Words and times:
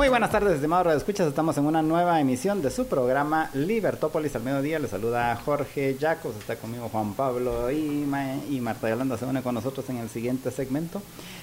Muy 0.00 0.08
buenas 0.08 0.30
tardes, 0.30 0.54
estimados 0.54 0.86
Radio 0.86 0.96
Escuchas. 0.96 1.28
Estamos 1.28 1.58
en 1.58 1.66
una 1.66 1.82
nueva 1.82 2.18
emisión 2.22 2.62
de 2.62 2.70
su 2.70 2.86
programa 2.86 3.50
Libertópolis 3.52 4.34
al 4.34 4.42
mediodía. 4.42 4.78
Les 4.78 4.90
saluda 4.90 5.38
Jorge 5.44 5.94
Yacos, 6.00 6.34
está 6.36 6.56
conmigo 6.56 6.88
Juan 6.88 7.12
Pablo 7.12 7.70
y, 7.70 8.06
y 8.48 8.60
Marta 8.62 8.88
Yolanda 8.88 9.18
se 9.18 9.26
une 9.26 9.42
con 9.42 9.54
nosotros 9.54 9.90
en 9.90 9.98
el 9.98 10.08
siguiente 10.08 10.50
segmento. 10.52 11.02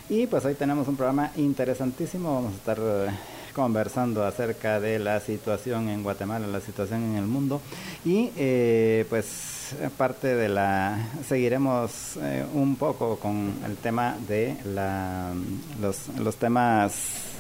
Y 0.10 0.26
pues 0.26 0.44
hoy 0.44 0.56
tenemos 0.56 0.88
un 0.88 0.96
programa 0.96 1.30
interesantísimo. 1.36 2.34
Vamos 2.34 2.54
a 2.54 2.56
estar 2.56 2.80
eh, 2.80 3.12
conversando 3.54 4.26
acerca 4.26 4.80
de 4.80 4.98
la 4.98 5.20
situación 5.20 5.88
en 5.90 6.02
Guatemala, 6.02 6.48
la 6.48 6.60
situación 6.60 7.04
en 7.04 7.16
el 7.16 7.28
mundo. 7.28 7.62
Y 8.06 8.32
eh, 8.38 9.06
pues 9.08 9.76
parte 10.00 10.34
de 10.34 10.50
la 10.50 10.98
seguiremos 11.28 12.18
eh, 12.24 12.44
un 12.56 12.76
poco 12.76 13.18
con 13.18 13.54
el 13.68 13.78
tema 13.78 14.18
de 14.28 14.58
la 14.66 15.32
los 15.80 16.38
temas 16.38 17.37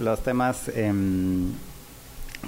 los 0.00 0.20
temas 0.22 0.68
em, 0.68 1.52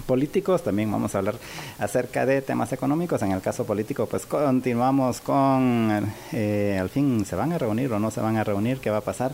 políticos, 0.06 0.62
también 0.62 0.90
vamos 0.90 1.14
a 1.14 1.18
hablar 1.18 1.36
acerca 1.78 2.26
de 2.26 2.42
temas 2.42 2.72
económicos. 2.72 3.22
En 3.22 3.32
el 3.32 3.40
caso 3.40 3.64
político, 3.64 4.06
pues 4.06 4.26
continuamos 4.26 5.20
con, 5.20 6.12
eh, 6.32 6.78
al 6.80 6.88
fin, 6.88 7.24
¿se 7.24 7.36
van 7.36 7.52
a 7.52 7.58
reunir 7.58 7.92
o 7.92 7.98
no 7.98 8.10
se 8.10 8.20
van 8.20 8.36
a 8.36 8.44
reunir? 8.44 8.78
¿Qué 8.78 8.90
va 8.90 8.98
a 8.98 9.02
pasar? 9.02 9.32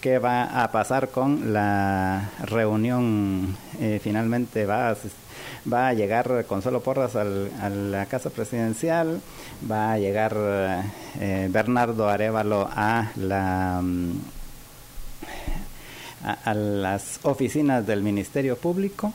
¿Qué 0.00 0.18
va 0.18 0.62
a 0.62 0.70
pasar 0.72 1.10
con 1.10 1.52
la 1.52 2.30
reunión? 2.44 3.56
Eh, 3.80 4.00
finalmente 4.02 4.66
va 4.66 4.90
a, 4.90 4.96
va 5.70 5.88
a 5.88 5.92
llegar 5.92 6.44
Consuelo 6.46 6.80
Porras 6.80 7.16
al, 7.16 7.50
a 7.60 7.68
la 7.68 8.06
casa 8.06 8.30
presidencial, 8.30 9.20
va 9.70 9.92
a 9.92 9.98
llegar 9.98 10.34
eh, 11.20 11.48
Bernardo 11.50 12.08
Arevalo 12.08 12.68
a 12.72 13.10
la 13.16 13.82
a, 16.24 16.54
las 16.54 17.20
oficinas 17.22 17.86
del 17.86 18.02
Ministerio 18.02 18.56
Público 18.56 19.12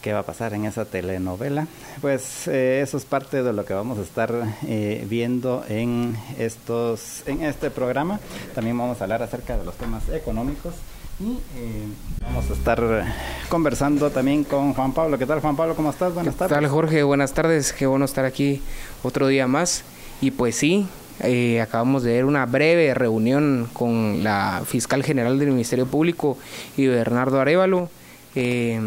qué 0.00 0.14
va 0.14 0.20
a 0.20 0.22
pasar 0.22 0.54
en 0.54 0.64
esa 0.64 0.86
telenovela. 0.86 1.66
Pues 2.00 2.48
eh, 2.48 2.80
eso 2.80 2.96
es 2.96 3.04
parte 3.04 3.42
de 3.42 3.52
lo 3.52 3.66
que 3.66 3.74
vamos 3.74 3.98
a 3.98 4.02
estar 4.02 4.32
eh, 4.66 5.04
viendo 5.08 5.62
en 5.68 6.16
estos, 6.38 7.22
en 7.26 7.42
este 7.42 7.70
programa. 7.70 8.18
También 8.54 8.78
vamos 8.78 9.00
a 9.00 9.04
hablar 9.04 9.22
acerca 9.22 9.58
de 9.58 9.64
los 9.64 9.74
temas 9.74 10.08
económicos 10.08 10.74
y 11.20 11.32
eh, 11.54 11.86
vamos 12.22 12.48
a 12.48 12.54
estar 12.54 13.04
conversando 13.50 14.10
también 14.10 14.44
con 14.44 14.72
Juan 14.72 14.92
Pablo. 14.92 15.18
¿Qué 15.18 15.26
tal 15.26 15.40
Juan 15.40 15.54
Pablo? 15.54 15.76
¿Cómo 15.76 15.90
estás? 15.90 16.14
Buenas 16.14 16.34
tardes. 16.34 16.56
¿Qué 16.56 16.62
tal 16.62 16.70
Jorge? 16.70 17.02
Buenas 17.02 17.34
tardes. 17.34 17.74
Qué 17.74 17.86
bueno 17.86 18.06
estar 18.06 18.24
aquí 18.24 18.62
otro 19.02 19.26
día 19.26 19.46
más. 19.46 19.84
Y 20.22 20.30
pues 20.30 20.56
sí, 20.56 20.86
eh, 21.22 21.60
acabamos 21.60 22.02
de 22.02 22.12
ver 22.12 22.24
una 22.24 22.46
breve 22.46 22.94
reunión 22.94 23.68
con 23.72 24.22
la 24.24 24.62
fiscal 24.66 25.02
general 25.02 25.38
del 25.38 25.50
Ministerio 25.50 25.86
Público 25.86 26.38
y 26.76 26.86
Bernardo 26.86 27.40
Arevalo, 27.40 27.90
eh, 28.34 28.80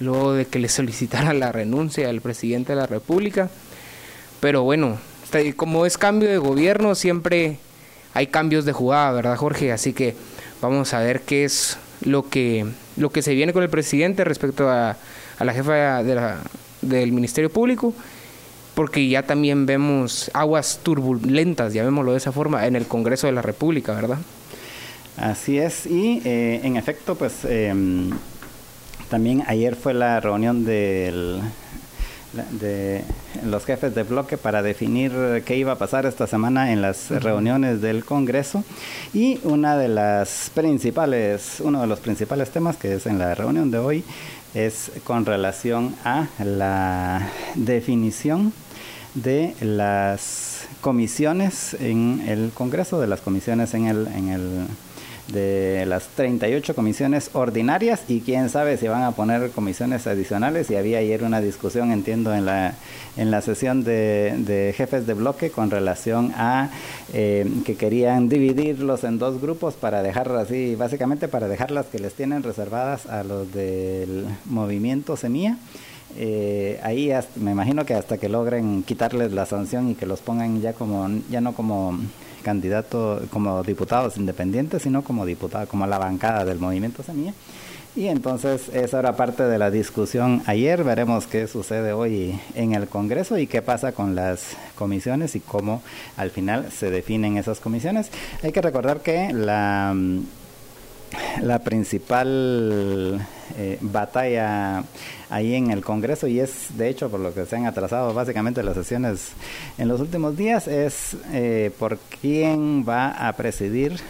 luego 0.00 0.32
de 0.32 0.46
que 0.46 0.58
le 0.58 0.68
solicitara 0.68 1.32
la 1.32 1.52
renuncia 1.52 2.08
al 2.08 2.20
presidente 2.20 2.72
de 2.72 2.80
la 2.80 2.86
República. 2.86 3.50
Pero 4.40 4.62
bueno, 4.62 4.98
como 5.56 5.86
es 5.86 5.98
cambio 5.98 6.28
de 6.28 6.38
gobierno, 6.38 6.94
siempre 6.94 7.58
hay 8.14 8.26
cambios 8.26 8.64
de 8.64 8.72
jugada, 8.72 9.12
¿verdad, 9.12 9.36
Jorge? 9.36 9.72
Así 9.72 9.92
que 9.92 10.14
vamos 10.60 10.92
a 10.94 11.00
ver 11.00 11.22
qué 11.22 11.44
es 11.44 11.78
lo 12.02 12.28
que, 12.28 12.66
lo 12.96 13.10
que 13.10 13.22
se 13.22 13.34
viene 13.34 13.52
con 13.52 13.62
el 13.62 13.70
presidente 13.70 14.24
respecto 14.24 14.68
a, 14.68 14.96
a 15.38 15.44
la 15.44 15.52
jefa 15.52 16.02
de 16.02 16.34
del 16.82 17.12
Ministerio 17.12 17.50
Público 17.50 17.94
porque 18.74 19.08
ya 19.08 19.22
también 19.22 19.66
vemos 19.66 20.30
aguas 20.34 20.80
turbulentas, 20.82 21.72
llamémoslo 21.72 22.12
de 22.12 22.18
esa 22.18 22.32
forma, 22.32 22.66
en 22.66 22.76
el 22.76 22.86
Congreso 22.86 23.26
de 23.26 23.32
la 23.32 23.42
República, 23.42 23.94
¿verdad? 23.94 24.18
Así 25.16 25.58
es, 25.58 25.86
y 25.86 26.22
eh, 26.24 26.60
en 26.64 26.76
efecto, 26.76 27.14
pues 27.14 27.44
em, 27.44 28.10
también 29.08 29.42
ayer 29.46 29.76
fue 29.76 29.92
la 29.92 30.20
reunión 30.20 30.64
del, 30.64 31.42
de 32.32 33.02
los 33.44 33.64
jefes 33.64 33.94
de 33.94 34.04
bloque 34.04 34.36
para 34.36 34.62
definir 34.62 35.12
qué 35.44 35.56
iba 35.56 35.72
a 35.72 35.78
pasar 35.78 36.06
esta 36.06 36.26
semana 36.26 36.72
en 36.72 36.80
las 36.80 37.10
reuniones 37.10 37.80
del 37.80 38.04
Congreso 38.04 38.64
y 39.12 39.40
una 39.42 39.76
de 39.76 39.88
las 39.88 40.50
principales, 40.54 41.56
uno 41.60 41.80
de 41.80 41.86
los 41.88 41.98
principales 41.98 42.50
temas 42.50 42.76
que 42.76 42.94
es 42.94 43.06
en 43.06 43.18
la 43.18 43.34
reunión 43.34 43.70
de 43.70 43.78
hoy 43.78 44.04
es 44.54 44.92
con 45.04 45.26
relación 45.26 45.94
a 46.04 46.28
la 46.38 47.28
definición 47.54 48.52
de 49.14 49.54
las 49.60 50.68
comisiones 50.80 51.74
en 51.74 52.22
el 52.26 52.50
Congreso, 52.52 53.00
de 53.00 53.06
las 53.06 53.20
comisiones 53.20 53.74
en 53.74 53.86
el, 53.86 54.06
en 54.08 54.28
el 54.28 54.66
de 55.32 55.84
las 55.86 56.08
38 56.08 56.74
comisiones 56.74 57.30
ordinarias 57.32 58.02
y 58.08 58.20
quién 58.20 58.48
sabe 58.48 58.76
si 58.76 58.88
van 58.88 59.02
a 59.02 59.12
poner 59.12 59.50
comisiones 59.50 60.06
adicionales. 60.06 60.70
Y 60.70 60.76
había 60.76 60.98
ayer 60.98 61.22
una 61.24 61.40
discusión 61.40 61.92
entiendo 61.92 62.34
en 62.34 62.46
la 62.46 62.74
en 63.16 63.30
la 63.30 63.42
sesión 63.42 63.84
de, 63.84 64.74
jefes 64.76 65.06
de 65.06 65.14
bloque 65.14 65.50
con 65.50 65.70
relación 65.70 66.32
a 66.36 66.70
eh, 67.12 67.46
que 67.64 67.76
querían 67.76 68.28
dividirlos 68.28 69.04
en 69.04 69.18
dos 69.18 69.40
grupos 69.40 69.74
para 69.74 70.02
dejar 70.02 70.30
así 70.32 70.74
básicamente 70.74 71.28
para 71.28 71.48
dejarlas 71.48 71.86
que 71.86 71.98
les 71.98 72.14
tienen 72.14 72.42
reservadas 72.42 73.06
a 73.06 73.24
los 73.24 73.52
del 73.52 74.26
movimiento 74.46 75.16
semilla. 75.16 75.56
Eh, 76.16 76.80
ahí 76.82 77.12
me 77.36 77.52
imagino 77.52 77.84
que 77.84 77.94
hasta 77.94 78.18
que 78.18 78.28
logren 78.28 78.82
quitarles 78.82 79.32
la 79.32 79.46
sanción 79.46 79.90
y 79.90 79.94
que 79.94 80.06
los 80.06 80.20
pongan 80.20 80.60
ya 80.60 80.72
como 80.72 81.08
ya 81.30 81.40
no 81.40 81.52
como 81.52 81.98
candidato 82.40 83.22
como 83.30 83.62
diputados 83.62 84.16
independientes 84.16 84.82
sino 84.82 85.02
como 85.02 85.26
diputado 85.26 85.66
como 85.68 85.86
la 85.86 85.98
bancada 85.98 86.44
del 86.44 86.58
movimiento 86.58 87.02
semilla. 87.02 87.34
Y 87.96 88.06
entonces 88.06 88.68
esa 88.72 89.00
era 89.00 89.16
parte 89.16 89.42
de 89.42 89.58
la 89.58 89.70
discusión 89.70 90.42
ayer. 90.46 90.84
Veremos 90.84 91.26
qué 91.26 91.48
sucede 91.48 91.92
hoy 91.92 92.38
en 92.54 92.74
el 92.74 92.86
Congreso 92.86 93.36
y 93.36 93.48
qué 93.48 93.62
pasa 93.62 93.92
con 93.92 94.14
las 94.14 94.56
comisiones 94.76 95.34
y 95.34 95.40
cómo 95.40 95.82
al 96.16 96.30
final 96.30 96.70
se 96.70 96.90
definen 96.90 97.36
esas 97.36 97.58
comisiones. 97.58 98.10
Hay 98.44 98.52
que 98.52 98.62
recordar 98.62 99.00
que 99.00 99.32
la 99.32 99.94
la 101.42 101.58
principal 101.60 103.26
eh, 103.56 103.78
batalla 103.80 104.84
ahí 105.30 105.54
en 105.54 105.70
el 105.70 105.82
Congreso 105.82 106.26
y 106.26 106.40
es 106.40 106.76
de 106.76 106.88
hecho 106.88 107.08
por 107.08 107.20
lo 107.20 107.32
que 107.32 107.46
se 107.46 107.56
han 107.56 107.66
atrasado 107.66 108.12
básicamente 108.12 108.62
las 108.62 108.74
sesiones 108.74 109.30
en 109.78 109.88
los 109.88 110.00
últimos 110.00 110.36
días 110.36 110.68
es 110.68 111.16
eh, 111.32 111.70
por 111.78 111.98
quién 112.20 112.84
va 112.86 113.28
a 113.28 113.32
presidir 113.34 114.00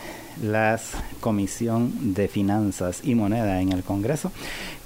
la 0.42 0.80
Comisión 1.20 2.14
de 2.14 2.28
Finanzas 2.28 3.00
y 3.04 3.14
Moneda 3.14 3.60
en 3.60 3.72
el 3.72 3.82
Congreso, 3.82 4.32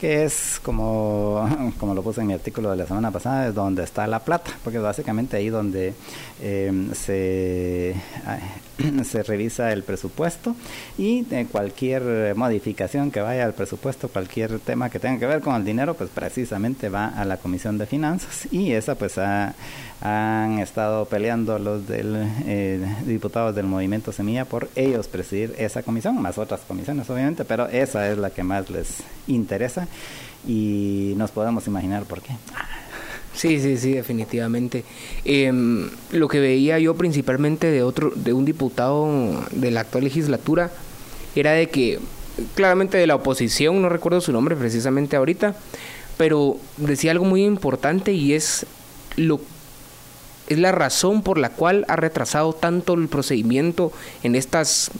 que 0.04 0.22
es 0.24 0.60
como, 0.62 1.48
como 1.80 1.94
lo 1.94 2.02
puse 2.02 2.20
en 2.20 2.26
mi 2.26 2.34
artículo 2.34 2.70
de 2.70 2.76
la 2.76 2.86
semana 2.86 3.10
pasada, 3.10 3.48
es 3.48 3.54
donde 3.54 3.84
está 3.84 4.06
la 4.06 4.18
plata, 4.18 4.50
porque 4.62 4.78
básicamente 4.78 5.38
ahí 5.38 5.48
donde 5.48 5.94
eh, 6.42 6.90
se, 6.92 7.94
se 9.04 9.22
revisa 9.22 9.72
el 9.72 9.82
presupuesto 9.82 10.54
y 10.98 11.24
cualquier 11.50 12.34
modificación 12.36 13.10
que 13.10 13.22
vaya 13.22 13.46
al 13.46 13.54
presupuesto, 13.54 14.08
cualquier 14.08 14.58
tema 14.58 14.90
que 14.90 14.98
tenga 14.98 15.18
que 15.18 15.26
ver 15.26 15.40
con 15.40 15.54
el 15.56 15.64
dinero, 15.64 15.94
pues 15.94 16.10
precisamente 16.10 16.90
va 16.90 17.06
a 17.06 17.24
la 17.24 17.38
Comisión 17.38 17.78
de 17.78 17.86
Finanzas 17.86 18.46
y 18.52 18.72
esa 18.72 18.96
pues 18.96 19.16
ha, 19.16 19.54
han 20.02 20.58
estado 20.58 21.06
peleando 21.06 21.58
los 21.58 21.88
del, 21.88 22.30
eh, 22.46 22.86
diputados 23.06 23.54
del 23.54 23.64
Movimiento 23.64 24.12
Semilla 24.12 24.44
por 24.44 24.68
ellos 24.76 25.08
presidir 25.08 25.54
esa 25.56 25.82
comisión, 25.82 26.20
más 26.20 26.36
otras 26.36 26.60
comisiones 26.60 27.08
obviamente, 27.08 27.46
pero 27.46 27.68
esa 27.68 28.10
es 28.10 28.18
la 28.18 28.28
que 28.28 28.42
más 28.42 28.68
les 28.68 29.02
interesa 29.26 29.88
y 30.46 31.14
nos 31.16 31.30
podemos 31.30 31.66
imaginar 31.66 32.04
por 32.04 32.22
qué. 32.22 32.32
Sí, 33.34 33.60
sí, 33.60 33.76
sí, 33.76 33.92
definitivamente. 33.92 34.84
Em, 35.24 35.90
lo 36.12 36.28
que 36.28 36.38
veía 36.38 36.78
yo 36.78 36.94
principalmente 36.94 37.70
de 37.70 37.82
otro, 37.82 38.12
de 38.14 38.32
un 38.32 38.44
diputado 38.44 39.44
de 39.50 39.70
la 39.70 39.80
actual 39.80 40.04
legislatura, 40.04 40.70
era 41.34 41.52
de 41.52 41.68
que, 41.68 41.98
claramente 42.54 42.96
de 42.96 43.06
la 43.06 43.16
oposición, 43.16 43.82
no 43.82 43.88
recuerdo 43.88 44.20
su 44.20 44.32
nombre 44.32 44.54
precisamente 44.54 45.16
ahorita, 45.16 45.56
pero 46.16 46.56
decía 46.76 47.10
algo 47.10 47.24
muy 47.24 47.44
importante 47.44 48.12
y 48.12 48.34
es 48.34 48.66
lo 49.16 49.40
es 50.46 50.58
la 50.58 50.72
razón 50.72 51.22
por 51.22 51.38
la 51.38 51.48
cual 51.50 51.86
ha 51.88 51.96
retrasado 51.96 52.52
tanto 52.52 52.94
el 52.94 53.08
procedimiento 53.08 53.92
en 54.22 54.34
estas 54.34 54.90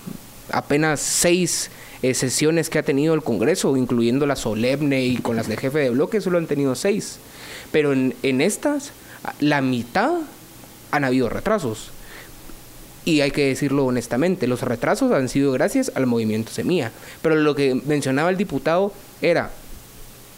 apenas 0.51 1.01
seis 1.01 1.71
eh, 2.05 2.13
sesiones 2.13 2.69
que 2.69 2.79
ha 2.79 2.83
tenido 2.83 3.15
el 3.15 3.23
Congreso, 3.23 3.79
incluyendo 3.79 4.27
la 4.27 4.37
solemne 4.37 5.07
y 5.07 5.17
con 5.17 5.37
las 5.37 5.49
de 5.49 5.57
jefe 5.57 5.79
de 5.79 5.89
bloque, 5.89 6.21
solo 6.21 6.37
han 6.37 6.47
tenido 6.47 6.75
seis. 6.75 7.17
Pero 7.73 7.95
en, 7.95 8.41
estas, 8.43 8.93
la 9.41 9.63
mitad 9.63 10.13
han 10.91 11.05
habido 11.05 11.31
retrasos. 11.31 11.93
Y 13.07 13.23
hay 13.23 13.31
que 13.31 13.47
decirlo 13.47 13.87
honestamente, 13.87 14.47
los 14.47 14.61
retrasos 14.61 15.13
han 15.13 15.31
sido 15.31 15.53
gracias 15.53 15.93
al 15.95 16.05
movimiento 16.05 16.53
Semilla. 16.53 16.93
Pero 17.23 17.37
lo 17.37 17.55
que 17.55 17.75
mencionaba 17.75 18.29
el 18.29 18.37
diputado 18.37 18.93
era 19.23 19.51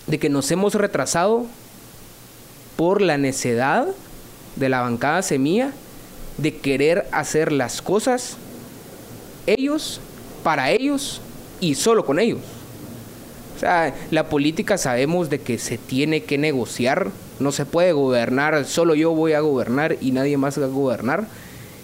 de 0.07 0.21
que 0.21 0.29
nos 0.29 0.49
hemos 0.53 0.77
retrasado 0.77 1.47
por 2.77 3.03
la 3.03 3.19
necedad 3.19 3.89
de 4.55 4.69
la 4.69 4.83
bancada 4.83 5.21
Semilla 5.21 5.73
de 6.39 6.59
querer 6.59 7.09
hacer 7.11 7.51
las 7.51 7.83
cosas 7.83 8.37
ellos, 9.49 10.01
para 10.45 10.71
ellos 10.71 11.23
y 11.61 11.75
solo 11.75 12.05
con 12.05 12.19
ellos. 12.19 12.41
O 13.57 13.59
sea, 13.59 13.95
la 14.11 14.29
política 14.29 14.77
sabemos 14.77 15.31
de 15.31 15.41
que 15.41 15.59
se 15.59 15.79
tiene 15.79 16.25
que 16.25 16.37
negociar, 16.37 17.11
no 17.41 17.53
se 17.53 17.65
puede 17.65 17.93
gobernar, 17.93 18.67
solo 18.67 18.95
yo 18.95 19.13
voy 19.13 19.33
a 19.33 19.41
gobernar 19.41 19.97
y 20.01 20.13
nadie 20.13 20.37
más 20.37 20.61
va 20.61 20.67
a 20.67 20.69
gobernar. 20.69 21.27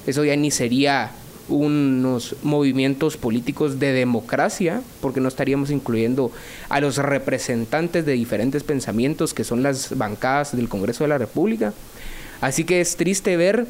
Eso 0.06 0.24
ya 0.24 0.36
ni 0.36 0.50
sería 0.50 1.12
unos 1.48 2.36
movimientos 2.42 3.16
políticos 3.16 3.78
de 3.78 3.92
democracia, 3.92 4.82
porque 5.00 5.20
no 5.20 5.28
estaríamos 5.28 5.70
incluyendo 5.70 6.30
a 6.68 6.80
los 6.80 6.96
representantes 6.96 8.04
de 8.04 8.12
diferentes 8.12 8.64
pensamientos 8.64 9.34
que 9.34 9.44
son 9.44 9.62
las 9.62 9.96
bancadas 9.96 10.56
del 10.56 10.68
Congreso 10.68 11.04
de 11.04 11.08
la 11.08 11.18
República. 11.18 11.72
Así 12.40 12.64
que 12.64 12.80
es 12.80 12.96
triste 12.96 13.36
ver 13.36 13.66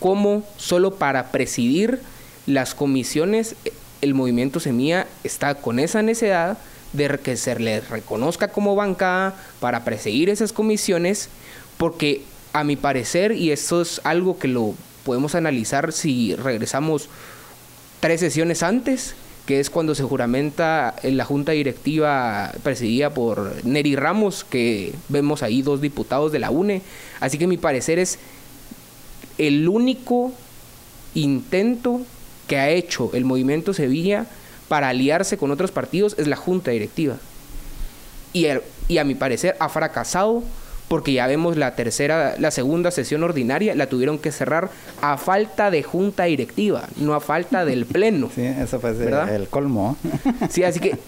cómo 0.00 0.44
solo 0.56 0.94
para 0.94 1.30
presidir 1.32 2.00
las 2.46 2.74
comisiones 2.74 3.56
el 4.04 4.14
movimiento 4.14 4.60
Semilla 4.60 5.06
está 5.24 5.54
con 5.56 5.78
esa 5.78 6.02
necesidad 6.02 6.58
de 6.92 7.18
que 7.18 7.36
se 7.36 7.58
le 7.58 7.80
reconozca 7.80 8.48
como 8.48 8.76
bancada 8.76 9.34
para 9.60 9.82
perseguir 9.84 10.28
esas 10.28 10.52
comisiones, 10.52 11.28
porque 11.76 12.22
a 12.52 12.62
mi 12.62 12.76
parecer, 12.76 13.32
y 13.32 13.50
esto 13.50 13.82
es 13.82 14.00
algo 14.04 14.38
que 14.38 14.46
lo 14.46 14.74
podemos 15.04 15.34
analizar 15.34 15.92
si 15.92 16.36
regresamos 16.36 17.08
tres 18.00 18.20
sesiones 18.20 18.62
antes, 18.62 19.14
que 19.46 19.58
es 19.58 19.70
cuando 19.70 19.94
se 19.94 20.04
juramenta 20.04 20.94
en 21.02 21.16
la 21.16 21.24
junta 21.24 21.52
directiva 21.52 22.52
presidida 22.62 23.10
por 23.10 23.64
Neri 23.64 23.96
Ramos, 23.96 24.44
que 24.44 24.94
vemos 25.08 25.42
ahí 25.42 25.62
dos 25.62 25.80
diputados 25.80 26.30
de 26.30 26.38
la 26.38 26.50
UNE. 26.50 26.82
Así 27.20 27.38
que 27.38 27.46
mi 27.46 27.56
parecer 27.56 27.98
es 27.98 28.18
el 29.36 29.68
único 29.68 30.32
intento 31.14 32.02
que 32.46 32.58
ha 32.58 32.68
hecho 32.70 33.10
el 33.14 33.24
movimiento 33.24 33.74
Sevilla 33.74 34.26
para 34.68 34.88
aliarse 34.88 35.36
con 35.36 35.50
otros 35.50 35.70
partidos 35.70 36.14
es 36.18 36.26
la 36.26 36.36
junta 36.36 36.70
directiva. 36.70 37.16
Y, 38.32 38.46
y 38.88 38.98
a 38.98 39.04
mi 39.04 39.14
parecer 39.14 39.56
ha 39.60 39.68
fracasado 39.68 40.42
porque 40.88 41.12
ya 41.12 41.26
vemos 41.26 41.56
la 41.56 41.74
tercera, 41.74 42.36
la 42.38 42.50
segunda 42.50 42.90
sesión 42.90 43.22
ordinaria 43.22 43.74
la 43.74 43.88
tuvieron 43.88 44.18
que 44.18 44.32
cerrar 44.32 44.70
a 45.00 45.16
falta 45.16 45.70
de 45.70 45.82
junta 45.82 46.24
directiva, 46.24 46.88
no 46.96 47.14
a 47.14 47.20
falta 47.20 47.64
del 47.64 47.86
pleno. 47.86 48.30
Sí, 48.34 48.42
eso 48.42 48.80
fue 48.80 48.90
el 48.90 49.48
colmo. 49.48 49.96
Sí, 50.50 50.62
así 50.62 50.80
que 50.80 50.98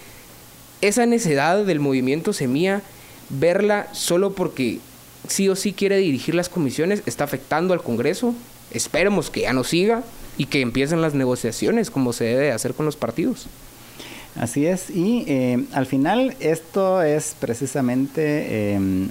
esa 0.80 1.06
necesidad 1.06 1.64
del 1.64 1.80
movimiento 1.80 2.32
Semilla, 2.32 2.82
verla 3.28 3.88
solo 3.92 4.32
porque 4.32 4.78
sí 5.28 5.48
o 5.48 5.56
sí 5.56 5.72
quiere 5.72 5.98
dirigir 5.98 6.34
las 6.34 6.48
comisiones, 6.48 7.02
está 7.06 7.24
afectando 7.24 7.74
al 7.74 7.82
Congreso. 7.82 8.34
Esperemos 8.70 9.30
que 9.30 9.42
ya 9.42 9.52
no 9.52 9.64
siga 9.64 10.02
y 10.38 10.46
que 10.46 10.60
empiecen 10.60 11.00
las 11.00 11.14
negociaciones 11.14 11.90
como 11.90 12.12
se 12.12 12.24
debe 12.24 12.52
hacer 12.52 12.74
con 12.74 12.86
los 12.86 12.96
partidos. 12.96 13.46
Así 14.38 14.66
es, 14.66 14.90
y 14.90 15.24
eh, 15.28 15.64
al 15.72 15.86
final 15.86 16.36
esto 16.40 17.02
es 17.02 17.34
precisamente 17.40 18.74
em, 18.74 19.08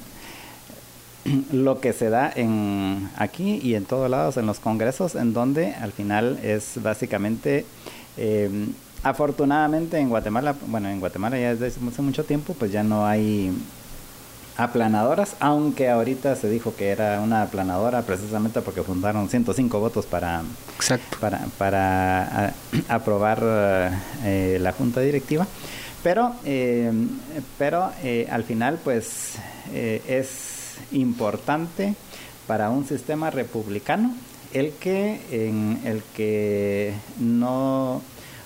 lo 1.51 1.81
que 1.81 1.93
se 1.93 2.09
da 2.09 2.31
en 2.35 3.09
aquí 3.17 3.59
y 3.63 3.73
en 3.73 3.85
todos 3.85 4.09
lados 4.09 4.37
en 4.37 4.45
los 4.45 4.59
congresos, 4.59 5.15
en 5.15 5.33
donde 5.33 5.73
al 5.73 5.91
final 5.91 6.39
es 6.43 6.73
básicamente, 6.81 7.65
em, 8.17 8.67
afortunadamente 9.01 9.97
en 9.97 10.09
Guatemala, 10.09 10.55
bueno, 10.67 10.89
en 10.89 10.99
Guatemala 10.99 11.39
ya 11.39 11.55
desde 11.55 11.67
hace 11.67 12.01
mucho 12.03 12.23
tiempo, 12.23 12.53
pues 12.53 12.71
ya 12.71 12.83
no 12.83 13.07
hay 13.07 13.51
aplanadoras, 14.57 15.35
aunque 15.39 15.89
ahorita 15.89 16.35
se 16.35 16.49
dijo 16.49 16.75
que 16.75 16.89
era 16.89 17.19
una 17.21 17.41
aplanadora 17.41 18.03
precisamente 18.03 18.61
porque 18.61 18.83
fundaron 18.83 19.29
105 19.29 19.79
votos 19.79 20.05
para, 20.05 20.43
para, 21.19 21.45
para 21.57 22.53
aprobar 22.87 23.91
eh, 24.23 24.57
la 24.61 24.71
junta 24.71 25.01
directiva. 25.01 25.45
Pero, 26.03 26.35
eh, 26.45 26.91
pero 27.57 27.91
eh, 28.03 28.27
al 28.29 28.43
final, 28.43 28.79
pues 28.83 29.33
es 29.73 30.75
importante 30.91 31.95
para 32.45 32.69
un 32.69 32.85
sistema 32.87 33.31
republicano 33.31 34.13
el 34.53 34.71
que, 34.73 35.19
en 35.31 35.81
el 35.83 36.03
que 36.15 36.93
no 37.19 38.01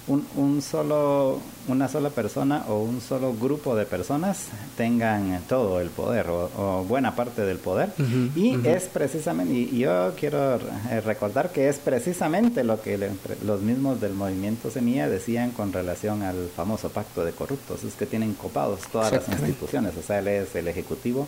un, 0.10 0.26
un, 0.36 0.62
solo, 0.62 1.40
una 1.68 1.88
sola 1.88 2.10
persona 2.10 2.66
o 2.68 2.80
un 2.80 3.00
solo 3.00 3.34
grupo 3.34 3.76
de 3.76 3.86
personas 3.86 4.48
tengan 4.76 5.42
todo 5.48 5.80
el 5.80 5.90
poder 5.90 6.28
o, 6.30 6.84
buena 6.88 7.16
parte 7.16 7.44
del 7.44 7.58
poder. 7.58 7.94
y 8.36 8.68
es 8.68 8.88
precisamente, 8.88 9.54
y, 9.54 9.80
yo 9.80 10.14
quiero 10.20 10.56
eh, 10.56 11.02
recordar 11.06 11.52
que 11.52 11.70
es 11.70 11.78
precisamente 11.78 12.64
lo 12.64 12.82
que 12.82 12.98
los 13.46 13.62
mismos 13.62 14.02
del 14.02 14.14
movimiento 14.14 14.70
Semilla 14.70 15.08
decían 15.08 15.52
con 15.52 15.72
relación 15.72 16.24
al 16.24 16.50
famoso 16.56 16.90
pacto 16.90 17.24
de 17.24 17.32
corruptos, 17.32 17.84
es 17.84 17.94
que 17.94 18.06
tienen 18.06 18.34
copados 18.34 18.82
todas 18.92 19.12
las 19.12 19.30
instituciones, 19.30 19.96
o 19.98 20.02
sea, 20.02 20.20
él 20.20 20.28
es 20.28 20.56
el 20.56 20.68
Ejecutivo, 20.68 21.28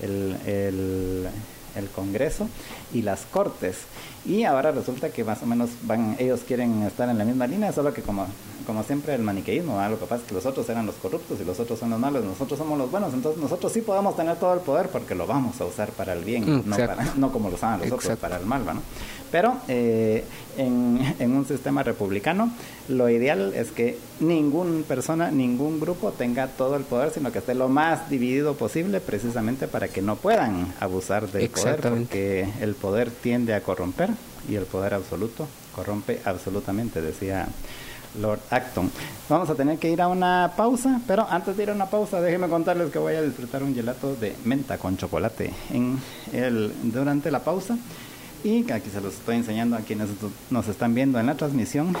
el, 0.00 0.36
el 0.46 1.28
el 1.76 1.88
Congreso 1.88 2.48
y 2.92 3.02
las 3.02 3.22
Cortes. 3.30 3.76
Y 4.26 4.44
ahora 4.44 4.70
resulta 4.70 5.10
que 5.10 5.24
más 5.24 5.42
o 5.42 5.46
menos 5.46 5.70
van, 5.82 6.16
ellos 6.18 6.40
quieren 6.46 6.82
estar 6.82 7.08
en 7.08 7.16
la 7.16 7.24
misma 7.24 7.46
línea, 7.46 7.72
solo 7.72 7.94
que 7.94 8.02
como, 8.02 8.26
como 8.66 8.82
siempre 8.82 9.14
el 9.14 9.22
maniqueísmo, 9.22 9.80
algo 9.80 9.96
lo 9.96 10.00
que 10.00 10.06
pasa 10.06 10.22
es 10.22 10.28
que 10.28 10.34
los 10.34 10.44
otros 10.44 10.68
eran 10.68 10.84
los 10.84 10.94
corruptos 10.96 11.40
y 11.40 11.44
los 11.44 11.58
otros 11.58 11.78
son 11.78 11.90
los 11.90 11.98
malos, 11.98 12.24
nosotros 12.24 12.58
somos 12.58 12.78
los 12.78 12.90
buenos, 12.90 13.14
entonces 13.14 13.40
nosotros 13.42 13.72
sí 13.72 13.80
podemos 13.80 14.16
tener 14.16 14.36
todo 14.36 14.52
el 14.54 14.60
poder 14.60 14.88
porque 14.88 15.14
lo 15.14 15.26
vamos 15.26 15.60
a 15.60 15.64
usar 15.64 15.90
para 15.90 16.12
el 16.12 16.24
bien, 16.24 16.44
mm, 16.44 16.68
no, 16.68 16.76
para, 16.76 16.96
no 17.16 17.32
como 17.32 17.48
lo 17.48 17.56
saben 17.56 17.80
los 17.88 17.92
otros, 17.92 18.18
para 18.18 18.36
el 18.36 18.44
mal, 18.44 18.64
¿no? 18.66 18.82
Pero 19.30 19.56
eh, 19.68 20.24
en, 20.56 21.14
en, 21.18 21.32
un 21.32 21.46
sistema 21.46 21.82
republicano, 21.82 22.50
lo 22.88 23.08
ideal 23.08 23.52
es 23.54 23.70
que 23.70 23.98
ninguna 24.20 24.84
persona, 24.84 25.30
ningún 25.30 25.80
grupo 25.80 26.12
tenga 26.12 26.48
todo 26.48 26.76
el 26.76 26.82
poder, 26.84 27.10
sino 27.10 27.32
que 27.32 27.38
esté 27.38 27.54
lo 27.54 27.68
más 27.68 28.10
dividido 28.10 28.54
posible, 28.54 29.00
precisamente 29.00 29.68
para 29.68 29.88
que 29.88 30.02
no 30.02 30.16
puedan 30.16 30.72
abusar 30.80 31.30
del 31.30 31.48
poder, 31.50 31.80
porque 31.80 32.48
el 32.60 32.74
poder 32.74 33.10
tiende 33.10 33.54
a 33.54 33.62
corromper 33.62 34.10
y 34.48 34.54
el 34.56 34.64
poder 34.64 34.94
absoluto 34.94 35.46
corrompe 35.74 36.20
absolutamente, 36.24 37.00
decía 37.00 37.46
Lord 38.20 38.40
Acton. 38.50 38.90
Vamos 39.28 39.48
a 39.50 39.54
tener 39.54 39.78
que 39.78 39.90
ir 39.90 40.02
a 40.02 40.08
una 40.08 40.52
pausa, 40.56 41.00
pero 41.06 41.26
antes 41.28 41.56
de 41.56 41.62
ir 41.62 41.70
a 41.70 41.74
una 41.74 41.86
pausa, 41.86 42.20
déjenme 42.20 42.48
contarles 42.48 42.90
que 42.90 42.98
voy 42.98 43.14
a 43.14 43.22
disfrutar 43.22 43.62
un 43.62 43.74
gelato 43.74 44.16
de 44.16 44.34
menta 44.44 44.78
con 44.78 44.96
chocolate 44.96 45.52
en 45.72 45.98
el, 46.32 46.72
durante 46.82 47.30
la 47.30 47.40
pausa. 47.40 47.78
Y 48.42 48.70
aquí 48.70 48.90
se 48.90 49.00
los 49.00 49.14
estoy 49.14 49.36
enseñando 49.36 49.76
a 49.76 49.80
quienes 49.80 50.08
nos 50.50 50.68
están 50.68 50.94
viendo 50.94 51.18
en 51.18 51.26
la 51.26 51.34
transmisión. 51.34 51.94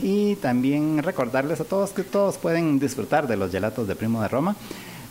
Y 0.00 0.36
también 0.36 1.02
recordarles 1.02 1.60
a 1.60 1.64
todos 1.64 1.90
que 1.90 2.02
todos 2.02 2.36
pueden 2.36 2.78
disfrutar 2.78 3.28
de 3.28 3.36
los 3.36 3.52
gelatos 3.52 3.86
de 3.86 3.94
Primo 3.94 4.20
de 4.20 4.28
Roma. 4.28 4.56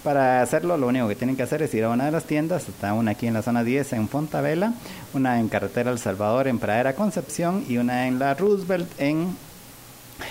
Para 0.03 0.41
hacerlo, 0.41 0.75
lo 0.77 0.87
único 0.87 1.07
que 1.07 1.15
tienen 1.15 1.37
que 1.37 1.43
hacer 1.43 1.61
es 1.61 1.73
ir 1.73 1.85
a 1.85 1.89
una 1.89 2.05
de 2.05 2.11
las 2.11 2.25
tiendas. 2.25 2.67
Está 2.67 2.93
una 2.93 3.11
aquí 3.11 3.25
en 3.25 3.33
la 3.33 3.41
zona 3.41 3.63
10 3.63 3.93
en 3.93 4.09
Fontavela, 4.09 4.73
una 5.13 5.39
en 5.39 5.47
Carretera 5.47 5.91
El 5.91 5.99
Salvador 5.99 6.49
en 6.49 6.59
Pradera 6.59 6.95
Concepción 6.95 7.63
y 7.69 7.77
una 7.77 8.07
en 8.07 8.19
la 8.19 8.33
Roosevelt 8.33 8.89
en 8.99 9.37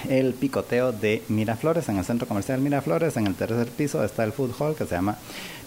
el 0.09 0.35
picoteo 0.35 0.93
de 0.93 1.23
Miraflores, 1.29 1.89
en 1.89 1.99
el 1.99 2.05
centro 2.05 2.27
comercial 2.27 2.61
Miraflores. 2.61 3.17
En 3.17 3.27
el 3.27 3.35
tercer 3.35 3.69
piso 3.69 4.05
está 4.05 4.25
el 4.25 4.33
food 4.33 4.53
hall 4.59 4.75
que 4.75 4.87
se 4.87 4.95
llama 4.95 5.17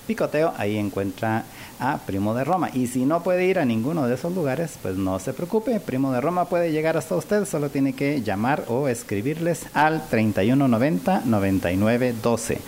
Picoteo, 0.07 0.53
ahí 0.57 0.77
encuentra 0.77 1.45
a 1.79 1.98
Primo 2.00 2.34
de 2.36 2.43
Roma. 2.43 2.69
Y 2.74 2.88
si 2.88 3.05
no 3.05 3.24
puede 3.24 3.45
ir 3.45 3.60
a 3.60 3.65
ninguno 3.65 4.07
de 4.07 4.15
esos 4.15 4.34
lugares, 4.34 4.77
pues 4.81 4.95
no 4.98 5.19
se 5.19 5.34
preocupe, 5.34 5.79
Primo 5.79 6.12
de 6.12 6.22
Roma 6.22 6.45
puede 6.45 6.72
llegar 6.72 6.98
hasta 6.98 7.15
usted, 7.15 7.45
solo 7.45 7.69
tiene 7.69 7.93
que 7.93 8.22
llamar 8.22 8.65
o 8.67 8.88
escribirles 8.88 9.65
al 9.74 10.07
3190 10.07 11.24
9912. 11.25 12.60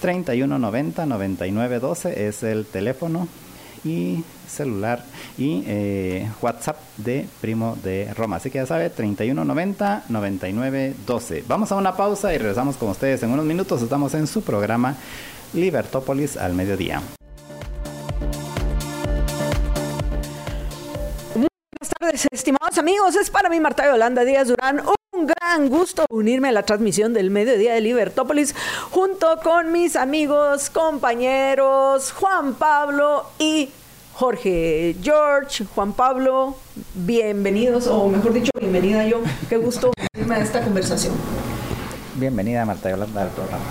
3190 0.00 1.06
9912 1.06 2.28
es 2.28 2.42
el 2.42 2.66
teléfono 2.66 3.28
y 3.84 4.24
celular 4.50 5.04
y 5.38 5.64
eh, 5.66 6.30
WhatsApp 6.42 6.76
de 6.96 7.26
Primo 7.40 7.78
de 7.82 8.12
Roma. 8.14 8.36
Así 8.36 8.50
que 8.50 8.58
ya 8.58 8.66
sabe, 8.66 8.90
3190 8.90 10.04
9912. 10.08 11.44
Vamos 11.48 11.72
a 11.72 11.76
una 11.76 11.96
pausa 11.96 12.34
y 12.34 12.38
regresamos 12.38 12.76
con 12.76 12.90
ustedes 12.90 13.22
en 13.22 13.30
unos 13.30 13.44
minutos. 13.44 13.82
Estamos 13.82 14.14
en 14.14 14.26
su 14.26 14.42
programa 14.42 14.96
Libertópolis 15.54 16.36
al 16.36 16.54
mediodía. 16.54 17.02
Buenas 21.34 21.94
tardes, 21.98 22.28
estimados 22.30 22.78
amigos. 22.78 23.16
Es 23.16 23.30
para 23.30 23.48
mí, 23.48 23.58
Marta 23.60 23.86
Yolanda 23.86 24.24
Díaz 24.24 24.48
Durán, 24.48 24.82
un 25.12 25.26
gran 25.26 25.68
gusto 25.68 26.04
unirme 26.08 26.48
a 26.48 26.52
la 26.52 26.62
transmisión 26.62 27.12
del 27.12 27.30
mediodía 27.30 27.74
de 27.74 27.80
Libertópolis 27.80 28.54
junto 28.90 29.40
con 29.42 29.72
mis 29.72 29.96
amigos, 29.96 30.70
compañeros 30.70 32.12
Juan 32.12 32.54
Pablo 32.54 33.26
y 33.38 33.70
Jorge 34.20 34.96
George, 35.02 35.64
Juan 35.74 35.94
Pablo, 35.94 36.54
bienvenidos, 36.92 37.86
o 37.86 38.06
mejor 38.06 38.34
dicho, 38.34 38.50
bienvenida 38.60 39.06
yo. 39.06 39.22
Qué 39.48 39.56
gusto 39.56 39.92
irme 40.14 40.34
a 40.34 40.40
esta 40.40 40.60
conversación. 40.60 41.14
Bienvenida 42.16 42.66
Marta 42.66 42.90
Yolanda 42.90 43.22
al 43.22 43.30
programa. 43.30 43.64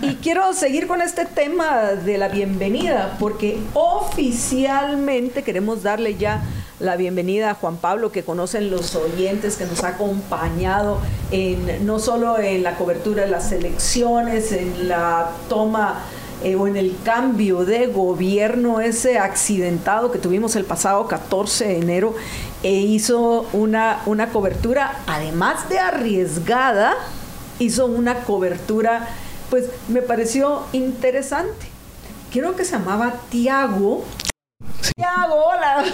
Y 0.00 0.14
quiero 0.22 0.54
seguir 0.54 0.86
con 0.86 1.02
este 1.02 1.26
tema 1.26 1.88
de 1.88 2.16
la 2.16 2.28
bienvenida, 2.28 3.18
porque 3.20 3.58
oficialmente 3.74 5.42
queremos 5.42 5.82
darle 5.82 6.16
ya 6.16 6.42
la 6.80 6.96
bienvenida 6.96 7.50
a 7.50 7.54
Juan 7.54 7.76
Pablo, 7.76 8.10
que 8.10 8.22
conocen 8.22 8.70
los 8.70 8.94
oyentes, 8.94 9.56
que 9.56 9.66
nos 9.66 9.84
ha 9.84 9.88
acompañado 9.88 10.98
en, 11.30 11.84
no 11.84 11.98
solo 11.98 12.38
en 12.38 12.62
la 12.62 12.76
cobertura 12.76 13.24
de 13.24 13.30
las 13.30 13.52
elecciones, 13.52 14.50
en 14.52 14.88
la 14.88 15.28
toma 15.50 16.00
eh, 16.44 16.56
o 16.56 16.66
en 16.66 16.76
el 16.76 16.94
cambio 17.04 17.64
de 17.64 17.86
gobierno, 17.86 18.80
ese 18.80 19.18
accidentado 19.18 20.12
que 20.12 20.18
tuvimos 20.18 20.56
el 20.56 20.64
pasado 20.64 21.08
14 21.08 21.64
de 21.64 21.78
enero, 21.78 22.14
e 22.62 22.72
hizo 22.72 23.46
una, 23.54 24.02
una 24.04 24.28
cobertura, 24.28 25.00
además 25.06 25.68
de 25.70 25.78
arriesgada, 25.78 26.94
hizo 27.58 27.86
una 27.86 28.20
cobertura, 28.24 29.08
pues 29.48 29.70
me 29.88 30.02
pareció 30.02 30.64
interesante. 30.72 31.66
Creo 32.30 32.54
que 32.56 32.64
se 32.64 32.72
llamaba 32.72 33.14
Tiago. 33.30 34.04
Tiago, 34.94 35.46
hola. 35.46 35.84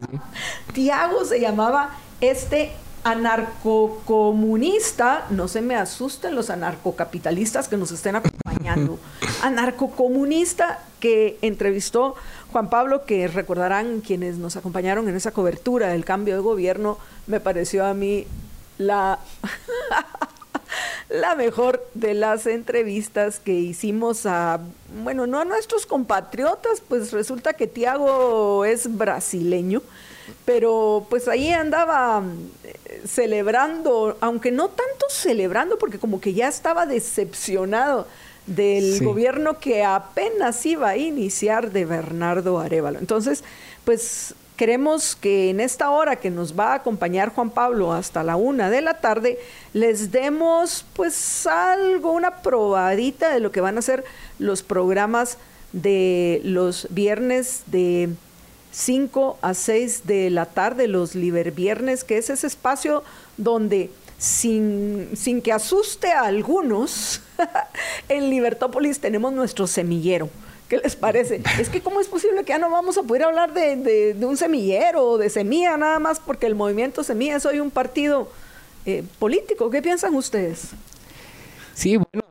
Tiago 0.72 1.24
se 1.24 1.40
llamaba 1.40 1.90
este 2.20 2.72
anarcocomunista, 3.10 5.26
no 5.30 5.48
se 5.48 5.62
me 5.62 5.76
asusten 5.76 6.34
los 6.34 6.50
anarcocapitalistas 6.50 7.68
que 7.68 7.76
nos 7.76 7.92
estén 7.92 8.16
acompañando, 8.16 8.98
anarcocomunista 9.42 10.80
que 11.00 11.38
entrevistó 11.42 12.16
Juan 12.52 12.70
Pablo, 12.70 13.04
que 13.06 13.28
recordarán 13.28 14.00
quienes 14.00 14.38
nos 14.38 14.56
acompañaron 14.56 15.08
en 15.08 15.14
esa 15.16 15.30
cobertura 15.30 15.88
del 15.88 16.04
cambio 16.04 16.34
de 16.34 16.40
gobierno, 16.40 16.98
me 17.26 17.40
pareció 17.40 17.86
a 17.86 17.94
mí 17.94 18.26
la 18.78 19.18
la 21.08 21.34
mejor 21.34 21.86
de 21.94 22.14
las 22.14 22.46
entrevistas 22.46 23.40
que 23.40 23.52
hicimos 23.52 24.26
a, 24.26 24.60
bueno, 25.02 25.26
no 25.26 25.40
a 25.40 25.44
nuestros 25.44 25.86
compatriotas, 25.86 26.82
pues 26.86 27.12
resulta 27.12 27.54
que 27.54 27.66
Tiago 27.66 28.64
es 28.64 28.96
brasileño, 28.96 29.82
pero 30.44 31.06
pues 31.08 31.28
ahí 31.28 31.50
andaba 31.50 32.22
celebrando, 33.06 34.16
aunque 34.20 34.50
no 34.50 34.68
tanto 34.68 35.06
celebrando, 35.10 35.78
porque 35.78 35.98
como 35.98 36.20
que 36.20 36.34
ya 36.34 36.48
estaba 36.48 36.86
decepcionado 36.86 38.06
del 38.46 39.04
gobierno 39.04 39.58
que 39.58 39.84
apenas 39.84 40.64
iba 40.64 40.88
a 40.88 40.96
iniciar 40.96 41.70
de 41.70 41.84
Bernardo 41.84 42.58
Arevalo. 42.58 42.98
Entonces, 42.98 43.44
pues 43.84 44.34
Queremos 44.58 45.14
que 45.14 45.50
en 45.50 45.60
esta 45.60 45.88
hora 45.90 46.16
que 46.16 46.30
nos 46.30 46.58
va 46.58 46.72
a 46.72 46.74
acompañar 46.74 47.32
Juan 47.32 47.50
Pablo 47.50 47.92
hasta 47.92 48.24
la 48.24 48.34
una 48.34 48.70
de 48.70 48.80
la 48.80 48.94
tarde, 48.94 49.38
les 49.72 50.10
demos 50.10 50.84
pues 50.94 51.46
algo, 51.46 52.10
una 52.10 52.42
probadita 52.42 53.32
de 53.32 53.38
lo 53.38 53.52
que 53.52 53.60
van 53.60 53.78
a 53.78 53.82
ser 53.82 54.02
los 54.40 54.64
programas 54.64 55.38
de 55.72 56.40
los 56.42 56.88
viernes 56.90 57.62
de 57.66 58.10
5 58.72 59.38
a 59.40 59.54
6 59.54 60.06
de 60.06 60.30
la 60.30 60.46
tarde, 60.46 60.88
los 60.88 61.14
Liber 61.14 61.52
Viernes, 61.52 62.04
que 62.04 62.18
es 62.18 62.30
ese 62.30 62.46
espacio 62.46 63.02
donde 63.36 63.90
sin, 64.18 65.10
sin 65.14 65.42
que 65.42 65.52
asuste 65.52 66.12
a 66.12 66.22
algunos, 66.22 67.22
en 68.08 68.30
Libertópolis 68.30 69.00
tenemos 69.00 69.32
nuestro 69.32 69.66
semillero 69.66 70.28
¿Qué 70.68 70.76
les 70.76 70.96
parece? 70.96 71.40
Es 71.58 71.70
que 71.70 71.80
cómo 71.80 71.98
es 72.00 72.08
posible 72.08 72.44
que 72.44 72.50
ya 72.50 72.58
no 72.58 72.70
vamos 72.70 72.98
a 72.98 73.02
poder 73.02 73.22
hablar 73.22 73.54
de, 73.54 74.14
un 74.20 74.36
semillero 74.36 75.02
o 75.02 75.18
de 75.18 75.30
semilla 75.30 75.76
nada 75.78 75.98
más 75.98 76.20
porque 76.20 76.46
el 76.46 76.54
movimiento 76.54 77.02
semilla 77.02 77.36
es 77.36 77.46
hoy 77.46 77.58
un 77.58 77.70
partido 77.70 78.28
eh, 78.84 79.02
político. 79.18 79.70
¿Qué 79.70 79.80
piensan 79.80 80.14
ustedes? 80.14 80.68
Sí, 81.72 81.96
bueno, 81.96 82.22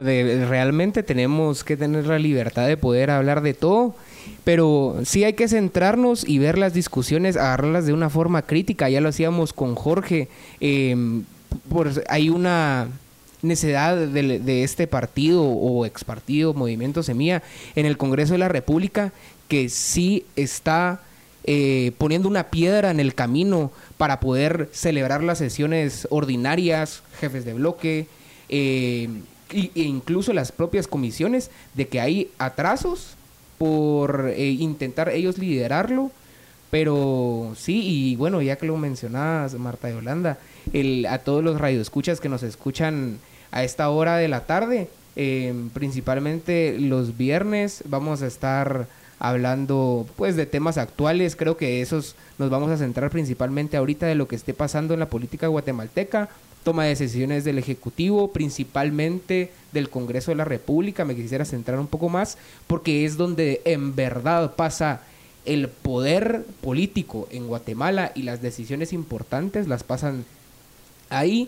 realmente 0.47 1.01
tenemos 1.01 1.63
que 1.63 1.77
tener 1.77 2.05
la 2.05 2.19
libertad 2.19 2.67
de 2.67 2.77
poder 2.77 3.09
hablar 3.09 3.41
de 3.41 3.55
todo, 3.55 3.95
pero 4.43 5.01
sí 5.03 5.23
hay 5.23 5.33
que 5.33 5.47
centrarnos 5.47 6.27
y 6.27 6.39
ver 6.39 6.57
las 6.57 6.73
discusiones, 6.73 7.35
agarrarlas 7.35 7.85
de 7.85 7.93
una 7.93 8.09
forma 8.09 8.43
crítica. 8.43 8.89
Ya 8.89 9.01
lo 9.01 9.09
hacíamos 9.09 9.51
con 9.51 9.75
Jorge. 9.75 10.29
Eh, 10.61 10.95
hay 12.07 12.29
una 12.29 12.87
necesidad 13.41 13.97
de, 13.97 14.63
este 14.63 14.87
partido 14.87 15.43
o 15.43 15.85
ex 15.85 16.03
partido, 16.03 16.53
Movimiento 16.53 17.03
Semilla, 17.03 17.43
en 17.75 17.85
el 17.85 17.97
Congreso 17.97 18.33
de 18.33 18.39
la 18.39 18.47
República, 18.47 19.11
que 19.47 19.69
sí 19.69 20.25
está 20.35 21.01
eh, 21.43 21.91
poniendo 21.97 22.27
una 22.27 22.45
piedra 22.45 22.91
en 22.91 22.99
el 22.99 23.15
camino 23.15 23.71
para 23.97 24.19
poder 24.19 24.69
celebrar 24.71 25.23
las 25.23 25.37
sesiones 25.37 26.07
ordinarias, 26.09 27.03
jefes 27.19 27.45
de 27.45 27.53
bloque, 27.53 28.07
eh, 28.49 29.09
e 29.49 29.69
incluso 29.75 30.33
las 30.33 30.51
propias 30.51 30.87
comisiones, 30.87 31.51
de 31.73 31.87
que 31.87 32.01
hay 32.01 32.29
atrasos 32.37 33.16
por 33.57 34.29
eh, 34.29 34.49
intentar 34.49 35.09
ellos 35.09 35.37
liderarlo. 35.37 36.11
Pero 36.69 37.53
sí, 37.55 37.81
y 37.83 38.15
bueno, 38.17 38.41
ya 38.41 38.57
que 38.57 38.65
lo 38.65 38.75
mencionabas, 38.75 39.53
Marta 39.55 39.87
de 39.87 39.95
Holanda, 39.95 40.37
el, 40.73 41.05
a 41.05 41.19
todos 41.19 41.43
los 41.43 41.59
radioescuchas 41.59 42.19
que 42.19 42.27
nos 42.27 42.43
escuchan 42.43 43.19
a 43.51 43.63
esta 43.63 43.89
hora 43.89 44.17
de 44.17 44.27
la 44.27 44.45
tarde. 44.45 44.89
Eh, 45.15 45.53
principalmente 45.73 46.77
los 46.79 47.17
viernes 47.17 47.83
vamos 47.87 48.21
a 48.21 48.27
estar 48.27 48.87
hablando 49.19 50.05
pues 50.15 50.35
de 50.35 50.45
temas 50.45 50.77
actuales. 50.77 51.35
Creo 51.35 51.57
que 51.57 51.81
esos 51.81 52.15
nos 52.37 52.49
vamos 52.49 52.69
a 52.69 52.77
centrar 52.77 53.09
principalmente 53.09 53.77
ahorita 53.77 54.05
de 54.05 54.15
lo 54.15 54.27
que 54.27 54.35
esté 54.35 54.53
pasando 54.53 54.93
en 54.93 54.99
la 54.99 55.09
política 55.09 55.47
guatemalteca, 55.47 56.29
toma 56.67 56.83
de 56.83 56.89
decisiones 56.89 57.45
del 57.45 57.59
Ejecutivo, 57.59 58.33
principalmente 58.33 59.51
del 59.71 59.89
Congreso 59.89 60.31
de 60.31 60.35
la 60.35 60.43
República. 60.43 61.05
Me 61.05 61.15
quisiera 61.15 61.45
centrar 61.45 61.79
un 61.79 61.87
poco 61.87 62.09
más 62.09 62.37
porque 62.67 63.05
es 63.05 63.15
donde 63.15 63.61
en 63.63 63.95
verdad 63.95 64.53
pasa 64.57 64.99
el 65.45 65.69
poder 65.69 66.43
político 66.59 67.29
en 67.31 67.47
Guatemala 67.47 68.11
y 68.15 68.23
las 68.23 68.41
decisiones 68.41 68.91
importantes 68.91 69.69
las 69.69 69.85
pasan 69.85 70.25
ahí. 71.09 71.47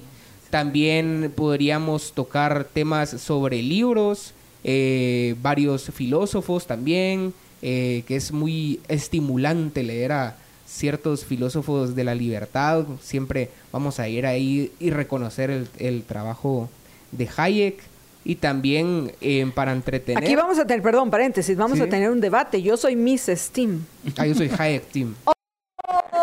También 0.51 1.33
podríamos 1.35 2.13
tocar 2.13 2.63
temas 2.63 3.09
sobre 3.09 3.61
libros, 3.61 4.33
eh, 4.63 5.35
varios 5.41 5.91
filósofos 5.93 6.65
también, 6.65 7.33
eh, 7.61 8.03
que 8.07 8.15
es 8.15 8.31
muy 8.31 8.79
estimulante 8.87 9.83
leer 9.83 10.13
a 10.13 10.37
ciertos 10.69 11.25
filósofos 11.25 11.95
de 11.95 12.03
la 12.03 12.15
libertad. 12.15 12.85
Siempre 13.01 13.49
vamos 13.71 13.99
a 13.99 14.07
ir 14.07 14.25
ahí 14.25 14.71
y 14.79 14.91
reconocer 14.91 15.67
el, 15.77 16.03
trabajo 16.03 16.69
de 17.11 17.27
Hayek. 17.35 17.81
Y 18.25 18.35
también 18.35 19.13
eh, 19.21 19.49
para 19.55 19.71
entretener. 19.71 20.23
Aquí 20.23 20.35
vamos 20.35 20.59
a 20.59 20.67
tener, 20.67 20.83
perdón, 20.83 21.09
paréntesis, 21.09 21.57
vamos 21.57 21.79
a 21.79 21.87
tener 21.87 22.11
un 22.11 22.19
debate. 22.19 22.61
Yo 22.61 22.77
soy 22.77 22.95
Miss 22.95 23.31
Steam. 23.33 23.85
Ah, 24.17 24.27
yo 24.27 24.35
soy 24.35 24.51
Hayek 24.55 24.85
Team. 24.91 25.15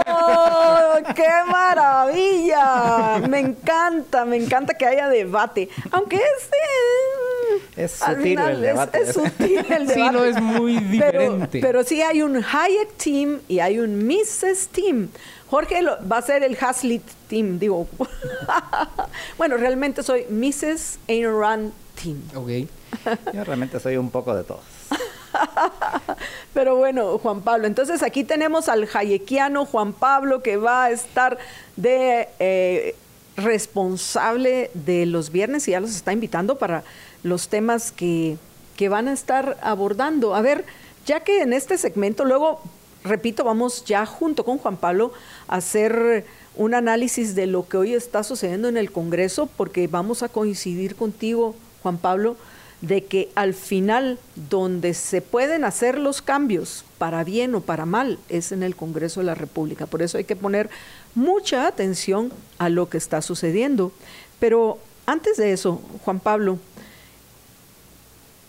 ¡Oh, 0.07 0.95
¡Qué 1.15 1.29
maravilla! 1.51 3.27
Me 3.29 3.41
encanta, 3.41 4.25
me 4.25 4.37
encanta 4.37 4.75
que 4.75 4.87
haya 4.87 5.09
debate. 5.09 5.69
Aunque 5.91 6.17
es... 6.17 6.51
es 7.77 7.93
sutil 7.93 8.39
el 8.39 8.61
debate. 8.61 9.01
Es, 9.03 9.15
sutil 9.15 9.59
el 9.59 9.87
debate. 9.87 9.95
Sí, 9.95 10.11
no 10.13 10.25
es 10.25 10.41
muy 10.41 10.79
diferente. 10.79 11.61
Pero, 11.61 11.85
sí 11.85 12.03
hay 12.03 12.23
un 12.23 12.37
Hayek 12.37 12.97
Team 12.97 13.41
y 13.49 13.61
hay 13.61 13.79
un 13.79 14.07
Mrs. 14.07 14.69
Team. 14.69 15.09
Jorge 15.49 15.81
va 15.83 16.19
a 16.19 16.23
ser 16.23 16.43
el 16.43 16.57
Hazlitt 16.61 17.05
Team, 17.29 17.59
digo. 17.59 17.87
bueno, 19.39 19.57
realmente 19.57 20.03
soy 20.03 20.27
Mrs. 20.29 20.99
Ayn 21.09 21.41
Rand 21.41 21.73
Team. 22.03 22.23
Ok. 22.35 22.69
Yo 23.33 23.45
realmente 23.45 23.79
soy 23.81 23.97
un 23.97 24.11
poco 24.11 24.35
de 24.35 24.45
todos. 24.45 24.63
Pero 26.55 26.77
bueno, 26.77 27.19
Juan 27.19 27.43
Pablo, 27.43 27.67
entonces 27.67 28.03
aquí 28.03 28.25
tenemos 28.25 28.69
al 28.69 28.89
hayekiano 28.93 29.67
Juan 29.67 29.93
Pablo 29.93 30.43
que 30.43 30.57
va 30.57 30.85
a 30.85 30.91
estar 30.91 31.39
de 31.77 32.29
eh, 32.39 32.95
responsable 33.37 34.71
de 34.75 35.07
los 35.07 35.31
viernes 35.31 35.69
y 35.69 35.73
ya 35.73 35.81
los 35.81 35.91
está 35.91 36.13
invitando 36.13 36.57
para 36.57 36.85
los 37.23 37.49
temas 37.49 37.93
que, 37.93 38.37
que 38.77 38.89
van 38.89 39.09
a 39.09 39.13
estar 39.13 39.57
abordando. 39.63 40.35
A 40.35 40.43
ver, 40.43 40.65
ya 41.07 41.21
que 41.21 41.43
en 41.43 41.53
este 41.53 41.79
segmento, 41.79 42.25
luego, 42.25 42.61
repito, 43.05 43.45
vamos 43.45 43.85
ya 43.85 44.07
junto 44.07 44.45
con 44.45 44.59
Juan 44.59 44.77
Pablo 44.77 45.13
a 45.49 45.57
hacer 45.57 46.25
un 46.57 46.75
análisis 46.75 47.35
de 47.35 47.47
lo 47.47 47.69
que 47.69 47.77
hoy 47.77 47.95
está 47.95 48.23
sucediendo 48.23 48.69
en 48.69 48.77
el 48.77 48.91
Congreso, 48.91 49.49
porque 49.57 49.87
vamos 49.89 50.23
a 50.23 50.29
coincidir 50.29 50.97
contigo, 50.97 51.55
Juan 51.83 51.99
Pablo, 51.99 52.37
de 52.81 53.05
que 53.05 53.31
al 53.35 53.55
final 53.55 54.19
donde 54.51 54.95
se 54.95 55.23
pueden 55.23 55.65
hacer 55.65 55.99
los 55.99 56.21
cambios 56.23 56.85
para 56.99 57.25
bien 57.25 57.55
o 57.55 57.61
para 57.61 57.87
mal 57.87 58.19
es 58.29 58.53
en 58.53 58.63
el 58.63 58.77
Congreso 58.77 59.21
de 59.21 59.27
la 59.27 59.35
República. 59.35 59.87
Por 59.87 60.03
eso 60.03 60.19
hay 60.19 60.25
que 60.25 60.37
poner 60.37 60.69
mucha 61.15 61.67
atención 61.67 62.33
a 62.59 62.69
lo 62.69 62.89
que 62.89 62.99
está 62.99 63.23
sucediendo. 63.23 63.93
Pero 64.39 64.79
antes 65.07 65.37
de 65.37 65.53
eso, 65.53 65.81
Juan 66.05 66.21
Pablo, 66.21 66.59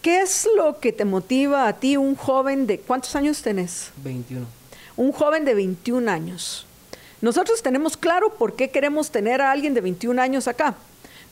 ¿Qué 0.08 0.22
es 0.22 0.48
lo 0.56 0.80
que 0.80 0.94
te 0.94 1.04
motiva 1.04 1.68
a 1.68 1.74
ti, 1.74 1.98
un 1.98 2.16
joven 2.16 2.66
de... 2.66 2.80
¿Cuántos 2.80 3.14
años 3.18 3.42
tenés? 3.42 3.92
21. 4.06 4.46
Un 4.96 5.12
joven 5.12 5.44
de 5.44 5.54
21 5.54 6.10
años. 6.10 6.66
Nosotros 7.20 7.62
tenemos 7.62 7.98
claro 7.98 8.34
por 8.36 8.56
qué 8.56 8.70
queremos 8.70 9.12
tener 9.12 9.42
a 9.42 9.52
alguien 9.52 9.74
de 9.74 9.82
21 9.82 10.22
años 10.22 10.48
acá. 10.48 10.76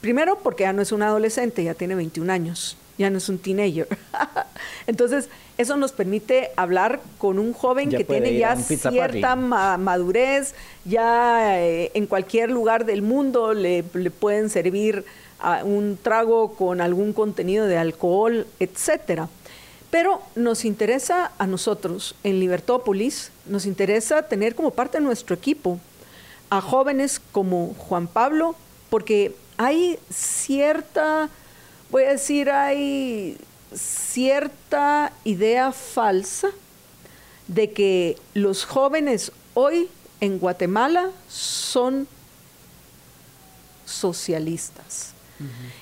Primero, 0.02 0.40
porque 0.44 0.64
ya 0.64 0.74
no 0.74 0.82
es 0.82 0.92
un 0.92 1.04
adolescente, 1.04 1.64
ya 1.64 1.74
tiene 1.74 1.96
21 1.96 2.34
años, 2.34 2.76
ya 2.98 3.10
no 3.10 3.20
es 3.20 3.30
un 3.30 3.38
teenager. 3.38 3.88
Entonces, 4.88 5.30
eso 5.58 5.78
nos 5.78 5.94
permite 5.94 6.50
hablar 6.58 7.00
con 7.18 7.40
un 7.40 7.54
joven 7.54 7.92
Ya 7.92 8.00
que 8.00 8.04
tiene 8.04 8.38
ya 8.38 8.58
cierta 8.58 9.38
ma- 9.38 9.78
madurez, 9.78 10.54
ya 10.84 11.62
eh, 11.64 11.92
en 11.94 12.08
cualquier 12.08 12.52
lugar 12.52 12.84
del 12.84 13.04
mundo 13.04 13.54
le, 13.54 13.86
le 13.94 14.12
pueden 14.12 14.50
servir 14.50 15.06
un 15.64 15.98
trago 16.02 16.56
con 16.56 16.82
algún 16.82 17.14
contenido 17.14 17.66
de 17.68 17.78
alcohol, 17.78 18.48
etcétera. 18.60 19.30
Pero 19.92 20.22
nos 20.36 20.66
interesa 20.66 21.32
a 21.38 21.48
nosotros 21.48 22.16
en 22.24 22.40
Libertópolis, 22.40 23.32
nos 23.46 23.66
interesa 23.66 24.24
tener 24.24 24.56
como 24.56 24.72
parte 24.72 24.98
de 24.98 25.04
nuestro 25.04 25.36
equipo 25.36 25.80
a 26.50 26.62
jóvenes 26.62 27.22
como 27.32 27.74
Juan 27.78 28.08
Pablo, 28.08 28.56
porque 28.90 29.36
hay 29.58 29.98
cierta, 30.10 31.30
voy 31.92 32.04
a 32.04 32.10
decir, 32.10 32.50
hay 32.50 33.38
cierta 33.74 35.14
idea 35.24 35.72
falsa 35.72 36.50
de 37.48 37.72
que 37.72 38.18
los 38.34 38.66
jóvenes 38.66 39.32
hoy 39.54 39.90
en 40.20 40.40
Guatemala 40.40 41.12
son 41.30 42.08
socialistas. 43.86 45.15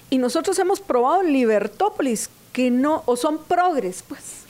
Y 0.09 0.17
nosotros 0.17 0.57
hemos 0.59 0.79
probado 0.79 1.21
en 1.21 1.33
Libertópolis 1.33 2.29
que 2.51 2.69
no, 2.69 3.03
o 3.05 3.15
son 3.15 3.39
progres, 3.39 4.03
pues. 4.07 4.43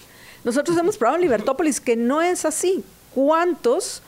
Nosotros 0.44 0.78
hemos 0.78 0.98
probado 0.98 1.18
en 1.18 1.24
Libertópolis 1.24 1.80
que 1.80 1.96
no 1.96 2.22
es 2.22 2.46
así. 2.46 2.84
¿Cuántos 3.14 4.02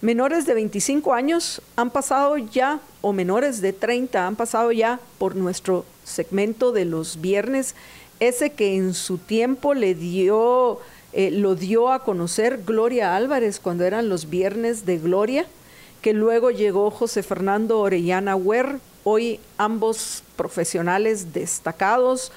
menores 0.00 0.46
de 0.46 0.54
25 0.54 1.12
años 1.12 1.60
han 1.76 1.90
pasado 1.90 2.38
ya, 2.38 2.80
o 3.00 3.12
menores 3.12 3.60
de 3.60 3.72
30 3.72 4.26
han 4.26 4.36
pasado 4.36 4.72
ya 4.72 5.00
por 5.18 5.36
nuestro 5.36 5.84
segmento 6.04 6.72
de 6.72 6.84
los 6.84 7.20
viernes, 7.20 7.74
ese 8.20 8.50
que 8.50 8.76
en 8.76 8.94
su 8.94 9.18
tiempo 9.18 9.74
le 9.74 9.94
dio, 9.94 10.80
eh, 11.12 11.30
lo 11.30 11.54
dio 11.54 11.92
a 11.92 12.04
conocer 12.04 12.62
Gloria 12.64 13.16
Álvarez 13.16 13.60
cuando 13.60 13.84
eran 13.84 14.08
los 14.08 14.30
viernes 14.30 14.86
de 14.86 14.98
Gloria? 14.98 15.46
que 16.04 16.12
luego 16.12 16.50
llegó 16.50 16.90
José 16.90 17.22
Fernando 17.22 17.80
Orellana 17.80 18.36
Huer, 18.36 18.78
hoy 19.04 19.40
ambos 19.56 20.22
profesionales 20.36 21.32
destacados. 21.32 22.32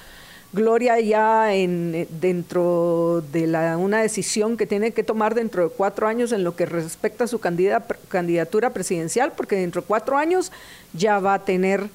Gloria 0.52 0.98
ya 0.98 1.54
en, 1.54 1.94
eh, 1.94 2.08
dentro 2.08 3.22
de 3.32 3.46
la, 3.46 3.76
una 3.76 4.00
decisión 4.00 4.56
que 4.56 4.66
tiene 4.66 4.92
que 4.92 5.02
tomar 5.02 5.34
dentro 5.34 5.68
de 5.68 5.74
cuatro 5.74 6.06
años 6.06 6.32
en 6.32 6.42
lo 6.42 6.56
que 6.56 6.64
respecta 6.64 7.24
a 7.24 7.26
su 7.26 7.38
candida- 7.38 7.84
candidatura 8.08 8.70
presidencial, 8.70 9.32
porque 9.32 9.56
dentro 9.56 9.82
de 9.82 9.86
cuatro 9.86 10.16
años 10.16 10.50
ya 10.94 11.18
va 11.18 11.34
a 11.34 11.44
tener 11.44 11.90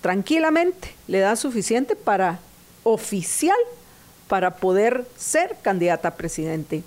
tranquilamente, 0.00 0.94
le 1.06 1.20
da 1.20 1.36
suficiente 1.36 1.94
para 1.94 2.40
oficial 2.82 3.56
para 4.26 4.56
poder 4.56 5.04
ser 5.16 5.56
candidata 5.62 6.08
a 6.08 6.16
presidente. 6.16 6.82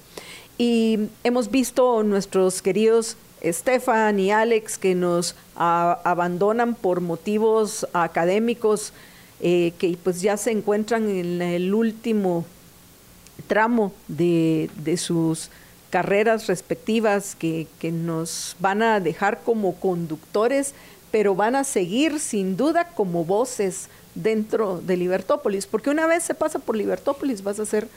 Y 0.57 1.07
hemos 1.23 1.49
visto 1.49 2.03
nuestros 2.03 2.61
queridos 2.61 3.15
Estefan 3.41 4.19
y 4.19 4.31
Alex 4.31 4.77
que 4.77 4.95
nos 4.95 5.35
a- 5.55 5.99
abandonan 6.03 6.75
por 6.75 7.01
motivos 7.01 7.87
académicos, 7.93 8.93
eh, 9.41 9.73
que 9.79 9.97
pues 10.03 10.21
ya 10.21 10.37
se 10.37 10.51
encuentran 10.51 11.09
en 11.09 11.41
el 11.41 11.73
último 11.73 12.45
tramo 13.47 13.93
de, 14.07 14.69
de 14.83 14.97
sus 14.97 15.49
carreras 15.89 16.47
respectivas 16.47 17.35
que, 17.35 17.65
que 17.79 17.91
nos 17.91 18.55
van 18.59 18.83
a 18.83 18.99
dejar 18.99 19.41
como 19.43 19.75
conductores, 19.75 20.73
pero 21.11 21.33
van 21.35 21.55
a 21.55 21.63
seguir 21.63 22.19
sin 22.19 22.57
duda 22.57 22.89
como 22.89 23.25
voces 23.25 23.89
dentro 24.13 24.81
de 24.81 24.97
Libertópolis, 24.97 25.65
porque 25.65 25.89
una 25.89 26.05
vez 26.05 26.23
se 26.23 26.35
pasa 26.35 26.59
por 26.59 26.75
Libertópolis 26.75 27.41
vas 27.43 27.59
a 27.59 27.65
ser 27.65 27.87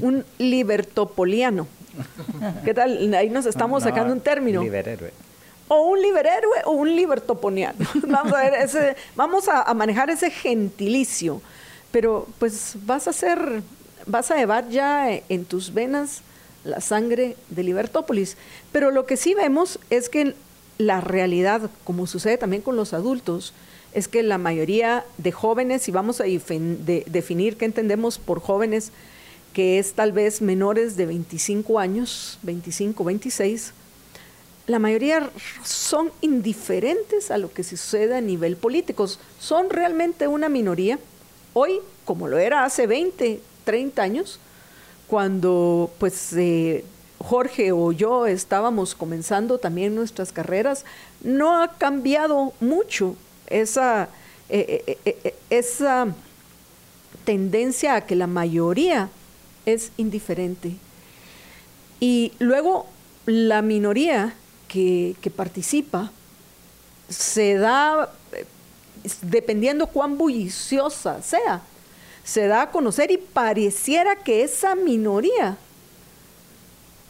un 0.00 0.24
libertopoliano. 0.38 1.66
¿Qué 2.64 2.74
tal? 2.74 3.12
Ahí 3.14 3.28
nos 3.30 3.46
estamos 3.46 3.82
No, 3.82 3.88
sacando 3.88 4.12
un 4.12 4.20
término 4.20 4.62
Liberhéroe. 4.62 5.12
o 5.68 5.86
un 5.88 6.00
liberhéroe 6.02 6.58
o 6.64 6.72
un 6.72 6.94
libertoponiano. 6.94 7.78
Vamos 8.06 8.32
a 8.32 8.42
ver, 8.42 8.54
ese, 8.54 8.96
vamos 9.16 9.48
a, 9.48 9.62
a 9.62 9.74
manejar 9.74 10.10
ese 10.10 10.30
gentilicio. 10.30 11.40
Pero 11.90 12.26
pues 12.38 12.74
vas 12.86 13.06
a 13.08 13.12
ser, 13.12 13.62
vas 14.06 14.30
a 14.30 14.36
llevar 14.36 14.68
ya 14.70 15.10
en 15.28 15.44
tus 15.44 15.74
venas 15.74 16.22
la 16.64 16.80
sangre 16.80 17.36
de 17.50 17.62
Libertópolis. 17.62 18.36
Pero 18.72 18.90
lo 18.90 19.04
que 19.04 19.16
sí 19.18 19.34
vemos 19.34 19.78
es 19.90 20.08
que 20.08 20.34
la 20.78 21.00
realidad, 21.02 21.70
como 21.84 22.06
sucede 22.06 22.38
también 22.38 22.62
con 22.62 22.76
los 22.76 22.94
adultos, 22.94 23.52
es 23.92 24.08
que 24.08 24.22
la 24.22 24.38
mayoría 24.38 25.04
de 25.18 25.32
jóvenes, 25.32 25.86
y 25.88 25.92
vamos 25.92 26.20
a 26.22 26.24
de- 26.24 27.04
definir 27.06 27.58
qué 27.58 27.66
entendemos 27.66 28.18
por 28.18 28.40
jóvenes, 28.40 28.90
que 29.52 29.78
es 29.78 29.92
tal 29.92 30.12
vez 30.12 30.40
menores 30.42 30.96
de 30.96 31.06
25 31.06 31.78
años, 31.78 32.38
25, 32.42 33.04
26, 33.04 33.72
la 34.66 34.78
mayoría 34.78 35.28
son 35.64 36.12
indiferentes 36.20 37.30
a 37.30 37.38
lo 37.38 37.52
que 37.52 37.64
sucede 37.64 38.16
a 38.16 38.20
nivel 38.20 38.56
político. 38.56 39.06
Son 39.38 39.70
realmente 39.70 40.28
una 40.28 40.48
minoría. 40.48 40.98
Hoy, 41.52 41.80
como 42.04 42.28
lo 42.28 42.38
era 42.38 42.64
hace 42.64 42.86
20, 42.86 43.40
30 43.64 44.02
años, 44.02 44.38
cuando 45.08 45.90
pues 45.98 46.32
eh, 46.34 46.84
Jorge 47.18 47.72
o 47.72 47.92
yo 47.92 48.26
estábamos 48.26 48.94
comenzando 48.94 49.58
también 49.58 49.94
nuestras 49.94 50.32
carreras, 50.32 50.84
no 51.22 51.60
ha 51.60 51.68
cambiado 51.76 52.52
mucho 52.60 53.16
esa, 53.48 54.08
eh, 54.48 54.96
eh, 55.04 55.34
esa 55.50 56.14
tendencia 57.24 57.96
a 57.96 58.06
que 58.06 58.14
la 58.14 58.26
mayoría 58.26 59.08
es 59.66 59.92
indiferente. 59.96 60.72
Y 62.00 62.32
luego 62.38 62.86
la 63.26 63.62
minoría 63.62 64.34
que, 64.68 65.14
que 65.20 65.30
participa 65.30 66.10
se 67.08 67.54
da, 67.54 68.12
dependiendo 69.22 69.86
cuán 69.86 70.18
bulliciosa 70.18 71.22
sea, 71.22 71.62
se 72.24 72.46
da 72.46 72.62
a 72.62 72.70
conocer 72.70 73.10
y 73.10 73.18
pareciera 73.18 74.16
que 74.16 74.42
esa 74.42 74.74
minoría 74.74 75.56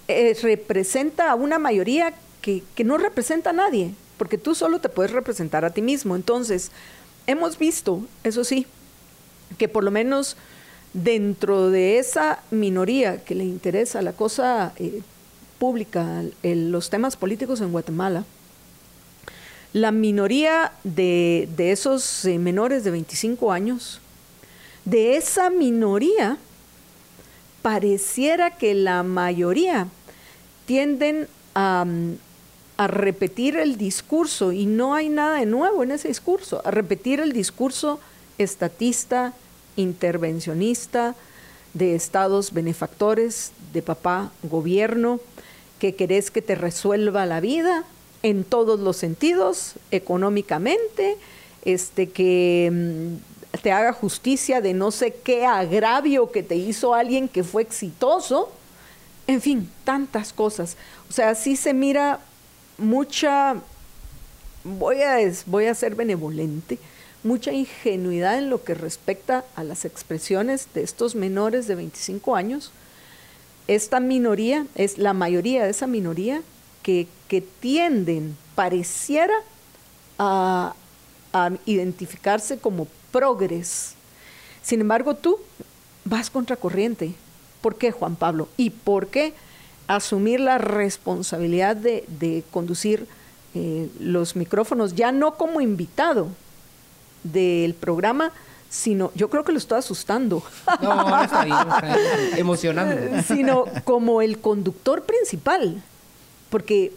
eh, 0.08 0.36
representa 0.42 1.30
a 1.30 1.34
una 1.34 1.58
mayoría 1.58 2.14
que, 2.40 2.62
que 2.74 2.84
no 2.84 2.98
representa 2.98 3.50
a 3.50 3.54
nadie, 3.54 3.94
porque 4.18 4.38
tú 4.38 4.54
solo 4.54 4.80
te 4.80 4.88
puedes 4.88 5.12
representar 5.12 5.64
a 5.64 5.70
ti 5.70 5.82
mismo. 5.82 6.16
Entonces, 6.16 6.70
hemos 7.26 7.58
visto, 7.58 8.02
eso 8.24 8.44
sí, 8.44 8.66
que 9.58 9.68
por 9.68 9.84
lo 9.84 9.90
menos 9.90 10.36
dentro 10.92 11.70
de 11.70 11.98
esa 11.98 12.40
minoría 12.50 13.24
que 13.24 13.34
le 13.34 13.44
interesa 13.44 14.02
la 14.02 14.12
cosa 14.12 14.72
eh, 14.76 15.02
pública, 15.58 16.22
los 16.42 16.90
temas 16.90 17.16
políticos 17.16 17.60
en 17.60 17.72
Guatemala, 17.72 18.24
la 19.72 19.90
minoría 19.90 20.72
de, 20.84 21.48
de 21.56 21.72
esos 21.72 22.24
eh, 22.24 22.38
menores 22.38 22.84
de 22.84 22.90
25 22.90 23.52
años, 23.52 24.00
de 24.84 25.16
esa 25.16 25.48
minoría, 25.50 26.36
pareciera 27.62 28.50
que 28.50 28.74
la 28.74 29.02
mayoría 29.02 29.86
tienden 30.66 31.28
a, 31.54 31.86
a 32.76 32.86
repetir 32.86 33.56
el 33.56 33.76
discurso, 33.76 34.52
y 34.52 34.66
no 34.66 34.94
hay 34.94 35.08
nada 35.08 35.38
de 35.38 35.46
nuevo 35.46 35.82
en 35.82 35.92
ese 35.92 36.08
discurso, 36.08 36.60
a 36.64 36.70
repetir 36.70 37.20
el 37.20 37.32
discurso 37.32 38.00
estatista, 38.36 39.32
intervencionista, 39.76 41.14
de 41.74 41.94
estados 41.94 42.52
benefactores, 42.52 43.52
de 43.72 43.82
papá 43.82 44.30
gobierno, 44.42 45.20
que 45.78 45.94
querés 45.94 46.30
que 46.30 46.42
te 46.42 46.54
resuelva 46.54 47.26
la 47.26 47.40
vida 47.40 47.84
en 48.22 48.44
todos 48.44 48.78
los 48.78 48.96
sentidos, 48.96 49.74
económicamente, 49.90 51.16
este 51.64 52.10
que 52.10 52.70
mm, 52.72 53.58
te 53.62 53.72
haga 53.72 53.92
justicia 53.92 54.60
de 54.60 54.74
no 54.74 54.90
sé 54.90 55.12
qué 55.12 55.44
agravio 55.44 56.30
que 56.30 56.42
te 56.42 56.56
hizo 56.56 56.94
alguien 56.94 57.28
que 57.28 57.44
fue 57.44 57.62
exitoso, 57.62 58.50
en 59.26 59.40
fin, 59.40 59.70
tantas 59.84 60.32
cosas. 60.32 60.76
O 61.08 61.12
sea, 61.12 61.34
sí 61.34 61.56
se 61.56 61.74
mira 61.74 62.20
mucha, 62.78 63.56
voy 64.64 65.02
a, 65.02 65.18
voy 65.46 65.66
a 65.66 65.74
ser 65.74 65.94
benevolente, 65.94 66.78
mucha 67.24 67.52
ingenuidad 67.52 68.38
en 68.38 68.50
lo 68.50 68.64
que 68.64 68.74
respecta 68.74 69.44
a 69.56 69.64
las 69.64 69.84
expresiones 69.84 70.68
de 70.74 70.82
estos 70.82 71.14
menores 71.14 71.66
de 71.66 71.74
25 71.74 72.36
años. 72.36 72.72
Esta 73.68 74.00
minoría 74.00 74.66
es 74.74 74.98
la 74.98 75.12
mayoría 75.12 75.64
de 75.64 75.70
esa 75.70 75.86
minoría 75.86 76.42
que, 76.82 77.06
que 77.28 77.40
tienden, 77.40 78.36
pareciera, 78.54 79.34
a, 80.18 80.74
a 81.32 81.50
identificarse 81.64 82.58
como 82.58 82.88
progres. 83.10 83.94
Sin 84.62 84.80
embargo, 84.80 85.14
tú 85.14 85.38
vas 86.04 86.30
contracorriente. 86.30 87.14
¿Por 87.60 87.76
qué, 87.76 87.92
Juan 87.92 88.16
Pablo? 88.16 88.48
¿Y 88.56 88.70
por 88.70 89.06
qué 89.08 89.34
asumir 89.86 90.40
la 90.40 90.58
responsabilidad 90.58 91.76
de, 91.76 92.44
conducir 92.50 93.06
eh, 93.54 93.88
los 94.00 94.36
micrófonos, 94.36 94.94
ya 94.94 95.12
no 95.12 95.34
como 95.34 95.60
invitado 95.60 96.28
del 97.22 97.74
programa, 97.74 98.32
sino 98.68 99.12
yo 99.14 99.28
creo 99.28 99.44
que 99.44 99.52
lo 99.52 99.58
estoy 99.58 99.78
asustando. 99.78 100.42
No, 100.80 101.08
no 101.08 101.22
está 101.22 101.44
bien, 101.44 101.58
está 101.58 102.38
emocionando. 102.38 103.22
Sino 103.22 103.64
como 103.84 104.22
el 104.22 104.38
conductor 104.38 105.02
principal, 105.02 105.82
porque 106.50 106.92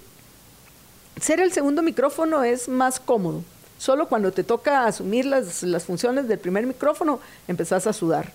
ser 1.20 1.40
el 1.40 1.52
segundo 1.52 1.82
micrófono 1.82 2.44
es 2.44 2.68
más 2.70 3.00
cómodo. 3.00 3.44
Solo 3.78 4.08
cuando 4.08 4.32
te 4.32 4.44
toca 4.44 4.86
asumir 4.86 5.26
las, 5.26 5.64
las 5.64 5.84
funciones 5.84 6.28
del 6.28 6.40
primer 6.40 6.66
micrófono, 6.66 7.20
empezás 7.48 7.88
a 7.88 7.94
sudar. 7.94 8.32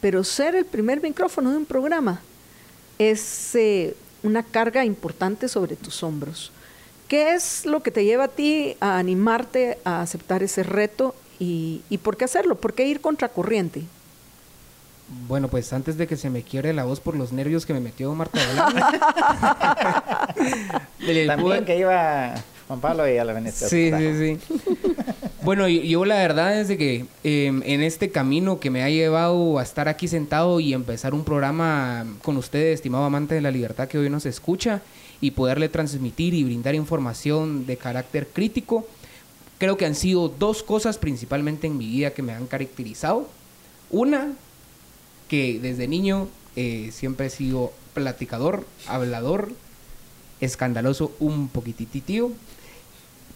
Pero 0.00 0.24
ser 0.24 0.54
el 0.54 0.64
primer 0.64 1.00
micrófono 1.00 1.50
de 1.50 1.58
un 1.58 1.66
programa 1.66 2.20
es 2.98 3.54
eh, 3.54 3.94
una 4.22 4.42
carga 4.42 4.84
importante 4.84 5.48
sobre 5.48 5.76
tus 5.76 6.02
hombros. 6.02 6.52
¿Qué 7.08 7.34
es 7.34 7.66
lo 7.66 7.82
que 7.82 7.90
te 7.90 8.04
lleva 8.04 8.24
a 8.24 8.28
ti 8.28 8.76
a 8.80 8.98
animarte 8.98 9.78
a 9.84 10.02
aceptar 10.02 10.42
ese 10.42 10.62
reto 10.62 11.14
y, 11.40 11.98
por 12.02 12.16
qué 12.18 12.26
hacerlo? 12.26 12.54
¿Por 12.56 12.74
qué 12.74 12.86
ir 12.86 13.00
contracorriente? 13.00 13.82
Bueno, 15.26 15.48
pues 15.48 15.72
antes 15.72 15.96
de 15.96 16.06
que 16.06 16.16
se 16.16 16.30
me 16.30 16.42
quiebre 16.42 16.72
la 16.72 16.84
voz 16.84 17.00
por 17.00 17.16
los 17.16 17.32
nervios 17.32 17.66
que 17.66 17.72
me 17.72 17.80
metió 17.80 18.14
Marta 18.14 18.38
También 21.26 21.64
que 21.64 21.78
iba 21.78 22.34
Juan 22.68 22.80
Pablo 22.80 23.08
y 23.12 23.18
a 23.18 23.24
la 23.24 23.32
Venecia. 23.32 23.68
Sí, 23.68 23.90
sí, 23.90 24.38
sí. 24.38 24.38
bueno, 25.42 25.66
yo, 25.66 26.04
la 26.04 26.14
verdad 26.16 26.60
es 26.60 26.68
de 26.68 26.78
que 26.78 27.06
em, 27.24 27.62
en 27.64 27.82
este 27.82 28.10
camino 28.10 28.60
que 28.60 28.70
me 28.70 28.84
ha 28.84 28.90
llevado 28.90 29.58
a 29.58 29.64
estar 29.64 29.88
aquí 29.88 30.06
sentado 30.06 30.60
y 30.60 30.74
empezar 30.74 31.12
un 31.14 31.24
programa 31.24 32.06
con 32.22 32.36
ustedes, 32.36 32.74
estimado 32.74 33.04
amante 33.04 33.34
de 33.34 33.40
la 33.40 33.50
libertad 33.50 33.88
que 33.88 33.98
hoy 33.98 34.10
nos 34.10 34.26
escucha, 34.26 34.82
y 35.20 35.32
poderle 35.32 35.68
transmitir 35.68 36.34
y 36.34 36.44
brindar 36.44 36.74
información 36.74 37.66
de 37.66 37.76
carácter 37.76 38.28
crítico, 38.28 38.86
creo 39.60 39.76
que 39.76 39.86
han 39.86 39.94
sido 39.94 40.28
dos 40.28 40.64
cosas 40.64 40.98
principalmente 40.98 41.68
en 41.68 41.78
mi 41.78 41.86
vida 41.86 42.10
que 42.10 42.22
me 42.22 42.32
han 42.32 42.48
caracterizado. 42.48 43.28
Una, 43.90 44.32
que 45.28 45.60
desde 45.60 45.86
niño 45.86 46.26
eh, 46.56 46.90
siempre 46.92 47.26
he 47.26 47.30
sido 47.30 47.72
platicador, 47.94 48.66
hablador, 48.88 49.52
escandaloso, 50.40 51.12
un 51.20 51.48
poquititito 51.48 52.32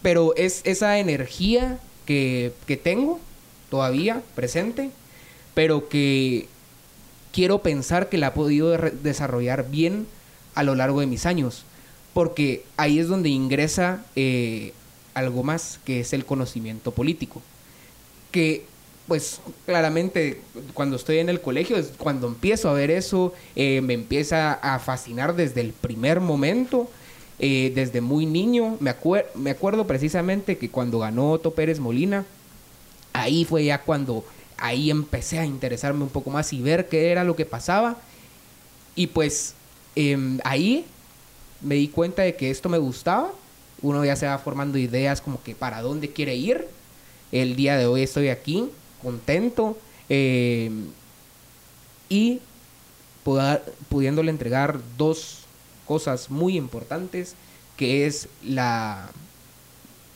pero 0.05 0.35
es 0.37 0.61
esa 0.65 0.99
energía 0.99 1.79
que, 2.05 2.53
tengo 2.83 3.21
todavía 3.71 4.21
presente, 4.35 4.91
pero 5.55 5.89
que 5.89 6.47
quiero 7.33 7.63
pensar 7.63 8.11
que 8.11 8.19
la 8.19 8.27
he 8.27 8.31
podido 8.33 8.77
desarrollar 8.77 9.71
bien 9.71 10.07
a 10.55 10.63
lo 10.63 10.75
largo 10.75 11.01
de 11.01 11.07
mis 11.07 11.25
años, 11.25 11.65
porque 12.13 12.67
ahí 12.77 12.99
es 12.99 13.09
donde 13.09 13.31
ingresa 13.31 14.05
eh, 14.15 14.75
algo 15.15 15.43
más, 15.43 15.81
que 15.85 16.01
es 16.01 16.13
el 16.13 16.25
conocimiento 16.25 16.91
político, 16.91 17.41
que 18.31 18.65
pues 19.07 19.41
claramente 19.67 20.41
cuando 20.73 20.97
estoy 20.97 21.19
en 21.19 21.29
el 21.29 21.41
colegio 21.41 21.77
es 21.77 21.93
cuando 21.99 22.27
empiezo 22.27 22.71
a 22.71 22.73
ver 22.73 22.91
eso, 22.91 23.35
eh, 23.55 23.81
me 23.83 23.95
empieza 23.95 24.55
a 24.55 24.79
fascinar 24.79 25.37
desde 25.37 25.61
el 25.61 25.73
primer 25.73 26.21
momento 26.21 26.89
eh, 27.39 27.73
desde 27.75 28.01
muy 28.01 28.27
niño. 28.27 28.77
Me, 28.81 28.95
me 29.35 29.51
acuerdo 29.51 29.87
precisamente 29.87 30.57
que 30.57 30.71
cuando 30.71 31.01
ganó 31.01 31.33
Otto 31.33 31.51
Pérez 31.53 31.81
Molina, 31.81 32.25
ahí 33.13 33.45
fue 33.45 33.65
ya 33.65 33.83
cuando 33.83 34.25
ahí 34.57 34.91
empecé 34.91 35.39
a 35.39 35.45
interesarme 35.45 36.05
un 36.05 36.11
poco 36.11 36.31
más 36.31 36.53
y 36.53 36.63
ver 36.63 36.89
qué 36.89 37.11
era 37.11 37.25
lo 37.25 37.37
que 37.37 37.45
pasaba. 37.45 37.97
Y 38.95 39.09
pues 39.09 39.55
em, 39.97 40.39
ahí 40.45 40.87
me 41.61 41.75
di 41.75 41.89
cuenta 41.89 42.23
de 42.23 42.37
que 42.37 42.51
esto 42.51 42.69
me 42.69 42.79
gustaba. 42.79 43.33
Uno 43.85 44.03
ya 44.03 44.17
se 44.17 44.27
va 44.27 44.39
formando 44.39 44.79
ideas 44.79 45.21
como 45.21 45.43
que 45.43 45.55
para 45.55 45.83
dónde 45.83 46.09
quiere 46.09 46.35
ir. 46.37 46.67
El 47.33 47.55
día 47.55 47.77
de 47.77 47.85
hoy 47.85 48.03
estoy 48.03 48.31
aquí, 48.31 48.71
contento. 49.03 49.77
Em, 50.09 50.87
y 52.09 52.41
pudiéndole 53.91 54.31
entregar 54.31 54.81
dos 54.97 55.41
cosas 55.85 56.31
muy 56.31 56.57
importantes, 56.57 57.35
que 57.77 58.07
es 58.07 58.29
la 58.43 59.11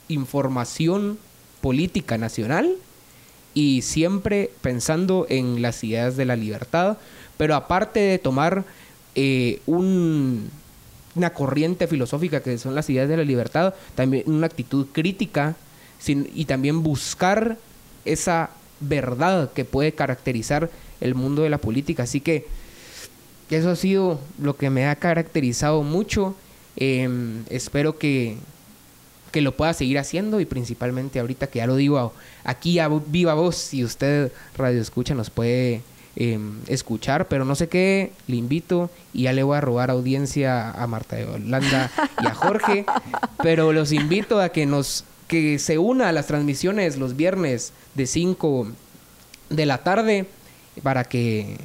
información 0.08 1.18
política 1.60 2.16
nacional 2.16 2.74
y 3.52 3.82
siempre 3.82 4.50
pensando 4.62 5.26
en 5.28 5.60
las 5.60 5.84
ideas 5.84 6.16
de 6.16 6.24
la 6.24 6.36
libertad, 6.36 6.96
pero 7.36 7.54
aparte 7.54 8.00
de 8.00 8.18
tomar 8.18 8.64
eh, 9.14 9.60
un, 9.66 10.50
una 11.14 11.30
corriente 11.30 11.86
filosófica 11.86 12.42
que 12.42 12.58
son 12.58 12.74
las 12.74 12.88
ideas 12.90 13.08
de 13.08 13.16
la 13.16 13.24
libertad, 13.24 13.74
también 13.94 14.24
una 14.26 14.46
actitud 14.46 14.86
crítica 14.92 15.56
y 16.06 16.44
también 16.44 16.82
buscar 16.82 17.58
esa 18.04 18.50
verdad 18.80 19.50
que 19.52 19.64
puede 19.64 19.92
caracterizar 19.92 20.70
el 21.00 21.14
mundo 21.14 21.42
de 21.42 21.50
la 21.50 21.58
política. 21.58 22.04
Así 22.04 22.20
que 22.20 22.46
eso 23.50 23.70
ha 23.70 23.76
sido 23.76 24.20
lo 24.40 24.56
que 24.56 24.70
me 24.70 24.86
ha 24.86 24.96
caracterizado 24.96 25.82
mucho. 25.82 26.36
Em, 26.76 27.44
espero 27.50 27.98
que, 27.98 28.36
que 29.32 29.40
lo 29.40 29.56
pueda 29.56 29.72
seguir 29.74 29.98
haciendo 29.98 30.40
y 30.40 30.44
principalmente 30.44 31.18
ahorita 31.18 31.48
que 31.48 31.58
ya 31.58 31.66
lo 31.66 31.76
digo 31.76 32.12
aquí 32.44 32.78
a 32.78 32.88
viva 32.88 33.34
voz, 33.34 33.56
si 33.56 33.84
usted 33.84 34.30
radio 34.56 34.80
escucha 34.80 35.14
nos 35.14 35.30
puede 35.30 35.82
em, 36.20 36.58
escuchar, 36.66 37.28
pero 37.28 37.44
no 37.44 37.54
sé 37.54 37.68
qué, 37.68 38.12
le 38.26 38.36
invito 38.36 38.90
y 39.12 39.22
ya 39.22 39.32
le 39.32 39.44
voy 39.44 39.56
a 39.56 39.60
robar 39.60 39.90
audiencia 39.90 40.70
a 40.70 40.86
Marta 40.88 41.16
de 41.16 41.24
Holanda 41.24 41.90
y 42.22 42.26
a 42.26 42.34
Jorge, 42.34 42.84
pero 43.42 43.72
los 43.72 43.92
invito 43.92 44.40
a 44.40 44.48
que 44.50 44.66
nos 44.66 45.04
que 45.28 45.58
se 45.58 45.78
una 45.78 46.08
a 46.08 46.12
las 46.12 46.26
transmisiones 46.26 46.96
los 46.96 47.14
viernes 47.14 47.72
de 47.94 48.06
5 48.06 48.68
de 49.50 49.66
la 49.66 49.78
tarde 49.78 50.26
para 50.82 51.04
que 51.04 51.58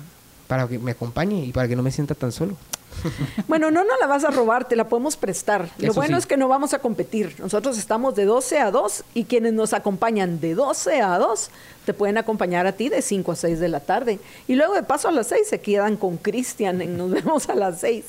para 0.47 0.67
que 0.67 0.77
me 0.77 0.91
acompañe 0.91 1.45
y 1.45 1.51
para 1.51 1.67
que 1.67 1.75
no 1.75 1.81
me 1.81 1.91
sienta 1.91 2.13
tan 2.13 2.31
solo. 2.31 2.55
Bueno, 3.47 3.71
no 3.71 3.83
no 3.83 3.97
la 3.99 4.07
vas 4.07 4.23
a 4.23 4.31
robar, 4.31 4.67
te 4.67 4.75
la 4.75 4.85
podemos 4.85 5.17
prestar. 5.17 5.69
Lo 5.77 5.93
bueno 5.93 6.17
es 6.17 6.25
que 6.25 6.37
no 6.37 6.47
vamos 6.47 6.73
a 6.73 6.79
competir. 6.79 7.35
Nosotros 7.39 7.77
estamos 7.77 8.15
de 8.15 8.25
12 8.25 8.59
a 8.59 8.71
2 8.71 9.03
y 9.13 9.25
quienes 9.25 9.53
nos 9.53 9.73
acompañan 9.73 10.39
de 10.39 10.55
12 10.55 11.01
a 11.01 11.17
2 11.17 11.49
te 11.85 11.93
pueden 11.93 12.17
acompañar 12.17 12.65
a 12.65 12.71
ti 12.71 12.89
de 12.89 13.01
5 13.01 13.31
a 13.31 13.35
6 13.35 13.59
de 13.59 13.67
la 13.67 13.81
tarde. 13.81 14.19
Y 14.47 14.55
luego 14.55 14.73
de 14.73 14.83
paso 14.83 15.09
a 15.09 15.11
las 15.11 15.27
6 15.27 15.47
se 15.47 15.61
quedan 15.61 15.97
con 15.97 16.17
Cristian 16.17 16.81
y 16.81 16.87
nos 16.87 17.11
vemos 17.11 17.49
a 17.49 17.55
las 17.55 17.79
6. 17.81 18.05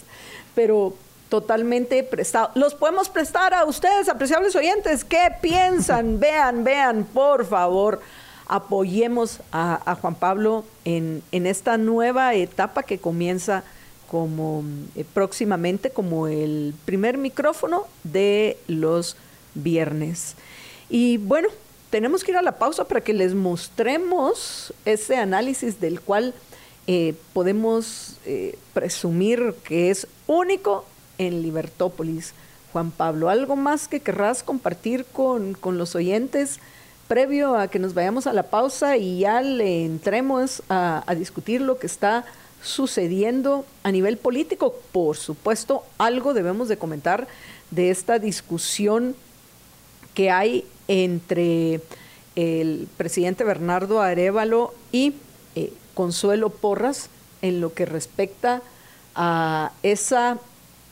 Pero 0.54 0.94
totalmente 1.28 2.02
prestado. 2.04 2.50
Los 2.54 2.74
podemos 2.74 3.08
prestar 3.08 3.54
a 3.54 3.64
ustedes, 3.64 4.08
apreciables 4.08 4.54
oyentes. 4.54 5.04
¿Qué 5.04 5.32
piensan? 5.40 6.20
vean, 6.20 6.64
vean, 6.64 7.04
por 7.04 7.44
favor 7.44 8.00
apoyemos 8.46 9.40
a, 9.52 9.96
Juan 10.00 10.14
Pablo 10.14 10.64
en, 10.84 11.22
esta 11.32 11.78
nueva 11.78 12.34
etapa 12.34 12.82
que 12.82 12.98
comienza 12.98 13.64
como 14.14 14.62
eh, 14.94 15.04
próximamente 15.12 15.90
como 15.90 16.28
el 16.28 16.72
primer 16.84 17.18
micrófono 17.18 17.88
de 18.04 18.56
los 18.68 19.16
viernes. 19.56 20.36
Y 20.88 21.16
bueno, 21.16 21.48
tenemos 21.90 22.22
que 22.22 22.30
ir 22.30 22.36
a 22.36 22.42
la 22.42 22.56
pausa 22.56 22.84
para 22.84 23.00
que 23.00 23.12
les 23.12 23.34
mostremos 23.34 24.72
ese 24.84 25.16
análisis 25.16 25.80
del 25.80 26.00
cual 26.00 26.32
eh, 26.86 27.14
podemos 27.32 28.20
eh, 28.24 28.56
presumir 28.72 29.56
que 29.64 29.90
es 29.90 30.06
único 30.28 30.84
en 31.18 31.42
Libertópolis. 31.42 32.34
Juan 32.72 32.92
Pablo, 32.92 33.30
¿algo 33.30 33.56
más 33.56 33.88
que 33.88 33.98
querrás 33.98 34.44
compartir 34.44 35.06
con, 35.06 35.54
con 35.54 35.76
los 35.76 35.96
oyentes? 35.96 36.60
previo 37.08 37.56
a 37.56 37.68
que 37.68 37.78
nos 37.78 37.94
vayamos 37.94 38.26
a 38.26 38.32
la 38.32 38.44
pausa 38.44 38.96
y 38.96 39.20
ya 39.20 39.42
le 39.42 39.84
entremos 39.84 40.62
a, 40.68 41.04
discutir 41.16 41.60
lo 41.60 41.78
que 41.78 41.86
está 41.86 42.24
sucediendo 42.64 43.64
a 43.82 43.92
nivel 43.92 44.16
político. 44.16 44.74
Por 44.90 45.16
supuesto, 45.16 45.84
algo 45.98 46.34
debemos 46.34 46.68
de 46.68 46.78
comentar 46.78 47.28
de 47.70 47.90
esta 47.90 48.18
discusión 48.18 49.14
que 50.14 50.30
hay 50.30 50.64
entre 50.88 51.80
el 52.36 52.88
presidente 52.96 53.44
Bernardo 53.44 54.00
Arevalo 54.00 54.74
y 54.90 55.14
eh, 55.54 55.72
Consuelo 55.94 56.50
Porras 56.50 57.10
en 57.42 57.60
lo 57.60 57.74
que 57.74 57.84
respecta 57.84 58.62
a 59.14 59.72
esa 59.82 60.38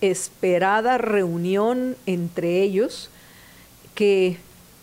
esperada 0.00 0.98
reunión 0.98 1.96
entre 2.06 2.62
ellos 2.62 3.10
que 3.94 4.36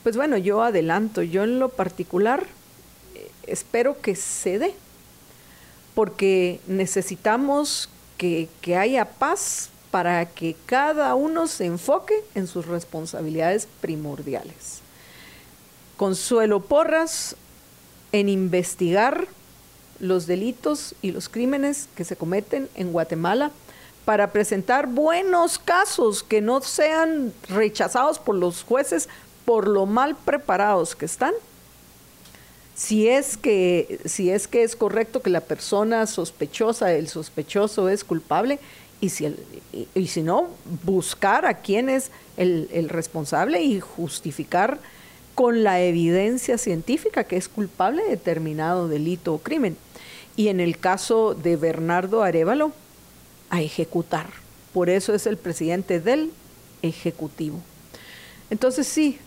pues 0.03 0.15
bueno, 0.15 0.37
yo 0.37 0.63
adelanto, 0.63 1.21
yo 1.21 1.43
en 1.43 1.59
lo 1.59 1.69
particular 1.69 2.45
eh, 3.15 3.29
espero 3.47 4.01
que 4.01 4.15
se 4.15 4.57
dé, 4.59 4.73
porque 5.95 6.59
necesitamos 6.67 7.89
que, 8.17 8.49
que 8.61 8.75
haya 8.75 9.05
paz 9.05 9.69
para 9.91 10.25
que 10.25 10.55
cada 10.65 11.15
uno 11.15 11.47
se 11.47 11.65
enfoque 11.65 12.13
en 12.35 12.47
sus 12.47 12.65
responsabilidades 12.65 13.67
primordiales. 13.81 14.81
Consuelo 15.97 16.61
Porras 16.61 17.35
en 18.11 18.29
investigar 18.29 19.27
los 19.99 20.27
delitos 20.27 20.95
y 21.01 21.11
los 21.11 21.29
crímenes 21.29 21.89
que 21.95 22.05
se 22.05 22.15
cometen 22.15 22.69
en 22.75 22.91
Guatemala 22.91 23.51
para 24.05 24.31
presentar 24.31 24.87
buenos 24.87 25.59
casos 25.59 26.23
que 26.23 26.41
no 26.41 26.61
sean 26.61 27.33
rechazados 27.49 28.17
por 28.17 28.35
los 28.35 28.63
jueces 28.63 29.09
por 29.45 29.67
lo 29.67 29.85
mal 29.85 30.15
preparados 30.15 30.95
que 30.95 31.05
están. 31.05 31.33
Si 32.79 33.09
es 33.09 33.35
que, 33.35 33.99
si 34.05 34.29
es, 34.29 34.47
que 34.47 34.63
es 34.63 34.77
correcto 34.77 35.21
que 35.21 35.29
la 35.29 35.41
persona 35.41 36.07
sospechosa, 36.07 36.93
el 36.93 37.09
sospechoso 37.09 37.89
es 37.89 38.05
culpable, 38.05 38.57
y 39.01 39.09
si, 39.09 39.35
y, 39.93 40.07
si 40.07 40.23
no, 40.23 40.47
buscar 40.85 41.45
a 41.45 41.55
quién 41.55 41.89
es 41.89 42.09
el, 42.37 42.69
el 42.71 42.87
responsable 42.87 43.61
y 43.61 43.81
justificar 43.81 44.79
con 45.35 45.61
la 45.61 45.81
evidencia 45.81 46.57
científica 46.57 47.25
que 47.25 47.35
es 47.35 47.49
culpable 47.49 48.01
de 48.03 48.11
determinado 48.11 48.87
delito 48.87 49.33
o 49.33 49.39
crimen. 49.39 49.75
Y 50.37 50.47
en 50.47 50.61
el 50.61 50.77
caso 50.77 51.33
de 51.33 51.57
Bernardo 51.57 52.23
Arevalo, 52.23 52.71
a 53.49 53.61
ejecutar. 53.61 54.27
Por 54.73 54.89
eso 54.89 55.13
es 55.13 55.27
el 55.27 55.35
presidente 55.35 55.99
del 55.99 56.31
Ejecutivo. 56.81 57.59
Entonces 58.49 58.87
sí, 58.87 59.19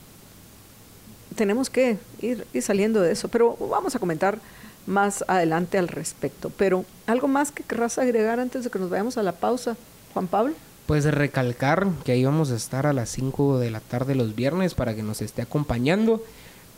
tenemos 1.32 1.70
que 1.70 1.98
ir, 2.20 2.46
saliendo 2.60 3.00
de 3.00 3.12
eso, 3.12 3.28
pero 3.28 3.56
vamos 3.56 3.94
a 3.94 3.98
comentar 3.98 4.38
más 4.86 5.24
adelante 5.28 5.78
al 5.78 5.88
respecto. 5.88 6.50
Pero 6.56 6.84
algo 7.06 7.28
más 7.28 7.52
que 7.52 7.62
querrás 7.62 7.98
agregar 7.98 8.40
antes 8.40 8.64
de 8.64 8.70
que 8.70 8.78
nos 8.78 8.90
vayamos 8.90 9.16
a 9.16 9.22
la 9.22 9.32
pausa, 9.32 9.76
Juan 10.12 10.26
Pablo. 10.26 10.54
Pues 10.86 11.04
recalcar 11.04 11.86
que 12.04 12.12
ahí 12.12 12.24
vamos 12.24 12.50
a 12.50 12.56
estar 12.56 12.86
a 12.86 12.92
las 12.92 13.08
5 13.10 13.58
de 13.58 13.70
la 13.70 13.80
tarde 13.80 14.14
los 14.14 14.34
viernes 14.34 14.74
para 14.74 14.94
que 14.94 15.02
nos 15.02 15.22
esté 15.22 15.42
acompañando. 15.42 16.22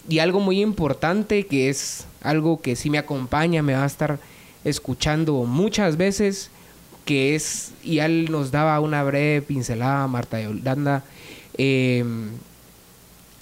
Y 0.09 0.19
algo 0.19 0.41
muy 0.41 0.61
importante 0.61 1.47
que 1.47 1.71
es 1.71 2.07
algo 2.21 2.61
que 2.61 2.77
sí 2.77 2.91
me 2.91 2.99
acompaña, 2.99 3.63
me 3.63 3.75
va 3.75 3.85
a 3.85 3.87
estar 3.87 4.19
escuchando 4.65 5.45
muchas 5.45 5.97
veces, 5.97 6.51
que 7.05 7.35
es, 7.35 7.73
y 7.83 7.99
él 7.99 8.31
nos 8.31 8.51
daba 8.51 8.81
una 8.81 9.03
breve 9.05 9.43
pincelada, 9.43 10.07
Marta 10.07 10.39
de 10.39 10.49
Holanda, 10.49 11.05
em, 11.57 12.31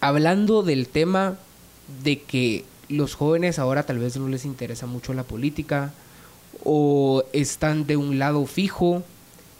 hablando 0.03 0.65
del 0.65 0.89
tema 0.89 1.37
de 2.03 2.21
que 2.21 2.65
los 2.89 3.15
jóvenes 3.15 3.61
ahora 3.61 3.85
tal 3.85 4.01
vez 4.01 4.17
no 4.17 4.27
les 4.29 4.45
interesa 4.45 4.87
mucho 4.87 5.15
la 5.15 5.23
política 5.23 5.93
o 6.65 7.23
están 7.33 7.87
de 7.87 7.97
un 7.97 8.19
lado 8.19 8.45
fijo, 8.47 9.05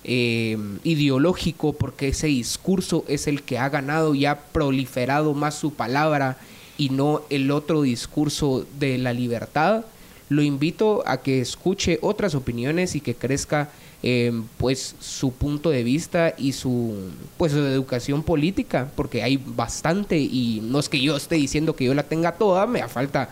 em, 0.03 0.81
ideológico, 0.83 1.75
porque 1.75 2.09
ese 2.09 2.27
discurso 2.27 3.05
es 3.07 3.29
el 3.29 3.45
que 3.45 3.59
ha 3.59 3.69
ganado 3.69 4.17
y 4.17 4.27
ha 4.27 4.41
proliferado 4.41 5.33
más 5.33 5.55
su 5.55 5.75
palabra 5.75 6.39
y 6.77 6.89
no 6.89 7.23
el 7.31 7.53
otro 7.53 7.83
discurso 7.83 8.67
de 8.81 8.99
la 8.99 9.13
libertad. 9.13 9.85
Lo 10.29 10.43
invito 10.43 11.05
a 11.07 11.19
que 11.19 11.41
escuche 11.41 12.01
otras 12.03 12.35
opiniones 12.35 12.97
y 12.97 13.01
que 13.01 13.15
crezca 13.15 13.71
Em, 14.05 14.43
pues 14.59 14.97
su 14.99 15.31
punto 15.31 15.71
de 15.71 15.85
vista 15.85 16.35
y 16.37 16.55
su 16.55 16.93
pues 17.37 17.53
su 17.53 17.59
educación 17.59 18.25
política 18.25 18.91
porque 18.97 19.23
hay 19.23 19.37
bastante 19.37 20.19
y 20.19 20.61
no 20.61 20.81
es 20.81 20.89
que 20.89 21.01
yo 21.01 21.17
esté 21.17 21.37
diciendo 21.37 21.77
que 21.77 21.85
yo 21.85 21.95
la 21.95 22.03
tenga 22.03 22.33
toda 22.33 22.67
me 22.67 22.87
falta 22.89 23.29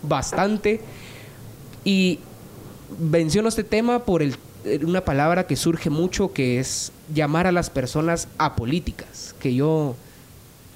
bastante. 0.00 0.80
Y 1.84 2.20
menciono 3.00 3.48
este 3.48 3.64
tema 3.64 4.04
por 4.04 4.22
el, 4.22 4.36
una 4.84 5.04
palabra 5.04 5.48
que 5.48 5.56
surge 5.56 5.90
mucho 5.90 6.32
que 6.32 6.60
es 6.60 6.92
llamar 7.12 7.48
a 7.48 7.52
las 7.52 7.68
personas 7.68 8.28
apolíticas 8.38 9.34
que 9.40 9.56
yo 9.56 9.96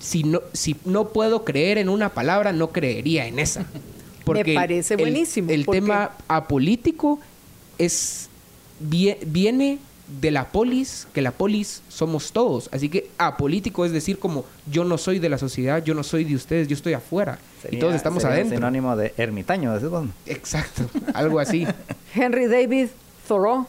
si 0.00 0.24
no 0.24 0.42
si 0.54 0.74
no 0.84 1.10
puedo 1.10 1.44
creer 1.44 1.78
en 1.78 1.88
una 1.88 2.08
palabra 2.08 2.52
no 2.52 2.72
creería 2.72 3.28
en 3.28 3.38
esa. 3.38 3.64
Porque 4.24 4.42
me 4.42 4.54
parece 4.54 4.96
buenísimo 4.96 5.50
el, 5.50 5.60
el 5.60 5.66
tema 5.66 6.16
apolítico 6.26 7.20
es 7.78 8.28
viene 8.80 9.78
de 10.20 10.30
la 10.30 10.48
polis, 10.48 11.08
que 11.12 11.20
la 11.20 11.32
polis 11.32 11.82
somos 11.88 12.32
todos. 12.32 12.68
Así 12.72 12.88
que 12.88 13.10
apolítico 13.18 13.84
es 13.84 13.92
decir 13.92 14.18
como 14.18 14.44
yo 14.70 14.84
no 14.84 14.98
soy 14.98 15.18
de 15.18 15.28
la 15.28 15.38
sociedad, 15.38 15.82
yo 15.82 15.94
no 15.94 16.02
soy 16.02 16.24
de 16.24 16.34
ustedes, 16.34 16.68
yo 16.68 16.74
estoy 16.74 16.92
afuera. 16.92 17.38
y 17.70 17.78
todos 17.78 17.94
estamos 17.94 18.24
adentro. 18.24 18.56
Sinónimo 18.56 18.96
de 18.96 19.12
ermitaño, 19.16 19.74
Exacto, 20.26 20.88
algo 21.14 21.40
así. 21.40 21.66
Henry 22.14 22.46
David 22.46 22.88
Thoreau. 23.26 23.66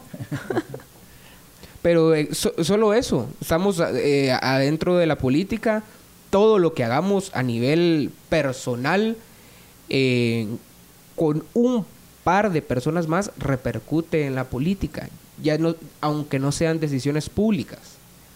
Pero 1.81 2.13
eh, 2.13 2.29
solo 2.33 2.93
eso, 2.93 3.29
estamos 3.39 3.79
eh, 3.79 4.31
adentro 4.31 4.97
de 4.97 5.05
la 5.05 5.17
política, 5.17 5.83
todo 6.29 6.59
lo 6.59 6.73
que 6.73 6.83
hagamos 6.83 7.31
a 7.33 7.43
nivel 7.43 8.11
personal, 8.29 9.15
eh, 9.89 10.47
con 11.15 11.45
un 11.53 11.85
par 12.27 12.51
de 12.51 12.61
personas 12.61 13.07
más 13.07 13.31
repercute 13.37 14.25
en 14.25 14.35
la 14.35 14.43
política, 14.43 15.07
ya 15.41 15.57
no, 15.57 15.75
aunque 16.01 16.39
no 16.39 16.51
sean 16.51 16.81
decisiones 16.81 17.29
públicas. 17.29 17.79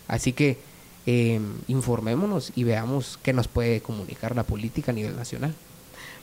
Así 0.08 0.32
que 0.32 0.58
em, 1.06 1.56
informémonos 1.68 2.54
y 2.56 2.64
veamos 2.64 3.20
qué 3.22 3.34
nos 3.34 3.50
puede 3.50 3.82
comunicar 3.82 4.34
la 4.34 4.44
política 4.44 4.94
a 4.94 4.96
nivel 4.96 5.18
nacional. 5.18 5.54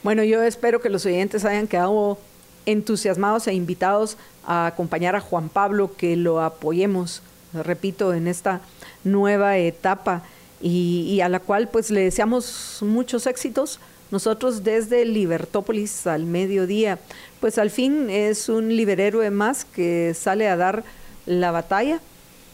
Bueno, 0.02 0.24
yo 0.24 0.42
espero 0.42 0.80
que 0.80 0.88
los 0.88 1.04
oyentes 1.04 1.44
hayan 1.44 1.66
quedado 1.66 2.18
entusiasmados 2.64 3.46
e 3.48 3.52
invitados 3.52 4.16
a 4.46 4.68
acompañar 4.68 5.14
a 5.14 5.20
Juan 5.20 5.50
Pablo, 5.50 5.94
que 5.94 6.16
lo 6.16 6.40
apoyemos, 6.40 7.20
repito, 7.52 8.14
en 8.14 8.28
esta 8.28 8.62
nueva 9.04 9.58
etapa 9.58 10.22
y, 10.62 11.02
y 11.10 11.20
a 11.20 11.28
la 11.28 11.40
cual 11.40 11.68
pues 11.68 11.90
le 11.90 12.00
deseamos 12.00 12.78
muchos 12.80 13.26
éxitos 13.26 13.78
nosotros 14.10 14.64
desde 14.64 15.04
Libertópolis 15.04 16.06
al 16.06 16.24
mediodía, 16.24 16.98
pues 17.40 17.58
al 17.58 17.70
fin 17.70 18.10
es 18.10 18.48
un 18.48 18.68
liberhéroe 18.76 19.30
más 19.30 19.64
que 19.64 20.14
sale 20.14 20.48
a 20.48 20.56
dar 20.56 20.84
la 21.26 21.50
batalla 21.50 22.00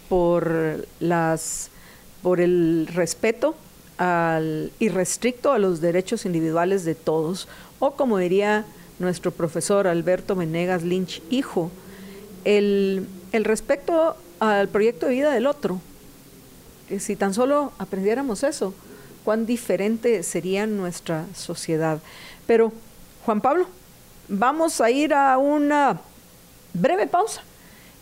por 0.08 0.86
las 1.00 1.70
por 2.22 2.40
el 2.40 2.88
respeto 2.92 3.54
al 3.98 4.72
irrestricto 4.78 5.52
a 5.52 5.58
los 5.58 5.80
derechos 5.80 6.24
individuales 6.24 6.84
de 6.84 6.94
todos, 6.94 7.48
o 7.78 7.92
como 7.92 8.18
diría 8.18 8.64
nuestro 8.98 9.30
profesor 9.30 9.86
Alberto 9.86 10.34
Menegas 10.34 10.82
Lynch, 10.82 11.22
hijo, 11.30 11.70
el, 12.44 13.06
el 13.32 13.44
respeto 13.44 14.16
al 14.40 14.68
proyecto 14.68 15.06
de 15.06 15.12
vida 15.12 15.32
del 15.32 15.46
otro. 15.46 15.80
Que 16.88 16.98
si 16.98 17.14
tan 17.14 17.34
solo 17.34 17.72
aprendiéramos 17.78 18.42
eso, 18.42 18.74
cuán 19.24 19.46
diferente 19.46 20.22
sería 20.22 20.66
nuestra 20.66 21.26
sociedad. 21.34 22.00
Pero, 22.46 22.72
Juan 23.24 23.40
Pablo, 23.40 23.66
vamos 24.28 24.80
a 24.80 24.90
ir 24.90 25.14
a 25.14 25.38
una 25.38 26.00
breve 26.72 27.06
pausa 27.06 27.42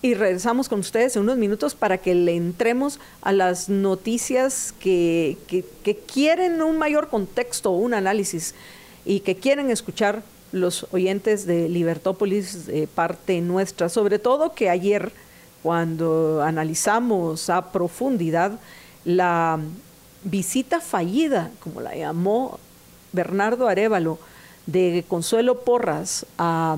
y 0.03 0.15
regresamos 0.15 0.69
con 0.69 0.81
ustedes 0.81 1.15
en 1.15 1.23
unos 1.23 1.39
minutos 1.39 1.77
para 1.77 1.99
que 1.99 2.15
le 2.15 2.35
entremos 2.35 2.99
a 3.23 3.33
las 3.33 3.69
noticias 3.69 4.75
que, 4.81 5.39
quieren 6.13 6.61
un 6.61 6.77
mayor 6.77 7.09
contexto, 7.09 7.71
un 7.71 7.95
análisis 7.95 8.55
y 9.05 9.21
que 9.21 9.37
quieren 9.37 9.71
escuchar 9.71 10.25
los 10.51 10.87
oyentes 10.91 11.47
de 11.47 11.69
Libertópolis 11.69 12.67
de 12.67 12.89
parte 12.89 13.41
nuestra, 13.41 13.89
sobre 13.89 14.19
todo 14.19 14.55
que 14.55 14.69
ayer 14.69 15.13
cuando 15.63 16.43
analizamos 16.43 17.49
a 17.49 17.71
profundidad 17.71 18.59
la 19.05 19.61
visita 20.25 20.81
fallida, 20.81 21.51
como 21.61 21.81
la 21.81 21.95
llamó 21.95 22.59
Bernardo 23.13 23.69
Arevalo, 23.69 24.19
de 24.67 25.05
Consuelo 25.09 25.61
Porras 25.61 26.27
a, 26.39 26.77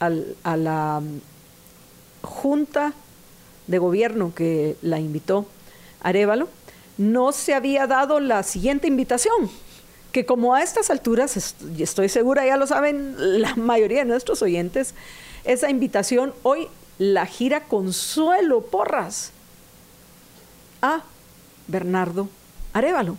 la 0.00 1.02
junta 2.22 2.92
de 3.66 3.78
gobierno 3.78 4.32
que 4.34 4.76
la 4.82 4.98
invitó 4.98 5.46
Arevalo, 6.02 6.48
no 6.98 7.32
se 7.32 7.54
había 7.54 7.86
dado 7.86 8.20
la 8.20 8.42
siguiente 8.42 8.86
invitación, 8.86 9.50
que 10.12 10.26
como 10.26 10.54
a 10.54 10.62
estas 10.62 10.90
alturas, 10.90 11.54
estoy 11.78 12.08
segura, 12.08 12.46
ya 12.46 12.56
lo 12.56 12.66
saben 12.66 13.14
la 13.40 13.56
mayoría 13.56 14.00
de 14.00 14.04
nuestros 14.04 14.42
oyentes, 14.42 14.94
esa 15.44 15.70
invitación 15.70 16.34
hoy 16.42 16.68
la 16.98 17.26
gira 17.26 17.64
Consuelo 17.64 18.62
Porras 18.62 19.32
a 20.82 21.02
Bernardo 21.66 22.28
Arevalo. 22.72 23.16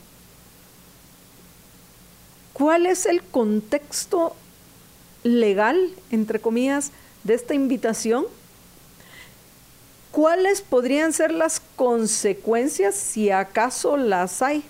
¿Cuál 2.56 2.86
es 2.86 3.06
el 3.06 3.22
contexto 3.22 4.34
legal, 5.24 5.91
entre 6.10 6.39
comillas, 6.39 6.91
de 7.26 7.34
esta 7.34 7.54
invitación? 7.54 8.26
¿Cuáles 10.13 10.62
podrían 10.62 11.12
ser 11.12 11.32
las 11.32 11.62
consecuencias, 11.76 12.96
si 12.96 13.30
acaso 13.30 13.98
las 13.98 14.41
hay, 14.41 14.63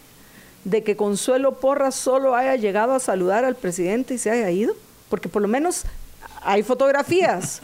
de 0.63 0.83
que 0.83 0.95
Consuelo 0.95 1.59
Porras 1.59 1.93
solo 1.93 2.33
haya 2.33 2.55
llegado 2.55 2.93
a 2.93 2.99
saludar 2.99 3.45
al 3.45 3.55
presidente 3.55 4.15
y 4.15 4.17
se 4.17 4.31
haya 4.31 4.49
ido? 4.49 4.75
Porque 5.07 5.29
por 5.29 5.43
lo 5.43 5.47
menos 5.47 5.83
hay 6.41 6.63
fotografías. 6.63 7.61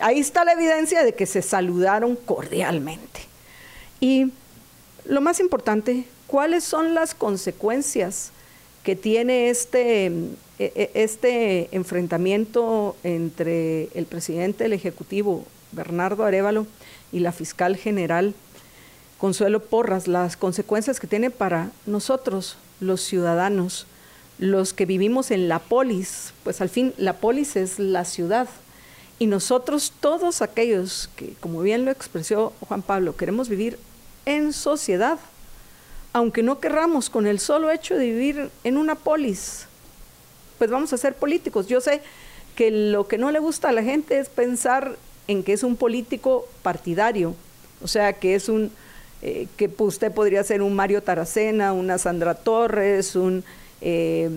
Ahí 0.00 0.20
está 0.20 0.44
la 0.44 0.52
evidencia 0.52 1.02
de 1.02 1.14
que 1.14 1.24
se 1.24 1.40
saludaron 1.40 2.16
cordialmente. 2.16 3.22
Y 4.00 4.32
lo 5.06 5.22
más 5.22 5.40
importante, 5.40 6.04
¿cuáles 6.26 6.62
son 6.62 6.92
las 6.92 7.14
consecuencias 7.14 8.32
que 8.82 8.96
tiene 8.96 9.48
este, 9.48 10.06
e, 10.06 10.12
e, 10.58 10.90
este 10.94 11.68
enfrentamiento 11.72 12.96
entre 13.04 13.88
el 13.94 14.06
presidente 14.06 14.64
del 14.64 14.72
Ejecutivo, 14.72 15.44
Bernardo 15.72 16.24
Arevalo, 16.24 16.66
y 17.12 17.20
la 17.20 17.32
fiscal 17.32 17.76
general, 17.76 18.34
Consuelo 19.18 19.62
Porras, 19.62 20.08
las 20.08 20.36
consecuencias 20.36 20.98
que 20.98 21.06
tiene 21.06 21.30
para 21.30 21.70
nosotros, 21.86 22.56
los 22.80 23.00
ciudadanos, 23.02 23.86
los 24.38 24.72
que 24.72 24.86
vivimos 24.86 25.30
en 25.30 25.48
la 25.48 25.60
polis, 25.60 26.32
pues 26.42 26.60
al 26.60 26.68
fin 26.68 26.94
la 26.96 27.14
polis 27.14 27.54
es 27.54 27.78
la 27.78 28.04
ciudad. 28.04 28.48
Y 29.18 29.26
nosotros, 29.26 29.92
todos 30.00 30.42
aquellos 30.42 31.08
que, 31.14 31.34
como 31.34 31.60
bien 31.60 31.84
lo 31.84 31.92
expresó 31.92 32.52
Juan 32.66 32.82
Pablo, 32.82 33.16
queremos 33.16 33.48
vivir 33.48 33.78
en 34.24 34.52
sociedad, 34.52 35.18
aunque 36.12 36.42
no 36.42 36.60
querramos 36.60 37.08
con 37.10 37.26
el 37.26 37.38
solo 37.38 37.70
hecho 37.70 37.96
de 37.96 38.06
vivir 38.06 38.50
en 38.64 38.76
una 38.76 38.94
polis, 38.94 39.66
pues 40.58 40.70
vamos 40.70 40.92
a 40.92 40.98
ser 40.98 41.14
políticos. 41.14 41.66
Yo 41.66 41.80
sé 41.80 42.02
que 42.54 42.70
lo 42.70 43.08
que 43.08 43.18
no 43.18 43.30
le 43.30 43.38
gusta 43.38 43.70
a 43.70 43.72
la 43.72 43.82
gente 43.82 44.18
es 44.18 44.28
pensar 44.28 44.96
en 45.28 45.42
que 45.42 45.52
es 45.52 45.62
un 45.62 45.76
político 45.76 46.46
partidario, 46.62 47.34
o 47.82 47.88
sea, 47.88 48.12
que 48.12 48.34
es 48.34 48.48
un, 48.48 48.70
eh, 49.22 49.46
que 49.56 49.70
usted 49.78 50.12
podría 50.12 50.44
ser 50.44 50.62
un 50.62 50.74
Mario 50.74 51.02
Taracena, 51.02 51.72
una 51.72 51.98
Sandra 51.98 52.34
Torres, 52.34 53.16
un 53.16 53.44
eh, 53.80 54.28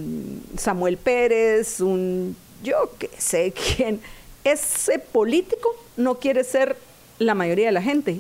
Samuel 0.58 0.98
Pérez, 0.98 1.82
un 1.82 2.36
yo 2.64 2.92
que 2.98 3.10
sé 3.18 3.54
quién. 3.76 4.00
Ese 4.44 5.00
político 5.00 5.76
no 5.98 6.20
quiere 6.20 6.44
ser 6.44 6.78
la 7.20 7.34
mayoría 7.34 7.68
de 7.68 7.72
la 7.72 7.82
gente, 7.82 8.20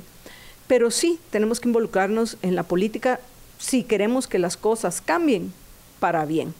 pero 0.67 0.91
sí 0.91 1.19
tenemos 1.29 1.59
que 1.59 1.69
involucrarnos 1.69 2.37
en 2.41 2.55
la 2.55 2.63
política 2.63 3.19
si 3.57 3.83
queremos 3.83 4.27
que 4.27 4.39
las 4.39 4.57
cosas 4.57 5.01
cambien 5.01 5.53
para 5.99 6.25
bien. 6.25 6.53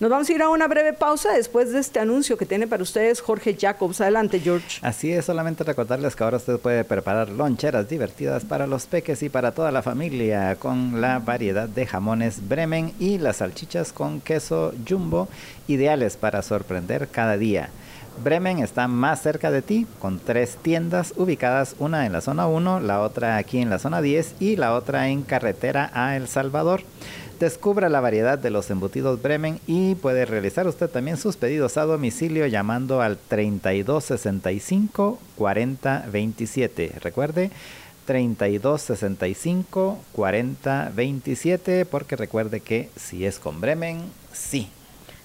Nos 0.00 0.08
vamos 0.08 0.30
a 0.30 0.32
ir 0.32 0.40
a 0.40 0.48
una 0.48 0.66
breve 0.66 0.94
pausa 0.94 1.30
después 1.32 1.74
de 1.74 1.78
este 1.78 2.00
anuncio 2.00 2.38
que 2.38 2.46
tiene 2.46 2.66
para 2.66 2.82
ustedes 2.82 3.20
Jorge 3.20 3.54
Jacobs. 3.60 4.00
Adelante, 4.00 4.40
George. 4.40 4.78
Así 4.80 5.12
es, 5.12 5.26
solamente 5.26 5.62
recordarles 5.62 6.16
que 6.16 6.24
ahora 6.24 6.38
usted 6.38 6.58
puede 6.58 6.84
preparar 6.84 7.28
loncheras 7.28 7.86
divertidas 7.86 8.46
para 8.46 8.66
los 8.66 8.86
peques 8.86 9.22
y 9.22 9.28
para 9.28 9.52
toda 9.52 9.70
la 9.70 9.82
familia 9.82 10.56
con 10.56 11.02
la 11.02 11.18
variedad 11.18 11.68
de 11.68 11.84
jamones 11.86 12.48
Bremen 12.48 12.94
y 12.98 13.18
las 13.18 13.36
salchichas 13.36 13.92
con 13.92 14.22
queso 14.22 14.72
jumbo, 14.88 15.28
ideales 15.68 16.16
para 16.16 16.40
sorprender 16.40 17.08
cada 17.08 17.36
día. 17.36 17.68
Bremen 18.22 18.58
está 18.58 18.88
más 18.88 19.22
cerca 19.22 19.50
de 19.50 19.62
ti, 19.62 19.86
con 19.98 20.18
tres 20.18 20.58
tiendas 20.60 21.14
ubicadas, 21.16 21.74
una 21.78 22.04
en 22.04 22.12
la 22.12 22.20
zona 22.20 22.46
1, 22.46 22.80
la 22.80 23.00
otra 23.00 23.38
aquí 23.38 23.58
en 23.58 23.70
la 23.70 23.78
zona 23.78 24.02
10 24.02 24.34
y 24.40 24.56
la 24.56 24.74
otra 24.74 25.08
en 25.08 25.22
carretera 25.22 25.90
a 25.94 26.16
El 26.16 26.28
Salvador. 26.28 26.82
Descubra 27.40 27.88
la 27.88 28.00
variedad 28.00 28.38
de 28.38 28.50
los 28.50 28.70
embutidos 28.70 29.22
Bremen 29.22 29.60
y 29.66 29.94
puede 29.94 30.26
realizar 30.26 30.66
usted 30.66 30.90
también 30.90 31.16
sus 31.16 31.38
pedidos 31.38 31.78
a 31.78 31.86
domicilio 31.86 32.46
llamando 32.46 33.00
al 33.00 33.16
3265 33.16 35.18
4027. 35.36 36.96
Recuerde 37.00 37.50
3265 38.04 39.98
4027 40.12 41.86
porque 41.86 42.16
recuerde 42.16 42.60
que 42.60 42.90
si 42.96 43.24
es 43.24 43.38
con 43.38 43.62
Bremen, 43.62 44.02
sí. 44.34 44.68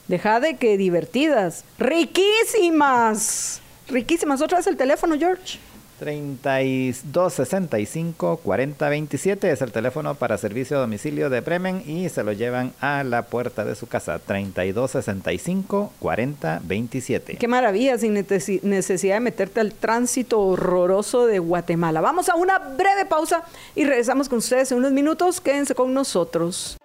Deja 0.08 0.40
de 0.40 0.58
que 0.58 0.78
divertidas, 0.78 1.64
riquísimas. 1.80 3.62
Riquísimas. 3.88 4.42
Otra 4.42 4.60
vez 4.60 4.68
el 4.68 4.78
teléfono, 4.78 5.18
George. 5.18 5.58
3265 6.00 8.40
4027 8.44 9.52
es 9.52 9.62
el 9.62 9.72
teléfono 9.72 10.16
para 10.16 10.38
servicio 10.38 10.76
a 10.78 10.82
domicilio 10.82 11.30
de 11.30 11.40
Bremen 11.42 11.84
y 11.86 12.10
se 12.10 12.24
lo 12.24 12.32
llevan 12.34 12.74
a 12.82 13.04
la 13.04 13.28
puerta 13.28 13.64
de 13.64 13.76
su 13.76 13.86
casa 13.88 14.18
3265 14.20 15.94
4027. 16.00 17.38
Qué 17.38 17.48
maravilla 17.48 17.98
sin 17.98 18.14
necesidad 18.14 19.16
de 19.16 19.22
meterte 19.22 19.62
al 19.62 19.74
tránsito 19.74 20.42
horroroso 20.42 21.26
de 21.28 21.40
Guatemala. 21.40 22.02
Vamos 22.02 22.28
a 22.30 22.36
una 22.36 22.60
breve 22.60 23.06
pausa 23.06 23.46
y 23.74 23.86
regresamos 23.86 24.28
con 24.28 24.40
ustedes 24.40 24.70
en 24.72 24.80
unos 24.80 24.92
minutos. 24.92 25.40
Quédense 25.40 25.76
con 25.76 25.94
nosotros. 25.94 26.76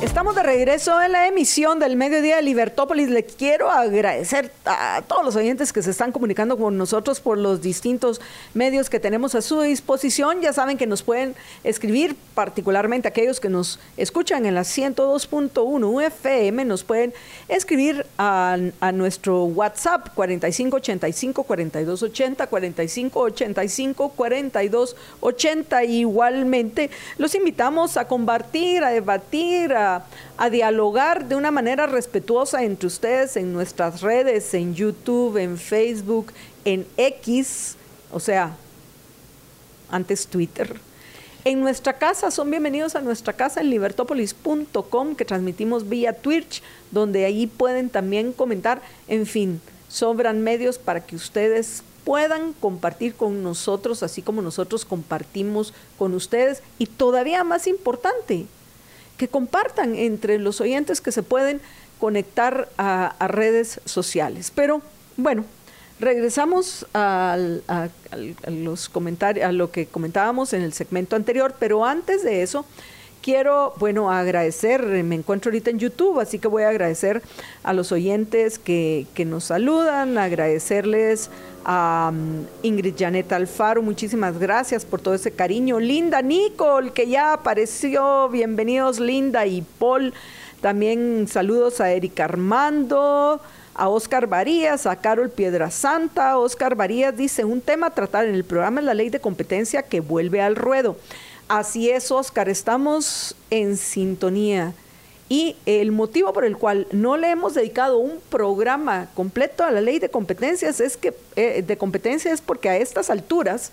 Estamos 0.00 0.36
de 0.36 0.44
regreso 0.44 1.02
en 1.02 1.10
la 1.10 1.26
emisión 1.26 1.80
del 1.80 1.96
Mediodía 1.96 2.36
de 2.36 2.42
Libertópolis. 2.42 3.08
Le 3.08 3.24
quiero 3.24 3.68
agradecer 3.68 4.52
a 4.64 5.02
todos 5.08 5.24
los 5.24 5.34
oyentes 5.34 5.72
que 5.72 5.82
se 5.82 5.90
están 5.90 6.12
comunicando 6.12 6.56
con 6.56 6.78
nosotros 6.78 7.18
por 7.18 7.36
los 7.36 7.62
distintos 7.62 8.20
medios 8.54 8.90
que 8.90 9.00
tenemos 9.00 9.34
a 9.34 9.42
su 9.42 9.60
disposición. 9.60 10.40
Ya 10.40 10.52
saben 10.52 10.78
que 10.78 10.86
nos 10.86 11.02
pueden 11.02 11.34
escribir, 11.64 12.14
particularmente 12.36 13.08
aquellos 13.08 13.40
que 13.40 13.48
nos 13.48 13.80
escuchan 13.96 14.46
en 14.46 14.54
la 14.54 14.60
102.1 14.60 16.06
FM, 16.06 16.64
nos 16.64 16.84
pueden 16.84 17.12
escribir 17.48 18.06
a, 18.18 18.56
nuestro 18.92 19.46
WhatsApp 19.46 20.10
4585 20.14 21.42
4280 21.42 22.46
4585 22.46 24.08
4280. 24.10 25.84
Igualmente, 25.84 26.90
los 27.16 27.34
invitamos 27.34 27.96
a 27.96 28.06
compartir, 28.06 28.84
a 28.84 28.90
debatir, 28.90 29.72
a 29.72 29.87
a, 29.96 30.50
dialogar 30.50 31.26
de 31.26 31.34
una 31.34 31.50
manera 31.50 31.86
respetuosa 31.86 32.62
entre 32.64 32.86
ustedes 32.86 33.36
en 33.36 33.52
nuestras 33.52 34.00
redes, 34.00 34.54
en 34.54 34.74
YouTube, 34.74 35.36
en 35.36 35.58
Facebook, 35.58 36.32
en 36.64 36.86
X, 36.96 37.76
o 38.12 38.20
sea, 38.20 38.56
antes 39.90 40.26
Twitter. 40.26 40.80
En 41.44 41.60
nuestra 41.60 41.98
casa, 41.98 42.30
son 42.30 42.50
bienvenidos 42.50 42.94
a 42.94 43.00
nuestra 43.00 43.32
casa 43.32 43.60
en 43.60 43.70
libertopolis.com 43.70 45.14
que 45.14 45.24
transmitimos 45.24 45.88
vía 45.88 46.12
Twitch, 46.12 46.62
donde 46.90 47.24
ahí 47.24 47.46
pueden 47.46 47.88
también 47.88 48.32
comentar, 48.32 48.82
en 49.06 49.24
fin, 49.24 49.60
sobran 49.88 50.42
medios 50.42 50.78
para 50.78 51.00
que 51.00 51.16
ustedes 51.16 51.82
puedan 52.04 52.54
compartir 52.54 53.14
con 53.14 53.42
nosotros, 53.42 54.02
así 54.02 54.22
como 54.22 54.40
nosotros 54.40 54.84
compartimos 54.84 55.74
con 55.98 56.14
ustedes. 56.14 56.62
Y 56.78 56.86
todavía 56.86 57.44
más 57.44 57.66
importante, 57.66 58.46
que 59.18 59.28
compartan 59.28 59.94
entre 59.96 60.38
los 60.38 60.62
oyentes 60.62 61.02
que 61.02 61.12
se 61.12 61.22
pueden 61.22 61.60
conectar 61.98 62.68
a, 62.78 63.14
redes 63.28 63.80
sociales. 63.84 64.50
Pero 64.54 64.80
bueno, 65.16 65.44
regresamos 66.00 66.86
a, 66.94 67.36
los 68.46 68.88
comentarios, 68.88 69.44
a 69.44 69.52
lo 69.52 69.70
que 69.70 69.86
comentábamos 69.86 70.52
en 70.52 70.62
el 70.62 70.72
segmento 70.72 71.16
anterior, 71.16 71.54
pero 71.58 71.84
antes 71.84 72.22
de 72.22 72.42
eso 72.42 72.64
quiero, 73.20 73.74
bueno, 73.78 74.10
agradecer, 74.10 74.86
me 74.86 75.16
encuentro 75.16 75.50
ahorita 75.50 75.70
en 75.70 75.80
YouTube, 75.80 76.20
así 76.20 76.38
que 76.38 76.46
voy 76.46 76.62
a 76.62 76.68
agradecer 76.68 77.20
a 77.64 77.72
los 77.72 77.90
oyentes 77.90 78.58
que, 78.58 79.06
que 79.14 79.24
nos 79.24 79.44
saludan, 79.44 80.16
agradecerles 80.16 81.28
a 81.70 82.10
Ingrid 82.62 82.94
Janet 82.98 83.30
Alfaro, 83.30 83.82
muchísimas 83.82 84.38
gracias 84.38 84.86
por 84.86 85.02
todo 85.02 85.12
ese 85.12 85.32
cariño. 85.32 85.78
Linda 85.78 86.22
Nicole, 86.22 86.92
que 86.92 87.06
ya 87.06 87.34
apareció, 87.34 88.30
bienvenidos 88.30 88.98
Linda 88.98 89.44
y 89.44 89.60
Paul. 89.78 90.14
También 90.62 91.28
saludos 91.28 91.82
a 91.82 91.90
Erika 91.92 92.24
Armando, 92.24 93.42
a 93.74 93.88
Oscar 93.90 94.26
Varías, 94.28 94.86
a 94.86 94.96
Carol 94.96 95.28
Piedra 95.28 95.70
Santa. 95.70 96.38
Oscar 96.38 96.74
Varías 96.74 97.14
dice, 97.14 97.44
un 97.44 97.60
tema 97.60 97.88
a 97.88 97.90
tratar 97.90 98.24
en 98.24 98.34
el 98.34 98.44
programa 98.44 98.80
es 98.80 98.86
la 98.86 98.94
ley 98.94 99.10
de 99.10 99.20
competencia 99.20 99.82
que 99.82 100.00
vuelve 100.00 100.40
al 100.40 100.56
ruedo. 100.56 100.96
Así 101.48 101.90
es, 101.90 102.10
Oscar, 102.10 102.48
estamos 102.48 103.36
en 103.50 103.76
sintonía. 103.76 104.72
Y 105.28 105.56
el 105.66 105.92
motivo 105.92 106.32
por 106.32 106.44
el 106.44 106.56
cual 106.56 106.86
no 106.90 107.16
le 107.16 107.30
hemos 107.30 107.54
dedicado 107.54 107.98
un 107.98 108.18
programa 108.30 109.08
completo 109.14 109.62
a 109.62 109.70
la 109.70 109.82
ley 109.82 109.98
de 109.98 110.08
competencias 110.08 110.80
es 110.80 110.96
que 110.96 111.14
eh, 111.36 111.62
de 111.66 111.76
competencia 111.76 112.32
es 112.32 112.40
porque 112.40 112.70
a 112.70 112.76
estas 112.78 113.10
alturas 113.10 113.72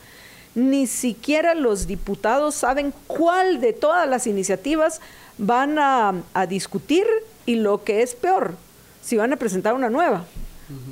ni 0.54 0.88
siquiera 0.88 1.54
los 1.54 1.86
diputados 1.86 2.56
saben 2.56 2.94
cuál 3.08 3.60
de 3.60 3.74
todas 3.74 4.08
las 4.08 4.26
iniciativas 4.26 5.02
van 5.38 5.78
a, 5.78 6.13
discutir 6.48 7.06
y 7.46 7.56
lo 7.56 7.84
que 7.84 8.02
es 8.02 8.15
peor, 8.15 8.56
si 9.04 9.18
van 9.18 9.34
a 9.34 9.38
presentar 9.38 9.74
una 9.74 9.89
nueva. 9.89 10.26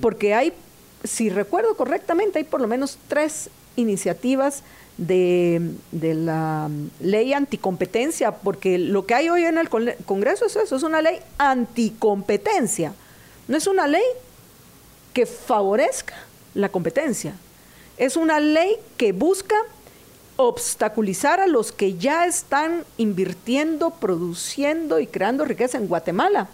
Porque 0.01 0.36
hay, 0.36 0.53
si 1.03 1.30
recuerdo 1.30 1.76
correctamente, 1.76 2.39
hay 2.39 2.43
por 2.43 2.61
lo 2.61 2.68
menos 2.68 2.97
tres 3.07 3.49
iniciativas 3.76 4.64
de, 4.98 5.76
la 5.91 6.70
ley 7.00 7.34
anticompetencia, 7.34 8.32
porque 8.32 8.78
lo 8.78 9.06
que 9.06 9.16
hay 9.16 9.30
hoy 9.30 9.44
en 9.44 9.58
el 9.58 9.70
Congreso 9.70 10.46
es 10.46 10.56
eso, 10.56 10.76
es 10.76 10.84
una 10.84 11.02
ley 11.02 11.20
anticompetencia. 11.38 12.94
No 13.48 13.58
es 13.58 13.68
una 13.68 13.88
ley 13.88 14.04
que 15.14 15.26
favorezca 15.26 16.16
la 16.54 16.70
competencia, 16.70 17.36
es 17.98 18.16
una 18.16 18.39
ley 18.39 18.78
que 18.98 19.12
busca 19.12 19.56
obstaculizar 20.36 21.39
a 21.39 21.48
los 21.48 21.72
que 21.72 21.96
ya 21.96 22.26
están 22.26 22.86
invirtiendo, 22.98 23.91
produciendo 23.91 25.00
y 25.00 25.08
creando 25.08 25.46
riqueza 25.46 25.78
en 25.78 25.88
Guatemala 25.88 26.48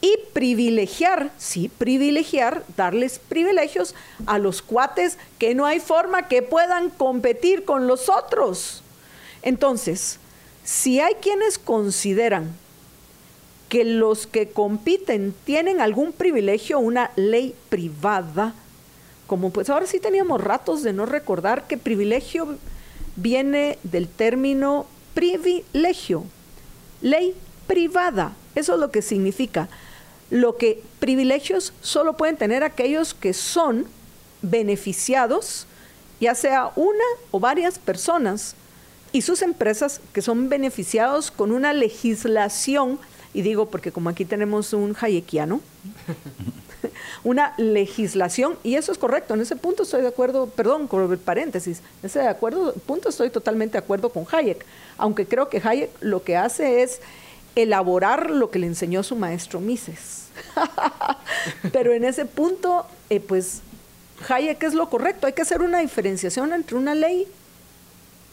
y 0.00 0.16
privilegiar, 0.32 1.32
sí, 1.38 1.68
privilegiar, 1.68 2.64
darles 2.76 3.18
privilegios 3.18 3.94
a 4.26 4.38
los 4.38 4.62
cuates 4.62 5.18
que 5.38 5.54
no 5.54 5.66
hay 5.66 5.80
forma 5.80 6.28
que 6.28 6.42
puedan 6.42 6.90
competir 6.90 7.64
con 7.64 7.86
los 7.86 8.08
otros. 8.08 8.82
Entonces, 9.42 10.18
Si 10.64 11.00
hay 11.00 11.14
quienes 11.14 11.58
consideran 11.58 12.54
que 13.70 13.84
los 13.84 14.26
que 14.26 14.50
compiten 14.50 15.34
tienen 15.44 15.80
algún 15.80 16.12
privilegio, 16.12 16.78
una 16.78 17.10
ley 17.16 17.54
privada, 17.70 18.52
como 19.26 19.48
pues 19.50 19.70
ahora 19.70 19.86
sí 19.86 19.98
teníamos 19.98 20.44
ratos 20.44 20.82
de 20.82 20.92
no 20.92 21.06
recordar 21.06 21.66
que 21.66 21.78
privilegio 21.78 22.58
viene 23.16 23.78
del 23.82 24.08
término 24.08 24.84
privilegio, 25.14 26.24
ley 27.00 27.34
privada, 27.66 28.34
eso 28.54 28.74
es 28.74 28.78
lo 28.78 28.90
que 28.90 29.00
significa. 29.00 29.70
Lo 30.30 30.56
que 30.56 30.82
privilegios 31.00 31.72
solo 31.80 32.16
pueden 32.16 32.36
tener 32.36 32.62
aquellos 32.62 33.14
que 33.14 33.32
son 33.32 33.86
beneficiados, 34.42 35.66
ya 36.20 36.34
sea 36.34 36.70
una 36.76 37.04
o 37.30 37.40
varias 37.40 37.78
personas, 37.78 38.54
y 39.12 39.22
sus 39.22 39.42
empresas 39.42 40.00
que 40.12 40.22
son 40.22 40.48
beneficiados 40.48 41.30
con 41.30 41.52
una 41.52 41.72
legislación, 41.72 42.98
y 43.32 43.42
digo 43.42 43.70
porque 43.70 43.92
como 43.92 44.10
aquí 44.10 44.24
tenemos 44.24 44.72
un 44.72 44.94
hayekiano, 45.00 45.60
una 47.24 47.54
legislación, 47.56 48.58
y 48.62 48.74
eso 48.74 48.92
es 48.92 48.98
correcto, 48.98 49.34
en 49.34 49.40
ese 49.40 49.56
punto 49.56 49.84
estoy 49.84 50.02
de 50.02 50.08
acuerdo, 50.08 50.46
perdón, 50.46 50.88
con 50.88 51.10
el 51.10 51.18
paréntesis, 51.18 51.80
en 52.02 52.06
ese 52.06 52.18
de 52.18 52.28
acuerdo, 52.28 52.74
punto 52.86 53.08
estoy 53.08 53.30
totalmente 53.30 53.72
de 53.72 53.78
acuerdo 53.78 54.10
con 54.10 54.26
Hayek, 54.30 54.64
aunque 54.98 55.26
creo 55.26 55.48
que 55.48 55.62
Hayek 55.64 55.90
lo 56.00 56.22
que 56.22 56.36
hace 56.36 56.82
es 56.82 57.00
elaborar 57.54 58.30
lo 58.30 58.50
que 58.50 58.58
le 58.58 58.66
enseñó 58.66 59.02
su 59.02 59.16
maestro 59.16 59.60
Mises. 59.60 60.28
Pero 61.72 61.92
en 61.92 62.04
ese 62.04 62.24
punto, 62.24 62.86
eh, 63.10 63.20
pues 63.20 63.62
Hayek 64.28 64.62
es 64.62 64.74
lo 64.74 64.90
correcto, 64.90 65.26
hay 65.26 65.32
que 65.32 65.42
hacer 65.42 65.62
una 65.62 65.80
diferenciación 65.80 66.52
entre 66.52 66.76
una 66.76 66.94
ley 66.94 67.26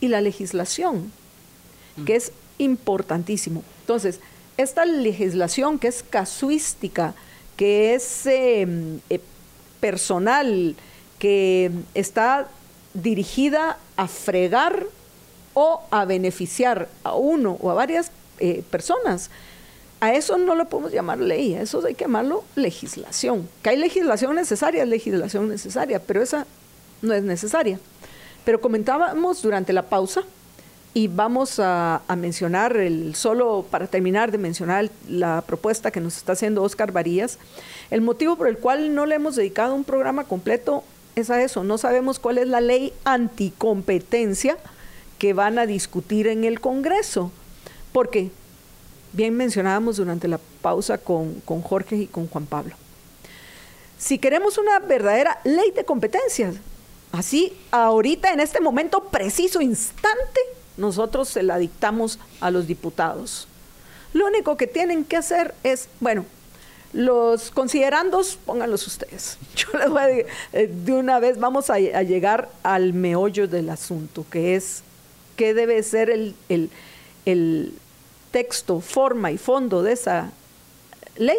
y 0.01 0.07
la 0.07 0.21
legislación, 0.21 1.11
que 2.05 2.15
es 2.15 2.31
importantísimo. 2.57 3.63
Entonces, 3.81 4.19
esta 4.57 4.85
legislación 4.85 5.79
que 5.79 5.87
es 5.87 6.03
casuística, 6.03 7.13
que 7.55 7.93
es 7.95 8.25
em, 8.25 8.99
eh, 9.09 9.19
personal, 9.79 10.75
que 11.19 11.71
está 11.93 12.47
dirigida 12.93 13.77
a 13.97 14.07
fregar 14.07 14.85
o 15.53 15.81
a 15.91 16.05
beneficiar 16.05 16.89
a 17.03 17.15
uno 17.15 17.57
o 17.61 17.71
a 17.71 17.73
varias 17.73 18.11
eh, 18.39 18.63
personas, 18.69 19.29
a 19.99 20.13
eso 20.13 20.37
no 20.37 20.55
lo 20.55 20.67
podemos 20.67 20.91
llamar 20.91 21.19
ley, 21.19 21.55
a 21.55 21.61
eso 21.61 21.83
hay 21.85 21.95
que 21.95 22.05
llamarlo 22.05 22.43
legislación. 22.55 23.47
Que 23.61 23.71
hay 23.71 23.77
legislación 23.77 24.35
necesaria, 24.35 24.83
es 24.83 24.89
legislación 24.89 25.49
necesaria, 25.49 25.99
pero 25.99 26.21
esa 26.21 26.45
no 27.01 27.13
es 27.13 27.23
necesaria. 27.23 27.79
Pero 28.43 28.61
comentábamos 28.61 29.41
durante 29.41 29.73
la 29.73 29.83
pausa 29.83 30.23
y 30.93 31.09
vamos 31.09 31.59
a, 31.59 32.01
mencionar, 32.17 32.77
el, 32.77 33.15
solo 33.15 33.65
para 33.69 33.87
terminar 33.87 34.31
de 34.31 34.37
mencionar 34.37 34.89
la 35.09 35.43
propuesta 35.45 35.91
que 35.91 35.99
nos 35.99 36.15
está 36.15 36.33
haciendo 36.33 36.63
Oscar 36.63 36.91
Varías, 36.91 37.37
el 37.91 38.01
motivo 38.01 38.37
por 38.37 38.47
el 38.47 38.57
cual 38.57 38.95
no 38.95 39.05
le 39.05 39.15
hemos 39.15 39.35
dedicado 39.35 39.75
un 39.75 39.83
programa 39.83 40.23
completo 40.23 40.83
es 41.15 41.29
a 41.29 41.41
eso, 41.41 41.63
no 41.63 41.77
sabemos 41.77 42.19
cuál 42.19 42.37
es 42.37 42.47
la 42.47 42.61
ley 42.61 42.93
anticompetencia 43.03 44.57
que 45.17 45.33
van 45.33 45.59
a 45.59 45.65
discutir 45.65 46.27
en 46.27 46.43
el 46.45 46.61
Congreso, 46.61 47.31
porque 47.95 48.29
bien 49.13 49.37
mencionábamos 49.37 49.95
durante 49.95 50.27
la 50.27 50.37
pausa 50.61 50.97
con, 50.97 51.35
con 51.45 51.61
Jorge 51.61 51.95
y 51.95 52.07
con 52.07 52.27
Juan 52.27 52.45
Pablo. 52.45 52.75
Si 53.97 54.19
queremos 54.19 54.57
una 54.57 54.79
verdadera 54.79 55.39
ley 55.45 55.71
de 55.71 55.85
competencias, 55.85 56.55
así 57.13 57.57
ahorita 57.71 58.33
en 58.33 58.41
este 58.41 58.59
momento 58.59 59.05
preciso 59.05 59.61
instante, 59.61 60.41
nosotros 60.75 61.29
se 61.29 61.41
la 61.41 61.57
dictamos 61.57 62.19
a 62.41 62.51
los 62.51 62.67
diputados. 62.67 63.47
Lo 64.11 64.27
único 64.27 64.57
que 64.57 64.67
tienen 64.67 65.05
que 65.05 65.15
hacer 65.15 65.55
es, 65.63 65.87
bueno, 66.01 66.25
los 66.91 67.49
considerandos, 67.49 68.37
pónganlos 68.45 68.85
ustedes. 68.87 69.37
Yo 69.55 69.79
les 69.79 69.89
voy 69.89 70.01
a 70.01 70.07
decir, 70.07 70.25
eh, 70.51 70.67
de 70.67 70.91
una 70.91 71.19
vez 71.19 71.39
vamos 71.39 71.69
a, 71.69 71.79
llegar 71.79 72.49
al 72.61 72.91
meollo 72.91 73.47
del 73.47 73.69
asunto, 73.69 74.25
que 74.29 74.57
es 74.57 74.83
qué 75.37 75.53
debe 75.53 75.81
ser 75.81 76.09
el, 76.09 76.35
el, 76.49 76.69
el 77.25 77.73
texto, 78.35 78.81
forma 78.81 79.31
y 79.31 79.37
fondo 79.37 79.81
de 79.81 79.93
esa 79.93 80.29
ley 81.15 81.37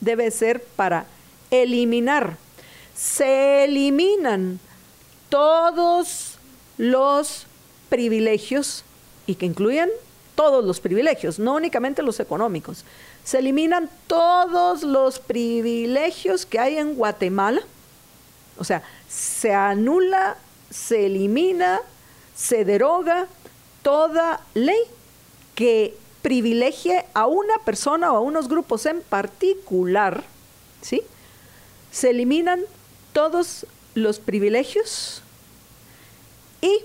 debe 0.00 0.30
ser 0.30 0.62
para 0.62 1.04
eliminar. 1.50 2.36
Se 2.94 3.64
eliminan 3.64 4.60
todos 5.30 6.38
los 6.76 7.44
privilegios 7.88 8.84
y 9.26 9.34
que 9.34 9.46
incluyen 9.46 9.90
todos 10.36 10.64
los 10.64 10.78
privilegios, 10.78 11.40
no 11.40 11.56
únicamente 11.56 12.04
los 12.04 12.20
económicos. 12.20 12.84
Se 13.24 13.40
eliminan 13.40 13.90
todos 14.06 14.84
los 14.84 15.18
privilegios 15.18 16.46
que 16.46 16.60
hay 16.60 16.78
en 16.78 16.94
Guatemala. 16.94 17.62
O 18.60 18.62
sea, 18.62 18.84
se 19.08 19.52
anula, 19.52 20.36
se 20.70 21.06
elimina, 21.06 21.80
se 22.36 22.64
deroga 22.64 23.26
toda 23.82 24.40
ley 24.54 24.78
que 25.56 25.96
privilegie 26.28 27.06
a 27.14 27.26
una 27.26 27.56
persona 27.64 28.12
o 28.12 28.16
a 28.16 28.20
unos 28.20 28.48
grupos 28.48 28.84
en 28.84 29.00
particular, 29.00 30.24
¿sí? 30.82 31.00
Se 31.90 32.10
eliminan 32.10 32.60
todos 33.14 33.64
los 33.94 34.18
privilegios 34.18 35.22
y 36.60 36.80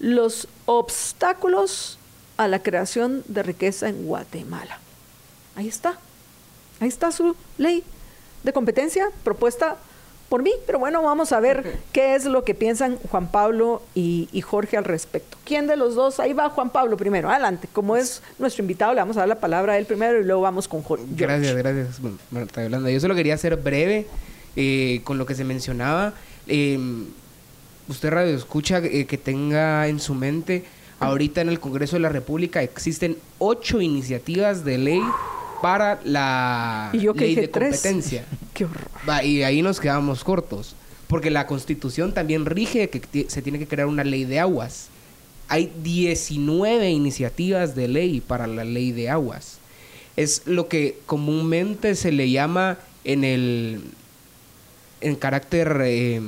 los 0.00 0.48
obstáculos 0.66 2.00
a 2.36 2.48
la 2.48 2.64
creación 2.64 3.22
de 3.28 3.44
riqueza 3.44 3.88
en 3.88 4.06
Guatemala. 4.06 4.80
Ahí 5.54 5.68
está. 5.68 5.96
Ahí 6.80 6.88
está 6.88 7.12
su 7.12 7.36
ley 7.58 7.84
de 8.42 8.52
competencia 8.52 9.08
propuesta 9.22 9.76
por 10.34 10.42
mí, 10.42 10.50
pero 10.66 10.80
bueno, 10.80 11.00
vamos 11.00 11.30
a 11.30 11.38
ver 11.38 11.78
qué 11.92 12.16
es 12.16 12.24
lo 12.24 12.42
que 12.42 12.56
piensan 12.56 12.96
Juan 13.08 13.28
Pablo 13.28 13.82
y, 13.94 14.28
Jorge 14.40 14.76
al 14.76 14.82
respecto. 14.82 15.38
¿Quién 15.44 15.68
de 15.68 15.76
los 15.76 15.94
dos? 15.94 16.18
Ahí 16.18 16.32
va 16.32 16.50
Juan 16.50 16.70
Pablo 16.70 16.96
primero, 16.96 17.30
adelante. 17.30 17.68
Como 17.72 17.96
es 17.96 18.20
nuestro 18.40 18.64
invitado, 18.64 18.92
le 18.94 19.00
vamos 19.00 19.16
a 19.16 19.20
dar 19.20 19.28
la 19.28 19.38
palabra 19.38 19.74
a 19.74 19.78
él 19.78 19.86
primero 19.86 20.20
y 20.20 20.24
luego 20.24 20.42
vamos 20.42 20.66
con 20.66 20.82
Jorge. 20.82 21.04
Gracias, 21.10 21.54
gracias, 21.54 22.00
Marta 22.32 22.64
Yolanda. 22.64 22.90
Yo 22.90 22.98
solo 22.98 23.14
quería 23.14 23.38
ser 23.38 23.54
breve 23.54 24.08
eh, 24.56 25.02
con 25.04 25.18
lo 25.18 25.24
que 25.24 25.36
se 25.36 25.44
mencionaba. 25.44 26.14
Em, 26.48 27.04
usted 27.86 28.10
radio 28.10 28.34
escucha 28.34 28.78
eh, 28.78 29.06
que 29.06 29.18
tenga 29.18 29.86
en 29.86 30.00
su 30.00 30.16
mente, 30.16 30.64
ahorita 30.98 31.42
en 31.42 31.48
el 31.48 31.60
Congreso 31.60 31.94
de 31.94 32.00
la 32.00 32.08
República 32.08 32.60
existen 32.60 33.18
ocho 33.38 33.80
iniciativas 33.80 34.64
de 34.64 34.78
ley 34.78 35.02
para 35.64 35.98
la 36.04 36.90
ley 36.92 37.34
de 37.36 37.50
competencia. 37.50 38.26
Qué 38.52 38.66
horror. 38.66 39.24
y 39.24 39.44
ahí 39.44 39.62
nos 39.62 39.80
quedamos 39.80 40.22
cortos. 40.22 40.76
Porque 41.06 41.30
la 41.30 41.46
constitución 41.46 42.12
también 42.12 42.44
rige 42.44 42.90
que 42.90 43.26
se 43.30 43.40
tiene 43.40 43.58
que 43.58 43.66
crear 43.66 43.88
una 43.88 44.04
ley 44.04 44.26
de 44.26 44.40
aguas. 44.40 44.88
Hay 45.48 45.72
19 45.82 46.90
iniciativas 46.90 47.74
de 47.74 47.88
ley 47.88 48.20
para 48.20 48.46
la 48.46 48.64
ley 48.64 48.92
de 48.92 49.08
aguas. 49.08 49.56
Es 50.16 50.42
lo 50.44 50.68
que 50.68 50.98
comúnmente 51.06 51.94
se 51.94 52.12
le 52.12 52.30
llama 52.30 52.76
en 53.04 53.24
el 53.24 53.84
en 55.00 55.16
carácter 55.16 55.80
eh, 55.82 56.20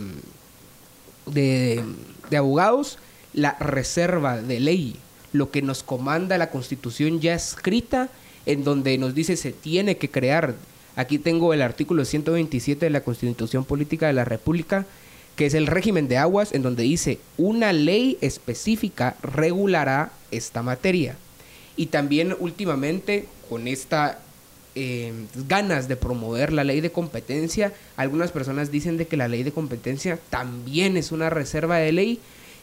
de, 1.27 1.85
de 2.31 2.37
abogados 2.39 2.99
la 3.35 3.53
reserva 3.61 4.41
de 4.41 4.61
ley, 4.61 4.97
lo 5.33 5.51
que 5.51 5.61
nos 5.61 5.83
comanda 5.83 6.39
la 6.39 6.49
constitución 6.51 7.21
ya 7.21 7.35
escrita 7.35 8.09
en 8.47 8.65
donde 8.65 8.97
nos 8.97 9.15
dice 9.15 9.37
se 9.37 9.53
tiene 9.53 9.97
que 9.97 10.09
crear. 10.09 10.55
Aquí 10.95 11.19
tengo 11.19 11.53
el 11.53 11.61
artículo 11.61 12.05
127 12.05 12.87
de 12.87 12.91
la 12.91 13.03
Constitución 13.03 13.65
Política 13.65 14.07
de 14.07 14.15
la 14.15 14.25
República, 14.25 14.87
que 15.35 15.47
es 15.47 15.55
el 15.55 15.67
régimen 15.67 16.09
de 16.09 16.17
aguas, 16.17 16.55
en 16.55 16.63
donde 16.63 16.85
dice 16.85 17.19
una 17.37 17.73
ley 17.73 18.17
específica 18.23 19.17
regulará 19.23 20.13
esta 20.31 20.63
materia. 20.63 21.17
Y 21.77 21.87
también 21.87 22.35
últimamente, 22.39 23.27
con 23.51 23.69
esta 23.69 24.21
eh, 24.75 25.13
ganas 25.47 25.89
de 25.89 25.97
promover 25.97 26.53
la 26.53 26.65
ley 26.65 26.81
de 26.81 26.93
competencia, 26.93 27.75
algunas 27.97 28.33
personas 28.33 28.71
dicen 28.71 28.97
de 28.97 29.07
que 29.07 29.19
la 29.19 29.29
ley 29.29 29.43
de 29.43 29.53
competencia 29.53 30.19
también 30.31 30.97
es 30.97 31.13
una 31.13 31.29
reserva 31.29 31.77
de 31.77 31.93
ley, 31.93 32.21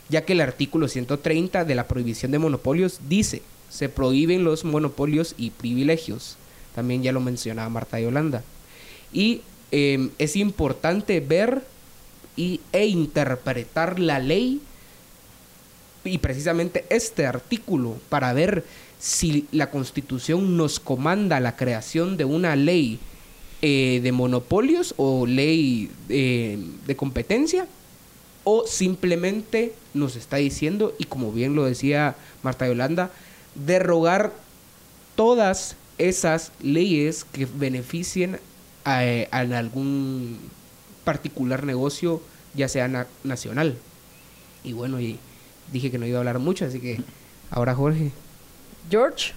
ya 0.10 0.26
que 0.26 0.34
el 0.34 0.42
artículo 0.42 0.88
130 0.88 1.66
de 1.66 1.76
la 1.76 1.88
prohibición 1.88 2.32
de 2.32 2.40
monopolios 2.40 3.02
dice 3.08 3.44
se 3.74 3.90
prohíben 3.90 4.44
los 4.44 4.66
monopolios 4.66 5.34
y 5.36 5.50
privilegios. 5.50 6.38
También 6.76 7.02
ya 7.02 7.12
lo 7.12 7.20
mencionaba 7.20 7.70
Marta 7.70 8.00
Yolanda. 8.00 8.44
Y 9.12 9.42
em, 9.72 10.12
es 10.20 10.36
importante 10.36 11.20
ver 11.20 11.64
y, 12.36 12.62
e 12.72 12.86
interpretar 12.86 13.98
la 13.98 14.20
ley 14.20 14.62
y 16.04 16.20
precisamente 16.20 16.86
este 16.90 17.26
artículo 17.26 17.98
para 18.10 18.32
ver 18.34 18.64
si 19.00 19.48
la 19.52 19.72
constitución 19.72 20.56
nos 20.56 20.80
comanda 20.80 21.40
la 21.40 21.56
creación 21.56 22.16
de 22.16 22.26
una 22.26 22.56
ley 22.56 23.00
eh, 23.64 24.02
de 24.04 24.12
monopolios 24.12 24.94
o 24.98 25.26
ley 25.26 25.90
eh, 26.10 26.60
de 26.86 26.96
competencia 26.96 27.68
o 28.44 28.68
simplemente 28.68 29.74
nos 29.96 30.16
está 30.16 30.38
diciendo, 30.38 30.94
y 31.00 31.06
como 31.06 31.32
bien 31.32 31.56
lo 31.56 31.66
decía 31.66 32.16
Marta 32.44 32.68
Yolanda, 32.68 33.10
derrogar 33.56 34.32
todas 35.16 35.76
esas 35.98 36.52
leyes 36.62 37.26
que 37.26 37.46
beneficien 37.46 38.40
a, 38.86 39.02
algún 39.32 40.40
particular 41.04 41.66
negocio, 41.66 42.22
ya 42.56 42.68
sea 42.68 43.08
nacional. 43.24 43.78
Y 44.64 44.74
bueno, 44.74 45.00
y 45.00 45.20
dije 45.72 45.92
que 45.92 45.98
no 45.98 46.06
iba 46.06 46.18
a 46.18 46.20
hablar 46.20 46.40
mucho, 46.40 46.66
así 46.66 46.80
que 46.80 47.02
ahora 47.50 47.76
Jorge. 47.76 48.12
George. 48.90 49.34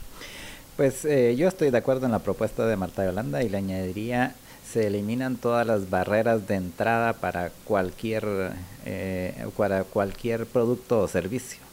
Pues 0.76 1.04
eh, 1.04 1.34
yo 1.36 1.48
estoy 1.48 1.70
de 1.70 1.78
acuerdo 1.78 2.06
en 2.06 2.12
la 2.12 2.18
propuesta 2.18 2.66
de 2.66 2.76
Marta 2.76 3.04
Yolanda 3.04 3.42
y 3.42 3.48
le 3.48 3.58
añadiría 3.58 4.34
se 4.70 4.88
eliminan 4.88 5.36
todas 5.36 5.66
las 5.66 5.88
barreras 5.88 6.48
de 6.48 6.56
entrada 6.56 7.12
para 7.12 7.50
cualquier 7.64 8.52
eh, 8.84 9.46
para 9.56 9.84
cualquier 9.84 10.44
producto 10.44 11.00
o 11.00 11.08
servicio 11.08 11.65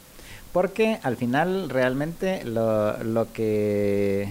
porque 0.54 1.00
al 1.02 1.16
final 1.16 1.68
realmente 1.68 2.44
lo, 2.44 2.96
lo 3.02 3.32
que 3.32 4.28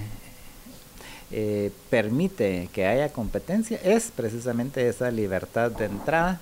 eh, 1.31 1.69
permite 1.89 2.69
que 2.71 2.85
haya 2.87 3.09
competencia 3.09 3.77
es 3.83 4.09
precisamente 4.15 4.87
esa 4.87 5.11
libertad 5.11 5.69
de 5.69 5.85
entrada. 5.85 6.39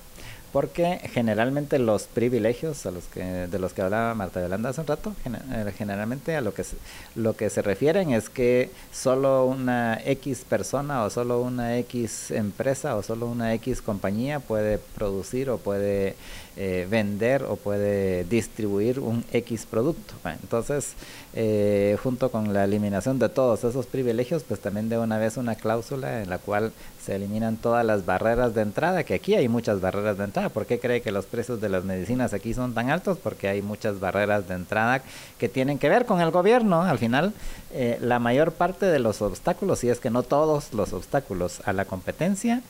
Porque 0.51 0.99
generalmente 1.13 1.79
los 1.79 2.03
privilegios 2.03 2.85
a 2.85 2.91
los 2.91 3.05
que 3.05 3.23
de 3.23 3.57
los 3.57 3.71
que 3.71 3.83
hablaba 3.83 4.13
Marta 4.15 4.41
Yolanda 4.41 4.71
hace 4.71 4.81
un 4.81 4.87
rato 4.87 5.15
eh, 5.23 5.71
generalmente 5.77 6.35
a 6.35 6.41
lo 6.41 6.53
que 6.53 6.65
se, 6.65 6.75
lo 7.15 7.37
que 7.37 7.49
se 7.49 7.61
refieren 7.61 8.11
es 8.11 8.29
que 8.29 8.69
solo 8.91 9.45
una 9.45 10.01
X 10.03 10.43
persona 10.49 11.05
o 11.05 11.09
solo 11.09 11.39
una 11.39 11.77
X 11.77 12.31
empresa 12.31 12.97
o 12.97 13.01
solo 13.01 13.27
una 13.27 13.53
X 13.53 13.81
compañía 13.81 14.41
puede 14.41 14.77
producir 14.77 15.49
o 15.49 15.57
puede 15.57 16.17
eh, 16.57 16.85
vender 16.89 17.43
o 17.43 17.55
puede 17.55 18.25
distribuir 18.25 18.99
un 18.99 19.23
X 19.31 19.65
producto. 19.69 20.13
Entonces, 20.25 20.93
eh, 21.33 21.97
junto 22.03 22.29
con 22.29 22.53
la 22.53 22.65
eliminación 22.65 23.19
de 23.19 23.29
todos 23.29 23.63
esos 23.63 23.85
privilegios, 23.85 24.43
pues 24.43 24.59
también 24.59 24.89
de 24.89 24.97
una 24.97 25.17
vez 25.17 25.37
una 25.37 25.55
cláusula 25.55 26.21
en 26.21 26.29
la 26.29 26.39
cual 26.39 26.73
se 27.03 27.15
eliminan 27.15 27.55
todas 27.55 27.85
las 27.85 28.05
barreras 28.05 28.53
de 28.53 28.61
entrada, 28.61 29.03
que 29.03 29.13
aquí 29.13 29.35
hay 29.35 29.47
muchas 29.47 29.81
barreras 29.81 30.17
de 30.17 30.25
entrada. 30.25 30.49
¿Por 30.49 30.65
qué 30.65 30.79
cree 30.79 31.01
que 31.01 31.11
los 31.11 31.25
precios 31.25 31.61
de 31.61 31.69
las 31.69 31.83
medicinas 31.83 32.33
aquí 32.33 32.53
son 32.53 32.73
tan 32.73 32.89
altos? 32.89 33.17
Porque 33.17 33.47
hay 33.47 33.61
muchas 33.61 33.99
barreras 33.99 34.47
de 34.47 34.55
entrada 34.55 35.01
que 35.39 35.49
tienen 35.49 35.79
que 35.79 35.89
ver 35.89 36.05
con 36.05 36.21
el 36.21 36.31
gobierno. 36.31 36.83
Al 36.83 36.99
final, 36.99 37.33
eh, 37.73 37.97
la 38.01 38.19
mayor 38.19 38.51
parte 38.51 38.85
de 38.85 38.99
los 38.99 39.21
obstáculos, 39.21 39.79
si 39.79 39.89
es 39.89 39.99
que 39.99 40.09
no 40.09 40.23
todos 40.23 40.73
los 40.73 40.93
obstáculos 40.93 41.61
a 41.65 41.73
la 41.73 41.85
competencia, 41.85 42.61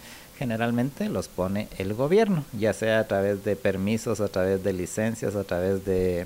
generalmente 0.42 1.08
los 1.08 1.28
pone 1.28 1.68
el 1.78 1.94
gobierno, 1.94 2.44
ya 2.52 2.74
sea 2.74 2.98
a 3.02 3.08
través 3.08 3.44
de 3.44 3.56
permisos, 3.56 4.22
a 4.22 4.28
través 4.28 4.64
de 4.64 4.74
licencias, 4.74 5.36
a 5.36 5.44
través 5.44 5.86
de, 5.86 6.26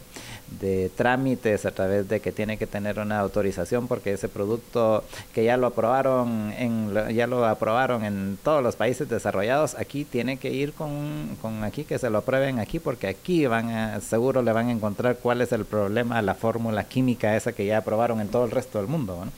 trámites, 0.95 1.65
a 1.65 1.71
través 1.71 2.07
de 2.07 2.21
que 2.21 2.31
tiene 2.31 2.55
que 2.55 2.65
tener 2.65 2.99
una 2.99 3.19
autorización 3.19 3.89
porque 3.89 4.13
ese 4.13 4.29
producto 4.29 5.03
que 5.33 5.43
ya 5.43 5.57
lo 5.57 5.67
aprobaron 5.67 6.53
en 6.57 6.93
ya 7.13 7.27
lo 7.27 7.45
aprobaron 7.45 8.05
en 8.05 8.37
todos 8.41 8.63
los 8.63 8.77
países 8.77 9.09
desarrollados, 9.09 9.75
aquí 9.75 10.05
tiene 10.05 10.37
que 10.37 10.49
ir 10.49 10.71
con, 10.71 11.35
con 11.41 11.65
aquí 11.65 11.83
que 11.83 11.99
se 11.99 12.09
lo 12.09 12.19
aprueben 12.19 12.59
aquí 12.59 12.79
porque 12.79 13.07
aquí 13.07 13.47
van 13.47 13.69
a, 13.69 13.99
seguro 13.99 14.41
le 14.43 14.53
van 14.53 14.69
a 14.69 14.71
encontrar 14.71 15.17
cuál 15.17 15.41
es 15.41 15.51
el 15.51 15.65
problema, 15.65 16.21
la 16.21 16.35
fórmula 16.35 16.85
química 16.85 17.35
esa 17.35 17.51
que 17.51 17.65
ya 17.65 17.79
aprobaron 17.79 18.21
en 18.21 18.29
todo 18.29 18.45
el 18.45 18.51
resto 18.51 18.77
del 18.77 18.87
mundo. 18.87 19.25
¿no? 19.25 19.31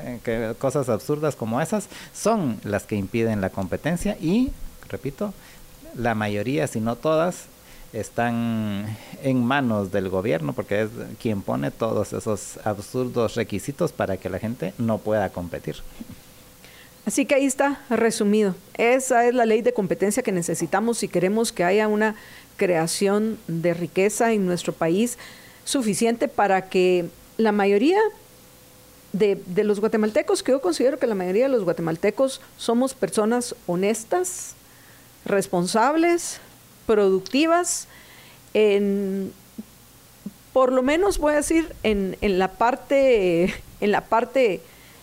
Eh, 0.00 0.20
que 0.24 0.54
cosas 0.58 0.88
absurdas 0.88 1.36
como 1.36 1.60
esas 1.60 1.88
son 2.14 2.60
las 2.64 2.84
que 2.84 2.96
impiden 2.96 3.40
la 3.40 3.50
competencia 3.50 4.16
y, 4.20 4.50
repito, 4.88 5.32
la 5.96 6.14
mayoría, 6.14 6.66
si 6.66 6.80
no 6.80 6.96
todas, 6.96 7.46
están 7.92 8.96
en 9.22 9.44
manos 9.44 9.90
del 9.92 10.08
gobierno 10.08 10.52
porque 10.52 10.82
es 10.82 10.90
quien 11.20 11.42
pone 11.42 11.70
todos 11.70 12.12
esos 12.12 12.58
absurdos 12.64 13.34
requisitos 13.34 13.92
para 13.92 14.18
que 14.18 14.28
la 14.28 14.38
gente 14.38 14.74
no 14.78 14.98
pueda 14.98 15.30
competir. 15.30 15.76
Así 17.06 17.24
que 17.24 17.36
ahí 17.36 17.46
está 17.46 17.80
resumido. 17.88 18.54
Esa 18.76 19.26
es 19.26 19.34
la 19.34 19.46
ley 19.46 19.62
de 19.62 19.72
competencia 19.72 20.22
que 20.22 20.32
necesitamos 20.32 20.98
si 20.98 21.08
queremos 21.08 21.52
que 21.52 21.64
haya 21.64 21.88
una 21.88 22.14
creación 22.58 23.38
de 23.46 23.72
riqueza 23.72 24.32
en 24.32 24.44
nuestro 24.44 24.74
país 24.74 25.16
suficiente 25.64 26.28
para 26.28 26.68
que 26.68 27.06
la 27.38 27.52
mayoría 27.52 27.98
de, 29.12 29.64
los 29.64 29.80
guatemaltecos, 29.80 30.42
que 30.42 30.52
yo 30.52 30.60
considero 30.60 30.98
que 30.98 31.06
la 31.06 31.14
mayoría 31.14 31.44
de 31.44 31.50
los 31.50 31.64
guatemaltecos 31.64 32.40
somos 32.56 32.94
personas 32.94 33.54
honestas, 33.66 34.54
responsables, 35.24 36.40
productivas, 36.86 37.88
en, 38.54 39.32
por 40.52 40.72
lo 40.72 40.82
menos 40.82 41.18
voy 41.18 41.34
a 41.34 41.36
decir 41.36 41.74
en, 41.82 42.16
en 42.20 42.38
la 42.38 42.52
parte, 42.52 43.54
en 43.80 43.92
la 43.92 44.02
parte 44.02 44.60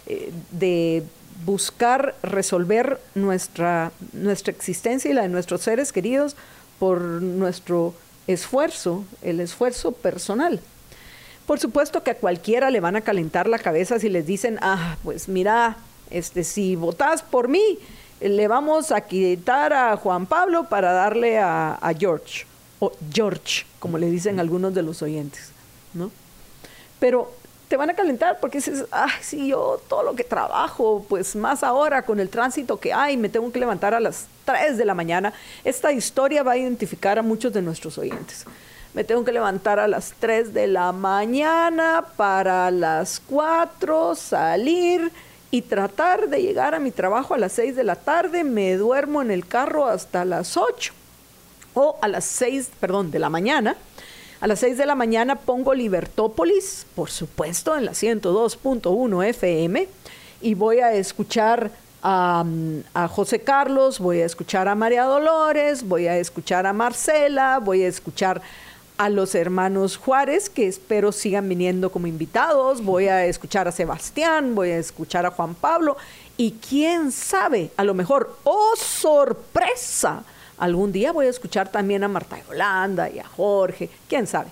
eh, 0.08 0.32
de 0.52 1.04
buscar 1.46 2.16
resolver 2.24 3.00
nuestra, 3.14 3.92
nuestra 4.14 4.52
existencia 4.52 5.12
y 5.12 5.14
la 5.14 5.24
de 5.24 5.30
nuestros 5.30 5.62
seres 5.62 5.92
queridos 5.92 6.36
por 6.80 7.02
nuestro 7.02 7.94
esfuerzo, 8.28 9.06
el 9.22 9.40
esfuerzo 9.40 9.92
personal. 9.92 10.60
Por 11.46 11.60
supuesto 11.60 12.02
que 12.02 12.12
a 12.12 12.16
cualquiera 12.16 12.72
le 12.72 12.80
van 12.80 12.96
a 12.96 13.02
calentar 13.02 13.48
la 13.48 13.60
cabeza 13.60 14.00
si 14.00 14.10
les 14.10 14.26
dicen, 14.26 14.58
ah, 14.62 14.98
pues 15.04 15.28
mira, 15.30 15.78
este, 16.10 16.44
si 16.44 16.76
votás 16.76 17.22
por 17.22 17.48
mí, 17.50 17.78
le 18.20 18.48
vamos 18.48 18.92
a 18.92 19.02
quitar 19.02 19.72
a 19.74 19.96
Juan 19.98 20.26
Pablo 20.26 20.68
para 20.70 20.92
darle 20.92 21.38
a, 21.38 21.78
George, 21.98 22.46
o 22.80 22.92
George, 23.14 23.66
como 23.80 24.00
le 24.00 24.10
dicen 24.10 24.40
algunos 24.40 24.74
de 24.74 24.82
los 24.82 25.04
oyentes, 25.04 25.52
¿no? 25.94 26.10
Pero 27.00 27.32
te 27.68 27.78
van 27.78 27.92
a 27.92 27.94
calentar 27.94 28.40
porque 28.40 28.58
dices, 28.58 28.86
ah, 28.92 29.10
si 29.22 29.50
yo 29.50 29.80
todo 29.88 30.02
lo 30.02 30.16
que 30.16 30.24
trabajo, 30.24 31.06
pues 31.08 31.36
más 31.36 31.64
ahora 31.64 32.04
con 32.04 32.20
el 32.20 32.30
tránsito 32.30 32.80
que 32.80 32.92
hay, 32.92 33.18
me 33.18 33.30
tengo 33.30 33.52
que 33.52 33.60
levantar 33.60 33.94
a 33.94 34.00
las 34.00 34.28
3 34.46 34.78
de 34.78 34.86
la 34.86 34.96
mañana. 34.96 35.34
Esta 35.64 35.92
historia 35.92 36.42
va 36.42 36.54
a 36.54 36.58
identificar 36.58 37.20
a 37.20 37.22
muchos 37.22 37.54
de 37.54 37.62
nuestros 37.62 37.98
oyentes 38.00 38.46
me 38.96 39.04
tengo 39.04 39.26
que 39.26 39.34
levantar 39.34 39.78
a 39.78 39.90
las 39.90 40.14
3 40.20 40.54
de 40.54 40.68
la 40.68 40.94
mañana 40.94 42.06
para 42.16 42.72
las 42.72 43.22
4 43.28 44.16
salir 44.16 45.12
y 45.52 45.64
tratar 45.64 46.30
de 46.30 46.42
llegar 46.42 46.74
a 46.74 46.80
mi 46.80 46.92
trabajo 46.92 47.34
a 47.34 47.38
las 47.38 47.52
6 47.52 47.76
de 47.76 47.84
la 47.84 47.98
tarde, 47.98 48.46
me 48.46 48.78
duermo 48.78 49.22
en 49.22 49.32
el 49.32 49.46
carro 49.46 49.86
hasta 49.86 50.24
las 50.24 50.56
8 50.56 50.94
o 51.74 51.98
a 52.02 52.08
las 52.08 52.24
6, 52.24 52.72
perdón, 52.80 53.12
de 53.12 53.20
la 53.20 53.30
mañana. 53.30 53.76
A 54.40 54.48
las 54.48 54.60
6 54.60 54.78
de 54.78 54.86
la 54.86 54.96
mañana 54.96 55.36
pongo 55.36 55.74
Libertópolis, 55.74 56.88
por 56.96 57.10
supuesto, 57.10 57.76
en 57.76 57.84
la 57.84 57.92
102.1 57.92 59.26
FM 59.28 59.90
y 60.42 60.54
voy 60.54 60.80
a 60.80 60.94
escuchar 60.94 61.70
a, 62.02 62.46
a, 62.94 63.08
José 63.10 63.40
Carlos, 63.42 64.00
voy 64.00 64.22
a 64.22 64.26
escuchar 64.26 64.70
a 64.70 64.76
María 64.76 65.04
Dolores, 65.04 65.86
voy 65.86 66.08
a 66.08 66.18
escuchar 66.18 66.66
a 66.66 66.72
Marcela, 66.72 67.60
voy 67.60 67.84
a 67.84 67.88
escuchar 67.88 68.42
a 68.98 69.10
los 69.10 69.36
hermanos 69.36 69.98
Juárez, 69.98 70.50
que 70.50 70.68
espero 70.68 71.12
sigan 71.12 71.50
viniendo 71.50 71.92
como 71.92 72.08
invitados. 72.08 72.84
Voy 72.84 73.08
a 73.08 73.26
escuchar 73.26 73.68
a 73.68 73.72
Sebastián, 73.72 74.56
voy 74.56 74.72
a 74.72 74.78
escuchar 74.78 75.26
a 75.26 75.32
Juan 75.32 75.56
Pablo 75.56 75.98
y 76.38 76.52
quién 76.52 77.12
sabe, 77.12 77.72
a 77.78 77.84
lo 77.84 77.94
mejor, 77.94 78.38
oh 78.44 78.74
sorpresa, 78.78 80.24
algún 80.58 80.92
día 80.92 81.12
voy 81.12 81.28
a 81.28 81.30
escuchar 81.30 81.72
también 81.72 82.04
a 82.04 82.08
Marta 82.08 82.38
Yolanda 82.48 83.10
y 83.10 83.20
a 83.20 83.28
Jorge, 83.28 83.90
quién 84.08 84.28
sabe. 84.28 84.50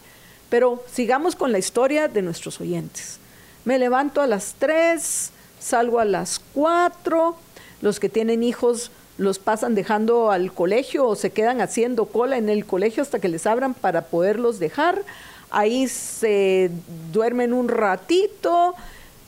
Pero 0.49 0.83
sigamos 0.91 1.35
con 1.35 1.51
la 1.51 1.59
historia 1.59 2.07
de 2.07 2.21
nuestros 2.21 2.61
oyentes. 2.61 3.19
Me 3.65 3.79
levanto 3.79 4.21
a 4.21 4.27
las 4.27 4.55
3, 4.59 5.31
salgo 5.59 5.99
a 5.99 6.05
las 6.05 6.41
4, 6.53 7.35
los 7.81 7.99
que 7.99 8.09
tienen 8.09 8.43
hijos 8.43 8.91
los 9.18 9.39
pasan 9.39 9.76
dejando 9.76 10.32
al 10.32 10.53
colegio 10.53 11.07
o 11.07 11.16
se 11.16 11.32
quedan 11.32 11.61
haciendo 11.61 12.05
cola 12.05 12.38
en 12.38 12.49
el 12.49 12.66
colegio 12.66 13.03
hasta 13.03 13.20
que 13.20 13.30
les 13.30 13.45
abran 13.45 13.74
para 13.74 14.05
poderlos 14.05 14.59
dejar. 14.59 15.03
Ahí 15.51 15.88
se 15.88 16.72
duermen 17.11 17.53
un 17.53 17.70
ratito, 17.70 18.74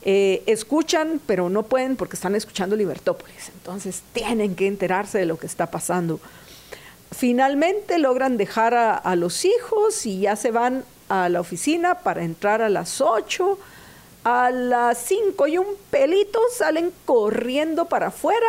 eh, 0.02 0.42
escuchan, 0.46 1.20
pero 1.24 1.48
no 1.48 1.62
pueden 1.62 1.96
porque 1.96 2.16
están 2.16 2.34
escuchando 2.34 2.74
Libertópolis. 2.74 3.50
Entonces 3.54 4.02
tienen 4.12 4.56
que 4.56 4.66
enterarse 4.66 5.18
de 5.18 5.26
lo 5.26 5.38
que 5.38 5.46
está 5.46 5.70
pasando. 5.70 6.18
Finalmente 7.12 7.98
logran 7.98 8.36
dejar 8.36 8.74
a, 8.74 8.96
a 8.96 9.14
los 9.14 9.44
hijos 9.44 10.04
y 10.04 10.20
ya 10.20 10.34
se 10.34 10.50
van 10.50 10.84
a 11.08 11.28
la 11.28 11.40
oficina 11.40 12.00
para 12.00 12.24
entrar 12.24 12.60
a 12.60 12.68
las 12.68 13.00
8. 13.00 13.58
A 14.24 14.50
las 14.50 14.98
5 14.98 15.46
y 15.46 15.58
un 15.58 15.66
pelito 15.88 16.40
salen 16.52 16.92
corriendo 17.04 17.84
para 17.84 18.08
afuera 18.08 18.48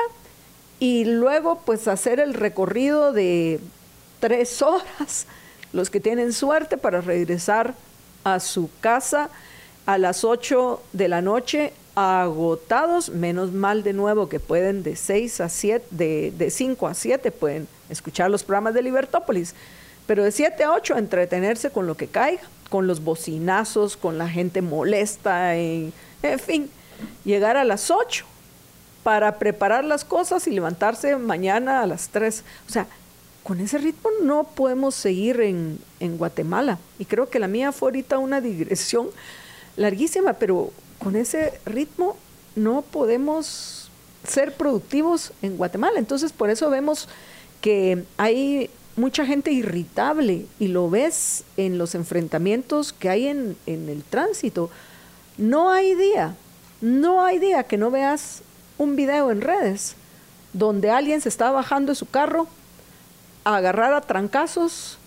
y 0.79 1.05
luego 1.05 1.61
pues 1.65 1.87
hacer 1.87 2.19
el 2.19 2.33
recorrido 2.33 3.11
de 3.13 3.59
tres 4.19 4.61
horas, 4.61 5.25
los 5.73 5.89
que 5.89 5.99
tienen 5.99 6.33
suerte, 6.33 6.77
para 6.77 7.01
regresar 7.01 7.73
a 8.23 8.39
su 8.39 8.69
casa 8.81 9.29
a 9.85 9.97
las 9.97 10.23
8 10.23 10.81
de 10.93 11.07
la 11.07 11.21
noche 11.21 11.73
agotados, 11.95 13.09
menos 13.09 13.53
mal 13.53 13.83
de 13.83 13.93
nuevo 13.93 14.29
que 14.29 14.39
pueden 14.39 14.83
de 14.83 14.95
6 14.95 15.41
a 15.41 15.49
7, 15.49 15.85
de, 15.91 16.31
de 16.37 16.51
5 16.51 16.87
a 16.87 16.93
7 16.93 17.31
pueden 17.31 17.67
escuchar 17.89 18.29
los 18.29 18.43
programas 18.43 18.75
de 18.75 18.83
Libertópolis. 18.83 19.55
pero 20.05 20.23
de 20.23 20.31
7 20.31 20.63
a 20.63 20.73
8 20.73 20.97
entretenerse 20.97 21.71
con 21.71 21.87
lo 21.87 21.97
que 21.97 22.07
caiga, 22.07 22.43
con 22.69 22.85
los 22.85 23.03
bocinazos, 23.03 23.97
con 23.97 24.17
la 24.17 24.29
gente 24.29 24.61
molesta, 24.61 25.55
en, 25.55 25.91
en 26.21 26.39
fin, 26.39 26.69
llegar 27.25 27.57
a 27.57 27.63
las 27.63 27.89
8 27.89 28.25
para 29.07 29.39
preparar 29.39 29.85
las 29.85 30.03
cosas 30.03 30.47
y 30.47 30.51
levantarse 30.51 31.15
mañana 31.15 31.81
a 31.81 31.87
las 31.87 32.09
3. 32.09 32.43
O 32.67 32.69
sea, 32.69 32.87
con 33.41 33.61
ese 33.61 33.77
ritmo 33.77 34.09
no 34.21 34.43
podemos 34.43 34.95
seguir 34.95 35.39
en, 35.39 35.79
en, 36.01 36.17
Guatemala. 36.17 36.77
Y 36.99 37.05
creo 37.05 37.29
que 37.29 37.39
la 37.39 37.47
mía 37.47 37.71
fue 37.71 37.87
ahorita 37.87 38.17
una 38.17 38.41
digresión 38.41 39.07
larguísima, 39.77 40.33
pero 40.33 40.73
con 40.99 41.15
ese 41.15 41.57
ritmo 41.65 42.17
no 42.57 42.81
podemos 42.81 43.89
ser 44.27 44.53
productivos 44.53 45.31
en 45.41 45.55
Guatemala. 45.55 45.99
Entonces, 45.99 46.33
por 46.33 46.49
eso 46.49 46.69
vemos 46.69 47.07
que 47.61 48.03
hay 48.17 48.69
mucha 48.97 49.25
gente 49.25 49.53
irritable 49.53 50.47
y 50.59 50.67
lo 50.67 50.89
ves 50.89 51.45
en 51.55 51.77
los 51.77 51.95
enfrentamientos 51.95 52.91
que 52.91 53.07
hay 53.07 53.27
en, 53.29 53.55
en 53.67 53.87
el 53.87 54.03
tránsito. 54.03 54.69
No 55.37 55.71
hay 55.71 55.95
día, 55.95 56.35
no 56.81 57.23
hay 57.23 57.39
día 57.39 57.63
que 57.63 57.77
no 57.77 57.89
veas 57.89 58.43
un 58.77 58.95
video 58.95 59.31
en 59.31 59.41
redes 59.41 59.95
donde 60.53 60.89
alguien 60.89 61.21
se 61.21 61.29
está 61.29 61.51
bajando 61.51 61.91
de 61.91 61.95
su 61.95 62.09
carro 62.09 62.47
a 63.43 63.57
agarrar 63.57 63.93
a 63.93 64.01
trancazos 64.01 64.97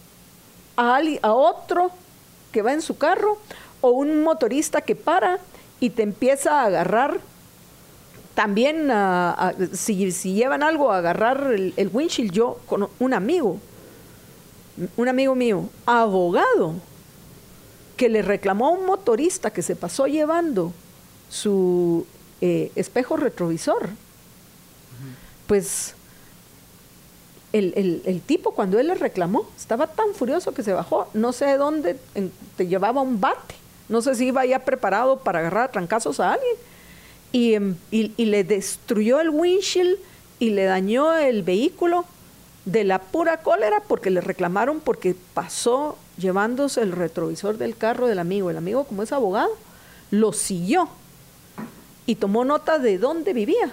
a, 0.77 1.01
a 1.23 1.33
otro 1.33 1.91
que 2.53 2.63
va 2.63 2.73
en 2.73 2.83
su 2.83 2.99
carro 2.99 3.39
o 3.81 3.91
un 3.91 4.23
motorista 4.23 4.81
que 4.81 4.97
para 4.97 5.39
y 5.79 5.91
te 5.91 6.03
empieza 6.03 6.61
a 6.61 6.67
agarrar 6.67 7.21
también 8.35 8.91
si, 9.73 10.13
llevan 10.35 10.63
algo 10.63 10.93
a 10.93 10.99
agarrar 10.99 11.53
el, 11.53 11.75
el, 11.77 11.91
windshield. 11.93 12.33
Yo 12.33 12.59
con 12.67 12.89
un 12.99 13.15
amigo 13.15 13.59
un 14.97 15.09
amigo 15.09 15.35
mío 15.35 15.69
abogado 15.85 16.75
que 17.97 18.09
le 18.09 18.23
reclamó 18.23 18.69
a 18.69 18.71
un 18.71 18.87
motorista 18.87 19.51
que 19.51 19.63
se 19.63 19.77
pasó 19.77 20.07
llevando 20.07 20.73
su 21.29 22.07
eh, 22.41 22.73
espejo 22.75 23.17
retrovisor. 23.17 23.89
Pues 25.47 25.95
el, 27.53 28.23
tipo 28.27 28.53
cuando 28.53 28.79
él 28.79 28.87
le 28.87 28.95
reclamó 28.95 29.49
estaba 29.57 29.89
tan 29.89 30.15
furioso 30.15 30.55
que 30.55 30.63
se 30.63 30.73
bajó, 30.73 31.09
no 31.15 31.33
sé 31.33 31.47
de 31.47 31.57
dónde 31.57 31.97
te 32.57 32.67
llevaba 32.69 33.03
un 33.03 33.21
bate, 33.21 33.55
no 33.89 34.03
sé 34.03 34.15
si 34.15 34.27
iba 34.27 34.47
ya 34.47 34.61
preparado 34.61 35.19
para 35.19 35.41
agarrar 35.41 35.65
a 35.65 35.73
trancazos 35.73 36.21
a 36.21 36.35
alguien 36.35 36.55
em, 37.33 37.77
y, 37.91 38.13
y 38.17 38.27
le 38.27 38.45
destruyó 38.45 39.21
el 39.21 39.31
windshield 39.31 39.99
y 40.39 40.51
le 40.51 40.65
dañó 40.65 41.13
el 41.15 41.43
vehículo 41.43 42.05
de 42.65 42.85
la 42.85 43.01
pura 43.01 43.39
cólera 43.43 43.83
porque 43.89 44.11
le 44.11 44.21
reclamaron 44.21 44.79
porque 44.81 45.17
pasó 45.35 45.99
llevándose 46.19 46.83
el 46.83 46.93
retrovisor 46.93 47.59
del 47.59 47.77
carro 47.77 48.07
del 48.07 48.21
amigo. 48.21 48.51
El 48.51 48.57
amigo, 48.57 48.85
como 48.85 49.03
es 49.03 49.13
abogado, 49.13 49.51
lo 50.11 50.33
siguió 50.33 50.89
y 52.11 52.17
tomó 52.17 52.45
nota 52.45 52.81
de 52.81 52.99
dónde 52.99 53.33
vivía 53.33 53.73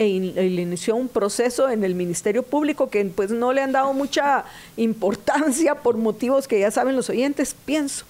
e, 0.00 0.06
e 0.06 0.46
inició 0.46 0.96
un 0.96 1.06
proceso 1.06 1.70
en 1.70 1.84
el 1.84 1.94
Ministerio 1.94 2.42
Público 2.42 2.90
que 2.90 3.04
pues 3.04 3.30
no 3.30 3.52
le 3.52 3.62
han 3.62 3.70
dado 3.70 3.92
mucha 3.92 4.44
importancia 4.76 5.76
por 5.76 5.96
motivos 5.96 6.48
que 6.48 6.58
ya 6.58 6.72
saben 6.72 6.96
los 6.96 7.10
oyentes, 7.10 7.54
pienso. 7.64 8.06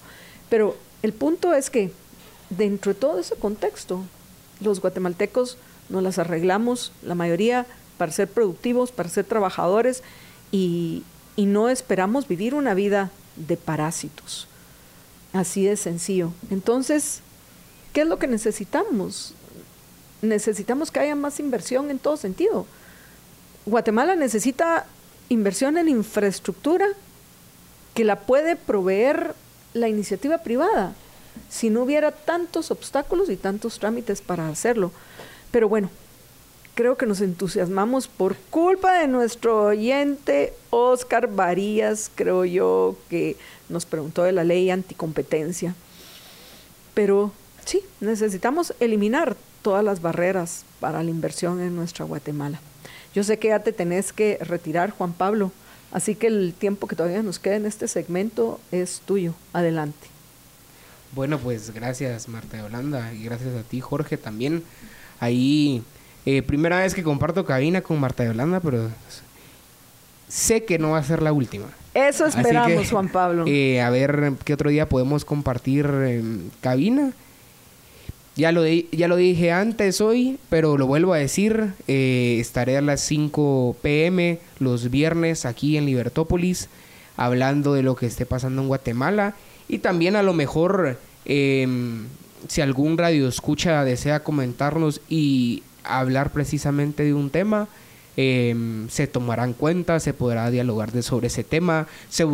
Pero 0.49 0.75
el 1.03 1.13
punto 1.13 1.53
es 1.53 1.69
que 1.69 1.91
dentro 2.49 2.95
de 2.95 2.99
todo 2.99 3.19
ese 3.19 3.35
contexto, 3.35 4.01
los 4.61 4.81
guatemaltecos 4.81 5.59
nos 5.89 6.01
las 6.01 6.17
arreglamos, 6.17 6.91
la 7.03 7.13
mayoría, 7.13 7.67
para 7.99 8.11
ser 8.11 8.29
productivos, 8.29 8.91
para 8.91 9.09
ser 9.09 9.25
trabajadores 9.25 10.01
y, 10.51 11.03
y 11.35 11.45
no 11.45 11.69
esperamos 11.69 12.27
vivir 12.27 12.55
una 12.55 12.73
vida 12.73 13.11
de 13.35 13.57
parásitos. 13.57 14.47
Así 15.33 15.65
de 15.65 15.77
sencillo. 15.77 16.31
Entonces, 16.49 17.19
¿qué 17.93 18.01
es 18.01 18.07
lo 18.07 18.17
que 18.17 18.25
necesitamos? 18.25 19.35
Necesitamos 20.21 20.91
que 20.91 20.99
haya 20.99 21.15
más 21.15 21.39
inversión 21.39 21.89
en 21.89 21.99
todo 21.99 22.17
sentido. 22.17 22.65
Guatemala 23.65 24.15
necesita 24.15 24.85
inversión 25.29 25.77
en 25.77 25.87
infraestructura 25.87 26.87
que 27.93 28.03
la 28.03 28.19
puede 28.19 28.55
proveer 28.55 29.35
la 29.73 29.87
iniciativa 29.87 30.39
privada 30.39 30.93
si 31.49 31.69
no 31.69 31.83
hubiera 31.83 32.11
tantos 32.11 32.71
obstáculos 32.71 33.29
y 33.29 33.37
tantos 33.37 33.79
trámites 33.79 34.21
para 34.21 34.47
hacerlo. 34.47 34.91
Pero 35.51 35.69
bueno, 35.69 35.89
creo 36.75 36.97
que 36.97 37.05
nos 37.05 37.21
entusiasmamos 37.21 38.07
por 38.07 38.35
culpa 38.35 38.99
de 38.99 39.07
nuestro 39.07 39.65
oyente 39.65 40.53
Oscar 40.69 41.27
Varías, 41.27 42.09
creo 42.13 42.45
yo, 42.45 42.95
que 43.09 43.37
nos 43.69 43.85
preguntó 43.85 44.23
de 44.23 44.31
la 44.31 44.43
ley 44.43 44.69
anticompetencia. 44.69 45.75
Pero 46.93 47.31
sí, 47.65 47.81
necesitamos 47.99 48.73
eliminar 48.79 49.35
todas 49.61 49.83
las 49.83 50.01
barreras 50.01 50.63
para 50.79 51.03
la 51.03 51.09
inversión 51.09 51.61
en 51.61 51.75
nuestra 51.75 52.05
Guatemala. 52.05 52.59
Yo 53.13 53.23
sé 53.23 53.39
que 53.39 53.49
ya 53.49 53.59
te 53.59 53.73
tenés 53.73 54.13
que 54.13 54.37
retirar, 54.41 54.91
Juan 54.91 55.13
Pablo, 55.13 55.51
así 55.91 56.15
que 56.15 56.27
el 56.27 56.53
tiempo 56.57 56.87
que 56.87 56.95
todavía 56.95 57.23
nos 57.23 57.39
queda 57.39 57.55
en 57.55 57.65
este 57.65 57.87
segmento 57.87 58.59
es 58.71 59.01
tuyo. 59.05 59.33
Adelante. 59.53 60.07
Bueno, 61.13 61.37
pues 61.39 61.73
gracias 61.73 62.29
Marta 62.29 62.57
de 62.57 62.63
Holanda 62.63 63.13
y 63.13 63.23
gracias 63.23 63.53
a 63.55 63.63
ti 63.63 63.81
Jorge 63.81 64.15
también. 64.15 64.63
Ahí, 65.19 65.83
eh, 66.25 66.41
primera 66.41 66.79
vez 66.79 66.95
que 66.95 67.03
comparto 67.03 67.45
cabina 67.45 67.81
con 67.81 67.99
Marta 67.99 68.23
de 68.23 68.29
Holanda, 68.29 68.61
pero 68.61 68.89
sé 70.29 70.63
que 70.63 70.79
no 70.79 70.91
va 70.91 70.99
a 70.99 71.03
ser 71.03 71.21
la 71.21 71.33
última. 71.33 71.65
Eso 71.93 72.25
esperamos, 72.25 72.89
Juan 72.89 73.09
Pablo. 73.09 73.43
Eh, 73.45 73.81
a 73.81 73.89
ver 73.89 74.33
qué 74.45 74.53
otro 74.53 74.69
día 74.69 74.87
podemos 74.87 75.25
compartir 75.25 75.85
cabina 76.61 77.11
ya 78.35 78.51
lo, 78.51 78.65
ya 78.65 79.07
lo 79.07 79.15
dije 79.17 79.51
antes 79.51 79.99
hoy, 79.99 80.37
pero 80.49 80.77
lo 80.77 80.87
vuelvo 80.87 81.13
a 81.13 81.17
decir. 81.17 81.73
Eh, 81.87 82.37
estaré 82.39 82.77
a 82.77 82.81
las 82.81 83.01
5 83.01 83.75
pm 83.81 84.39
los 84.59 84.89
viernes 84.89 85.45
aquí 85.45 85.77
en 85.77 85.85
Libertópolis 85.85 86.69
hablando 87.17 87.73
de 87.73 87.83
lo 87.83 87.95
que 87.95 88.05
esté 88.05 88.25
pasando 88.25 88.61
en 88.61 88.67
Guatemala. 88.67 89.35
Y 89.67 89.79
también 89.79 90.15
a 90.15 90.23
lo 90.23 90.33
mejor, 90.33 90.97
em, 91.25 92.07
si 92.47 92.61
algún 92.61 92.97
radio 92.97 93.27
escucha 93.27 93.83
desea 93.83 94.23
comentarnos 94.23 95.01
y 95.09 95.63
hablar 95.83 96.31
precisamente 96.31 97.03
de 97.03 97.13
un 97.13 97.29
tema, 97.29 97.67
em, 98.17 98.89
se 98.89 99.07
tomará 99.07 99.43
en 99.43 99.53
cuenta, 99.53 99.99
se 99.99 100.13
podrá 100.13 100.49
dialogar 100.51 100.91
sobre 101.03 101.27
ese 101.27 101.43
tema, 101.43 101.87
se 102.09 102.25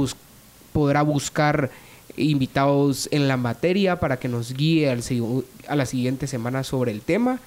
podrá 0.74 1.02
buscar 1.02 1.70
invitados 2.18 3.08
en 3.12 3.28
la 3.28 3.38
materia 3.38 4.00
para 4.00 4.18
que 4.18 4.28
nos 4.28 4.54
guíe 4.54 4.90
a 4.90 5.76
la 5.76 5.86
siguiente 5.86 6.28
semana 6.28 6.64
sobre 6.64 6.92
el 6.92 7.02
tema 7.02 7.40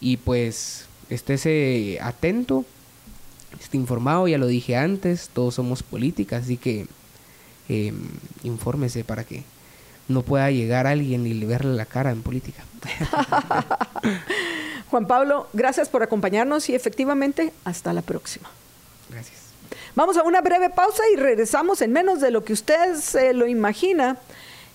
y 0.00 0.16
pues 0.16 0.86
estése 1.10 1.98
atento, 2.00 2.64
esté 3.60 3.76
informado, 3.76 4.26
ya 4.28 4.38
lo 4.38 4.46
dije 4.46 4.76
antes, 4.76 5.28
todos 5.32 5.54
somos 5.54 5.82
política, 5.82 6.38
así 6.38 6.56
que 6.56 6.86
eh, 7.68 7.92
infórmese 8.42 9.04
para 9.04 9.24
que 9.24 9.44
no 10.08 10.22
pueda 10.22 10.50
llegar 10.50 10.86
alguien 10.86 11.26
y 11.26 11.44
verle 11.44 11.74
la 11.74 11.86
cara 11.86 12.10
en 12.10 12.22
política. 12.22 12.64
Juan 14.90 15.06
Pablo, 15.06 15.48
gracias 15.52 15.88
por 15.88 16.02
acompañarnos 16.02 16.68
y 16.68 16.74
efectivamente 16.74 17.52
hasta 17.64 17.92
la 17.92 18.02
próxima. 18.02 18.50
Gracias. 19.10 19.41
Vamos 19.94 20.16
a 20.16 20.22
una 20.22 20.40
breve 20.40 20.70
pausa 20.70 21.02
y 21.12 21.16
regresamos 21.16 21.82
en 21.82 21.92
menos 21.92 22.22
de 22.22 22.30
lo 22.30 22.44
que 22.44 22.54
usted 22.54 22.96
se 22.96 23.34
lo 23.34 23.46
imagina 23.46 24.16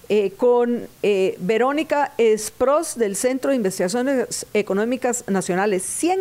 eh, 0.09 0.31
con 0.37 0.87
eh, 1.01 1.35
Verónica 1.39 2.13
Espros 2.19 2.95
del 2.99 3.15
Centro 3.15 3.49
de 3.49 3.55
Investigaciones 3.55 4.45
Económicas 4.53 5.23
Nacionales 5.25 5.81
100 5.81 6.19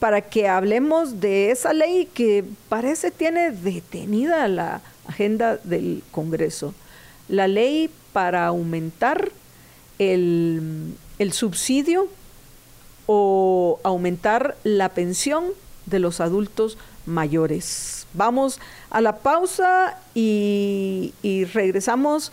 para 0.00 0.22
que 0.22 0.48
hablemos 0.48 1.20
de 1.20 1.52
esa 1.52 1.72
ley 1.72 2.06
que 2.12 2.44
parece 2.68 3.12
tiene 3.12 3.52
detenida 3.52 4.48
la 4.48 4.82
agenda 5.06 5.58
del 5.62 6.02
Congreso. 6.10 6.74
La 7.28 7.46
ley 7.46 7.90
para 8.12 8.46
aumentar 8.46 9.30
el, 10.00 10.94
el 11.20 11.32
subsidio 11.32 12.08
o 13.06 13.78
aumentar 13.84 14.56
la 14.64 14.88
pensión 14.88 15.44
de 15.86 16.00
los 16.00 16.20
adultos 16.20 16.76
mayores. 17.06 18.01
Vamos 18.14 18.60
a 18.90 19.00
la 19.00 19.16
pausa 19.16 19.98
y, 20.14 21.12
regresamos 21.52 22.32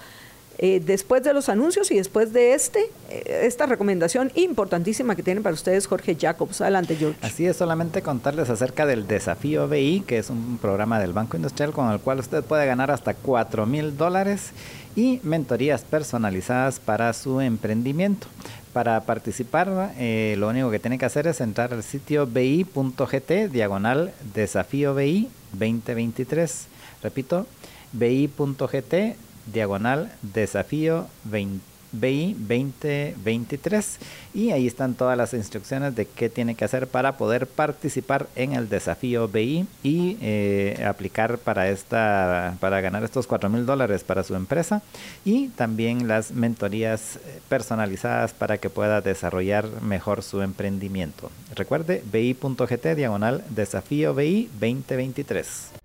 eh, 0.61 0.81
después 0.85 1.23
de 1.23 1.33
los 1.33 1.47
anuncios 1.47 1.89
y 1.89 1.95
después 1.95 2.33
de 2.33 2.53
este, 2.53 2.79
eh, 3.09 3.43
esta 3.43 3.65
recomendación 3.65 4.29
importantísima 4.35 5.15
que 5.15 5.23
tiene 5.23 5.39
para 5.39 5.53
ustedes 5.53 5.87
Jorge 5.87 6.17
Jacobs. 6.19 6.59
Adelante, 6.59 6.97
George. 6.97 7.17
Así 7.21 7.45
es, 7.45 7.55
solamente 7.55 8.01
contarles 8.01 8.49
acerca 8.49 8.85
del 8.85 9.07
Desafío 9.07 9.69
BI, 9.69 10.03
que 10.05 10.17
es 10.17 10.29
un 10.29 10.57
programa 10.61 10.99
del 10.99 11.13
Banco 11.13 11.37
Industrial 11.37 11.71
con 11.71 11.89
el 11.91 11.99
cual 11.99 12.19
usted 12.19 12.43
puede 12.43 12.65
ganar 12.65 12.91
hasta 12.91 13.13
4 13.13 13.65
mil 13.65 13.95
dólares 13.95 14.51
y 14.97 15.21
mentorías 15.23 15.83
personalizadas 15.83 16.81
para 16.81 17.13
su 17.13 17.39
emprendimiento. 17.39 18.27
Para 18.73 19.01
participar, 19.01 19.93
eh, 19.97 20.35
lo 20.37 20.49
único 20.49 20.69
que 20.69 20.79
tiene 20.79 20.99
que 20.99 21.05
hacer 21.05 21.25
es 21.25 21.41
entrar 21.41 21.73
al 21.73 21.83
sitio 21.83 22.27
bi.gt, 22.27 23.51
diagonal 23.51 24.13
desafío 24.35 24.93
BI 24.93 25.29
2023. 25.53 26.67
Repito, 27.01 27.47
bi.gt 27.93 29.15
diagonal 29.51 30.11
desafío 30.21 31.07
20 31.23 31.68
BI 31.91 32.33
2023 32.33 33.97
y 34.33 34.51
ahí 34.51 34.67
están 34.67 34.93
todas 34.93 35.17
las 35.17 35.33
instrucciones 35.33 35.95
de 35.95 36.05
qué 36.05 36.29
tiene 36.29 36.55
que 36.55 36.65
hacer 36.65 36.87
para 36.87 37.17
poder 37.17 37.47
participar 37.47 38.27
en 38.35 38.53
el 38.53 38.69
desafío 38.69 39.27
BI 39.27 39.65
y 39.83 40.17
eh, 40.21 40.85
aplicar 40.87 41.37
para 41.37 41.69
esta 41.69 42.55
para 42.59 42.81
ganar 42.81 43.03
estos 43.03 43.27
4 43.27 43.49
mil 43.49 43.65
dólares 43.65 44.03
para 44.03 44.23
su 44.23 44.35
empresa 44.35 44.81
y 45.25 45.49
también 45.49 46.07
las 46.07 46.31
mentorías 46.31 47.17
eh, 47.17 47.39
personalizadas 47.49 48.33
para 48.33 48.57
que 48.57 48.69
pueda 48.69 49.01
desarrollar 49.01 49.81
mejor 49.81 50.23
su 50.23 50.41
emprendimiento. 50.41 51.31
Recuerde 51.55 52.03
bi.gt 52.11 52.95
diagonal 52.95 53.43
desafío 53.49 54.13
BI 54.13 54.49
2023. 54.59 55.79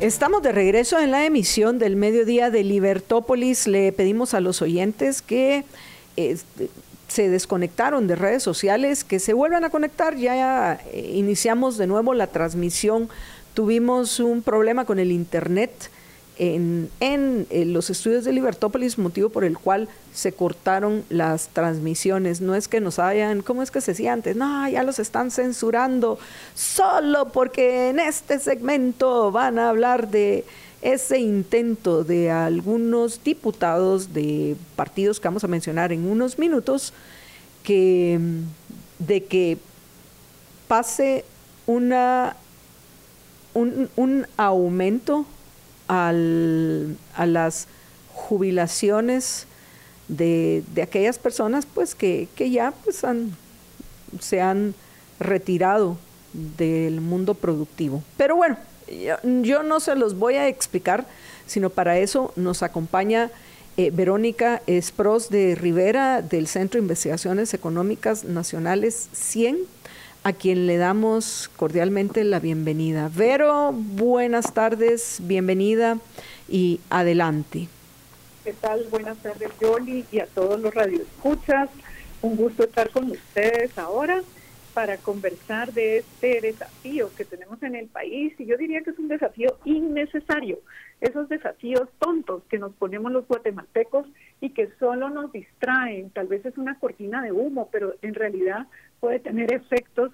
Estamos 0.00 0.42
de 0.42 0.52
regreso 0.52 1.00
en 1.00 1.10
la 1.10 1.24
emisión 1.24 1.78
del 1.78 1.96
mediodía 1.96 2.50
de 2.50 2.62
Libertópolis. 2.62 3.66
Le 3.66 3.92
pedimos 3.92 4.34
a 4.34 4.40
los 4.40 4.60
oyentes 4.60 5.22
que 5.22 5.64
este, 6.16 6.68
se 7.08 7.30
desconectaron 7.30 8.06
de 8.06 8.14
redes 8.14 8.42
sociales, 8.42 9.04
que 9.04 9.18
se 9.18 9.32
vuelvan 9.32 9.64
a 9.64 9.70
conectar. 9.70 10.14
Ya 10.16 10.78
eh, 10.92 11.12
iniciamos 11.14 11.78
de 11.78 11.86
nuevo 11.86 12.12
la 12.12 12.26
transmisión. 12.26 13.08
Tuvimos 13.54 14.20
un 14.20 14.42
problema 14.42 14.84
con 14.84 14.98
el 14.98 15.10
Internet 15.10 15.90
en, 16.38 16.90
en, 17.00 17.46
los 17.72 17.90
estudios 17.90 18.24
de 18.24 18.32
Libertópolis, 18.32 18.98
motivo 18.98 19.30
por 19.30 19.44
el 19.44 19.58
cual 19.58 19.88
se 20.12 20.32
cortaron 20.32 21.04
las 21.08 21.48
transmisiones. 21.48 22.40
No 22.40 22.54
es 22.54 22.68
que 22.68 22.80
nos 22.80 22.98
hayan, 22.98 23.42
¿cómo 23.42 23.62
es 23.62 23.70
que 23.70 23.80
se 23.80 23.92
decía 23.92 24.12
antes? 24.12 24.36
No, 24.36 24.68
ya 24.68 24.82
los 24.82 24.98
están 24.98 25.30
censurando 25.30 26.18
solo 26.54 27.32
porque 27.32 27.88
en 27.88 28.00
este 28.00 28.38
segmento 28.38 29.32
van 29.32 29.58
a 29.58 29.70
hablar 29.70 30.10
de 30.10 30.44
ese 30.82 31.18
intento 31.18 32.04
de 32.04 32.30
algunos 32.30 33.22
diputados 33.24 34.12
de 34.12 34.56
partidos 34.76 35.18
que 35.18 35.28
vamos 35.28 35.44
a 35.44 35.48
mencionar 35.48 35.92
en 35.92 36.06
unos 36.06 36.38
minutos, 36.38 36.92
que 37.62 38.20
de 38.98 39.24
que 39.24 39.58
pase 40.68 41.24
una 41.66 42.36
un, 43.54 43.88
un 43.96 44.26
aumento 44.36 45.26
a 45.88 46.12
las 46.12 47.68
jubilaciones 48.12 49.46
de, 50.08 50.64
aquellas 50.82 51.18
personas 51.18 51.66
pues 51.66 51.94
que, 51.94 52.28
ya 52.38 52.72
pues 52.84 53.04
han, 53.04 53.36
se 54.20 54.40
han 54.40 54.74
retirado 55.18 55.96
del 56.32 57.00
mundo 57.00 57.34
productivo. 57.34 58.02
Pero 58.16 58.36
bueno, 58.36 58.56
yo, 59.42 59.62
no 59.62 59.80
se 59.80 59.94
los 59.94 60.18
voy 60.18 60.34
a 60.34 60.48
explicar, 60.48 61.06
sino 61.46 61.70
para 61.70 61.98
eso 61.98 62.32
nos 62.36 62.62
acompaña 62.62 63.30
eh, 63.76 63.90
Verónica 63.90 64.62
Espros 64.66 65.28
de 65.28 65.54
Rivera 65.54 66.22
del 66.22 66.46
Centro 66.46 66.78
de 66.78 66.84
Investigaciones 66.84 67.52
Económicas 67.52 68.24
Nacionales 68.24 69.08
100 69.12 69.58
a 70.26 70.32
quien 70.32 70.66
le 70.66 70.76
damos 70.76 71.48
cordialmente 71.54 72.24
la 72.24 72.40
bienvenida. 72.40 73.08
Vero, 73.14 73.70
buenas 73.72 74.52
tardes, 74.52 75.20
bienvenida 75.22 75.98
y 76.48 76.80
adelante. 76.90 77.68
¿Qué 78.42 78.52
tal? 78.52 78.86
Buenas 78.90 79.18
tardes, 79.18 79.52
Yoli, 79.60 80.04
y 80.10 80.18
a 80.18 80.26
todos 80.26 80.58
los 80.58 80.74
radioescuchas. 80.74 81.70
Un 82.22 82.34
gusto 82.34 82.64
estar 82.64 82.90
con 82.90 83.08
ustedes 83.08 83.78
ahora 83.78 84.20
para 84.74 84.96
conversar 84.96 85.72
de 85.72 85.98
este 85.98 86.40
desafío 86.40 87.08
que 87.16 87.24
tenemos 87.24 87.62
en 87.62 87.76
el 87.76 87.86
país. 87.86 88.34
Y 88.40 88.46
yo 88.46 88.56
diría 88.56 88.82
que 88.82 88.90
es 88.90 88.98
un 88.98 89.06
desafío 89.06 89.56
innecesario. 89.64 90.58
Esos 91.00 91.28
desafíos 91.28 91.88
tontos 92.00 92.42
que 92.50 92.58
nos 92.58 92.74
ponemos 92.74 93.12
los 93.12 93.28
guatemaltecos 93.28 94.08
y 94.40 94.50
que 94.50 94.70
solo 94.80 95.08
nos 95.08 95.30
distraen. 95.30 96.10
Tal 96.10 96.26
vez 96.26 96.44
es 96.44 96.58
una 96.58 96.78
cortina 96.80 97.22
de 97.22 97.30
humo, 97.30 97.68
pero 97.70 97.94
en 98.02 98.14
realidad 98.14 98.66
puede 99.06 99.20
tener 99.20 99.54
efectos 99.54 100.10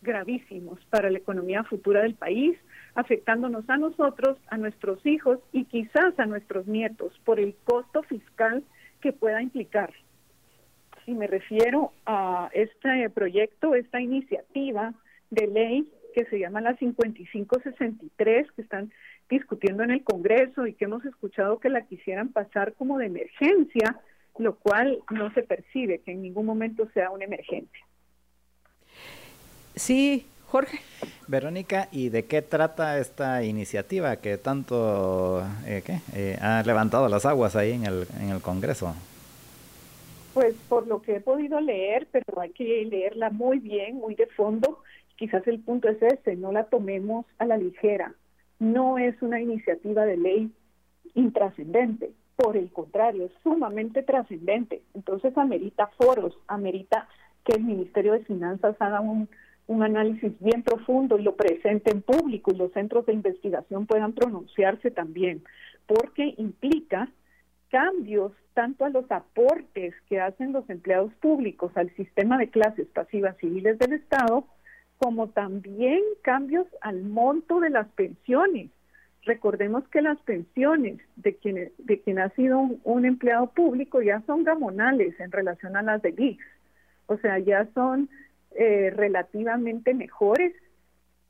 gravísimos 0.00 0.82
para 0.86 1.10
la 1.10 1.18
economía 1.18 1.62
futura 1.62 2.00
del 2.00 2.14
país, 2.14 2.56
afectándonos 2.94 3.68
a 3.68 3.76
nosotros, 3.76 4.38
a 4.48 4.56
nuestros 4.56 5.04
hijos 5.04 5.40
y 5.52 5.66
quizás 5.66 6.18
a 6.18 6.24
nuestros 6.24 6.66
nietos 6.66 7.12
por 7.26 7.38
el 7.38 7.54
costo 7.64 8.02
fiscal 8.04 8.64
que 9.02 9.12
pueda 9.12 9.42
implicar. 9.42 9.92
Si 11.04 11.12
me 11.12 11.26
refiero 11.26 11.92
a 12.06 12.48
este 12.54 13.10
proyecto, 13.10 13.74
esta 13.74 14.00
iniciativa 14.00 14.94
de 15.28 15.46
ley 15.46 15.92
que 16.14 16.24
se 16.24 16.38
llama 16.38 16.62
la 16.62 16.76
5563, 16.76 18.52
que 18.52 18.62
están 18.62 18.90
discutiendo 19.28 19.82
en 19.82 19.90
el 19.90 20.02
Congreso 20.02 20.66
y 20.66 20.72
que 20.72 20.86
hemos 20.86 21.04
escuchado 21.04 21.60
que 21.60 21.68
la 21.68 21.82
quisieran 21.82 22.30
pasar 22.30 22.72
como 22.72 22.96
de 22.96 23.04
emergencia, 23.04 24.00
lo 24.38 24.56
cual 24.56 25.00
no 25.10 25.30
se 25.34 25.42
percibe 25.42 25.98
que 25.98 26.12
en 26.12 26.22
ningún 26.22 26.46
momento 26.46 26.88
sea 26.94 27.10
una 27.10 27.26
emergencia. 27.26 27.84
Sí, 29.74 30.26
Jorge. 30.46 30.80
Verónica, 31.28 31.88
¿y 31.92 32.08
de 32.08 32.24
qué 32.24 32.42
trata 32.42 32.98
esta 32.98 33.44
iniciativa 33.44 34.16
que 34.16 34.36
tanto 34.36 35.42
eh, 35.64 35.82
eh, 36.12 36.36
ha 36.40 36.62
levantado 36.64 37.08
las 37.08 37.24
aguas 37.24 37.54
ahí 37.54 37.70
en 37.70 37.84
el, 37.84 38.06
en 38.20 38.30
el 38.30 38.40
Congreso? 38.40 38.94
Pues 40.34 40.54
por 40.68 40.88
lo 40.88 41.02
que 41.02 41.16
he 41.16 41.20
podido 41.20 41.60
leer, 41.60 42.08
pero 42.10 42.40
hay 42.40 42.50
que 42.50 42.84
leerla 42.84 43.30
muy 43.30 43.60
bien, 43.60 43.96
muy 43.96 44.16
de 44.16 44.26
fondo. 44.26 44.80
Quizás 45.16 45.46
el 45.46 45.60
punto 45.60 45.88
es 45.88 46.02
ese, 46.02 46.34
no 46.34 46.50
la 46.50 46.64
tomemos 46.64 47.26
a 47.38 47.44
la 47.44 47.56
ligera. 47.56 48.12
No 48.58 48.98
es 48.98 49.20
una 49.22 49.40
iniciativa 49.40 50.04
de 50.04 50.16
ley 50.16 50.52
intrascendente, 51.14 52.10
por 52.36 52.56
el 52.56 52.72
contrario, 52.72 53.26
es 53.26 53.32
sumamente 53.42 54.02
trascendente. 54.02 54.82
Entonces 54.94 55.36
amerita 55.36 55.88
foros, 55.96 56.36
amerita 56.48 57.08
que 57.44 57.52
el 57.52 57.62
Ministerio 57.62 58.12
de 58.14 58.24
Finanzas 58.24 58.76
haga 58.80 59.00
un, 59.00 59.28
un 59.70 59.84
análisis 59.84 60.32
bien 60.40 60.64
profundo 60.64 61.16
y 61.16 61.22
lo 61.22 61.36
presente 61.36 61.92
en 61.92 62.02
público 62.02 62.50
y 62.50 62.56
los 62.56 62.72
centros 62.72 63.06
de 63.06 63.12
investigación 63.12 63.86
puedan 63.86 64.14
pronunciarse 64.14 64.90
también, 64.90 65.44
porque 65.86 66.34
implica 66.38 67.08
cambios 67.70 68.32
tanto 68.52 68.84
a 68.84 68.90
los 68.90 69.08
aportes 69.12 69.94
que 70.08 70.20
hacen 70.20 70.52
los 70.52 70.68
empleados 70.68 71.12
públicos 71.20 71.70
al 71.76 71.88
sistema 71.94 72.36
de 72.36 72.50
clases 72.50 72.88
pasivas 72.88 73.36
civiles 73.36 73.78
del 73.78 73.92
Estado, 73.92 74.44
como 74.98 75.28
también 75.28 76.00
cambios 76.22 76.66
al 76.80 77.02
monto 77.02 77.60
de 77.60 77.70
las 77.70 77.86
pensiones. 77.90 78.70
Recordemos 79.22 79.86
que 79.90 80.02
las 80.02 80.18
pensiones 80.22 80.98
de 81.14 81.36
quien, 81.36 81.70
de 81.78 82.00
quien 82.00 82.18
ha 82.18 82.30
sido 82.30 82.58
un, 82.82 83.04
empleado 83.04 83.46
público 83.46 84.02
ya 84.02 84.20
son 84.26 84.42
gamonales 84.42 85.18
en 85.20 85.30
relación 85.30 85.76
a 85.76 85.82
las 85.82 86.02
de 86.02 86.12
GIGS. 86.12 86.44
O 87.06 87.18
sea, 87.18 87.38
ya 87.38 87.68
son 87.72 88.08
eh, 88.52 88.92
relativamente 88.94 89.94
mejores 89.94 90.52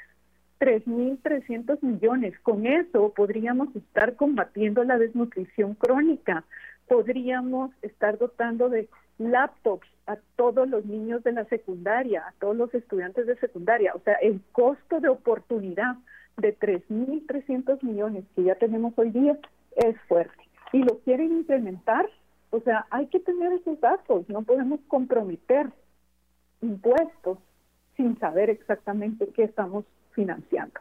3.300 0.60 1.82
millones. 1.82 2.38
Con 2.40 2.66
eso 2.66 3.14
podríamos 3.16 3.76
estar 3.76 4.16
combatiendo 4.16 4.84
la 4.84 4.98
desnutrición 4.98 5.76
crónica, 5.76 6.44
podríamos 6.88 7.72
estar 7.82 8.18
dotando 8.18 8.70
de 8.70 8.90
laptops 9.18 9.88
a 10.08 10.18
todos 10.36 10.68
los 10.68 10.86
niños 10.86 11.24
de 11.24 11.32
la 11.32 11.46
secundaria, 11.46 12.28
a 12.28 12.34
todos 12.40 12.56
los 12.56 12.74
estudiantes 12.74 13.26
de 13.26 13.38
secundaria. 13.38 13.94
O 13.96 14.00
sea, 14.00 14.16
el 14.16 14.42
costo 14.52 15.00
de 15.00 15.10
oportunidad 15.10 15.96
de 16.38 16.58
3.300 16.58 17.82
millones 17.84 18.26
que 18.36 18.44
ya 18.44 18.56
tenemos 18.56 18.94
hoy 18.98 19.12
día 19.12 19.38
es 19.76 19.96
fuerte. 20.08 20.44
Y 20.74 20.84
lo 20.84 21.00
quieren 21.00 21.32
implementar, 21.32 22.10
o 22.50 22.60
sea, 22.60 22.86
hay 22.90 23.08
que 23.08 23.20
tener 23.20 23.54
esos 23.54 23.80
datos, 23.80 24.28
no 24.30 24.42
podemos 24.44 24.80
comprometer 24.88 25.72
impuestos 26.62 27.40
sin 27.96 28.18
saber 28.20 28.50
exactamente 28.50 29.28
qué 29.30 29.44
estamos 29.44 29.86
financiando. 30.12 30.80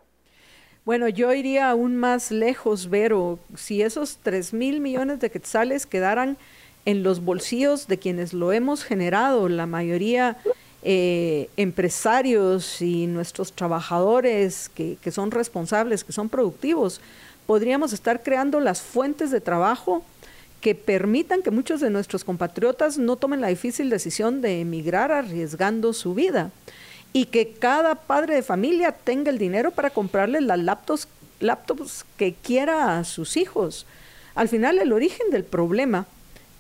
Bueno, 0.85 1.09
yo 1.09 1.33
iría 1.33 1.71
aún 1.71 1.97
más 1.97 2.31
lejos, 2.31 2.91
Vero. 2.91 3.39
Si 3.57 3.81
esos 3.81 4.19
3 4.23 4.53
mil 4.53 4.81
millones 4.81 5.19
de 5.19 5.31
quetzales 5.31 5.87
quedaran 5.87 6.37
en 6.85 7.03
los 7.03 7.25
bolsillos 7.25 7.87
de 7.87 7.99
quienes 7.99 8.35
lo 8.35 8.53
hemos 8.53 8.85
generado, 8.85 9.49
la 9.49 9.65
mayoría 9.65 10.37
eh, 10.83 11.49
empresarios 11.57 12.83
y 12.83 13.07
nuestros 13.07 13.55
trabajadores 13.55 14.69
que, 14.75 14.99
que 15.01 15.11
son 15.11 15.31
responsables, 15.31 16.05
que 16.05 16.13
son 16.13 16.29
productivos, 16.29 17.01
podríamos 17.47 17.95
estar 17.95 18.23
creando 18.23 18.61
las 18.61 18.83
fuentes 18.83 19.31
de 19.31 19.41
trabajo 19.41 20.05
que 20.61 20.75
permitan 20.75 21.41
que 21.41 21.51
muchos 21.51 21.81
de 21.81 21.89
nuestros 21.89 22.25
compatriotas 22.25 22.99
no 22.99 23.17
tomen 23.17 23.41
la 23.41 23.49
difícil 23.49 23.89
decisión 23.89 24.43
de 24.43 24.61
emigrar 24.61 25.13
arriesgando 25.13 25.95
su 25.95 26.13
vida 26.13 26.51
y 27.17 27.27
que 27.27 27.53
cada 27.53 27.95
padre 27.95 28.35
de 28.35 28.43
familia 28.43 28.91
tenga 28.91 29.31
el 29.31 29.39
dinero 29.39 29.71
para 29.71 29.91
comprarle 29.91 30.41
las 30.41 30.59
laptops, 30.59 31.07
laptops 31.39 32.05
que 32.17 32.35
quiera 32.35 32.99
a 32.99 33.05
sus 33.05 33.37
hijos. 33.37 33.87
Al 34.35 34.49
final 34.49 34.81
el 34.81 34.93
origen 34.93 35.31
del 35.31 35.45
problema 35.45 36.09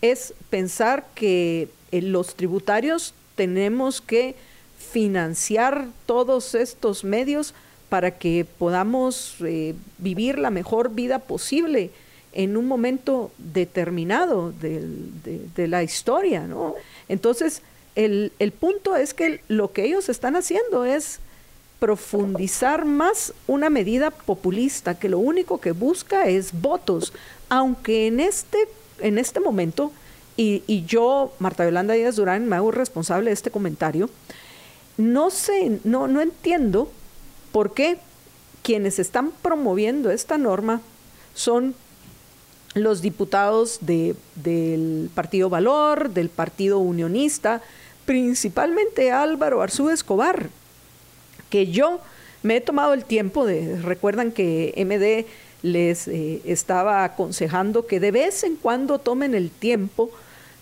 es 0.00 0.32
pensar 0.50 1.06
que 1.16 1.68
eh, 1.90 2.02
los 2.02 2.36
tributarios 2.36 3.14
tenemos 3.34 4.00
que 4.00 4.36
financiar 4.78 5.88
todos 6.06 6.54
estos 6.54 7.02
medios 7.02 7.52
para 7.88 8.12
que 8.12 8.46
podamos 8.58 9.34
eh, 9.40 9.74
vivir 9.98 10.38
la 10.38 10.50
mejor 10.50 10.94
vida 10.94 11.18
posible 11.18 11.90
en 12.32 12.56
un 12.56 12.68
momento 12.68 13.32
determinado 13.38 14.52
de, 14.52 14.86
de 15.56 15.68
la 15.68 15.82
historia, 15.82 16.46
¿no? 16.46 16.74
Entonces, 17.08 17.62
el, 17.94 18.52
punto 18.58 18.96
es 18.96 19.14
que 19.14 19.40
lo 19.48 19.72
que 19.72 19.84
ellos 19.84 20.08
están 20.08 20.36
haciendo 20.36 20.84
es 20.84 21.20
profundizar 21.78 22.84
más 22.84 23.34
una 23.46 23.70
medida 23.70 24.10
populista 24.10 24.98
que 24.98 25.08
lo 25.08 25.18
único 25.18 25.60
que 25.60 25.72
busca 25.72 26.26
es 26.28 26.60
votos, 26.60 27.12
aunque 27.48 28.06
en 28.06 28.20
este, 28.20 28.58
en 29.00 29.18
este 29.18 29.40
momento, 29.40 29.92
y, 30.36 30.84
yo, 30.86 31.32
Marta 31.38 31.64
Yolanda 31.64 31.94
Díaz 31.94 32.16
Durán, 32.16 32.48
me 32.48 32.56
hago 32.56 32.72
responsable 32.72 33.30
de 33.30 33.34
este 33.34 33.50
comentario, 33.50 34.10
no 34.96 35.30
sé, 35.30 35.78
no, 35.84 36.08
no 36.08 36.20
entiendo 36.20 36.90
por 37.52 37.74
qué 37.74 37.98
quienes 38.62 38.98
están 38.98 39.30
promoviendo 39.42 40.10
esta 40.10 40.38
norma 40.38 40.80
son 41.34 41.74
los 42.74 43.02
diputados 43.02 43.78
de, 43.82 44.16
del 44.34 45.10
Partido 45.14 45.48
Valor, 45.48 46.10
del 46.10 46.28
Partido 46.28 46.78
Unionista, 46.78 47.62
principalmente 48.04 49.10
Álvaro 49.10 49.62
Arzú 49.62 49.90
Escobar, 49.90 50.48
que 51.50 51.66
yo 51.66 52.00
me 52.42 52.56
he 52.56 52.60
tomado 52.60 52.94
el 52.94 53.04
tiempo 53.04 53.46
de, 53.46 53.80
recuerdan 53.80 54.32
que 54.32 54.74
MD 54.76 55.26
les 55.62 56.08
eh, 56.08 56.42
estaba 56.44 57.04
aconsejando 57.04 57.86
que 57.86 58.00
de 58.00 58.10
vez 58.10 58.44
en 58.44 58.56
cuando 58.56 58.98
tomen 58.98 59.34
el 59.34 59.50
tiempo 59.50 60.10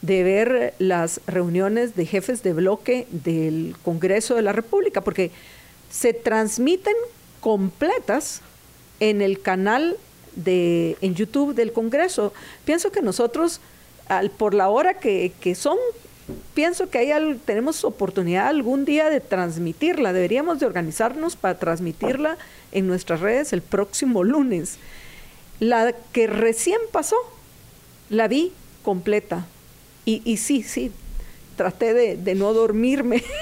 de 0.01 0.23
ver 0.23 0.75
las 0.79 1.21
reuniones 1.27 1.97
de 1.97 2.07
jefes 2.07 2.43
de 2.43 2.53
bloque 2.53 3.07
del 3.11 3.77
Congreso 3.85 4.37
de 4.37 4.43
la 4.43 4.53
República, 4.53 5.01
porque 5.01 5.31
se 5.91 6.13
transmiten 6.13 6.95
completas 7.41 8.43
en 9.01 9.23
el 9.23 9.41
canal 9.41 9.97
de 10.37 10.97
en 11.01 11.15
YouTube 11.15 11.55
del 11.55 11.73
Congreso. 11.73 12.33
Pienso 12.65 12.93
que 12.93 13.03
nosotros, 13.03 13.61
al, 14.09 14.31
por 14.31 14.55
la 14.55 14.69
hora 14.69 14.95
que, 14.95 15.33
que 15.41 15.55
son 15.55 15.79
pienso 16.55 16.91
que 16.91 16.99
hay, 16.99 17.41
tenemos 17.45 17.85
oportunidad 17.85 18.49
algún 18.49 18.85
día 18.85 19.11
de 19.11 19.21
transmitirla. 19.21 20.13
Deberíamos 20.13 20.61
de 20.61 20.67
organizarnos 20.67 21.37
para 21.37 21.59
transmitirla 21.59 22.37
en 22.73 22.87
nuestras 22.87 23.21
redes 23.21 23.53
el 23.53 23.63
próximo 23.63 24.25
lunes. 24.25 24.79
La 25.61 25.93
que 26.13 26.27
recién 26.27 26.81
pasó, 26.91 27.17
la 28.11 28.29
vi 28.29 28.53
completa. 28.83 29.47
Y, 30.05 30.23
y 30.25 30.39
sí, 30.39 30.63
sí, 30.63 30.91
traté 31.57 31.95
de, 31.95 32.17
de 32.17 32.35
no 32.35 32.53
dormirme. 32.53 33.23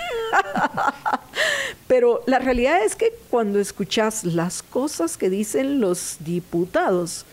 Pero 1.89 2.22
la 2.26 2.39
realidad 2.39 2.85
es 2.85 2.95
que 2.95 3.12
cuando 3.31 3.59
escuchas 3.59 4.24
las 4.24 4.62
cosas 4.62 5.16
que 5.16 5.31
dicen 5.31 5.81
los 5.81 6.18
diputados, 6.20 7.24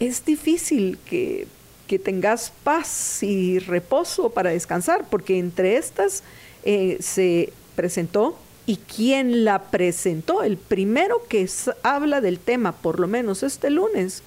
es 0.00 0.24
difícil 0.24 0.98
que 1.04 1.46
que 1.86 1.98
tengas 1.98 2.52
paz 2.62 3.22
y 3.22 3.58
reposo 3.58 4.30
para 4.30 4.50
descansar, 4.50 5.06
porque 5.10 5.38
entre 5.38 5.76
estas 5.76 6.22
eh, 6.64 6.98
se 7.00 7.52
presentó 7.76 8.38
y 8.66 8.76
quien 8.76 9.44
la 9.44 9.64
presentó, 9.64 10.42
el 10.42 10.56
primero 10.56 11.22
que 11.28 11.48
habla 11.82 12.20
del 12.20 12.38
tema, 12.38 12.72
por 12.72 12.98
lo 12.98 13.06
menos 13.06 13.42
este 13.42 13.68
lunes, 13.68 14.22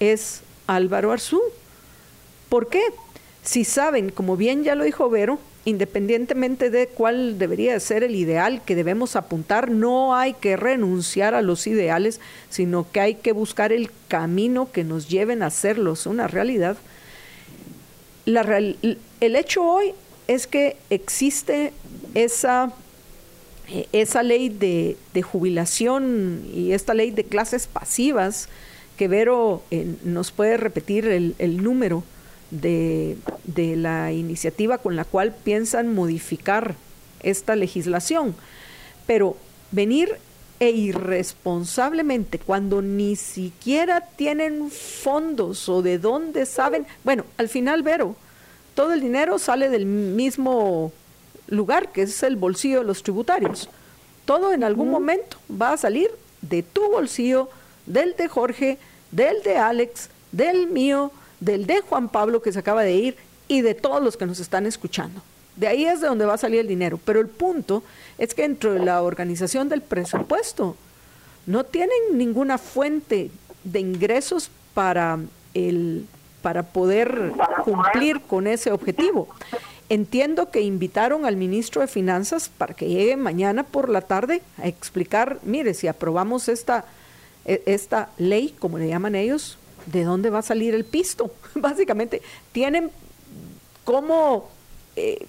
es 0.00 0.40
Álvaro 0.66 1.12
Arzú. 1.12 1.40
¿Por 2.48 2.68
qué? 2.68 2.82
Si 3.42 3.64
saben, 3.64 4.10
como 4.10 4.36
bien 4.36 4.64
ya 4.64 4.74
lo 4.74 4.84
dijo 4.84 5.10
Vero, 5.10 5.38
independientemente 5.66 6.70
de 6.70 6.86
cuál 6.86 7.38
debería 7.38 7.78
ser 7.80 8.04
el 8.04 8.14
ideal 8.14 8.62
que 8.64 8.76
debemos 8.76 9.16
apuntar, 9.16 9.68
no 9.68 10.14
hay 10.14 10.32
que 10.32 10.56
renunciar 10.56 11.34
a 11.34 11.42
los 11.42 11.66
ideales, 11.66 12.20
sino 12.48 12.86
que 12.90 13.00
hay 13.00 13.14
que 13.16 13.32
buscar 13.32 13.72
el 13.72 13.90
camino 14.06 14.70
que 14.70 14.84
nos 14.84 15.08
lleven 15.08 15.42
a 15.42 15.46
hacerlos 15.46 16.06
una 16.06 16.28
realidad. 16.28 16.76
La 18.26 18.42
el 18.56 19.36
hecho 19.36 19.64
hoy 19.64 19.92
es 20.28 20.46
que 20.46 20.76
existe 20.88 21.72
esa, 22.14 22.72
eh, 23.68 23.88
esa 23.92 24.22
ley 24.22 24.48
de, 24.48 24.96
jubilación 25.22 26.44
y 26.54 26.72
esta 26.72 26.94
ley 26.94 27.10
de 27.10 27.24
clases 27.24 27.66
pasivas, 27.66 28.48
que 28.96 29.08
Vero 29.08 29.64
eh, 29.72 29.96
nos 30.04 30.30
puede 30.30 30.56
repetir 30.58 31.08
el, 31.08 31.34
el 31.38 31.62
número 31.62 32.04
de, 32.50 33.16
la 33.56 34.12
iniciativa 34.12 34.78
con 34.78 34.96
la 34.96 35.04
cual 35.04 35.34
piensan 35.34 35.94
modificar 35.94 36.74
esta 37.22 37.56
legislación. 37.56 38.34
Pero 39.06 39.36
venir 39.72 40.18
e 40.58 40.70
irresponsablemente 40.70 42.38
cuando 42.38 42.80
ni 42.80 43.16
siquiera 43.16 44.00
tienen 44.00 44.70
fondos 44.70 45.68
o 45.68 45.82
de 45.82 45.98
dónde 45.98 46.46
saben, 46.46 46.86
bueno, 47.04 47.24
al 47.36 47.48
final, 47.48 47.82
Vero, 47.82 48.16
todo 48.74 48.92
el 48.92 49.00
dinero 49.00 49.38
sale 49.38 49.68
del 49.68 49.86
mismo 49.86 50.92
lugar, 51.48 51.92
que 51.92 52.02
es 52.02 52.22
el 52.22 52.36
bolsillo 52.36 52.80
de 52.80 52.86
los 52.86 53.02
tributarios. 53.02 53.68
Todo 54.24 54.52
en 54.52 54.64
algún 54.64 54.90
momento 54.90 55.38
va 55.50 55.72
a 55.72 55.76
salir 55.76 56.10
de 56.42 56.62
tu 56.62 56.90
bolsillo, 56.90 57.48
del 57.86 58.16
de 58.16 58.28
Jorge, 58.28 58.78
del 59.10 59.42
de 59.42 59.56
Alex, 59.56 60.10
del 60.32 60.66
mío, 60.66 61.12
del 61.40 61.66
de 61.66 61.80
Juan 61.80 62.08
Pablo 62.08 62.42
que 62.42 62.52
se 62.52 62.58
acaba 62.58 62.82
de 62.82 62.94
ir 62.94 63.16
y 63.48 63.60
de 63.60 63.74
todos 63.74 64.02
los 64.02 64.16
que 64.16 64.26
nos 64.26 64.40
están 64.40 64.66
escuchando. 64.66 65.22
De 65.56 65.66
ahí 65.68 65.86
es 65.86 66.00
de 66.00 66.08
donde 66.08 66.26
va 66.26 66.34
a 66.34 66.38
salir 66.38 66.60
el 66.60 66.68
dinero. 66.68 67.00
Pero 67.04 67.20
el 67.20 67.28
punto 67.28 67.82
es 68.18 68.34
que 68.34 68.42
dentro 68.42 68.74
de 68.74 68.80
la 68.80 69.02
organización 69.02 69.68
del 69.68 69.80
presupuesto 69.80 70.76
no 71.46 71.64
tienen 71.64 71.96
ninguna 72.12 72.58
fuente 72.58 73.30
de 73.64 73.80
ingresos 73.80 74.50
para, 74.74 75.18
el, 75.54 76.06
para 76.42 76.62
poder 76.62 77.32
cumplir 77.64 78.20
con 78.20 78.46
ese 78.46 78.70
objetivo. 78.70 79.28
Entiendo 79.88 80.50
que 80.50 80.62
invitaron 80.62 81.24
al 81.24 81.36
ministro 81.36 81.80
de 81.80 81.86
Finanzas 81.86 82.50
para 82.50 82.74
que 82.74 82.88
llegue 82.88 83.16
mañana 83.16 83.62
por 83.62 83.88
la 83.88 84.00
tarde 84.00 84.42
a 84.58 84.66
explicar, 84.66 85.38
mire, 85.44 85.74
si 85.74 85.86
aprobamos 85.86 86.48
esta, 86.48 86.84
e, 87.44 87.62
esta 87.66 88.10
ley, 88.18 88.54
como 88.58 88.78
le 88.78 88.88
llaman 88.88 89.14
ellos, 89.14 89.58
¿de 89.86 90.04
dónde 90.04 90.30
va 90.30 90.40
a 90.40 90.42
salir 90.42 90.74
el 90.74 90.84
pisto? 90.84 91.32
Básicamente, 91.54 92.22
tienen 92.52 92.90
cómo, 93.84 94.50
eh, 94.96 95.26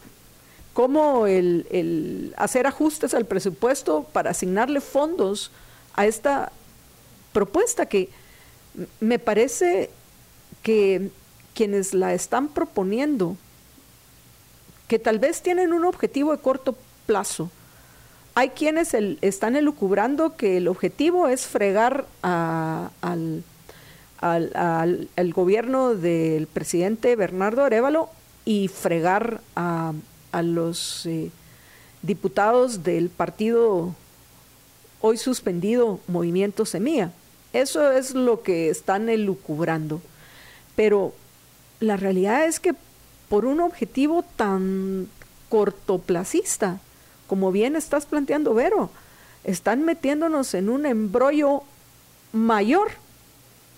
el, 1.27 2.33
hacer 2.37 2.67
ajustes 2.67 3.13
al 3.13 3.25
presupuesto 3.25 4.03
para 4.11 4.31
asignarle 4.31 4.81
fondos 4.81 5.51
a 5.95 6.05
esta 6.05 6.51
propuesta 7.33 7.85
que 7.85 8.09
me 8.99 9.17
parece 9.19 9.89
que 10.61 11.09
quienes 11.55 11.93
la 11.93 12.13
están 12.13 12.49
proponiendo, 12.49 13.37
que 14.87 14.99
tal 14.99 15.17
vez 15.17 15.41
tienen 15.41 15.73
un 15.73 15.85
objetivo 15.85 16.31
de 16.31 16.37
corto 16.39 16.75
plazo, 17.05 17.49
hay 18.35 18.49
quienes 18.49 18.93
están 18.93 19.55
elucubrando 19.55 20.35
que 20.35 20.57
el 20.57 20.67
objetivo 20.67 21.27
es 21.27 21.47
fregar 21.47 22.05
al 22.21 23.43
al, 24.19 25.33
gobierno 25.33 25.95
del 25.95 26.47
presidente 26.47 27.15
Bernardo 27.15 27.63
Arevalo 27.63 28.09
y 28.45 28.67
fregar 28.67 29.41
a, 29.55 29.93
los 30.41 31.05
eh, 31.07 31.31
diputados 32.03 32.83
del 32.83 33.09
partido 33.09 33.95
hoy 35.01 35.17
suspendido 35.17 35.99
Movimiento 36.07 36.65
Semilla. 36.65 37.11
Eso 37.53 37.91
es 37.91 38.13
lo 38.13 38.43
que 38.43 38.69
están 38.69 39.09
elucubrando. 39.09 40.01
Pero 40.75 41.13
la 41.79 41.97
realidad 41.97 42.45
es 42.45 42.59
que 42.59 42.75
por 43.29 43.45
un 43.45 43.61
objetivo 43.61 44.23
tan 44.35 45.07
cortoplacista, 45.49 46.79
como 47.27 47.51
bien 47.51 47.75
estás 47.75 48.05
planteando, 48.05 48.53
Vero. 48.53 48.89
Están 49.43 49.85
metiéndonos 49.85 50.53
en 50.53 50.69
un 50.69 50.85
embrollo 50.85 51.63
mayor 52.33 52.91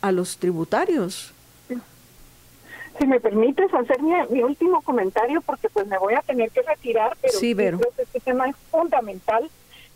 a 0.02 0.12
los 0.12 0.38
tributarios. 0.38 1.34
Si 3.00 3.08
me 3.08 3.20
permites 3.22 3.74
hacer 3.74 4.02
mi, 4.02 4.44
último 4.44 4.82
comentario, 4.82 5.42
porque 5.42 5.70
pues 5.70 5.88
me 5.88 5.98
voy 5.98 6.16
a 6.16 6.22
tener 6.22 6.52
que 6.52 6.62
retirar, 6.64 7.16
pero 7.22 7.34
sí, 7.34 7.56
creo 7.56 7.80
que 7.96 8.02
este 8.02 8.20
tema 8.20 8.50
es 8.50 8.56
fundamental. 8.70 9.50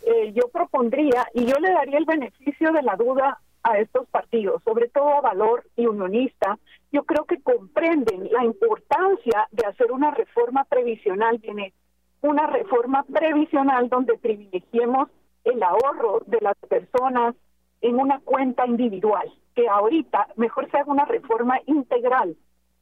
Eh, 0.06 0.32
yo 0.34 0.48
propondría 0.48 1.26
y 1.34 1.44
yo 1.44 1.58
le 1.58 1.70
daría 1.70 1.98
el 1.98 2.06
beneficio 2.06 2.72
de 2.72 2.82
la 2.82 2.96
duda 2.96 3.38
a 3.62 3.78
estos 3.78 4.06
partidos, 4.08 4.62
sobre 4.62 4.88
todo 4.88 5.08
a 5.08 5.22
Valor 5.22 5.64
y 5.76 5.86
Unionista, 5.86 6.58
yo 6.92 7.02
creo 7.04 7.24
que 7.24 7.40
comprenden 7.40 8.30
la 8.30 8.44
importancia 8.44 9.48
de 9.50 9.66
hacer 9.66 9.90
una 9.90 10.10
reforma 10.10 10.64
previsional, 10.64 11.40
tiene 11.40 11.72
una 12.20 12.46
reforma 12.46 13.02
previsional 13.04 13.88
donde 13.88 14.16
privilegiemos 14.18 15.08
el 15.44 15.62
ahorro 15.62 16.22
de 16.26 16.38
las 16.40 16.56
personas 16.68 17.34
en 17.80 17.98
una 17.98 18.20
cuenta 18.20 18.66
individual, 18.66 19.32
que 19.54 19.68
ahorita 19.68 20.28
mejor 20.36 20.70
se 20.70 20.78
haga 20.78 20.90
una 20.90 21.04
reforma 21.04 21.58
integral 21.66 22.36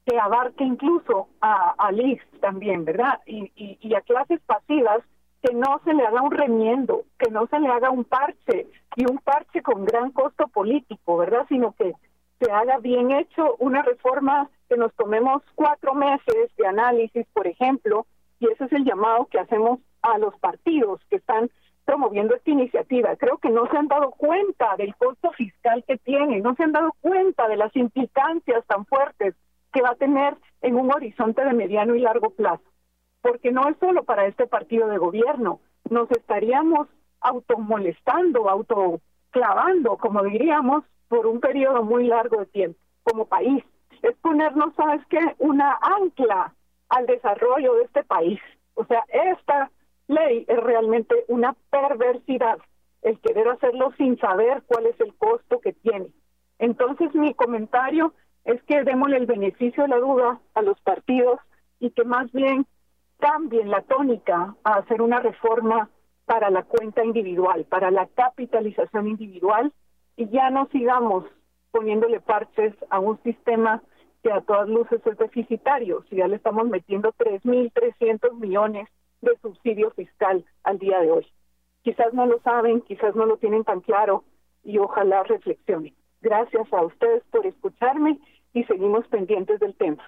que 0.06 0.18
abarque 0.18 0.64
incluso 0.64 1.28
a, 1.40 1.74
a 1.78 1.92
también, 2.40 2.84
¿verdad? 2.84 3.20
Y, 3.26 3.52
y, 3.54 3.78
y 3.80 3.94
a 3.94 4.00
clases 4.00 4.40
pasivas 4.46 5.00
que 5.42 5.54
no 5.54 5.80
se 5.84 5.94
le 5.94 6.04
haga 6.06 6.22
un 6.22 6.30
remiendo, 6.30 7.04
que 7.18 7.30
no 7.30 7.46
se 7.46 7.58
le 7.58 7.68
haga 7.68 7.90
un 7.90 8.04
parche 8.04 8.68
y 8.96 9.04
un 9.10 9.18
parche 9.18 9.62
con 9.62 9.84
gran 9.84 10.10
costo 10.10 10.48
político, 10.48 11.16
¿verdad? 11.16 11.46
Sino 11.48 11.72
que 11.72 11.94
se 12.40 12.50
haga 12.50 12.78
bien 12.78 13.12
hecho 13.12 13.56
una 13.58 13.82
reforma 13.82 14.50
que 14.68 14.76
nos 14.76 14.92
tomemos 14.94 15.42
cuatro 15.54 15.94
meses 15.94 16.50
de 16.56 16.66
análisis, 16.66 17.26
por 17.32 17.46
ejemplo, 17.46 18.06
y 18.40 18.48
ese 18.48 18.64
es 18.64 18.72
el 18.72 18.84
llamado 18.84 19.26
que 19.26 19.38
hacemos 19.38 19.80
a 20.02 20.18
los 20.18 20.36
partidos 20.38 21.00
que 21.10 21.16
están 21.16 21.50
promoviendo 21.84 22.34
esta 22.34 22.50
iniciativa. 22.50 23.16
Creo 23.16 23.38
que 23.38 23.50
no 23.50 23.66
se 23.70 23.76
han 23.76 23.88
dado 23.88 24.10
cuenta 24.12 24.76
del 24.76 24.94
costo 24.96 25.30
fiscal 25.32 25.84
que 25.86 25.98
tiene, 25.98 26.40
no 26.40 26.54
se 26.54 26.64
han 26.64 26.72
dado 26.72 26.94
cuenta 27.00 27.48
de 27.48 27.56
las 27.56 27.74
implicancias 27.76 28.64
tan 28.66 28.86
fuertes 28.86 29.34
que 29.72 29.82
va 29.82 29.90
a 29.90 29.96
tener 29.96 30.36
en 30.60 30.76
un 30.76 30.92
horizonte 30.92 31.44
de 31.44 31.52
mediano 31.52 31.94
y 31.94 32.00
largo 32.00 32.30
plazo 32.30 32.62
porque 33.22 33.52
no 33.52 33.68
es 33.68 33.76
solo 33.78 34.02
para 34.02 34.26
este 34.26 34.46
partido 34.46 34.88
de 34.88 34.98
gobierno, 34.98 35.60
nos 35.88 36.10
estaríamos 36.10 36.88
automolestando, 37.20 38.50
autoclavando, 38.50 39.96
como 39.96 40.22
diríamos, 40.24 40.84
por 41.08 41.26
un 41.26 41.40
periodo 41.40 41.84
muy 41.84 42.06
largo 42.06 42.40
de 42.40 42.46
tiempo 42.46 42.78
como 43.04 43.26
país. 43.26 43.64
Es 44.02 44.16
ponernos, 44.16 44.74
¿sabes 44.74 45.00
qué?, 45.08 45.20
una 45.38 45.78
ancla 45.80 46.52
al 46.88 47.06
desarrollo 47.06 47.74
de 47.74 47.84
este 47.84 48.02
país. 48.02 48.40
O 48.74 48.84
sea, 48.86 49.04
esta 49.08 49.70
ley 50.12 50.44
es 50.48 50.58
realmente 50.58 51.24
una 51.28 51.54
perversidad, 51.70 52.58
el 53.02 53.18
querer 53.20 53.48
hacerlo 53.48 53.92
sin 53.96 54.18
saber 54.18 54.62
cuál 54.66 54.86
es 54.86 55.00
el 55.00 55.14
costo 55.14 55.60
que 55.60 55.72
tiene. 55.72 56.08
Entonces, 56.58 57.14
mi 57.14 57.34
comentario 57.34 58.14
es 58.44 58.62
que 58.64 58.84
démosle 58.84 59.16
el 59.16 59.26
beneficio 59.26 59.82
de 59.84 59.88
la 59.88 59.98
duda 59.98 60.40
a 60.54 60.62
los 60.62 60.80
partidos 60.80 61.40
y 61.80 61.90
que 61.90 62.04
más 62.04 62.30
bien 62.32 62.66
cambien 63.18 63.70
la 63.70 63.82
tónica 63.82 64.54
a 64.64 64.74
hacer 64.74 65.02
una 65.02 65.20
reforma 65.20 65.88
para 66.26 66.50
la 66.50 66.62
cuenta 66.62 67.04
individual, 67.04 67.64
para 67.64 67.90
la 67.90 68.06
capitalización 68.06 69.08
individual 69.08 69.72
y 70.16 70.28
ya 70.28 70.50
no 70.50 70.68
sigamos 70.72 71.24
poniéndole 71.70 72.20
parches 72.20 72.74
a 72.90 73.00
un 73.00 73.20
sistema 73.22 73.82
que 74.22 74.32
a 74.32 74.40
todas 74.40 74.68
luces 74.68 75.00
es 75.04 75.18
deficitario, 75.18 76.04
si 76.08 76.16
ya 76.16 76.28
le 76.28 76.36
estamos 76.36 76.68
metiendo 76.68 77.12
3.300 77.12 78.34
millones 78.34 78.88
de 79.22 79.36
subsidio 79.40 79.90
fiscal 79.92 80.44
al 80.64 80.78
día 80.78 81.00
de 81.00 81.10
hoy. 81.10 81.26
Quizás 81.82 82.12
no 82.12 82.26
lo 82.26 82.40
saben, 82.40 82.82
quizás 82.82 83.14
no 83.16 83.26
lo 83.26 83.38
tienen 83.38 83.64
tan 83.64 83.80
claro 83.80 84.24
y 84.62 84.78
ojalá 84.78 85.22
reflexionen. 85.22 85.94
Gracias 86.20 86.72
a 86.72 86.84
ustedes 86.84 87.22
por 87.30 87.46
escucharme 87.46 88.18
y 88.52 88.64
seguimos 88.64 89.06
pendientes 89.08 89.58
del 89.60 89.74
tema. 89.74 90.02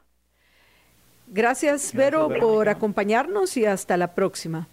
Gracias, 1.26 1.94
Vero, 1.94 2.28
por 2.40 2.68
acompañarnos 2.68 3.56
y 3.56 3.64
hasta 3.64 3.96
la 3.96 4.14
próxima. 4.14 4.68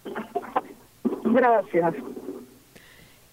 Gracias. 1.24 1.94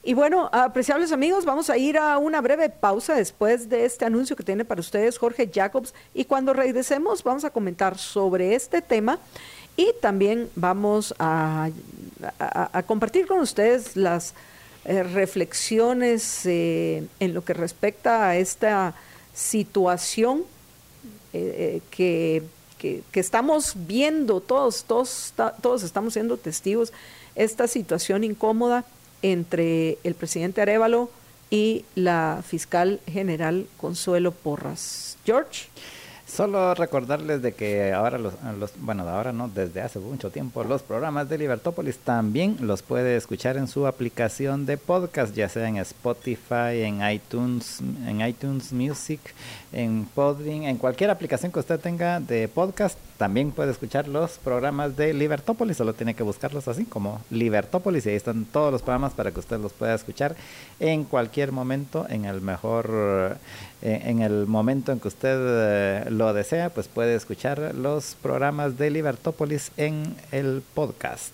Y 0.01 0.13
bueno, 0.13 0.49
apreciables 0.53 1.11
amigos, 1.11 1.43
vamos 1.43 1.69
a 1.69 1.77
ir 1.77 1.97
a 1.97 2.17
una 2.17 2.39
breve 2.39 2.69
pausa 2.69 3.13
después 3.13 3.67
de 3.67 3.83
este 3.83 4.05
anuncio 4.05 4.35
que 4.35 4.43
tiene 4.43 4.63
para 4.63 4.79
ustedes 4.79 5.17
Jorge 5.17 5.51
Jacobs 5.53 5.93
y 6.13 6.23
cuando 6.23 6.53
regresemos 6.53 7.21
vamos 7.21 7.43
a 7.43 7.49
comentar 7.49 7.97
sobre 7.97 8.55
este 8.55 8.81
tema 8.81 9.19
y 9.79 9.93
también 10.01 10.49
vamos 10.55 11.15
a, 11.19 11.69
compartir 12.85 13.27
con 13.27 13.39
ustedes 13.39 13.95
las 13.95 14.33
eh, 14.83 15.03
reflexiones 15.03 16.45
eh, 16.45 17.07
en 17.21 17.33
lo 17.33 17.45
que 17.45 17.53
respecta 17.53 18.27
a 18.27 18.35
esta 18.35 18.93
situación 19.33 20.43
eh, 21.31 21.79
que 21.91 22.43
que, 22.77 23.03
estamos 23.13 23.73
viendo 23.75 24.39
todos, 24.39 24.85
todos, 24.85 25.33
todos 25.61 25.83
estamos 25.83 26.13
siendo 26.13 26.37
testigos, 26.37 26.93
esta 27.35 27.67
situación 27.67 28.23
incómoda 28.23 28.85
entre 29.21 29.97
el 30.05 30.15
presidente 30.15 30.61
Arevalo 30.61 31.09
y 31.49 31.83
la 31.95 32.41
fiscal 32.47 33.01
general 33.05 33.67
Consuelo 33.77 34.31
Porras. 34.31 35.17
George. 35.25 35.67
Solo 36.31 36.75
recordarles 36.75 37.41
de 37.41 37.53
que 37.53 37.91
ahora 37.91 38.19
los, 38.19 38.33
bueno, 38.77 39.07
ahora 39.09 39.33
no, 39.33 39.49
desde 39.49 39.81
hace 39.81 39.97
mucho 39.97 40.29
tiempo, 40.29 40.63
los 40.63 40.83
programas 40.83 41.27
de 41.27 41.39
Libertópolis 41.39 41.97
también 41.97 42.57
los 42.61 42.83
puede 42.83 43.15
escuchar 43.15 43.57
en 43.57 43.67
su 43.67 43.87
aplicación 43.87 44.67
de 44.67 44.77
podcast, 44.77 45.33
ya 45.33 45.49
sea 45.49 45.67
en 45.67 45.77
Spotify, 45.77 46.83
en 46.83 47.01
iTunes, 47.09 47.81
en 48.05 48.21
iTunes 48.21 48.71
Music, 48.71 49.19
en 49.71 50.05
Podbean, 50.05 50.63
en 50.63 50.77
cualquier 50.77 51.09
aplicación 51.09 51.51
que 51.51 51.59
usted 51.59 51.79
tenga 51.79 52.19
de 52.19 52.47
podcast, 52.47 52.97
también 53.17 53.51
puede 53.51 53.71
escuchar 53.71 54.07
los 54.07 54.37
programas 54.37 54.95
de 54.95 55.13
Libertópolis, 55.13 55.77
solo 55.77 55.93
tiene 55.93 56.13
que 56.13 56.23
buscarlos 56.23 56.67
así 56.67 56.85
como 56.85 57.21
Libertópolis 57.31 58.05
y 58.05 58.09
ahí 58.09 58.15
están 58.15 58.45
todos 58.45 58.71
los 58.71 58.81
programas 58.81 59.13
para 59.13 59.31
que 59.31 59.39
usted 59.39 59.59
los 59.59 59.73
pueda 59.73 59.95
escuchar 59.95 60.35
en 60.79 61.03
cualquier 61.03 61.51
momento, 61.51 62.05
en 62.07 62.25
el 62.25 62.39
mejor, 62.39 63.37
eh, 63.81 64.01
en 64.05 64.21
el 64.21 64.45
momento 64.45 64.91
en 64.91 64.99
que 64.99 65.07
usted 65.07 65.37
eh, 65.39 66.05
lo 66.09 66.33
desea, 66.33 66.69
pues 66.69 66.87
puede 66.87 67.15
escuchar 67.15 67.73
los 67.75 68.15
programas 68.21 68.77
de 68.77 68.89
Libertópolis 68.89 69.71
en 69.77 70.15
el 70.31 70.61
podcast. 70.73 71.31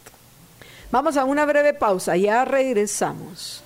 Vamos 0.91 1.17
a 1.17 1.25
una 1.25 1.45
breve 1.45 1.73
pausa, 1.73 2.15
ya 2.15 2.45
regresamos. 2.45 3.63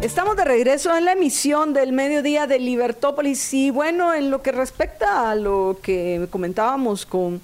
Estamos 0.00 0.36
de 0.36 0.44
regreso 0.44 0.96
en 0.96 1.04
la 1.04 1.12
emisión 1.12 1.72
del 1.72 1.92
mediodía 1.92 2.46
de 2.46 2.60
Libertópolis 2.60 3.52
y 3.52 3.70
bueno, 3.70 4.14
en 4.14 4.30
lo 4.30 4.40
que 4.40 4.52
respecta 4.52 5.28
a 5.30 5.34
lo 5.34 5.78
que 5.82 6.28
comentábamos 6.30 7.04
con, 7.04 7.40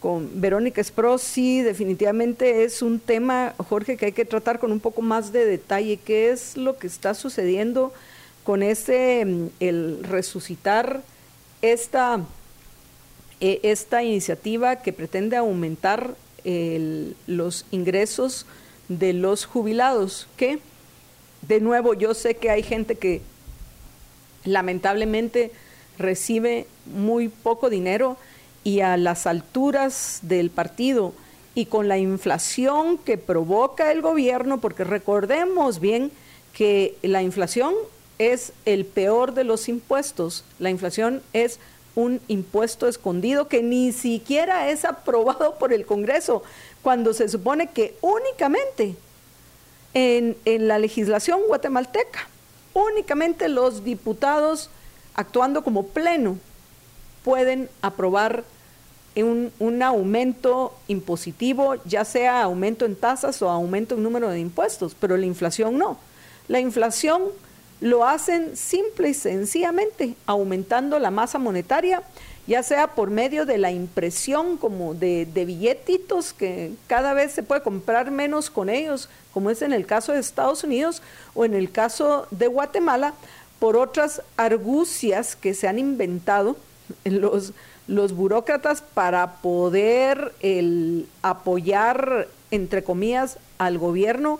con 0.00 0.40
Verónica 0.40 0.80
Espro, 0.80 1.18
sí, 1.18 1.62
definitivamente 1.62 2.64
es 2.64 2.82
un 2.82 3.00
tema, 3.00 3.54
Jorge, 3.68 3.96
que 3.96 4.06
hay 4.06 4.12
que 4.12 4.24
tratar 4.24 4.58
con 4.58 4.72
un 4.72 4.80
poco 4.80 5.02
más 5.02 5.32
de 5.32 5.44
detalle, 5.44 5.98
qué 5.98 6.30
es 6.30 6.56
lo 6.56 6.78
que 6.78 6.86
está 6.86 7.14
sucediendo 7.14 7.92
con 8.44 8.60
mm, 8.60 9.48
el 9.60 10.04
resucitar 10.04 11.02
esta, 11.62 12.20
eh, 13.40 13.60
esta 13.62 14.02
iniciativa 14.02 14.76
que 14.76 14.92
pretende 14.92 15.36
aumentar 15.36 16.14
los 17.26 17.66
ingresos 17.72 18.46
de 18.88 19.12
los 19.12 19.44
jubilados, 19.44 20.28
¿qué? 20.38 20.60
de 21.42 21.60
nuevo, 21.60 21.94
yo 21.94 22.14
sé 22.14 22.34
que 22.34 22.50
hay 22.50 22.62
gente 22.62 22.96
que 22.96 23.22
lamentablemente 24.44 25.50
recibe 25.98 26.66
muy 26.86 27.28
poco 27.28 27.70
dinero 27.70 28.16
y 28.68 28.82
a 28.82 28.98
las 28.98 29.26
alturas 29.26 30.18
del 30.20 30.50
partido 30.50 31.14
y 31.54 31.64
con 31.64 31.88
la 31.88 31.96
inflación 31.96 32.98
que 32.98 33.16
provoca 33.16 33.90
el 33.92 34.02
gobierno, 34.02 34.60
porque 34.60 34.84
recordemos 34.84 35.80
bien 35.80 36.12
que 36.52 36.94
la 37.00 37.22
inflación 37.22 37.72
es 38.18 38.52
el 38.66 38.84
peor 38.84 39.32
de 39.32 39.44
los 39.44 39.70
impuestos, 39.70 40.44
la 40.58 40.68
inflación 40.68 41.22
es 41.32 41.60
un 41.94 42.20
impuesto 42.28 42.88
escondido 42.88 43.48
que 43.48 43.62
ni 43.62 43.90
siquiera 43.92 44.68
es 44.68 44.84
aprobado 44.84 45.56
por 45.58 45.72
el 45.72 45.86
Congreso, 45.86 46.42
cuando 46.82 47.14
se 47.14 47.30
supone 47.30 47.68
que 47.68 47.96
únicamente 48.02 48.96
en, 49.94 50.36
la 50.44 50.78
legislación 50.78 51.40
guatemalteca. 51.48 52.28
Únicamente 52.74 53.48
los 53.48 53.82
diputados, 53.82 54.68
actuando 55.14 55.64
como 55.64 55.86
pleno, 55.86 56.36
pueden 57.24 57.70
aprobar 57.80 58.44
un, 59.16 59.52
un, 59.58 59.82
aumento 59.82 60.74
impositivo, 60.86 61.76
ya 61.84 62.04
sea 62.04 62.42
aumento 62.42 62.84
en 62.84 62.94
tasas 62.94 63.42
o 63.42 63.50
aumento 63.50 63.96
en 63.96 64.02
número 64.02 64.30
de 64.30 64.40
impuestos, 64.40 64.94
pero 64.98 65.16
la 65.16 65.26
inflación 65.26 65.76
no. 65.78 65.98
La 66.46 66.60
inflación 66.60 67.22
lo 67.80 68.06
hacen 68.06 68.56
simple 68.56 69.10
y 69.10 69.14
sencillamente 69.14 70.14
aumentando 70.26 70.98
la 70.98 71.10
masa 71.10 71.38
monetaria 71.38 72.02
ya 72.48 72.62
sea 72.62 72.94
por 72.94 73.10
medio 73.10 73.44
de 73.44 73.58
la 73.58 73.70
impresión 73.70 74.56
como 74.56 74.94
de, 74.94 75.26
de, 75.26 75.44
billetitos 75.44 76.32
que 76.32 76.72
cada 76.86 77.12
vez 77.12 77.32
se 77.32 77.42
puede 77.42 77.60
comprar 77.60 78.10
menos 78.10 78.48
con 78.48 78.70
ellos, 78.70 79.10
como 79.34 79.50
es 79.50 79.60
en 79.60 79.74
el 79.74 79.84
caso 79.84 80.12
de 80.12 80.20
Estados 80.20 80.64
Unidos 80.64 81.02
o 81.34 81.44
en 81.44 81.52
el 81.52 81.70
caso 81.70 82.26
de 82.30 82.46
Guatemala, 82.46 83.12
por 83.58 83.76
otras 83.76 84.22
argucias 84.38 85.36
que 85.36 85.52
se 85.52 85.68
han 85.68 85.78
inventado 85.78 86.56
los, 87.04 87.52
los 87.88 88.12
burócratas 88.12 88.82
para 88.82 89.40
poder 89.40 90.32
el, 90.40 91.08
apoyar, 91.22 92.28
entre 92.50 92.84
comillas, 92.84 93.38
al 93.58 93.78
gobierno 93.78 94.38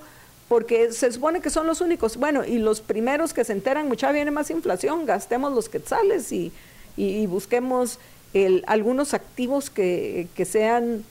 porque 0.49 0.93
se 0.93 1.13
supone 1.13 1.41
que 1.43 1.51
son 1.51 1.67
los 1.67 1.83
únicos, 1.83 2.17
bueno, 2.17 2.45
y 2.45 2.59
los 2.59 2.81
primeros 2.81 3.35
que 3.35 3.45
se 3.45 3.53
enteran, 3.53 3.87
mucha 3.87 4.11
viene 4.13 4.31
más 4.31 4.51
inflación, 4.51 5.05
gastemos 5.05 5.53
los 5.53 5.69
quetzales 5.69 6.33
y, 6.33 6.53
y, 6.97 7.27
busquemos 7.27 7.99
el, 8.33 8.65
algunos 8.67 9.13
activos 9.13 9.69
que, 9.69 10.27
que 10.35 10.47
sean, 10.47 11.05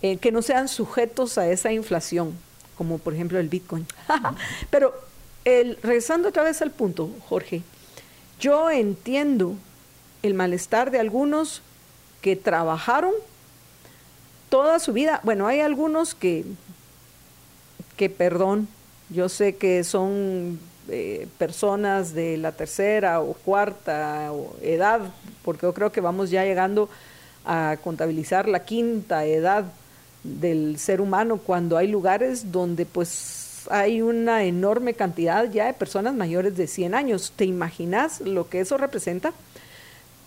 eh, 0.00 0.16
que 0.16 0.32
no 0.32 0.40
sean 0.40 0.68
sujetos 0.68 1.36
a 1.36 1.50
esa 1.50 1.70
inflación, 1.70 2.32
como 2.78 2.96
por 2.98 3.12
ejemplo 3.14 3.38
el 3.38 3.50
Bitcoin. 3.50 3.86
Pero 4.70 4.94
el, 5.44 5.76
regresando 5.82 6.30
otra 6.30 6.42
vez 6.42 6.62
al 6.62 6.70
punto, 6.70 7.10
Jorge, 7.28 7.62
yo 8.40 8.70
entiendo 8.70 9.54
el 10.22 10.32
malestar 10.32 10.90
de 10.90 10.98
algunos 10.98 11.62
que 12.20 12.36
trabajaron 12.36 13.12
toda 14.48 14.78
su 14.78 14.92
vida. 14.92 15.20
Bueno, 15.24 15.46
hay 15.46 15.60
algunos 15.60 16.14
que, 16.14 16.44
que 17.96 18.10
perdón, 18.10 18.68
yo 19.10 19.28
sé 19.28 19.56
que 19.56 19.84
son 19.84 20.58
eh, 20.88 21.28
personas 21.38 22.14
de 22.14 22.36
la 22.36 22.52
tercera 22.52 23.20
o 23.20 23.34
cuarta 23.34 24.30
edad, 24.62 25.00
porque 25.44 25.66
yo 25.66 25.74
creo 25.74 25.92
que 25.92 26.00
vamos 26.00 26.30
ya 26.30 26.44
llegando 26.44 26.88
a 27.44 27.76
contabilizar 27.82 28.48
la 28.48 28.64
quinta 28.64 29.24
edad 29.24 29.64
del 30.22 30.78
ser 30.78 31.00
humano 31.00 31.38
cuando 31.38 31.76
hay 31.76 31.88
lugares 31.88 32.52
donde 32.52 32.84
pues 32.84 33.66
hay 33.70 34.02
una 34.02 34.44
enorme 34.44 34.94
cantidad 34.94 35.50
ya 35.50 35.66
de 35.66 35.74
personas 35.74 36.14
mayores 36.14 36.56
de 36.56 36.66
100 36.66 36.94
años. 36.94 37.32
¿Te 37.36 37.44
imaginas 37.44 38.20
lo 38.20 38.48
que 38.48 38.60
eso 38.60 38.76
representa 38.76 39.32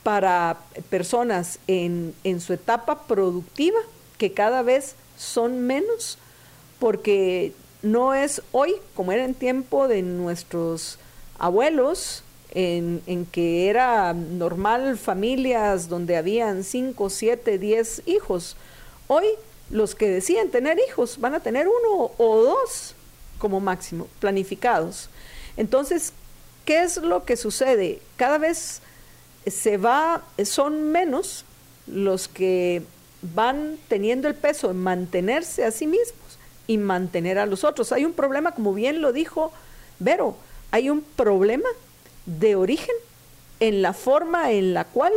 para 0.04 0.58
personas 0.89 1.60
en, 1.68 2.14
en 2.24 2.41
su 2.41 2.54
etapa 2.54 3.04
productiva 3.04 3.80
que 4.18 4.34
cada 4.34 4.62
vez 4.62 4.95
son 5.18 5.62
menos? 5.62 6.18
Porque 6.80 7.54
no 7.82 8.14
es 8.14 8.41
hoy 8.52 8.76
como 8.95 9.12
era 9.12 9.26
en 9.26 9.34
tiempo 9.34 9.88
de 9.88 10.02
nuestros 10.02 10.97
abuelos, 11.39 12.24
en, 12.54 13.02
en, 13.08 13.26
que 13.26 13.70
era 13.70 14.14
normal 14.14 14.97
familias 14.97 15.88
donde 15.88 16.18
habían 16.18 16.64
5, 16.64 17.10
7, 17.10 17.58
10 17.58 18.04
hijos. 18.08 18.58
Hoy 19.08 19.26
los 19.70 19.95
que 19.95 20.10
deciden 20.10 20.52
tener 20.52 20.78
hijos 20.88 21.20
van 21.20 21.34
a 21.34 21.39
tener 21.39 21.68
uno 21.68 22.12
o 22.18 22.43
dos 22.43 22.95
como 23.38 23.60
máximo, 23.60 24.08
planificados. 24.20 25.10
Entonces, 25.58 26.14
¿qué 26.66 26.84
es 26.84 26.97
lo 26.97 27.26
que 27.26 27.38
sucede? 27.38 27.99
Cada 28.18 28.38
vez 28.38 28.82
se 29.46 29.78
va, 29.78 30.24
son 30.44 30.92
menos 30.92 31.46
los 31.88 32.28
que 32.28 32.84
van 33.22 33.78
teniendo 33.88 34.28
el 34.28 34.36
peso 34.36 34.72
en 34.72 34.78
mantenerse 34.78 35.66
a 35.66 35.72
sí 35.72 35.88
mismos 35.88 36.39
y 36.68 36.78
mantener 36.78 37.38
a 37.39 37.46
los 37.46 37.64
otros. 37.64 37.92
Hay 37.92 38.06
un 38.06 38.14
problema, 38.14 38.54
como 38.54 38.74
bien 38.74 39.02
lo 39.02 39.14
dijo 39.14 39.52
Vero, 40.00 40.36
hay 40.72 40.89
un 40.89 41.02
problema 41.02 41.70
de 42.26 42.56
origen 42.56 42.96
en 43.60 43.82
la 43.82 43.94
forma 43.94 44.52
en 44.52 44.74
la 44.74 44.86
cual 44.86 45.14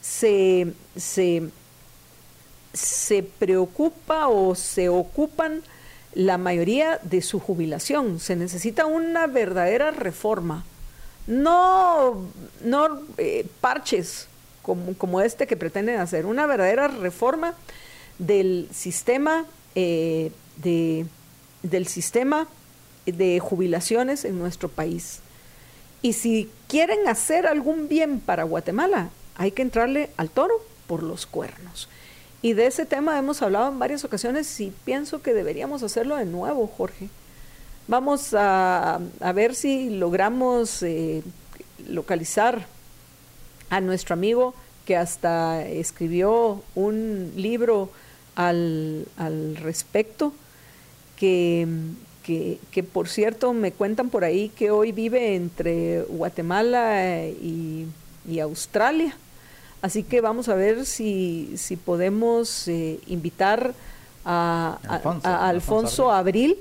se, 0.00 0.72
se, 0.96 1.48
se 2.72 3.22
preocupa 3.22 4.28
o 4.28 4.54
se 4.54 4.88
ocupan 4.88 5.62
la 6.14 6.38
mayoría 6.38 7.00
de 7.02 7.22
su 7.22 7.40
jubilación. 7.40 8.20
Se 8.20 8.36
necesita 8.36 8.86
una 8.86 9.26
verdadera 9.26 9.90
reforma, 9.90 10.64
no, 11.26 12.26
no 12.62 13.00
eh, 13.18 13.46
parches 13.60 14.26
como, 14.62 14.94
como, 14.94 15.20
este 15.20 15.46
que 15.46 15.56
pretenden 15.56 15.98
hacer, 16.00 16.26
una 16.26 16.46
verdadera 16.46 16.88
reforma 16.88 17.54
del 18.18 18.68
sistema 18.72 19.46
eh, 19.74 20.32
de, 20.56 21.06
del 21.62 21.86
sistema 21.86 22.48
de 23.06 23.40
jubilaciones 23.40 24.24
en 24.24 24.38
nuestro 24.38 24.68
país. 24.68 25.20
Y 26.02 26.14
si 26.14 26.50
quieren 26.68 27.08
hacer 27.08 27.46
algún 27.46 27.88
bien 27.88 28.20
para 28.20 28.44
Guatemala, 28.44 29.10
hay 29.36 29.52
que 29.52 29.62
entrarle 29.62 30.10
al 30.16 30.30
toro 30.30 30.54
por 30.86 31.02
los 31.02 31.26
cuernos. 31.26 31.88
Y 32.42 32.54
de 32.54 32.66
ese 32.66 32.86
tema 32.86 33.18
hemos 33.18 33.42
hablado 33.42 33.70
en 33.70 33.78
varias 33.78 34.04
ocasiones 34.04 34.60
y 34.60 34.72
pienso 34.84 35.22
que 35.22 35.34
deberíamos 35.34 35.82
hacerlo 35.82 36.16
de 36.16 36.24
nuevo, 36.24 36.66
Jorge. 36.66 37.08
Vamos 37.90 38.34
a, 38.34 39.00
a 39.18 39.32
ver 39.32 39.56
si 39.56 39.90
logramos 39.90 40.80
eh, 40.84 41.24
localizar 41.88 42.68
a 43.68 43.80
nuestro 43.80 44.12
amigo 44.12 44.54
que 44.86 44.96
hasta 44.96 45.66
escribió 45.66 46.62
un 46.76 47.32
libro 47.34 47.90
al, 48.36 49.08
al 49.16 49.56
respecto 49.56 50.32
que, 51.16 51.66
que, 52.22 52.82
por 52.84 53.08
cierto 53.08 53.52
me 53.54 53.72
cuentan 53.72 54.08
por 54.08 54.22
ahí 54.22 54.50
que 54.50 54.70
hoy 54.70 54.92
vive 54.92 55.34
entre 55.34 56.02
Guatemala 56.02 57.26
y, 57.26 57.88
Australia. 58.40 59.16
Así 59.82 60.04
que 60.04 60.20
vamos 60.20 60.48
a 60.48 60.54
ver 60.54 60.86
si, 60.86 61.54
si 61.56 61.74
podemos 61.74 62.68
eh, 62.68 63.00
invitar 63.08 63.74
a 64.24 64.78
Alfonso, 65.48 66.12
Abril 66.12 66.56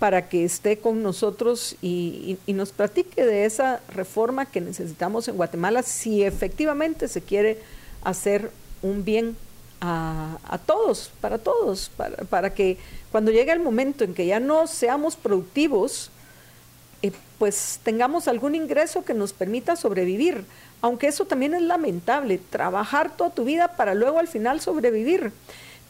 para 0.00 0.30
que 0.30 0.44
esté 0.44 0.78
con 0.78 1.02
nosotros 1.02 1.76
y, 1.82 2.38
nos 2.48 2.72
platique 2.72 3.24
de 3.24 3.44
esa 3.44 3.80
reforma 3.94 4.46
que 4.46 4.60
necesitamos 4.60 5.28
en 5.28 5.36
Guatemala 5.36 5.82
si 5.82 6.24
efectivamente 6.24 7.06
se 7.06 7.20
quiere 7.20 7.58
hacer 8.02 8.50
un 8.82 9.04
bien 9.04 9.36
a, 9.82 10.58
todos, 10.66 11.12
para 11.20 11.38
todos, 11.38 11.90
para, 11.96 12.16
para 12.24 12.54
que 12.54 12.78
cuando 13.12 13.30
llegue 13.30 13.52
el 13.52 13.60
momento 13.60 14.02
en 14.02 14.14
que 14.14 14.26
ya 14.26 14.40
no 14.40 14.66
seamos 14.66 15.16
productivos, 15.16 16.10
eh, 17.02 17.12
pues 17.38 17.80
tengamos 17.82 18.26
algún 18.26 18.54
ingreso 18.54 19.04
que 19.04 19.14
nos 19.14 19.32
permita 19.32 19.76
sobrevivir. 19.76 20.44
Aunque 20.82 21.08
eso 21.08 21.26
también 21.26 21.54
es 21.54 21.62
lamentable, 21.62 22.38
trabajar 22.38 23.16
toda 23.16 23.30
tu 23.30 23.44
vida 23.44 23.76
para 23.76 23.94
luego 23.94 24.18
al 24.18 24.28
final 24.28 24.60
sobrevivir. 24.60 25.32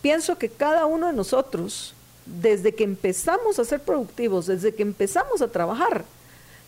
Pienso 0.02 0.36
que 0.36 0.48
cada 0.48 0.86
uno 0.86 1.06
de 1.08 1.12
nosotros, 1.12 1.94
desde 2.26 2.74
que 2.74 2.84
empezamos 2.84 3.58
a 3.58 3.64
ser 3.64 3.80
productivos, 3.80 4.46
desde 4.46 4.74
que 4.74 4.82
empezamos 4.82 5.42
a 5.42 5.48
trabajar, 5.48 6.04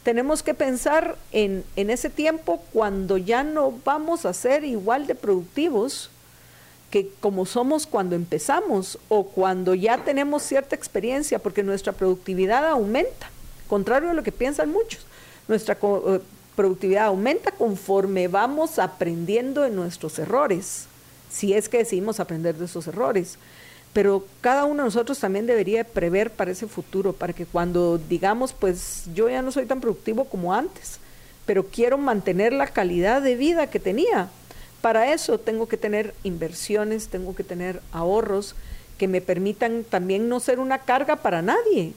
tenemos 0.03 0.43
que 0.43 0.55
pensar 0.55 1.17
en, 1.31 1.65
en 1.77 1.91
ese 1.91 2.11
tiempo 2.11 2.63
cuando 2.73 3.19
ya 3.19 3.45
no 3.45 3.73
vamos 3.85 4.27
a 4.27 4.33
ser 4.33 4.65
igual 4.65 5.07
de 5.07 5.15
productivos 5.15 6.11
que 6.93 7.11
como 7.21 7.47
somos 7.47 7.87
cuando 7.87 8.15
empezamos 8.15 8.99
o 9.09 9.25
cuando 9.25 9.75
ya 9.75 10.05
tenemos 10.05 10.43
cierta 10.43 10.77
experiencia, 10.77 11.39
porque 11.39 11.63
nuestra 11.63 11.93
productividad 11.93 12.69
aumenta, 12.69 13.31
contrario 13.67 14.11
a 14.11 14.15
lo 14.15 14.23
que 14.23 14.31
piensan 14.31 14.71
muchos. 14.71 15.07
Nuestra 15.49 15.79
eh, 15.83 16.21
productividad 16.55 17.07
aumenta 17.07 17.51
conforme 17.51 18.29
vamos 18.29 18.79
aprendiendo 18.79 19.63
de 19.63 19.71
nuestros 19.71 20.19
errores, 20.19 20.85
si 21.31 21.55
es 21.55 21.71
que 21.71 21.79
decidimos 21.79 22.21
aprender 22.21 22.57
de 22.57 22.67
esos 22.67 22.87
errores. 22.87 23.39
Pero 23.93 24.25
cada 24.41 24.65
uno 24.65 24.83
de 24.83 24.87
nosotros 24.87 25.19
también 25.19 25.47
debería 25.47 25.85
prever 25.85 26.31
para 26.31 26.51
ese 26.51 26.67
futuro, 26.67 27.13
para 27.13 27.33
que 27.33 27.45
cuando 27.45 27.99
digamos, 27.99 28.53
pues 28.53 29.05
yo 29.15 29.29
ya 29.29 29.43
no 29.43 29.53
soy 29.53 29.67
tan 29.67 29.81
productivo 29.81 30.25
como 30.25 30.55
antes, 30.55 30.99
pero 31.45 31.67
quiero 31.67 31.99
mantener 31.99 32.53
la 32.53 32.69
calidad 32.69 33.21
de 33.21 33.37
vida 33.37 33.69
que 33.69 33.81
tenía, 33.81 34.31
para 34.81 35.13
eso 35.13 35.39
tengo 35.39 35.69
que 35.69 35.77
tener 35.77 36.15
inversiones, 36.25 37.09
tengo 37.09 37.35
que 37.35 37.45
tener 37.45 37.81
ahorros 37.93 38.57
que 38.99 39.09
me 39.09 39.21
permitan 39.21 39.85
también 39.85 40.29
no 40.29 40.41
ser 40.41 40.59
una 40.59 40.79
carga 40.79 41.17
para 41.17 41.41
nadie, 41.41 41.93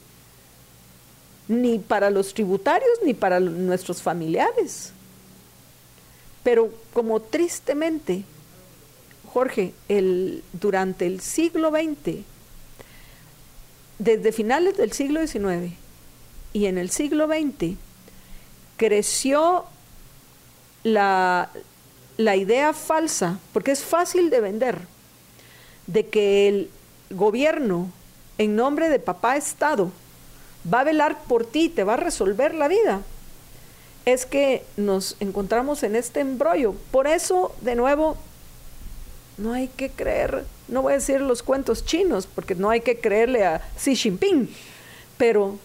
ni 1.48 1.80
para 1.80 2.10
los 2.10 2.34
tributarios, 2.34 3.00
ni 3.04 3.14
para 3.14 3.40
nuestros 3.40 4.02
familiares. 4.02 4.92
Pero 6.44 6.72
como 6.94 7.20
tristemente, 7.22 8.24
Jorge, 9.36 9.74
el, 9.90 10.46
durante 10.54 11.06
el 11.06 11.20
siglo 11.20 11.70
XX, 11.70 12.20
desde 14.00 14.32
finales 14.32 14.78
del 14.78 14.94
siglo 14.94 15.28
XIX 15.28 15.74
y 16.54 16.68
en 16.68 16.78
el 16.78 16.90
siglo 16.90 17.28
XX, 17.28 17.76
creció 18.78 19.66
la, 20.84 21.50
la 22.16 22.38
idea 22.38 22.72
falsa, 22.72 23.38
porque 23.52 23.72
es 23.72 23.84
fácil 23.84 24.30
de 24.30 24.40
vender, 24.40 24.80
de 25.88 26.08
que 26.08 26.48
el 26.48 26.70
gobierno, 27.10 27.92
en 28.38 28.56
nombre 28.56 28.88
de 28.88 29.00
papá 29.00 29.36
Estado, 29.36 29.92
va 30.74 30.80
a 30.80 30.86
velar 30.86 31.24
por 31.24 31.46
ti, 31.46 31.68
te 31.68 31.84
va 31.84 31.96
a 31.96 31.98
resolver 31.98 32.54
la 32.54 32.70
vida, 32.70 33.02
es 34.06 34.26
que 34.26 34.64
nos 34.78 35.18
encontramos 35.20 35.84
en 35.84 35.98
este 35.98 36.22
embrollo. 36.22 36.74
Por 36.90 37.06
eso, 37.06 37.54
de 37.60 37.76
nuevo, 37.76 38.16
no 39.38 39.54
hay 39.54 39.68
que 39.68 39.90
creer, 39.90 40.46
no 40.68 40.82
voy 40.82 40.94
a 40.94 40.96
decir 40.96 41.22
los 41.22 41.44
cuentos 41.44 41.86
chinos, 41.86 42.28
porque 42.28 42.56
no 42.56 42.70
hay 42.70 42.82
que 42.82 43.00
creerle 43.00 43.46
a 43.46 43.62
Xi 43.78 43.96
Jinping, 43.96 44.50
pero 45.18 45.58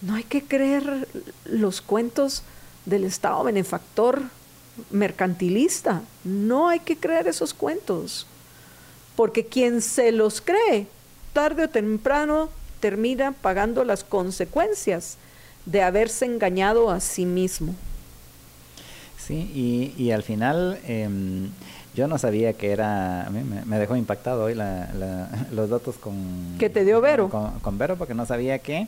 no 0.00 0.14
hay 0.14 0.24
que 0.24 0.42
creer 0.42 1.08
los 1.44 1.80
cuentos 1.80 2.42
del 2.84 3.04
Estado 3.04 3.44
benefactor 3.44 4.22
mercantilista. 4.90 6.02
No 6.24 6.68
hay 6.68 6.80
que 6.80 6.96
creer 6.96 7.28
esos 7.28 7.54
cuentos, 7.54 8.26
porque 9.16 9.46
quien 9.46 9.82
se 9.82 10.12
los 10.12 10.40
cree, 10.40 10.86
tarde 11.32 11.64
o 11.64 11.68
temprano 11.68 12.50
termina 12.80 13.32
pagando 13.32 13.84
las 13.84 14.04
consecuencias 14.04 15.16
de 15.66 15.82
haberse 15.82 16.24
engañado 16.24 16.90
a 16.90 17.00
sí 17.00 17.26
mismo. 17.26 17.74
Sí, 19.18 19.92
y, 19.98 20.10
al 20.12 20.22
final 20.22 20.80
em, 20.86 21.50
yo 21.98 22.06
no 22.06 22.16
sabía 22.16 22.52
que 22.52 22.70
era, 22.70 23.26
a 23.26 23.30
mí 23.30 23.42
me, 23.42 23.78
dejó 23.78 23.96
impactado 23.96 24.44
hoy 24.44 24.54
los 25.52 25.68
datos 25.68 25.96
con... 25.96 26.14
¿Que 26.56 26.70
te 26.70 26.84
dio 26.84 27.00
Vero? 27.00 27.28
Con, 27.28 27.76
Vero, 27.76 27.96
porque 27.96 28.14
no 28.14 28.24
sabía 28.24 28.60
que 28.60 28.86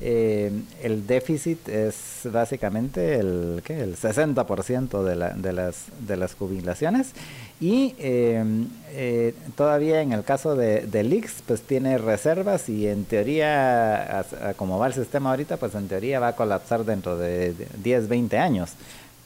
eh, 0.00 0.50
el 0.82 1.06
déficit 1.06 1.68
es 1.68 2.22
básicamente 2.24 3.14
el, 3.14 3.62
¿qué? 3.64 3.80
el 3.80 3.96
60% 3.96 5.04
de, 5.04 5.14
la, 5.14 5.30
de, 5.30 5.52
las, 5.52 5.84
de 6.00 6.16
las 6.16 6.34
jubilaciones 6.34 7.12
y 7.60 7.94
em, 7.98 8.66
eh, 8.90 9.34
todavía 9.56 10.02
en 10.02 10.12
el 10.12 10.24
caso 10.24 10.56
de, 10.56 10.80
de 10.82 11.28
pues 11.46 11.62
tiene 11.62 11.96
reservas 11.98 12.68
y 12.68 12.88
en 12.88 13.04
teoría, 13.04 14.24
como 14.56 14.78
va 14.78 14.88
el 14.88 14.94
sistema 14.94 15.30
ahorita, 15.30 15.58
pues 15.58 15.74
en 15.76 15.86
teoría 15.86 16.18
va 16.18 16.28
a 16.28 16.36
colapsar 16.36 16.84
dentro 16.84 17.16
de 17.16 17.54
10, 17.82 18.08
20 18.08 18.38
años 18.38 18.70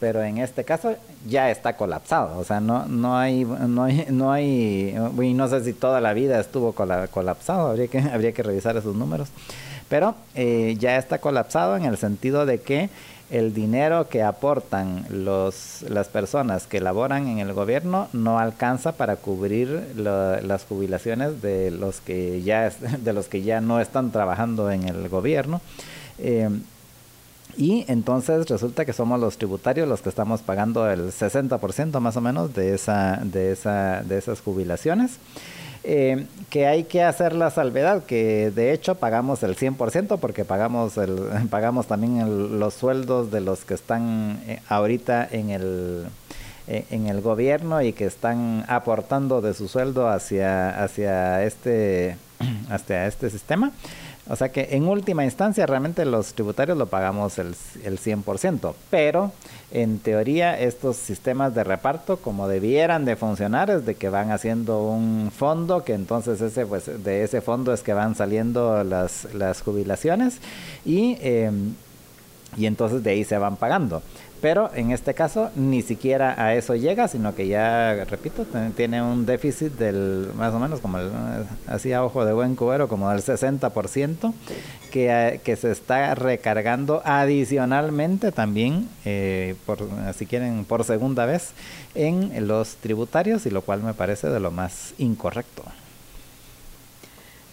pero 0.03 0.21
en 0.25 0.39
este 0.39 0.65
caso 0.65 0.97
ya 1.29 1.49
está 1.53 1.77
colapsado, 1.77 2.37
o 2.37 2.43
sea, 2.43 2.59
no 2.59 2.87
no 2.87 3.17
hay 3.17 3.45
no 3.45 3.85
hay 3.85 4.05
no 4.11 4.33
hay 4.33 4.97
y 5.23 5.33
no 5.33 5.47
sé 5.47 5.63
si 5.63 5.75
toda 5.75 6.01
la 6.01 6.13
vida 6.13 6.41
estuvo 6.41 6.73
colapsado, 6.73 7.69
habría 7.69 7.87
que 7.87 8.01
habría 8.01 8.33
que 8.33 8.43
revisar 8.43 8.77
esos 8.77 8.97
números, 8.97 9.29
pero 9.89 10.17
eh, 10.35 10.75
ya 10.77 10.97
está 10.97 11.19
colapsado 11.19 11.77
en 11.77 11.85
el 11.85 11.99
sentido 11.99 12.47
de 12.47 12.61
que 12.61 12.91
el 13.31 13.55
dinero 13.55 14.09
que 14.09 14.25
aportan 14.25 15.07
los, 15.09 15.83
las 15.89 16.09
personas 16.09 16.67
que 16.67 16.81
laboran 16.81 17.29
en 17.29 17.39
el 17.39 17.53
gobierno 17.53 18.09
no 18.13 18.41
alcanza 18.41 18.97
para 18.97 19.15
cubrir 19.15 19.93
las 19.95 20.65
jubilaciones 20.65 21.41
de 21.43 21.71
los 21.71 22.01
que 22.01 22.43
ya 22.43 22.73
de 22.99 23.13
los 23.13 23.29
que 23.29 23.43
ya 23.43 23.61
no 23.61 23.79
están 23.79 24.11
trabajando 24.11 24.69
en 24.73 24.89
el 24.89 25.09
gobierno 25.09 25.61
eh, 26.19 26.51
y 27.57 27.85
entonces 27.89 28.49
resulta 28.49 28.85
que 28.85 28.93
somos 28.93 29.21
los 29.21 29.39
tributarios 29.39 29.89
los 29.89 30.01
que 30.01 30.09
estamos 30.09 30.41
pagando 30.43 30.91
el 30.91 31.13
60% 31.13 32.01
más 32.01 32.17
o 32.17 32.21
menos 32.21 32.55
de 32.55 32.75
esa 32.75 33.21
de 33.23 33.53
esa 33.53 34.03
de 34.03 34.19
esas 34.19 34.41
jubilaciones 34.41 35.19
eh, 35.85 36.27
que 36.49 36.69
hay 36.69 36.85
que 36.85 37.03
hacer 37.03 37.33
la 37.33 37.51
salvedad, 37.51 38.05
que 38.05 38.53
de 38.55 38.73
hecho 38.73 38.95
pagamos 38.95 39.43
el 39.43 39.57
100% 39.57 40.19
porque 40.21 40.45
pagamos, 40.45 40.97
el, 40.97 41.17
pagamos 41.51 41.87
también 41.89 42.61
los 42.61 42.75
sueldos 42.75 43.33
de 43.33 43.41
los 43.41 43.65
que 43.65 43.75
están 43.75 44.41
eh, 44.47 44.61
ahorita 44.69 45.27
en 45.29 45.51
el, 45.51 46.07
eh, 46.69 46.85
en 46.91 47.09
el 47.09 47.21
gobierno 47.21 47.83
y 47.83 47.93
que 47.93 48.05
están 48.05 48.65
aportando 48.69 49.41
de 49.41 49.55
su 49.55 49.67
sueldo 49.67 50.09
hacia, 50.09 50.85
hacia, 50.85 51.43
este, 51.43 52.17
hacia 52.71 53.09
este 53.09 53.29
sistema. 53.29 53.73
O 54.29 54.37
sea 54.37 54.51
que 54.51 54.69
en 54.73 54.87
última 54.87 55.25
instancia 55.25 55.67
realmente 55.67 56.05
los 56.05 56.35
tributarios 56.35 56.79
lo 56.79 56.87
pagamos 56.87 57.39
el, 57.39 57.57
el 57.85 57.99
100%, 57.99 58.73
pero 58.89 59.33
en 59.73 59.99
teoría 59.99 60.59
estos 60.59 60.97
sistemas 60.97 61.55
de 61.55 61.65
reparto 61.65 62.19
como 62.19 62.47
debieran 62.47 63.05
de 63.05 63.17
funcionar 63.17 63.69
es 63.71 63.85
de 63.85 63.97
que 63.97 64.11
van 64.11 64.31
haciendo 64.31 64.85
un 64.85 65.33
fondo 65.37 65.83
que 65.83 65.95
entonces 65.95 66.41
ese 66.41 66.67
pues 66.67 67.03
de 67.03 67.25
ese 67.25 67.41
fondo 67.41 67.73
es 67.73 67.83
que 67.83 67.95
van 67.95 68.15
saliendo 68.15 68.85
las, 68.85 69.27
las 69.35 69.61
jubilaciones 69.63 70.39
y, 70.85 71.17
eh, 71.21 71.51
y 72.57 72.67
entonces 72.67 73.03
de 73.03 73.11
ahí 73.11 73.25
se 73.25 73.39
van 73.39 73.57
pagando. 73.57 74.03
Pero 74.43 74.71
en 74.75 74.91
este 74.91 75.15
caso 75.15 75.51
ni 75.55 75.83
siquiera 75.83 76.35
a 76.37 76.55
eso 76.55 76.75
llega, 76.75 77.07
sino 77.07 77.33
que 77.37 77.47
ya, 77.47 78.05
repito, 78.05 78.45
tiene 78.77 79.01
un 79.01 79.25
déficit 79.25 79.73
del 79.75 80.33
más 80.37 80.53
o 80.53 80.59
menos 80.59 80.81
como 80.81 80.99
el, 80.99 81.11
así 81.69 81.93
a 81.93 82.05
ojo 82.05 82.25
de 82.25 82.33
buen 82.33 82.57
cubero, 82.57 82.89
como 82.89 83.09
del 83.09 83.23
60%, 83.23 84.35
que, 84.91 85.41
que 85.45 85.55
se 85.55 85.71
está 85.71 86.17
recargando 86.17 87.03
adicionalmente 87.05 88.33
también, 88.33 88.89
eh, 89.05 89.55
por, 89.65 89.79
si 90.19 90.27
quieren, 90.27 90.65
por 90.65 90.83
segunda 90.83 91.25
vez 91.25 91.53
en 91.95 92.49
los 92.49 92.75
tributarios, 92.75 93.47
y 93.47 93.51
lo 93.51 93.63
cual 93.63 93.85
me 93.85 93.95
parece 93.95 94.29
de 94.29 94.41
lo 94.41 94.51
más 94.51 94.93
incorrecto. 94.99 95.63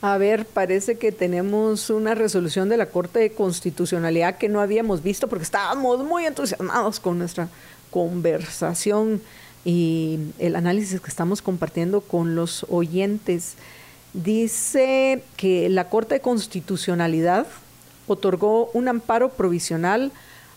A 0.01 0.17
ver, 0.17 0.45
parece 0.45 0.97
que 0.97 1.11
tenemos 1.11 1.89
una 1.89 2.15
resolución 2.15 2.69
de 2.69 2.77
la 2.77 2.85
Corte 2.85 3.19
de 3.19 3.33
Constitucionalidad 3.33 4.37
que 4.37 4.47
no 4.47 4.61
habíamos 4.61 5.03
visto 5.03 5.27
porque 5.27 5.43
estábamos 5.43 6.05
muy 6.05 6.25
entusiasmados 6.25 7.01
con 7.01 7.19
nuestra 7.19 7.49
conversación 7.91 9.21
y 9.65 10.19
el 10.39 10.55
análisis 10.55 11.01
que 11.01 11.09
estamos 11.09 11.41
compartiendo 11.41 11.99
con 11.99 12.33
los 12.33 12.65
oyentes. 12.69 13.55
Dice 14.13 15.21
que 15.35 15.67
la 15.67 15.89
Corte 15.89 16.15
de 16.15 16.21
Constitucionalidad 16.21 17.45
otorgó 18.07 18.71
un 18.73 18.87
amparo 18.87 19.29
provisional 19.29 20.13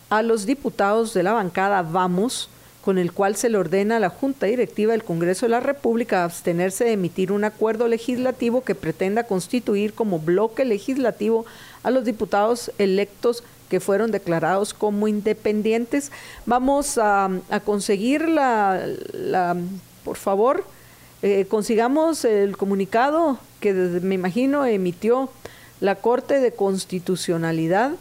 a 0.09 0.23
los 0.23 0.47
diputados 0.47 1.15
de 1.15 1.25
la 1.25 1.33
bancada 1.33 1.83
Vamos 1.83 2.49
con 2.83 2.99
el 2.99 3.13
cual 3.13 3.37
se 3.37 3.49
le 3.49 3.59
ordena 3.59 3.97
a 3.97 4.01
la 4.01 4.11
Junta 4.11 4.47
Directiva 4.47 4.93
del 4.93 5.05
Congreso 5.05 5.47
de 5.47 5.51
la 5.51 5.61
República 5.61 6.25
abstenerse 6.25 6.85
de 6.85 6.93
emitir 6.93 7.33
un 7.33 7.45
acuerdo 7.45 7.89
legislativo 7.89 8.65
que 8.65 8.75
pretenda 8.75 9.25
constituir 9.25 9.95
como 9.95 10.19
bloque 10.19 10.65
legislativo 10.65 11.47
a 11.85 11.91
los 11.91 12.05
diputados 12.05 12.73
electos 12.79 13.45
que 13.69 13.81
fueron 13.81 14.11
declarados 14.11 14.75
como 14.75 15.09
independientes. 15.09 16.11
Vamos 16.45 16.99
a, 16.99 17.31
conseguir 17.65 18.29
la, 18.29 18.85
por 20.05 20.17
favor, 20.17 20.65
eh, 21.23 21.47
consigamos 21.49 22.25
el 22.25 22.57
comunicado 22.57 23.39
que 23.61 23.73
me 23.73 24.17
imagino 24.17 24.67
emitió 24.67 25.31
la 25.81 25.95
Corte 25.95 26.41
de 26.41 26.53
Constitucionalidad 26.53 27.93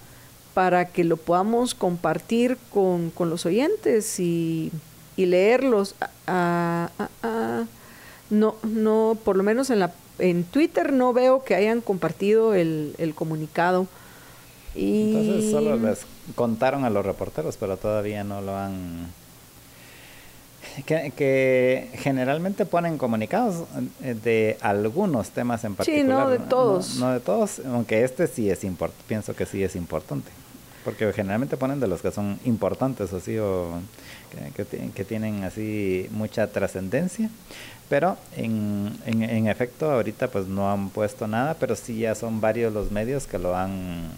para 0.53 0.86
que 0.86 1.03
lo 1.03 1.18
podamos 1.18 1.76
compartir 1.76 2.57
con, 2.72 3.11
los 3.18 3.45
oyentes 3.45 4.19
y, 4.19 4.72
leerlos. 5.18 5.94
Ah, 6.26 6.90
ah, 6.98 7.10
ah, 7.22 7.64
no, 8.32 8.56
no, 8.64 9.18
por 9.23 9.38
lo 9.38 9.44
menos 9.44 9.69
en, 9.69 9.80
la, 9.80 9.91
en 10.18 10.44
Twitter 10.44 10.94
no 10.94 11.14
veo 11.14 11.44
que 11.44 11.53
hayan 11.53 11.82
compartido 11.82 12.56
el, 12.56 12.95
el 12.98 13.14
comunicado. 13.14 13.88
Y... 14.73 15.15
Entonces 15.15 15.52
solo 15.52 15.76
les 15.76 16.06
contaron 16.36 16.86
a 16.86 16.90
los 16.90 17.06
reporteros, 17.06 17.57
pero 17.57 17.78
todavía 17.78 18.23
no 18.23 18.41
lo 18.41 18.56
han... 18.56 19.10
Que, 20.86 21.11
que, 21.15 21.90
generalmente 21.95 22.65
ponen 22.65 22.98
comunicados 22.98 23.68
eh, 24.03 24.14
de 24.14 24.57
algunos 24.61 25.32
temas 25.32 25.64
en 25.65 25.76
particular. 25.76 26.06
Sí, 26.06 26.07
no 26.07 26.30
de 26.30 26.40
todos. 26.40 26.95
No, 26.95 27.11
de 27.11 27.19
todos, 27.19 27.61
aunque 27.65 28.03
este 28.03 28.28
sí 28.28 28.49
es 28.49 28.64
importante, 28.64 29.03
pienso 29.07 29.36
que 29.36 29.45
sí 29.45 29.64
es 29.64 29.76
importante. 29.76 30.32
Porque 30.83 31.11
generalmente 31.13 31.57
ponen 31.57 31.79
de 31.79 31.87
los 31.87 32.01
que 32.01 32.11
son 32.11 32.39
importantes 32.45 33.13
así 33.13 33.37
o 33.37 33.79
que, 34.55 35.05
tienen 35.05 35.43
así 35.43 36.07
mucha 36.11 36.47
trascendencia. 36.47 37.29
Pero 37.89 38.17
en, 38.37 38.97
en, 39.05 39.47
efecto 39.47 39.91
ahorita 39.91 40.29
pues 40.29 40.47
no 40.47 40.71
han 40.71 40.89
puesto 40.89 41.27
nada, 41.27 41.55
pero 41.59 41.75
sí 41.75 41.99
ya 41.99 42.15
son 42.15 42.39
varios 42.39 42.73
los 42.73 42.89
medios 42.89 43.27
que 43.27 43.37
lo 43.37 43.55
han 43.55 44.09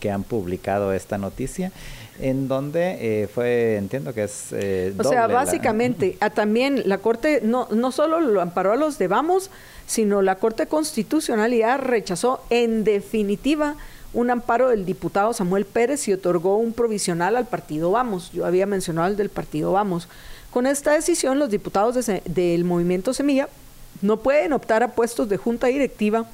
que 0.00 0.10
han 0.10 0.24
publicado 0.24 0.92
esta 0.92 1.18
noticia 1.18 1.72
en 2.20 2.48
donde 2.48 3.22
eh, 3.22 3.28
fue 3.28 3.76
entiendo 3.76 4.14
que 4.14 4.24
es 4.24 4.48
eh, 4.52 4.94
o 4.98 5.04
sea 5.04 5.26
básicamente 5.26 6.18
también 6.34 6.82
la 6.86 6.98
corte 6.98 7.40
no 7.42 7.68
no 7.70 7.92
solo 7.92 8.20
lo 8.20 8.40
amparó 8.40 8.72
a 8.72 8.76
los 8.76 8.98
de 8.98 9.08
vamos 9.08 9.50
sino 9.86 10.22
la 10.22 10.36
corte 10.36 10.66
constitucional 10.66 11.52
ya 11.52 11.76
rechazó 11.76 12.42
en 12.50 12.84
definitiva 12.84 13.76
un 14.12 14.30
amparo 14.30 14.68
del 14.68 14.84
diputado 14.84 15.32
Samuel 15.32 15.64
Pérez 15.64 16.08
y 16.08 16.12
otorgó 16.12 16.56
un 16.56 16.72
provisional 16.72 17.36
al 17.36 17.46
partido 17.46 17.90
Vamos. 17.90 18.32
Yo 18.32 18.46
había 18.46 18.66
mencionado 18.66 19.08
el 19.08 19.16
del 19.16 19.28
partido 19.28 19.72
Vamos. 19.72 20.08
Con 20.50 20.66
esta 20.66 20.92
decisión, 20.92 21.38
los 21.38 21.50
diputados 21.50 22.06
del 22.24 22.64
movimiento 22.64 23.12
Semilla 23.12 23.48
no 24.02 24.18
pueden 24.18 24.52
optar 24.52 24.82
a 24.82 24.92
puestos 24.92 25.28
de 25.28 25.36
junta 25.36 25.66
directiva, 25.66 26.26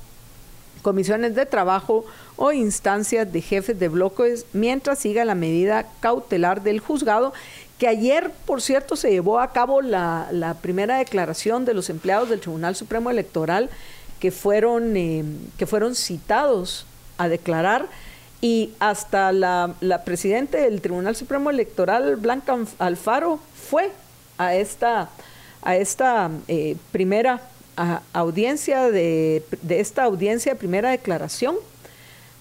comisiones 0.82 1.34
de 1.34 1.46
trabajo 1.46 2.04
o 2.36 2.52
instancias 2.52 3.32
de 3.32 3.40
jefes 3.40 3.78
de 3.78 3.88
bloques 3.88 4.46
mientras 4.52 4.98
siga 4.98 5.24
la 5.24 5.34
medida 5.34 5.86
cautelar 6.00 6.62
del 6.62 6.80
juzgado 6.80 7.32
que 7.78 7.88
ayer, 7.88 8.30
por 8.46 8.62
cierto, 8.62 8.94
se 8.94 9.10
llevó 9.10 9.40
a 9.40 9.52
cabo 9.52 9.82
la, 9.82 10.56
primera 10.62 10.98
declaración 10.98 11.64
de 11.64 11.74
los 11.74 11.90
empleados 11.90 12.28
del 12.28 12.38
Tribunal 12.38 12.76
Supremo 12.76 13.10
Electoral 13.10 13.70
que 14.20 14.30
fueron, 14.30 14.96
eh, 14.96 15.24
que 15.58 15.66
fueron 15.66 15.96
citados 15.96 16.86
a 17.22 17.28
declarar 17.28 17.86
y 18.42 18.70
hasta 18.80 19.30
la, 19.30 19.74
la 19.80 20.02
presidenta 20.04 20.58
del 20.58 20.80
Tribunal 20.80 21.14
Supremo 21.14 21.48
Electoral, 21.48 22.16
Blanca 22.16 22.58
Alfaro, 22.78 23.38
fue 23.54 23.90
a 24.36 24.56
esta, 24.56 25.08
a 25.62 25.76
esta 25.76 26.30
eh, 26.48 26.76
primera 26.90 27.40
audiencia 28.12 28.90
de, 28.90 29.44
esta 29.68 30.04
audiencia 30.04 30.52
de 30.52 30.58
primera 30.58 30.90
declaración, 30.90 31.56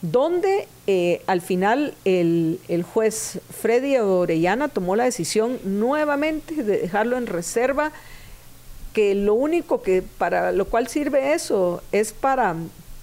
donde 0.01 0.67
eh, 0.87 1.21
al 1.27 1.41
final 1.41 1.93
el, 2.03 2.59
el, 2.67 2.81
juez 2.81 3.39
Freddy 3.61 3.97
Orellana 3.97 4.67
tomó 4.67 4.95
la 4.95 5.03
decisión 5.03 5.59
nuevamente 5.63 6.63
de 6.63 6.79
dejarlo 6.79 7.17
en 7.17 7.27
reserva, 7.27 7.91
que 8.93 9.13
lo 9.13 9.35
único 9.35 9.83
que 9.83 10.01
para 10.01 10.51
lo 10.51 10.65
cual 10.65 10.87
sirve 10.87 11.33
eso 11.33 11.81
es 11.91 12.11
para, 12.11 12.55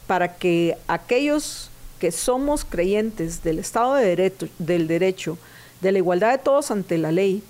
para 0.06 0.36
que 0.36 0.76
aquellos 0.88 1.67
que 1.98 2.12
somos 2.12 2.64
creyentes 2.64 3.42
del 3.42 3.58
Estado 3.58 3.94
de 3.94 4.06
derecho, 4.06 4.48
del 4.58 4.88
derecho, 4.88 5.38
de 5.80 5.92
la 5.92 5.98
igualdad 5.98 6.32
de 6.32 6.38
todos 6.38 6.70
ante 6.70 6.98
la 6.98 7.12
ley, 7.12 7.42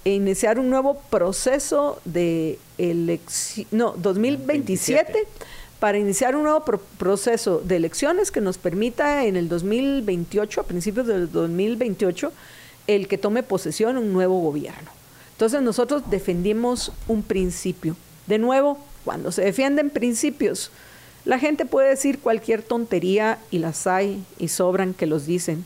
iniciar 0.04 0.60
un 0.60 0.70
nuevo 0.70 1.02
proceso 1.10 2.00
de 2.06 2.60
elección, 2.78 3.66
no, 3.72 3.96
2027, 3.98 5.26
para 5.80 5.98
iniciar 5.98 6.36
un 6.36 6.44
nuevo 6.44 6.64
proceso 7.00 7.64
de 7.66 7.78
elecciones 7.78 8.30
que 8.30 8.42
nos 8.42 8.60
permita 8.60 9.26
en 9.26 9.38
el 9.38 9.50
2028, 9.50 10.62
a 10.62 10.66
principios 10.66 11.08
del 11.08 11.32
2028, 11.32 12.32
el 12.96 13.08
que 13.08 13.18
tome 13.18 13.44
posesión 13.44 13.98
un 13.98 14.12
nuevo 14.14 14.40
gobierno. 14.40 14.90
Entonces 15.34 15.62
nosotros 15.62 16.04
defendimos 16.10 16.92
un 17.08 17.22
principio. 17.22 17.96
De 18.26 18.40
nuevo, 18.40 18.80
cuando 19.06 19.32
se 19.32 19.44
defienden 19.44 19.92
principios, 19.92 20.72
la 21.24 21.38
gente 21.38 21.66
puede 21.66 21.90
decir 21.90 22.20
cualquier 22.20 22.64
tontería 22.64 23.38
y 23.52 23.60
las 23.60 23.86
hay 23.86 24.24
y 24.40 24.48
sobran 24.48 24.94
que 24.94 25.06
los 25.06 25.28
dicen. 25.28 25.66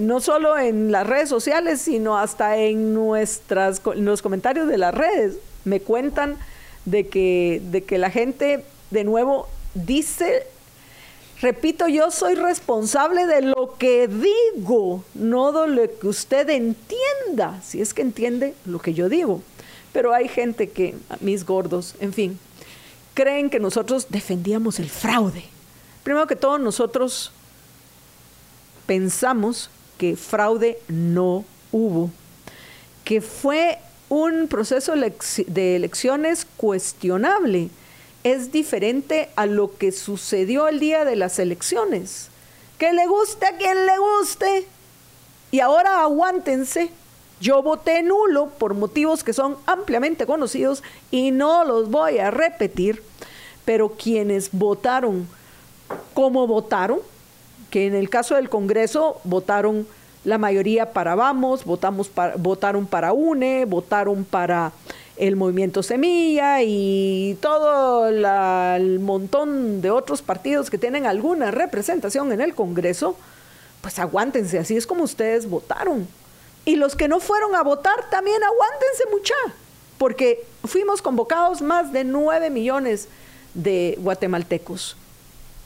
No 0.00 0.20
solo 0.20 0.56
en 0.56 0.92
las 0.92 1.06
redes 1.06 1.28
sociales, 1.28 1.80
sino 1.80 2.16
hasta 2.16 2.56
en 2.58 2.94
nuestras 2.94 3.82
los 3.96 4.22
comentarios 4.22 4.68
de 4.68 4.78
las 4.78 4.94
redes. 4.94 5.38
Me 5.64 5.80
cuentan 5.80 6.36
de 6.84 7.08
que, 7.08 7.60
de 7.70 7.82
que 7.82 7.98
la 7.98 8.10
gente 8.10 8.64
de 8.90 9.04
nuevo 9.04 9.48
dice, 9.74 10.46
repito, 11.40 11.88
yo 11.88 12.10
soy 12.10 12.34
responsable 12.34 13.26
de 13.26 13.42
lo 13.42 13.76
que 13.78 14.08
digo, 14.08 15.04
no 15.14 15.52
de 15.52 15.68
lo 15.68 15.98
que 15.98 16.08
usted 16.08 16.48
entienda, 16.48 17.60
si 17.62 17.80
es 17.80 17.94
que 17.94 18.02
entiende 18.02 18.54
lo 18.64 18.78
que 18.78 18.94
yo 18.94 19.08
digo. 19.08 19.42
Pero 19.92 20.12
hay 20.12 20.28
gente 20.28 20.68
que, 20.68 20.94
mis 21.20 21.44
gordos, 21.44 21.94
en 22.00 22.12
fin, 22.12 22.38
creen 23.14 23.48
que 23.50 23.60
nosotros 23.60 24.08
defendíamos 24.10 24.78
el 24.78 24.90
fraude. 24.90 25.44
Primero 26.02 26.26
que 26.26 26.36
todo, 26.36 26.58
nosotros 26.58 27.32
pensamos 28.86 29.70
que 29.98 30.16
fraude 30.16 30.78
no 30.88 31.44
hubo, 31.72 32.10
que 33.04 33.20
fue 33.20 33.78
un 34.08 34.46
proceso 34.48 34.94
de 34.94 35.76
elecciones 35.76 36.46
cuestionable. 36.56 37.70
Es 38.26 38.50
diferente 38.50 39.28
a 39.36 39.46
lo 39.46 39.76
que 39.76 39.92
sucedió 39.92 40.66
el 40.66 40.80
día 40.80 41.04
de 41.04 41.14
las 41.14 41.38
elecciones. 41.38 42.28
Que 42.76 42.92
le 42.92 43.06
guste 43.06 43.46
a 43.46 43.56
quien 43.56 43.86
le 43.86 43.92
guste. 43.98 44.66
Y 45.52 45.60
ahora 45.60 46.02
aguántense 46.02 46.90
yo 47.40 47.62
voté 47.62 48.02
nulo 48.02 48.48
por 48.58 48.74
motivos 48.74 49.22
que 49.22 49.32
son 49.32 49.56
ampliamente 49.66 50.26
conocidos 50.26 50.82
y 51.12 51.30
no 51.30 51.64
los 51.64 51.88
voy 51.88 52.18
a 52.18 52.32
repetir, 52.32 53.00
pero 53.64 53.90
quienes 53.90 54.48
votaron 54.50 55.28
como 56.12 56.48
votaron, 56.48 56.98
que 57.70 57.86
en 57.86 57.94
el 57.94 58.10
caso 58.10 58.34
del 58.34 58.48
Congreso 58.48 59.20
votaron 59.22 59.86
la 60.24 60.38
mayoría 60.38 60.92
para 60.92 61.14
Vamos, 61.14 61.64
votamos 61.64 62.08
para, 62.08 62.34
votaron 62.36 62.86
para 62.86 63.12
UNE, 63.12 63.66
votaron 63.66 64.24
para 64.24 64.72
el 65.16 65.36
movimiento 65.36 65.82
Semilla 65.82 66.62
y 66.62 67.38
todo 67.40 68.08
el 68.08 69.00
montón 69.00 69.80
de 69.80 69.90
otros 69.90 70.22
partidos 70.22 70.70
que 70.70 70.78
tienen 70.78 71.06
alguna 71.06 71.50
representación 71.50 72.32
en 72.32 72.40
el 72.40 72.54
Congreso, 72.54 73.16
pues 73.80 73.98
aguántense, 73.98 74.58
así 74.58 74.76
es 74.76 74.86
como 74.86 75.04
ustedes 75.04 75.48
votaron. 75.48 76.06
Y 76.64 76.76
los 76.76 76.96
que 76.96 77.08
no 77.08 77.20
fueron 77.20 77.54
a 77.54 77.62
votar 77.62 78.10
también 78.10 78.42
aguántense 78.42 79.04
mucha, 79.10 79.34
porque 79.98 80.44
fuimos 80.64 81.00
convocados 81.00 81.62
más 81.62 81.92
de 81.92 82.04
9 82.04 82.50
millones 82.50 83.08
de 83.54 83.96
guatemaltecos 84.00 84.96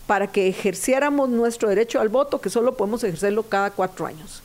para 0.06 0.27
que 0.27 0.48
ejerciéramos 0.48 1.28
nuestro 1.28 1.68
derecho 1.68 2.01
al 2.01 2.09
voto, 2.09 2.40
que 2.40 2.51
solo 2.51 2.77
podemos 2.77 3.02
ejercerlo 3.05 3.44
cada 3.44 3.70
cuatro 3.70 4.06
años. 4.06 4.43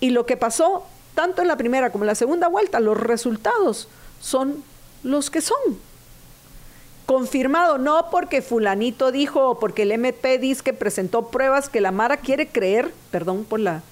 Y 0.00 0.10
lo 0.10 0.26
que 0.26 0.36
pasó, 0.36 0.84
tanto 1.14 1.42
en 1.42 1.48
la 1.48 1.56
primera 1.56 1.90
como 1.90 2.04
en 2.04 2.08
la 2.08 2.14
segunda 2.14 2.48
vuelta, 2.48 2.80
los 2.80 2.98
resultados 2.98 3.88
son 4.20 4.62
los 5.02 5.30
que 5.30 5.40
son. 5.40 5.58
Confirmado, 7.06 7.78
no 7.78 8.08
porque 8.10 8.40
fulanito 8.42 9.10
dijo 9.10 9.50
o 9.50 9.58
porque 9.58 9.82
el 9.82 9.92
MP 9.92 10.38
dice 10.38 10.62
que 10.62 10.72
presentó 10.72 11.28
pruebas 11.28 11.68
que 11.68 11.80
la 11.80 11.90
Mara 11.90 12.18
quiere 12.18 12.46
creer, 12.48 12.92
perdón 13.10 13.44
por 13.44 13.58
la 13.58 13.82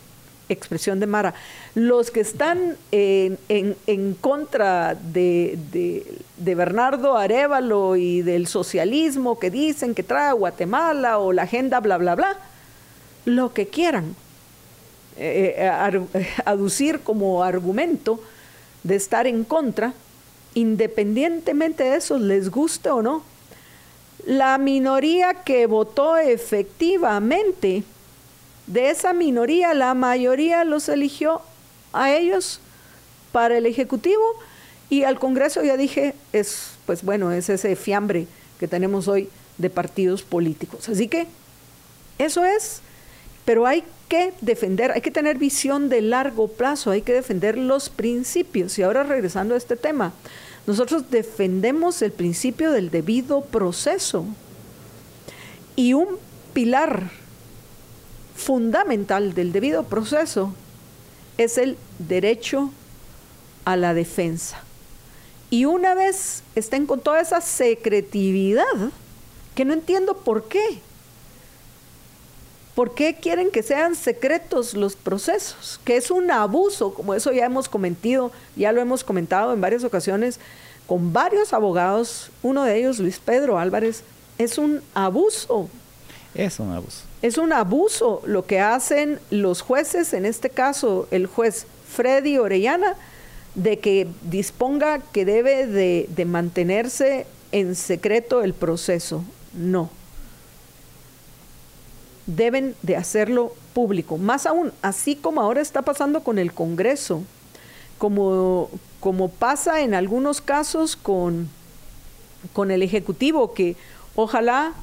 expresión 0.49 1.01
de 1.01 1.07
Mara, 1.07 1.35
los 1.75 2.11
que 2.11 2.21
están 2.21 2.77
en, 2.91 3.39
en, 3.49 4.15
contra 4.15 4.95
de, 4.95 5.59
de, 6.37 6.55
Bernardo 6.55 7.17
Arevalo 7.17 7.97
y 7.97 8.23
del 8.23 8.47
socialismo 8.47 9.39
que 9.39 9.51
dicen 9.51 9.95
que 9.95 10.03
trae 10.03 10.29
a 10.29 10.33
Guatemala 10.33 11.19
o 11.19 11.33
la 11.33 11.43
agenda 11.43 11.81
bla, 11.81 11.99
bla, 11.99 12.15
bla, 12.15 12.39
lo 13.25 13.53
que 13.53 13.69
quieran, 13.69 14.17
eh, 15.17 15.55
eh, 15.59 16.29
aducir 16.45 17.01
como 17.01 17.43
argumento 17.43 18.21
de 18.83 18.97
estar 18.97 19.27
en 19.27 19.45
contra, 19.45 19.93
independientemente 20.55 21.85
de 21.85 21.97
eso, 21.97 22.19
les 22.19 22.51
guste 22.51 22.91
o 22.91 23.03
no. 23.03 23.23
La 24.27 24.59
minoría 24.59 25.35
que 25.45 25.67
votó 25.67 26.17
efectivamente, 26.17 27.85
de 28.67 28.91
esa 28.91 29.13
minoría, 29.13 29.75
la 29.75 29.95
mayoría 29.95 30.65
los 30.65 30.89
eligió 30.89 31.41
a 31.93 32.13
ellos 32.13 32.61
para 33.33 33.57
el 33.57 33.67
Ejecutivo 33.67 34.23
y 34.91 35.05
al 35.05 35.19
Congreso 35.19 35.63
ya 35.63 35.77
dije, 35.77 36.15
es 36.33 36.73
pues 36.89 37.03
bueno, 37.03 37.33
es 37.33 37.51
ese 37.51 37.77
fiambre 37.77 38.27
que 38.59 38.67
tenemos 38.67 39.09
hoy 39.09 39.29
de 39.59 39.69
partidos 39.69 40.23
políticos. 40.23 40.89
Así 40.89 41.07
que 41.07 41.27
eso 42.19 42.47
es, 42.47 42.81
pero 43.49 43.67
hay 43.67 43.83
que 44.11 44.35
defender, 44.43 44.93
hay 44.93 45.01
que 45.01 45.11
tener 45.11 45.39
visión 45.39 45.89
de 45.89 46.03
largo 46.03 46.49
plazo, 46.49 46.91
hay 46.91 47.01
que 47.01 47.15
defender 47.15 47.57
los 47.57 47.89
principios. 47.89 48.79
Y 48.79 48.83
ahora 48.83 49.05
regresando 49.05 49.55
a 49.55 49.57
este 49.57 49.75
tema, 49.75 50.13
nosotros 50.67 51.11
defendemos 51.11 52.03
el 52.03 52.13
principio 52.13 52.73
del 52.73 52.91
debido 52.91 53.41
proceso. 53.41 54.27
Y 55.77 55.95
un 55.95 56.19
pilar 56.53 57.11
fundamental 58.37 59.33
del 59.33 59.51
debido 59.53 59.85
proceso 59.85 60.53
es 61.39 61.57
el 61.57 61.79
derecho 61.99 62.71
a 63.65 63.77
la 63.79 63.95
defensa. 63.95 64.63
Y 65.49 65.65
una 65.65 65.95
vez 65.95 66.43
estén 66.55 66.85
con 66.85 67.01
toda 67.01 67.23
esa 67.23 67.41
secretividad, 67.41 68.91
que 69.55 69.65
no 69.65 69.73
entiendo 69.73 70.19
por 70.19 70.49
qué. 70.49 70.83
¿Por 72.79 72.95
qué 72.95 73.17
quieren 73.17 73.51
que 73.51 73.65
sean 73.65 73.97
secretos 73.97 74.75
los 74.75 74.95
procesos? 74.95 75.81
Que 75.83 75.97
es 75.97 76.13
un 76.13 76.31
abuso, 76.31 76.95
como 76.95 77.13
eso 77.13 77.33
ya 77.33 77.45
hemos 77.45 77.69
comentado, 77.69 78.31
ya 78.55 78.71
lo 78.71 78.81
hemos 78.81 79.03
comentado 79.03 79.53
en 79.53 79.61
varias 79.61 79.83
ocasiones 79.83 80.39
con 80.87 81.13
varios 81.13 81.53
abogados, 81.53 82.31
uno 82.41 82.63
de 82.63 82.79
ellos 82.79 83.01
Luis 83.01 83.19
Pedro 83.19 83.59
Álvarez, 83.59 84.05
es 84.39 84.59
un 84.59 84.81
abuso. 84.95 85.69
Es 86.37 86.61
un 86.61 86.71
abuso. 86.71 87.03
Es 87.21 87.37
un 87.37 87.53
abuso 87.53 88.23
lo 88.25 88.47
que 88.47 88.61
hacen 88.61 89.19
los 89.31 89.61
jueces, 89.61 90.13
en 90.13 90.25
este 90.25 90.49
caso 90.49 91.09
el 91.11 91.27
juez 91.27 91.67
Freddy 91.89 92.39
Orellana, 92.39 92.95
de 93.57 93.81
que 93.81 94.07
disponga 94.23 95.01
que 95.01 95.25
debe 95.25 95.67
de, 95.67 96.07
de 96.15 96.25
mantenerse 96.25 97.27
en 97.51 97.75
secreto 97.75 98.45
el 98.45 98.55
proceso. 98.55 99.25
No 99.53 99.98
deben 102.29 102.75
de 102.83 102.97
hacerlo 102.97 103.55
público. 103.73 104.19
Más 104.19 104.47
aún, 104.47 104.73
así 104.83 105.17
como 105.17 105.41
ahora 105.41 105.61
está 105.61 105.83
pasando 105.83 106.21
con 106.23 106.39
el 106.39 106.53
Congreso, 106.53 107.23
como, 107.97 108.71
como 109.01 109.29
pasa 109.29 109.81
en 109.81 109.95
algunos 109.95 110.41
casos 110.41 110.95
con, 110.95 111.49
con 112.53 112.71
el 112.71 112.83
Ejecutivo, 112.83 113.55
que 113.55 113.77
ojalá 114.15 114.75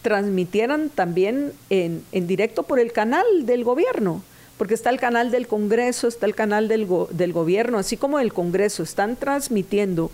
transmitieran 0.00 0.90
también 0.90 1.52
en, 1.70 2.04
en, 2.12 2.26
directo 2.26 2.62
por 2.62 2.78
el 2.78 2.92
canal 2.92 3.24
del 3.44 3.64
gobierno, 3.64 4.22
porque 4.56 4.74
está 4.74 4.90
el 4.90 5.00
canal 5.00 5.32
del 5.32 5.48
Congreso, 5.48 6.06
está 6.06 6.26
el 6.26 6.34
canal 6.34 6.68
del, 6.68 6.86
del 7.10 7.32
gobierno, 7.32 7.78
así 7.78 7.96
como 7.96 8.20
el 8.20 8.32
Congreso, 8.32 8.84
están 8.84 9.16
transmitiendo 9.16 10.10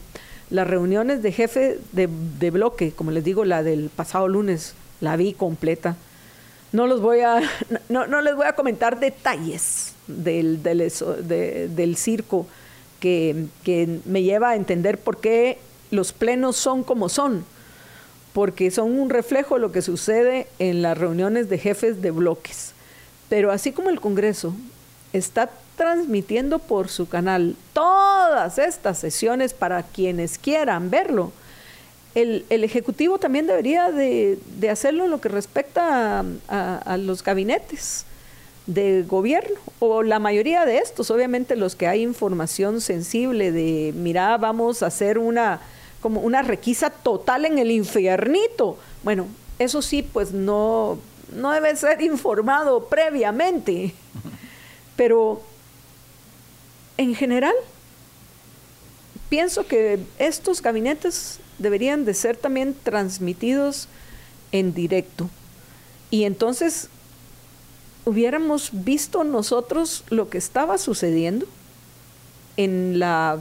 las 0.49 0.67
reuniones 0.67 1.23
de 1.23 1.33
jefe 1.33 1.79
de, 1.93 2.09
de 2.39 2.51
bloque, 2.51 2.93
como 2.93 3.11
les 3.11 3.25
digo, 3.25 3.45
la 3.45 3.63
del 3.63 3.91
pasado 3.95 4.27
lunes, 4.27 4.75
la 5.01 5.17
vi 5.17 5.35
completa 5.35 5.97
no, 6.73 6.87
los 6.87 7.01
voy 7.01 7.21
a, 7.21 7.41
no, 7.89 8.21
les 8.21 8.37
voy 8.37 8.47
a 8.47 8.55
comentar 8.55 9.01
detalles 9.01 9.95
del, 10.07 10.63
del, 10.63 11.97
circo 11.97 12.47
que, 13.01 13.47
que, 13.65 14.01
me 14.05 14.23
lleva 14.23 14.51
a 14.51 14.57
entender 14.57 14.99
por 14.99 15.19
qué 15.19 15.59
los 15.91 16.13
plenos 16.13 16.57
son 16.57 16.83
como 16.83 17.09
son, 17.09 17.45
porque 18.33 18.71
son 18.71 18.99
un 18.99 19.11
reflejo 19.11 19.55
de 19.55 19.61
lo 19.61 19.73
que 19.73 19.83
sucede 19.83 20.47
en 20.59 20.83
las 20.83 20.97
reuniones 20.97 21.49
de 21.49 21.59
jefes 21.59 22.03
de 22.03 22.11
bloques. 22.11 22.73
Pero 23.29 23.53
así 23.53 23.73
como 23.73 23.91
el 23.91 24.01
Congreso 24.01 24.55
está 25.13 25.51
transmitiendo 25.77 26.59
por 26.59 26.89
su 26.89 27.09
canal 27.09 27.57
todas 27.73 28.59
estas 28.59 28.99
sesiones 28.99 29.55
para 29.55 29.83
quienes 29.83 30.39
quieran 30.39 30.91
verlo, 30.91 31.33
el, 32.23 32.65
Ejecutivo 32.65 33.19
también 33.19 33.47
debería 33.47 33.91
de, 33.91 34.39
hacerlo 34.71 35.05
en 35.05 35.11
lo 35.11 35.21
que 35.21 35.29
respecta 35.29 36.25
a, 36.49 36.97
los 36.97 37.23
gabinetes 37.23 38.05
de 38.67 39.03
gobierno, 39.03 39.59
o 39.79 40.03
la 40.03 40.19
mayoría 40.19 40.67
de 40.67 40.79
estos, 40.79 41.11
obviamente 41.11 41.57
los 41.57 41.75
que 41.75 41.87
hay 41.87 42.03
información 42.03 42.81
sensible 42.81 43.51
de, 43.51 43.93
mira, 43.97 44.37
vamos 44.37 44.83
a 44.83 44.87
hacer 44.87 45.19
una, 45.19 45.61
como 46.03 46.21
una 46.21 46.43
requisa 46.43 46.91
total 46.91 47.47
en 47.47 47.59
el 47.59 47.71
infiernito. 47.71 48.77
Bueno, 49.03 49.27
eso 49.59 49.81
sí, 49.81 50.03
pues 50.03 50.33
no, 50.33 50.99
no 51.35 51.53
debe 51.53 51.75
ser 51.77 52.03
informado 52.03 52.89
previamente, 52.89 53.95
pero 54.97 55.41
en 56.99 57.15
general, 57.15 57.55
pienso 59.31 59.67
que 59.67 60.01
estos 60.19 60.61
gabinetes 60.61 61.41
deberían 61.59 62.05
de 62.05 62.15
ser 62.15 62.37
también 62.37 62.75
transmitidos 62.83 63.89
en 64.53 64.75
directo. 64.75 65.29
Y 66.11 66.25
entonces 66.25 66.89
hubiéramos 68.05 68.71
visto 68.73 69.25
nosotros 69.25 70.05
lo 70.09 70.31
que 70.31 70.39
estaba 70.39 70.79
sucediendo 70.79 71.47
en 72.57 72.99
la 72.99 73.39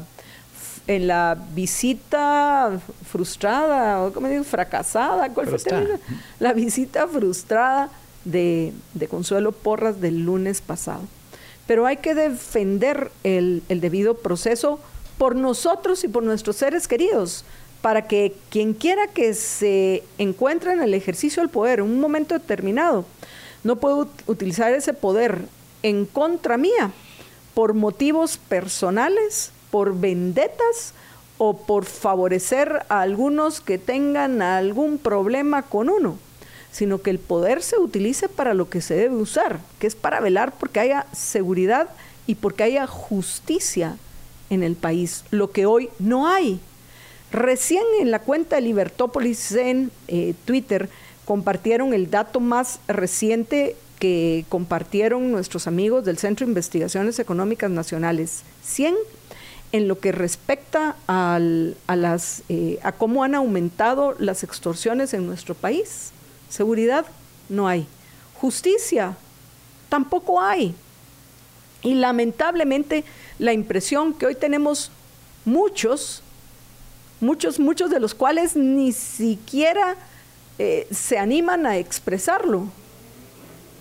en 0.88 1.08
la 1.08 1.38
visita 1.54 2.80
frustrada, 3.06 4.02
o 4.02 4.14
como 4.14 4.30
digo, 4.30 4.46
fracasada, 4.46 5.30
¿cuál 5.34 5.48
fue 5.48 6.00
La 6.40 6.54
visita 6.54 7.08
frustrada 7.08 7.90
de, 8.24 8.74
de, 8.94 9.08
Consuelo 9.10 9.52
Porras 9.52 10.00
del 10.00 10.24
lunes 10.24 10.62
pasado. 10.62 11.02
Pero 11.66 11.86
hay 11.86 11.98
que 11.98 12.16
defender 12.16 13.12
el, 13.26 13.64
el 13.68 13.82
debido 13.82 14.16
proceso 14.16 14.80
por 15.18 15.36
nosotros 15.36 16.06
y 16.06 16.08
por 16.08 16.24
nuestros 16.24 16.56
seres 16.56 16.88
queridos, 16.88 17.44
para 17.82 18.08
que 18.08 18.36
quien 18.50 18.74
quiera 18.74 19.08
que 19.08 19.34
se 19.34 20.04
encuentre 20.18 20.74
en 20.74 20.82
el 20.82 20.94
ejercicio 20.94 21.42
del 21.42 21.50
poder 21.50 21.80
en 21.80 21.86
un 21.86 22.00
momento 22.00 22.34
determinado 22.34 23.06
no 23.64 23.76
pueda 23.78 24.08
utilizar 24.28 24.74
ese 24.74 24.94
poder 24.94 25.42
en 25.84 26.06
contra 26.06 26.58
mía 26.58 26.92
por 27.54 27.74
motivos 27.74 28.38
personales, 28.38 29.52
por 29.72 30.00
vendetas 30.00 30.94
o 31.38 31.58
por 31.58 31.86
favorecer 31.86 32.86
a 32.90 33.02
algunos 33.02 33.62
que 33.62 33.78
tengan 33.78 34.42
algún 34.42 34.98
problema 34.98 35.64
con 35.64 35.90
uno, 35.90 36.18
sino 36.72 37.02
que 37.02 37.10
el 37.10 37.20
poder 37.20 37.62
se 37.62 37.78
utilice 37.78 38.30
para 38.30 38.54
lo 38.54 38.70
que 38.70 38.82
se 38.82 38.96
debe 38.96 39.16
usar, 39.16 39.60
que 39.80 39.88
es 39.88 39.96
para 39.96 40.20
velar 40.20 40.54
porque 40.58 40.80
haya 40.80 41.06
seguridad 41.14 41.90
y 42.26 42.36
porque 42.36 42.64
haya 42.64 42.88
justicia 42.88 43.98
en 44.50 44.64
el 44.64 44.76
país, 44.76 45.24
lo 45.32 45.52
que 45.52 45.66
hoy 45.66 45.90
no 46.00 46.28
hay. 46.28 46.60
Recién 47.32 47.84
en 48.00 48.12
la 48.12 48.20
cuenta 48.20 48.56
de 48.56 48.62
Libertópolis 48.62 49.52
en 49.54 49.92
eh, 50.08 50.34
Twitter 50.46 50.90
compartieron 51.26 51.94
el 51.94 52.10
dato 52.10 52.40
más 52.40 52.80
reciente 52.88 53.76
que 54.00 54.46
compartieron 54.48 55.32
nuestros 55.32 55.68
amigos 55.68 56.06
del 56.06 56.18
Centro 56.18 56.46
de 56.46 56.52
Investigaciones 56.52 57.20
Económicas 57.20 57.70
Nacionales, 57.70 58.44
100, 58.64 58.96
en 59.74 59.88
lo 59.88 60.00
que 60.00 60.12
respecta 60.12 60.96
a, 61.08 61.40
las, 61.40 62.44
eh, 62.48 62.80
a 62.84 62.94
cómo 62.94 63.24
han 63.24 63.36
aumentado 63.36 64.16
las 64.20 64.44
extorsiones 64.44 65.14
en 65.14 65.26
nuestro 65.28 65.56
país. 65.56 66.12
Seguridad, 66.50 67.06
no 67.50 67.68
hay. 67.68 67.88
Justicia, 68.36 69.18
tampoco 69.90 70.40
hay. 70.40 70.74
Y 71.82 71.96
lamentablemente 71.96 73.04
la 73.40 73.52
impresión 73.52 74.14
que 74.14 74.28
hoy 74.28 74.36
tenemos 74.36 74.92
muchos 75.44 76.24
muchos, 77.20 77.60
muchos 77.60 77.90
de 77.90 78.00
los 78.00 78.14
cuales 78.14 78.56
ni 78.56 78.92
siquiera 78.92 79.96
eh, 80.60 80.88
se 80.92 81.18
animan 81.18 81.66
a 81.66 81.78
expresarlo. 81.78 82.68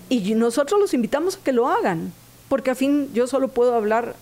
Y 0.09 0.35
nosotros 0.35 0.81
los 0.81 0.95
invitamos 0.95 1.37
a 1.37 1.43
que 1.43 1.53
lo 1.53 1.69
hagan, 1.69 2.13
porque 2.49 2.71
a 2.71 2.75
fin 2.75 3.11
yo 3.13 3.27
solo 3.27 3.49
puedo 3.49 3.75
hablar 3.75 4.15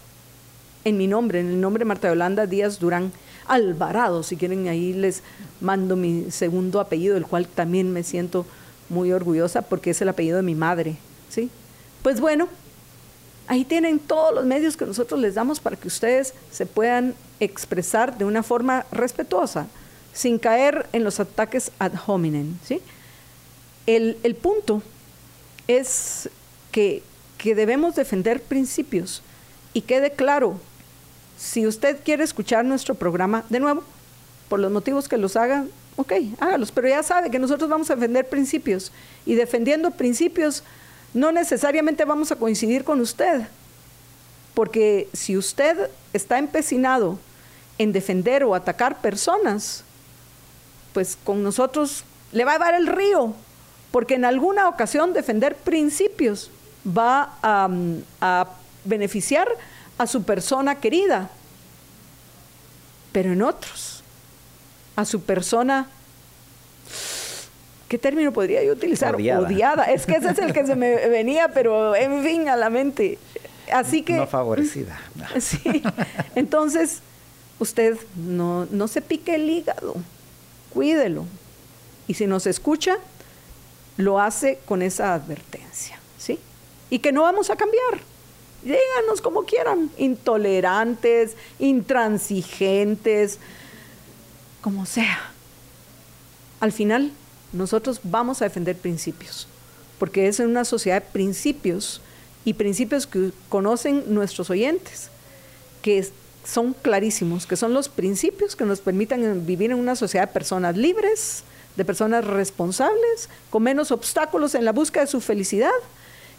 en 0.85 0.97
mi 0.97 1.07
nombre, 1.07 1.41
en 1.41 1.49
el 1.49 1.61
nombre 1.61 1.82
de 1.82 1.86
Marta 1.86 2.09
Yolanda 2.09 2.47
Díaz 2.47 2.78
Durán 2.78 3.12
Alvarado, 3.47 4.23
si 4.23 4.36
quieren 4.36 4.69
ahí 4.69 4.93
les 4.93 5.23
mando 5.61 5.97
mi 5.97 6.31
segundo 6.31 6.81
apellido, 6.81 7.15
del 7.15 7.27
cual 7.27 7.47
también 7.47 7.93
me 7.93 8.03
siento 8.03 8.47
muy 8.89 9.12
orgullosa 9.12 9.62
porque 9.62 9.91
es 9.91 10.01
el 10.01 10.09
apellido 10.09 10.36
de 10.36 10.43
mi 10.43 10.55
madre, 10.55 10.97
¿sí? 11.28 11.51
Pues 12.03 12.20
bueno, 12.20 12.49
Ahí 13.46 13.64
tienen 13.64 13.98
todos 13.98 14.34
los 14.34 14.44
medios 14.44 14.76
que 14.76 14.86
nosotros 14.86 15.20
les 15.20 15.34
damos 15.34 15.60
para 15.60 15.76
que 15.76 15.88
ustedes 15.88 16.32
se 16.50 16.66
puedan 16.66 17.14
expresar 17.40 18.16
de 18.16 18.24
una 18.24 18.42
forma 18.42 18.86
respetuosa, 18.90 19.66
sin 20.12 20.38
caer 20.38 20.86
en 20.92 21.04
los 21.04 21.20
ataques 21.20 21.70
ad 21.78 21.92
hominem. 22.06 22.56
¿sí? 22.64 22.80
El, 23.86 24.16
el 24.22 24.34
punto 24.34 24.82
es 25.68 26.30
que, 26.72 27.02
que 27.36 27.54
debemos 27.54 27.94
defender 27.96 28.40
principios 28.40 29.22
y 29.74 29.82
quede 29.82 30.12
claro, 30.12 30.58
si 31.36 31.66
usted 31.66 31.98
quiere 32.04 32.24
escuchar 32.24 32.64
nuestro 32.64 32.94
programa, 32.94 33.44
de 33.50 33.60
nuevo, 33.60 33.82
por 34.48 34.60
los 34.60 34.70
motivos 34.70 35.08
que 35.08 35.18
los 35.18 35.36
hagan, 35.36 35.68
ok, 35.96 36.12
hágalos, 36.40 36.72
pero 36.72 36.88
ya 36.88 37.02
sabe 37.02 37.30
que 37.30 37.38
nosotros 37.38 37.68
vamos 37.68 37.90
a 37.90 37.96
defender 37.96 38.28
principios 38.28 38.92
y 39.26 39.34
defendiendo 39.34 39.90
principios 39.90 40.62
no 41.15 41.31
necesariamente 41.31 42.05
vamos 42.05 42.32
a 42.32 42.36
coincidir 42.36 42.85
con 42.85 43.01
usted, 43.01 43.43
porque 44.53 45.09
si 45.12 45.36
usted 45.36 45.91
está 46.12 46.39
empecinado 46.39 47.19
en 47.78 47.93
defender 47.93 48.45
o 48.45 48.55
atacar 48.55 49.01
personas, 49.01 49.85
pues 50.93 51.16
con 51.24 51.43
nosotros 51.43 52.05
le 52.32 52.45
va 52.45 52.55
a 52.55 52.59
dar 52.59 52.74
el 52.74 52.89
río, 52.89 53.32
porque 53.93 54.15
en 54.15 54.24
alguna 54.24 54.69
ocasión 54.69 55.12
defender 55.12 55.57
principios 55.57 56.51
va 56.86 57.36
a, 57.43 57.69
a 58.20 58.49
beneficiar 58.85 59.49
a 59.99 60.07
su 60.09 60.24
persona 60.24 60.77
querida, 60.81 61.31
pero 63.12 63.32
en 63.32 63.43
otros, 63.43 64.03
a 64.97 65.05
su 65.05 65.23
persona 65.23 65.89
¿qué 67.94 67.98
término 67.98 68.32
podría 68.32 68.60
yo 68.64 68.72
utilizar? 68.72 69.14
Odiada. 69.14 69.84
Es 69.84 70.04
que 70.04 70.16
ese 70.16 70.30
es 70.30 70.38
el 70.40 70.52
que 70.52 70.66
se 70.66 70.74
me 70.74 70.96
venía, 71.08 71.50
pero 71.54 71.94
en 71.94 72.24
fin, 72.24 72.48
a 72.48 72.56
la 72.56 72.68
mente. 72.68 73.18
Así 73.72 74.02
que... 74.02 74.14
No 74.14 74.26
favorecida. 74.26 75.00
Sí. 75.38 75.80
Entonces, 76.34 77.02
usted 77.60 77.96
no, 78.16 78.66
no 78.72 78.88
se 78.88 79.00
pique 79.00 79.36
el 79.36 79.48
hígado, 79.48 79.94
cuídelo. 80.70 81.24
Y 82.08 82.14
si 82.14 82.26
nos 82.26 82.48
escucha, 82.48 82.96
lo 83.96 84.18
hace 84.18 84.58
con 84.64 84.82
esa 84.82 85.14
advertencia, 85.14 85.96
¿sí? 86.18 86.40
Y 86.90 86.98
que 86.98 87.12
no 87.12 87.22
vamos 87.22 87.48
a 87.50 87.54
cambiar. 87.54 88.00
Díganos 88.64 89.20
como 89.22 89.44
quieran, 89.44 89.88
intolerantes, 89.98 91.36
intransigentes, 91.60 93.38
como 94.62 94.84
sea. 94.84 95.30
Al 96.58 96.72
final, 96.72 97.12
nosotros 97.55 98.01
vamos 98.02 98.43
a 98.43 98.47
defender 98.47 98.76
principios, 98.76 99.47
porque 99.98 100.28
es 100.28 100.40
en 100.40 100.48
una 100.48 100.64
sociedad 100.64 101.02
de 101.02 101.09
principios 101.09 102.01
y 102.44 102.55
principios 102.55 103.06
que 103.06 103.31
conocen 103.48 104.05
nuestros 104.12 104.51
oyentes, 104.51 105.09
que 105.81 106.06
son 106.44 106.74
clarísimos, 106.74 107.47
que 107.47 107.56
son 107.56 107.72
los 107.72 107.89
principios 107.89 108.55
que 108.56 108.64
nos 108.64 108.81
permitan 108.81 109.47
vivir 109.47 109.70
en 109.70 109.78
una 109.78 109.97
sociedad 109.97 110.28
de 110.28 110.35
personas 110.35 110.76
libres, 110.76 111.44
de 111.76 111.85
personas 111.85 112.24
responsables, 112.24 113.28
con 113.51 113.62
menos 113.62 113.90
obstáculos 113.90 114.55
en 114.55 114.64
la 114.64 114.72
búsqueda 114.72 115.05
de 115.05 115.10
su 115.10 115.20
felicidad, 115.20 115.70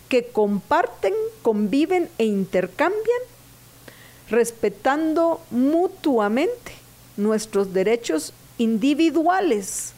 que 0.09 0.27
comparten, 0.27 1.13
conviven 1.41 2.09
e 2.17 2.25
intercambian, 2.25 3.21
respetando 4.29 5.41
mutuamente 5.49 6.73
nuestros 7.17 7.73
derechos 7.73 8.33
individuales, 8.57 9.94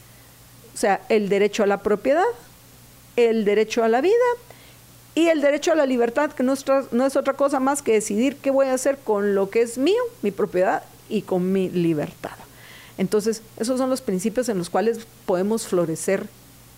sea, 0.78 1.02
el 1.08 1.28
derecho 1.28 1.62
a 1.62 1.66
la 1.66 1.82
propiedad, 1.82 2.24
el 3.16 3.44
derecho 3.44 3.82
a 3.82 3.88
la 3.88 4.00
vida 4.00 4.14
y 5.14 5.28
el 5.28 5.40
derecho 5.40 5.72
a 5.72 5.74
la 5.74 5.86
libertad, 5.86 6.32
que 6.32 6.42
no 6.42 6.52
es, 6.52 6.64
no 6.92 7.04
es 7.04 7.16
otra 7.16 7.34
cosa 7.34 7.58
más 7.58 7.82
que 7.82 7.92
decidir 7.92 8.36
qué 8.36 8.50
voy 8.50 8.66
a 8.66 8.74
hacer 8.74 8.98
con 8.98 9.34
lo 9.34 9.50
que 9.50 9.62
es 9.62 9.78
mío, 9.78 10.00
mi 10.22 10.30
propiedad 10.30 10.82
y 11.08 11.22
con 11.22 11.52
mi 11.52 11.68
libertad. 11.68 12.36
Entonces, 12.98 13.42
esos 13.56 13.78
son 13.78 13.90
los 13.90 14.00
principios 14.00 14.48
en 14.48 14.58
los 14.58 14.70
cuales 14.70 15.06
podemos 15.26 15.66
florecer 15.66 16.26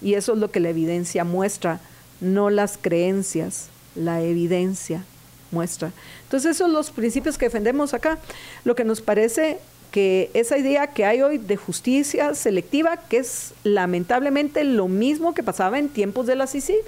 y 0.01 0.15
eso 0.15 0.33
es 0.33 0.39
lo 0.39 0.51
que 0.51 0.61
la 0.61 0.71
evidencia 0.71 1.25
muestra, 1.25 1.81
no 2.21 2.51
las 2.51 2.79
creencias, 2.81 3.69
la 3.95 4.23
evidencia 4.23 5.05
muestra. 5.51 5.93
Entonces, 6.25 6.53
esos 6.53 6.67
son 6.67 6.73
los 6.73 6.91
principios 6.91 7.37
que 7.37 7.47
defendemos 7.47 7.93
acá. 7.95 8.19
Lo 8.65 8.75
que 8.75 8.85
nos 8.85 9.01
parece 9.01 9.59
que 9.91 10.31
esa 10.35 10.57
idea 10.57 10.89
que 10.89 11.05
hay 11.05 11.23
hoy 11.23 11.39
de 11.39 11.57
justicia 11.57 12.35
selectiva, 12.35 12.97
que 12.97 13.19
es 13.19 13.53
lamentablemente 13.65 14.65
lo 14.65 14.89
mismo 14.89 15.35
que 15.35 15.43
pasaba 15.43 15.79
en 15.79 15.89
tiempos 15.89 16.27
de 16.27 16.37
la 16.37 16.47
CICIG. 16.47 16.83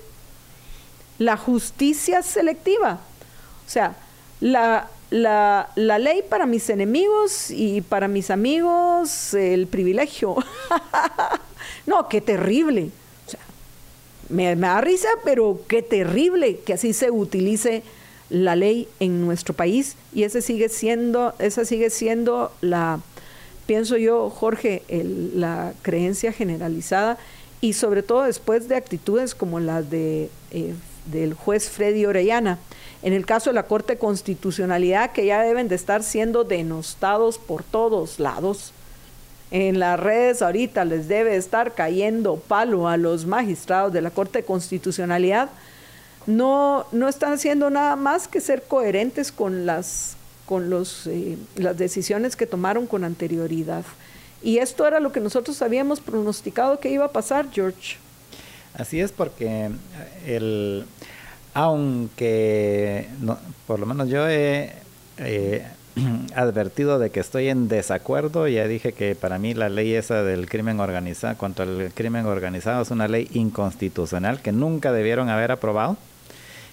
La 1.19 1.37
justicia 1.37 2.23
selectiva. 2.23 3.01
O 3.67 3.71
sea, 3.71 3.97
la, 4.41 4.89
la, 5.11 5.71
la, 5.77 5.99
ley 5.99 6.23
para 6.29 6.47
mis 6.47 6.69
enemigos 6.71 7.51
y 7.51 7.81
para 7.81 8.09
mis 8.09 8.31
amigos 8.31 9.35
el 9.35 9.67
privilegio. 9.67 10.37
no, 11.87 12.09
qué 12.09 12.21
terrible. 12.21 12.91
O 13.27 13.31
sea, 13.31 13.41
me, 14.29 14.57
me, 14.57 14.67
da 14.67 14.81
risa, 14.81 15.09
pero 15.25 15.61
qué 15.69 15.83
terrible 15.83 16.61
que 16.61 16.75
así 16.75 16.93
se 16.93 17.11
utilice 17.11 17.83
la 18.33 18.57
ley 18.57 18.89
en 18.99 19.21
nuestro 19.25 19.55
país 19.55 19.97
y 20.15 20.25
ese 20.25 20.43
sigue 20.43 20.69
siendo, 20.69 21.35
esa 21.39 21.65
sigue 21.65 21.91
siendo 21.91 22.51
la, 22.63 23.01
pienso 23.67 23.97
yo, 23.97 24.31
Jorge, 24.31 24.83
la 24.89 25.75
creencia 25.83 26.33
generalizada 26.33 27.19
y 27.61 27.75
sobre 27.75 28.03
todo 28.03 28.23
después 28.25 28.69
de 28.69 28.77
actitudes 28.77 29.35
como 29.35 29.61
las 29.61 29.91
de, 29.91 30.31
eh, 30.51 30.75
del 31.13 31.35
juez 31.35 31.69
Freddy 31.69 32.07
Orellana 32.07 32.59
en 33.03 33.13
el 33.13 33.27
caso 33.27 33.51
de 33.51 33.55
la 33.55 33.65
Corte 33.65 33.95
de 33.95 33.99
Constitucionalidad, 33.99 35.13
que 35.13 35.27
ya 35.27 35.43
deben 35.43 35.69
de 35.69 35.75
estar 35.75 36.03
siendo 36.03 36.45
denostados 36.45 37.39
por 37.39 37.65
todos 37.65 38.21
lados. 38.21 38.73
En 39.51 39.81
las 39.81 39.99
redes 39.99 40.41
ahorita 40.41 40.85
les 40.85 41.09
debe 41.09 41.37
estar 41.37 41.75
cayendo 41.75 42.37
palo 42.37 42.89
a 42.89 42.97
los 42.97 43.27
magistrados 43.27 43.93
de 43.93 44.01
la 44.01 44.11
Corte 44.11 44.39
de 44.39 44.45
Constitucionalidad. 44.45 45.51
No, 46.27 46.87
no 46.93 47.09
están 47.09 47.33
haciendo 47.33 47.71
nada 47.71 47.97
más 47.97 48.29
que 48.29 48.41
ser 48.41 48.63
coherentes 48.63 49.33
con 49.33 49.67
las, 49.67 50.17
con 50.47 50.71
los, 50.71 51.07
eh, 51.07 51.39
las 51.57 51.77
decisiones 51.77 52.37
que 52.37 52.47
tomaron 52.47 52.87
con 52.87 53.05
anterioridad. 53.05 53.85
Y 54.43 54.59
esto 54.59 54.87
era 54.87 55.01
lo 55.01 55.13
que 55.13 55.21
nosotros 55.21 55.61
habíamos 55.63 56.01
pronosticado 56.01 56.81
que 56.81 56.91
iba 56.91 57.05
a 57.05 57.13
pasar, 57.13 57.49
George. 57.53 57.97
Así 58.75 59.01
es, 59.01 59.13
porque 59.13 59.71
el, 60.27 60.85
aunque 61.55 63.09
por 63.67 63.79
lo 63.79 63.87
menos 63.87 64.09
yo 64.09 64.29
he 64.29 64.73
advertido 66.35 66.99
de 66.99 67.11
que 67.11 67.21
estoy 67.21 67.49
en 67.49 67.69
desacuerdo, 67.69 68.49
ya 68.49 68.67
dije 68.67 68.93
que 68.93 69.15
para 69.15 69.39
mí 69.39 69.55
la 69.55 69.69
ley 69.69 69.95
esa 69.95 70.23
del 70.23 70.49
crimen 70.49 70.81
organizado 70.81 71.37
contra 71.37 71.65
el 71.65 71.93
crimen 71.93 72.27
organizado 72.27 72.83
es 72.83 72.91
una 72.91 73.09
ley 73.09 73.29
inconstitucional 73.33 74.41
que 74.41 74.53
nunca 74.53 74.93
debieron 74.93 75.29
haber 75.29 75.53
aprobado 75.53 75.97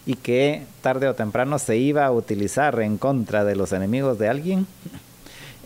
y 0.05 0.15
que 0.15 0.63
tarde 0.81 1.07
o 1.07 1.15
temprano 1.15 1.59
se 1.59 1.77
iba 1.77 2.05
a 2.05 2.11
utilizar 2.11 2.79
en 2.81 2.97
contra 2.97 3.43
de 3.43 3.55
los 3.55 3.73
enemigos 3.73 4.17
de 4.19 4.29
alguien, 4.29 4.67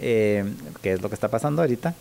eh, 0.02 0.46
que 0.82 0.94
es 0.94 1.02
lo 1.02 1.10
que 1.10 1.16
está 1.16 1.30
pasando 1.30 1.62
ahorita. 1.62 1.94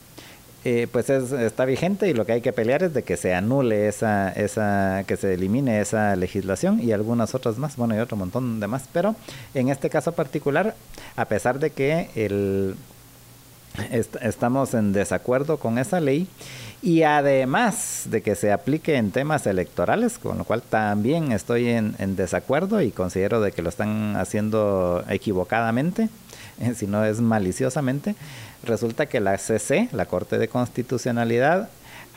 Eh, 0.64 0.86
pues 0.92 1.10
está 1.10 1.64
vigente 1.64 2.08
y 2.08 2.14
lo 2.14 2.24
que 2.24 2.34
hay 2.34 2.40
que 2.40 2.52
pelear 2.52 2.84
es 2.84 2.94
de 2.94 3.02
que 3.02 3.16
se 3.16 3.34
anule 3.34 3.88
esa, 3.88 4.30
esa, 4.30 5.02
que 5.08 5.16
se 5.16 5.34
elimine 5.34 5.80
esa 5.80 6.14
legislación 6.14 6.80
y 6.80 6.92
algunas 6.92 7.34
otras 7.34 7.58
más, 7.58 7.74
bueno, 7.74 7.96
y 7.96 7.98
otro 7.98 8.16
montón 8.16 8.60
de 8.60 8.68
más, 8.68 8.84
pero 8.92 9.16
en 9.54 9.70
este 9.70 9.90
caso 9.90 10.12
particular, 10.12 10.76
a 11.16 11.24
pesar 11.24 11.58
de 11.58 11.70
que 11.70 12.10
el, 12.14 12.76
estamos 14.20 14.74
en 14.74 14.92
desacuerdo 14.92 15.56
con 15.56 15.78
esa 15.78 16.00
ley 16.00 16.26
y 16.82 17.02
además 17.04 18.06
de 18.06 18.22
que 18.22 18.34
se 18.34 18.52
aplique 18.52 18.96
en 18.96 19.12
temas 19.12 19.46
electorales, 19.46 20.18
con 20.18 20.38
lo 20.38 20.44
cual 20.44 20.62
también 20.62 21.32
estoy 21.32 21.68
en, 21.68 21.94
en 21.98 22.16
desacuerdo 22.16 22.82
y 22.82 22.90
considero 22.90 23.40
de 23.40 23.52
que 23.52 23.62
lo 23.62 23.68
están 23.68 24.16
haciendo 24.16 25.04
equivocadamente, 25.08 26.08
si 26.74 26.86
no 26.86 27.04
es 27.04 27.20
maliciosamente, 27.20 28.16
resulta 28.64 29.06
que 29.06 29.20
la 29.20 29.38
CC, 29.38 29.88
la 29.92 30.06
Corte 30.06 30.38
de 30.38 30.48
Constitucionalidad, 30.48 31.68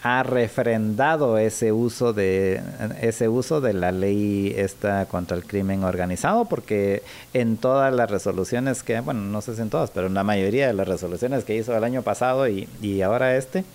ha 0.06 0.22
refrendado 0.22 1.40
ese 1.40 1.72
uso 1.72 2.14
de 2.14 2.62
ese 3.02 3.28
uso 3.28 3.60
de 3.60 3.74
la 3.74 3.92
ley 3.92 4.54
esta 4.56 5.08
contra 5.08 5.36
el 5.36 5.44
crimen 5.46 5.84
organizado 5.84 6.46
porque 6.46 7.02
en 7.34 7.58
todas 7.58 7.92
las 7.92 8.12
resoluciones 8.12 8.84
que 8.84 9.00
bueno 9.00 9.22
no 9.22 9.42
sé 9.42 9.56
si 9.56 9.64
en 9.64 9.72
todas 9.72 9.90
pero 9.90 10.06
en 10.06 10.14
la 10.14 10.24
mayoría 10.24 10.68
de 10.68 10.74
las 10.74 10.88
resoluciones 10.88 11.44
que 11.44 11.56
hizo 11.56 11.76
el 11.76 11.84
año 11.84 12.04
pasado 12.04 12.48
y, 12.48 12.70
y 12.84 13.02
ahora 13.02 13.36
este 13.36 13.66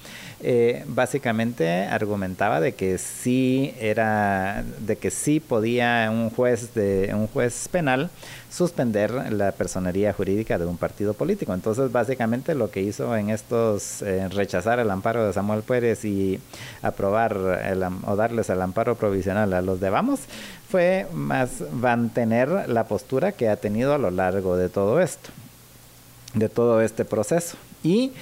eh, 0.42 0.84
básicamente 0.86 1.84
argumentaba 1.84 2.60
de 2.60 2.72
que 2.72 2.98
sí 2.98 3.74
era 3.78 4.64
de 4.78 4.96
que 4.96 5.10
sí 5.10 5.40
podía 5.40 6.08
un 6.10 6.30
juez 6.30 6.74
de 6.74 7.10
un 7.14 7.26
juez 7.26 7.68
penal 7.68 8.10
suspender 8.50 9.32
la 9.32 9.52
personería 9.52 10.12
jurídica 10.12 10.58
de 10.58 10.66
un 10.66 10.76
partido 10.76 11.14
político. 11.14 11.54
Entonces 11.54 11.92
básicamente 11.92 12.54
lo 12.54 12.70
que 12.70 12.82
hizo 12.82 13.16
en 13.16 13.30
estos 13.30 14.02
eh, 14.02 14.28
rechazar 14.28 14.80
el 14.80 14.90
amparo 14.90 15.26
de 15.26 15.32
Samuel 15.32 15.62
Pérez 15.62 16.04
y 16.04 16.40
aprobar 16.82 17.60
el, 17.64 17.82
o 18.06 18.16
darles 18.16 18.50
el 18.50 18.60
amparo 18.62 18.96
provisional 18.96 19.52
a 19.52 19.62
los 19.62 19.80
de 19.80 19.90
Vamos 19.90 20.20
fue 20.68 21.06
más 21.12 21.62
mantener 21.72 22.48
la 22.68 22.84
postura 22.84 23.32
que 23.32 23.48
ha 23.48 23.56
tenido 23.56 23.94
a 23.94 23.98
lo 23.98 24.10
largo 24.10 24.56
de 24.56 24.68
todo 24.68 25.00
esto 25.00 25.30
de 26.34 26.48
todo 26.48 26.80
este 26.80 27.04
proceso. 27.04 27.56
Y 27.82 28.12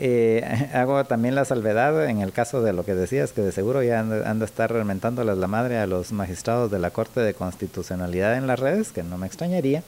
eh, 0.00 0.70
hago 0.72 1.04
también 1.04 1.34
la 1.34 1.44
salvedad 1.44 2.08
en 2.08 2.20
el 2.20 2.32
caso 2.32 2.62
de 2.62 2.72
lo 2.72 2.84
que 2.84 2.94
decías, 2.94 3.32
que 3.32 3.42
de 3.42 3.52
seguro 3.52 3.82
ya 3.82 4.00
han, 4.00 4.38
de 4.38 4.44
estar 4.44 4.72
rementándoles 4.72 5.36
la 5.36 5.48
madre 5.48 5.78
a 5.78 5.86
los 5.86 6.12
magistrados 6.12 6.70
de 6.70 6.78
la 6.78 6.90
Corte 6.90 7.20
de 7.20 7.34
Constitucionalidad 7.34 8.36
en 8.36 8.46
las 8.46 8.60
redes, 8.60 8.92
que 8.92 9.02
no 9.02 9.18
me 9.18 9.26
extrañaría. 9.26 9.82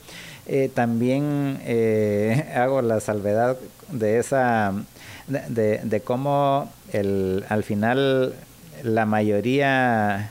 Eh, 0.47 0.71
también 0.75 1.61
eh, 1.65 2.53
hago 2.57 2.83
la 2.83 3.01
salvedad 3.01 3.57
de 3.91 4.19
esa, 4.19 4.75
de, 5.29 6.03
cómo 6.05 6.71
el, 6.93 7.45
al 7.49 7.63
final 7.63 8.35
la 8.83 9.07
mayoría 9.07 10.31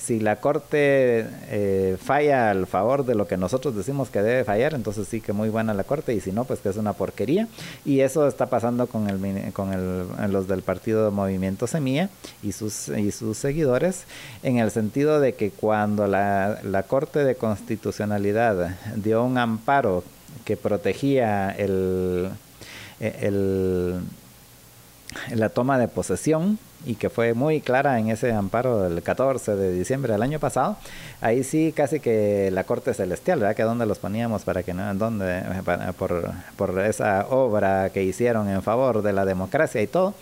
si 0.00 0.18
la 0.18 0.36
Corte 0.36 1.26
eh, 1.50 1.96
falla 2.02 2.50
al 2.50 2.66
favor 2.66 3.04
de 3.04 3.14
lo 3.14 3.28
que 3.28 3.36
nosotros 3.36 3.76
decimos 3.76 4.08
que 4.08 4.22
debe 4.22 4.44
fallar, 4.44 4.72
entonces 4.74 5.06
sí 5.06 5.20
que 5.20 5.32
muy 5.32 5.50
buena 5.50 5.74
la 5.74 5.84
Corte, 5.84 6.14
y 6.14 6.20
si 6.20 6.32
no, 6.32 6.44
pues 6.44 6.60
que 6.60 6.70
es 6.70 6.76
una 6.76 6.94
porquería. 6.94 7.48
Y 7.84 8.00
eso 8.00 8.26
está 8.26 8.46
pasando 8.46 8.86
con, 8.86 9.08
el, 9.10 9.52
con 9.52 9.72
el, 9.72 10.32
los 10.32 10.48
del 10.48 10.62
partido 10.62 11.10
Movimiento 11.10 11.66
Semilla 11.66 12.08
y 12.42 12.52
sus, 12.52 12.88
y 12.88 13.12
sus 13.12 13.36
seguidores, 13.36 14.04
en 14.42 14.58
el 14.58 14.70
sentido 14.70 15.20
de 15.20 15.34
que 15.34 15.50
cuando 15.50 16.06
la, 16.06 16.84
Corte 16.88 17.22
de 17.22 17.34
Constitucionalidad 17.34 18.76
dio 18.96 19.22
un 19.22 19.36
amparo 19.36 20.02
que 20.44 20.56
protegía 20.56 21.50
el, 21.50 22.30
la 25.30 25.48
toma 25.50 25.78
de 25.78 25.88
posesión, 25.88 26.58
y 26.86 26.94
que 26.94 27.10
fue 27.10 27.34
muy 27.34 27.60
clara 27.60 27.98
en 27.98 28.08
ese 28.08 28.32
amparo 28.32 28.82
del 28.82 29.02
14 29.02 29.54
de 29.56 29.72
diciembre 29.72 30.12
del 30.12 30.22
año 30.22 30.38
pasado, 30.38 30.76
ahí 31.20 31.44
sí 31.44 31.72
casi 31.76 32.00
que 32.00 32.50
la 32.52 32.64
Corte 32.64 32.94
Celestial, 32.94 33.40
¿verdad? 33.40 33.54
Que 33.54 33.62
dónde 33.62 33.86
los 33.86 33.98
poníamos 33.98 34.42
para 34.42 34.62
que 34.62 34.72
no, 34.72 34.90
en 34.90 34.98
dónde, 34.98 35.42
por, 35.98 36.30
por 36.56 36.80
esa 36.80 37.26
obra 37.28 37.90
que 37.90 38.02
hicieron 38.02 38.48
en 38.48 38.62
favor 38.62 39.02
de 39.02 39.12
la 39.12 39.24
democracia 39.24 39.82
y 39.82 39.86
todo. 39.86 40.14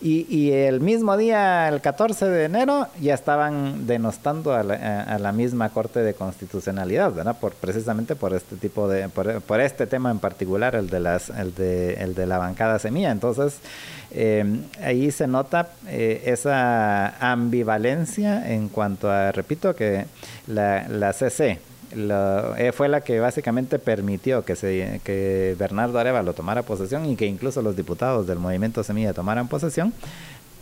Y, 0.00 0.26
y 0.34 0.52
el 0.52 0.80
mismo 0.80 1.16
día, 1.16 1.68
el 1.68 1.80
14 1.80 2.26
de 2.26 2.44
enero, 2.44 2.88
ya 3.00 3.14
estaban 3.14 3.86
denostando 3.86 4.54
a 4.54 4.62
la, 4.62 5.02
a 5.02 5.18
la 5.18 5.32
misma 5.32 5.68
Corte 5.70 6.00
de 6.00 6.14
Constitucionalidad, 6.14 7.12
¿verdad? 7.12 7.36
Por, 7.38 7.52
precisamente 7.52 8.16
por 8.16 8.34
este 8.34 8.56
tipo 8.56 8.88
de, 8.88 9.08
por, 9.08 9.40
por 9.42 9.60
este 9.60 9.86
tema 9.86 10.10
en 10.10 10.18
particular, 10.18 10.74
el 10.74 10.88
de, 10.88 11.00
las, 11.00 11.30
el 11.30 11.54
de, 11.54 11.94
el 11.94 12.14
de 12.14 12.26
la 12.26 12.38
bancada 12.38 12.78
semilla. 12.78 13.10
Entonces, 13.10 13.58
eh, 14.10 14.60
ahí 14.82 15.10
se 15.10 15.26
nota 15.26 15.70
eh, 15.88 16.22
esa 16.26 17.16
ambivalencia 17.32 18.52
en 18.52 18.68
cuanto 18.68 19.10
a, 19.10 19.32
repito, 19.32 19.74
que 19.74 20.06
la, 20.46 20.88
la 20.88 21.12
CC 21.12 21.58
eh, 21.92 22.72
fue 22.74 22.88
la 22.88 23.00
que 23.00 23.20
básicamente 23.20 23.78
permitió 23.78 24.44
que, 24.44 24.56
se, 24.56 25.00
que 25.04 25.54
Bernardo 25.58 25.98
Arevalo 25.98 26.34
tomara 26.34 26.62
posesión 26.62 27.06
y 27.06 27.16
que 27.16 27.26
incluso 27.26 27.62
los 27.62 27.76
diputados 27.76 28.26
del 28.26 28.38
movimiento 28.38 28.82
Semilla 28.82 29.12
tomaran 29.12 29.48
posesión 29.48 29.92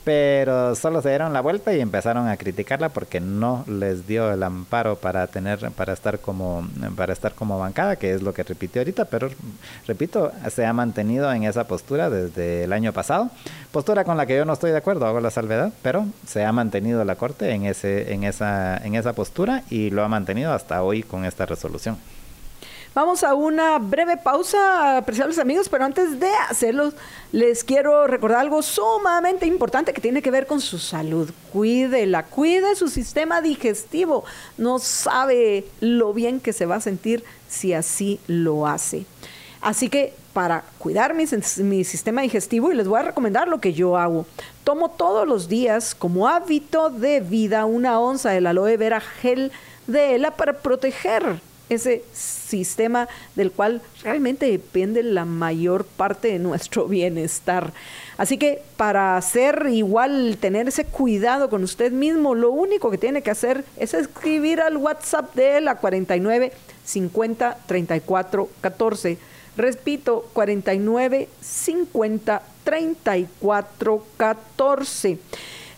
pero 0.05 0.75
solo 0.75 1.01
se 1.01 1.09
dieron 1.09 1.33
la 1.33 1.41
vuelta 1.41 1.75
y 1.75 1.81
empezaron 1.81 2.29
a 2.29 2.37
criticarla 2.37 2.91
porque 2.91 3.21
no 3.21 3.65
les 3.67 4.07
dio 4.07 4.31
el 4.31 4.43
amparo 4.43 4.97
para 4.97 5.27
tener 5.27 5.71
para 5.71 5.95
estar 5.95 6.19
como 6.19 6.69
para 6.95 7.15
estar 7.15 7.35
como 7.35 7.59
bancada 7.59 7.97
que 7.97 8.13
es 8.13 8.23
lo 8.23 8.35
que 8.35 8.43
repitió 8.43 8.83
ahorita 8.83 9.07
pero 9.07 9.31
repito 9.87 10.31
se 10.51 10.67
ha 10.67 10.73
mantenido 10.75 11.33
en 11.33 11.45
esa 11.45 11.67
postura 11.67 12.11
desde 12.11 12.65
el 12.65 12.73
año 12.75 12.93
pasado 12.93 13.31
postura 13.73 14.05
con 14.05 14.19
la 14.19 14.27
que 14.27 14.37
yo 14.37 14.45
no 14.45 14.53
estoy 14.53 14.73
de 14.73 14.77
acuerdo 14.77 15.07
hago 15.07 15.21
la 15.21 15.31
salvedad 15.31 15.73
pero 15.83 16.07
se 16.27 16.45
ha 16.45 16.53
mantenido 16.53 17.03
la 17.05 17.17
corte 17.17 17.51
en 17.53 17.65
ese 17.65 18.13
en 18.13 18.25
esa 18.25 18.77
en 18.77 18.95
esa 18.95 19.15
postura 19.15 19.63
y 19.71 19.91
lo 19.91 20.05
ha 20.05 20.09
mantenido 20.09 20.53
hasta 20.53 20.83
hoy 20.83 21.03
con 21.03 21.25
esta 21.25 21.47
resolución 21.47 21.97
Vamos 22.95 23.25
a 23.25 23.35
una 23.35 23.81
breve 23.81 24.17
pausa, 24.17 24.99
apreciables 24.99 25.41
amigos, 25.41 25.69
pero 25.69 25.85
antes 25.85 26.21
de 26.21 26.31
hacerlo, 26.49 26.93
les 27.33 27.65
quiero 27.65 28.07
recordar 28.07 28.39
algo 28.39 28.63
sumamente 28.63 29.47
importante 29.47 29.93
que 29.93 30.01
tiene 30.01 30.23
que 30.23 30.31
ver 30.31 30.47
con 30.47 30.61
su 30.61 30.79
salud. 30.79 31.29
Cuídela, 31.53 32.23
cuide 32.23 32.77
su 32.77 32.87
sistema 32.87 33.43
digestivo. 33.43 34.25
No 34.59 34.79
sabe 34.79 35.67
lo 35.81 36.15
bien 36.15 36.39
que 36.39 36.53
se 36.53 36.67
va 36.67 36.77
a 36.77 36.81
sentir 36.81 37.25
si 37.49 37.73
así 37.73 38.21
lo 38.29 38.65
hace. 38.65 39.07
Así 39.61 39.89
que 39.89 40.13
para 40.33 40.63
cuidar 40.79 41.15
mi, 41.15 41.27
sistema 41.27 42.23
digestivo 42.23 42.71
y 42.71 42.77
les 42.77 42.87
voy 42.87 43.01
a 43.01 43.07
recomendar 43.07 43.49
lo 43.49 43.61
que 43.61 43.73
yo 43.73 43.97
hago. 43.97 44.25
Tomo 44.63 44.91
todos 44.93 45.27
los 45.27 45.49
días 45.49 45.97
como 45.97 46.29
hábito 46.29 46.91
de 46.91 47.19
vida 47.19 47.65
una 47.65 47.99
onza 47.99 48.31
del 48.31 48.47
aloe 48.47 48.77
vera 48.77 49.01
gel 49.01 49.51
de 49.89 50.15
ELA 50.15 50.37
para 50.37 50.53
proteger 50.61 51.41
ese 51.69 52.05
sistema 52.13 53.09
del 53.35 53.51
cual 53.51 53.83
realmente 54.03 54.47
depende 54.47 55.03
la 55.03 55.25
mayor 55.25 55.85
parte 55.85 56.29
de 56.29 56.39
nuestro 56.39 56.87
bienestar. 56.89 57.73
Así 58.17 58.39
que 58.39 58.63
para 58.77 59.17
hacer 59.17 59.67
igual, 59.71 60.37
tener 60.41 60.69
ese 60.69 60.85
cuidado 60.85 61.49
con 61.51 61.65
usted 61.65 61.91
mismo, 61.91 62.35
lo 62.35 62.51
único 62.51 62.91
que 62.91 62.99
tiene 62.99 63.23
que 63.23 63.31
hacer 63.31 63.65
es 63.77 63.95
escribir 63.95 64.61
al 64.61 64.77
WhatsApp 64.77 65.35
de 65.35 65.59
él 65.59 65.69
a 65.69 65.77
49 65.77 66.53
50 66.85 67.59
34 67.67 68.49
14. 68.61 69.19
Repito, 69.57 70.29
49 70.33 71.29
50 71.41 72.43
34 72.65 74.05
14. 74.17 75.19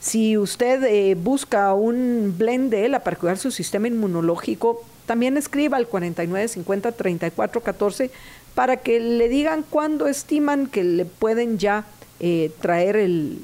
Si 0.00 0.38
usted 0.38 0.84
eh, 0.84 1.14
busca 1.14 1.74
un 1.74 2.34
blend 2.38 2.70
de 2.70 2.86
él 2.86 2.96
para 3.02 3.16
cuidar 3.16 3.38
su 3.38 3.50
sistema 3.50 3.88
inmunológico, 3.88 4.84
también 5.06 5.36
escriba 5.36 5.76
al 5.76 5.86
49 5.86 6.48
50 6.48 6.92
34 6.92 7.60
14 7.62 8.10
para 8.54 8.78
que 8.78 9.00
le 9.00 9.28
digan 9.28 9.64
cuándo 9.68 10.06
estiman 10.06 10.66
que 10.66 10.84
le 10.84 11.04
pueden 11.04 11.58
ya 11.58 11.84
eh, 12.20 12.50
traer 12.60 12.96
el 12.96 13.38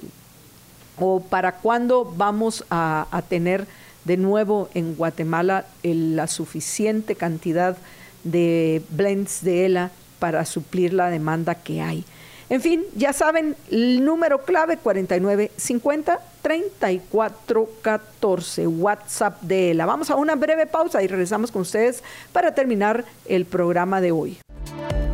o 0.98 1.20
para 1.20 1.56
cuándo 1.56 2.04
vamos 2.04 2.64
a, 2.70 3.06
a, 3.10 3.22
tener 3.22 3.66
de 4.04 4.16
nuevo 4.16 4.68
en 4.74 4.94
Guatemala 4.94 5.66
la 5.82 6.26
suficiente 6.26 7.14
cantidad 7.14 7.76
de 8.24 8.82
blends 8.90 9.42
de 9.42 9.66
ELA 9.66 9.90
para 10.18 10.44
suplir 10.44 10.92
la 10.92 11.10
demanda 11.10 11.54
que 11.54 11.80
hay. 11.80 12.04
En 12.50 12.60
fin, 12.60 12.84
ya 12.94 13.12
saben, 13.12 13.56
el 13.70 14.04
número 14.04 14.44
clave 14.44 14.76
4950 14.76 16.20
3414, 16.42 18.66
WhatsApp 18.66 19.40
de 19.42 19.70
ELA. 19.70 19.86
Vamos 19.86 20.10
a 20.10 20.16
una 20.16 20.34
breve 20.34 20.66
pausa 20.66 21.02
y 21.02 21.06
regresamos 21.06 21.50
con 21.50 21.62
ustedes 21.62 22.02
para 22.32 22.54
terminar 22.54 23.06
el 23.26 23.46
programa 23.46 24.00
de 24.00 24.12
hoy. 24.12 24.38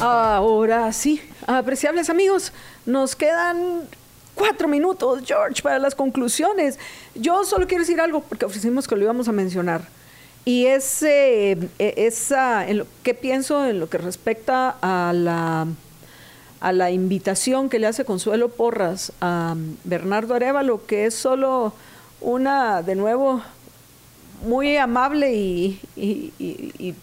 Ahora 0.01 0.93
sí, 0.93 1.21
apreciables 1.47 2.11
amigos, 2.11 2.53
nos 2.87 3.15
quedan 3.15 3.83
cuatro 4.35 4.67
minutos, 4.69 5.23
George, 5.25 5.63
para 5.63 5.79
las 5.79 5.95
conclusiones. 5.95 6.79
Yo 7.15 7.45
solo 7.45 7.67
quiero 7.67 7.83
decir 7.83 8.01
algo 8.01 8.23
porque 8.23 8.47
ofrecimos 8.47 8.89
que 8.89 8.97
lo 8.97 9.03
íbamos 9.03 9.29
a 9.29 9.33
mencionar. 9.33 9.83
Y 10.45 10.67
es 10.67 11.03
eh, 11.03 11.59
esa, 11.79 12.67
en 12.67 12.87
pienso 13.21 13.67
en 13.67 13.81
lo 13.81 13.91
que 13.91 13.99
respecta 13.99 14.77
a 14.81 15.13
la 15.13 15.67
a 16.61 16.73
la 16.73 16.91
invitación 16.91 17.69
que 17.69 17.79
le 17.79 17.87
hace 17.87 18.05
Consuelo 18.05 18.49
Porras 18.49 19.13
a 19.21 19.55
Bernardo 19.85 20.35
Arevalo, 20.35 20.85
que 20.87 21.07
es 21.07 21.15
solo 21.15 21.73
una, 22.21 22.83
de 22.83 22.95
nuevo, 22.95 23.43
muy 24.45 24.77
amable 24.77 25.35
y, 25.35 25.81
y, 25.97 26.95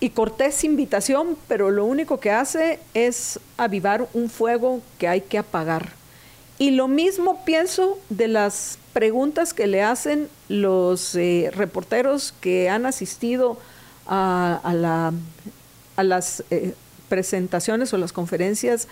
y, 0.00 0.10
cortés 0.10 0.64
invitación, 0.64 1.36
pero 1.46 1.70
lo 1.70 1.84
único 1.84 2.18
que 2.18 2.30
hace 2.30 2.80
es 2.94 3.38
avivar 3.56 4.08
un 4.14 4.28
fuego 4.28 4.80
que 4.98 5.06
hay 5.06 5.20
que 5.20 5.38
apagar. 5.38 5.92
Y 6.58 6.72
lo 6.72 6.88
mismo 6.88 7.44
pienso 7.44 7.98
de 8.08 8.26
las 8.26 8.78
preguntas 8.92 9.54
que 9.54 9.68
le 9.68 9.82
hacen 9.82 10.28
los 10.48 11.14
eh, 11.14 11.50
reporteros 11.54 12.34
que 12.40 12.68
han 12.68 12.84
asistido 12.86 13.58
a, 14.06 14.60
a, 14.64 14.74
la, 14.74 15.12
a 15.94 16.02
las 16.02 16.42
eh, 16.50 16.74
presentaciones 17.08 17.92
o 17.92 17.98
las 17.98 18.12
conferencias 18.12 18.88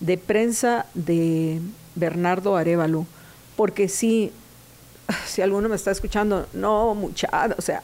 de 0.00 0.18
prensa 0.18 0.86
de 0.94 1.60
Bernardo 1.94 2.56
Arevalo, 2.56 3.06
porque 3.56 3.88
si, 3.88 4.32
si 5.26 5.42
alguno 5.42 5.68
me 5.68 5.76
está 5.76 5.90
escuchando, 5.90 6.46
no, 6.52 6.94
mucha, 6.94 7.28
o 7.56 7.62
sea, 7.62 7.82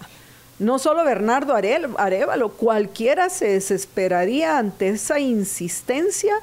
no 0.59 0.79
solo 0.79 1.05
Bernardo 1.05 1.55
Arevalo, 1.55 2.51
cualquiera 2.51 3.31
se 3.31 3.49
desesperaría 3.49 4.59
ante 4.59 4.91
esa 4.91 5.19
insistencia 5.19 6.35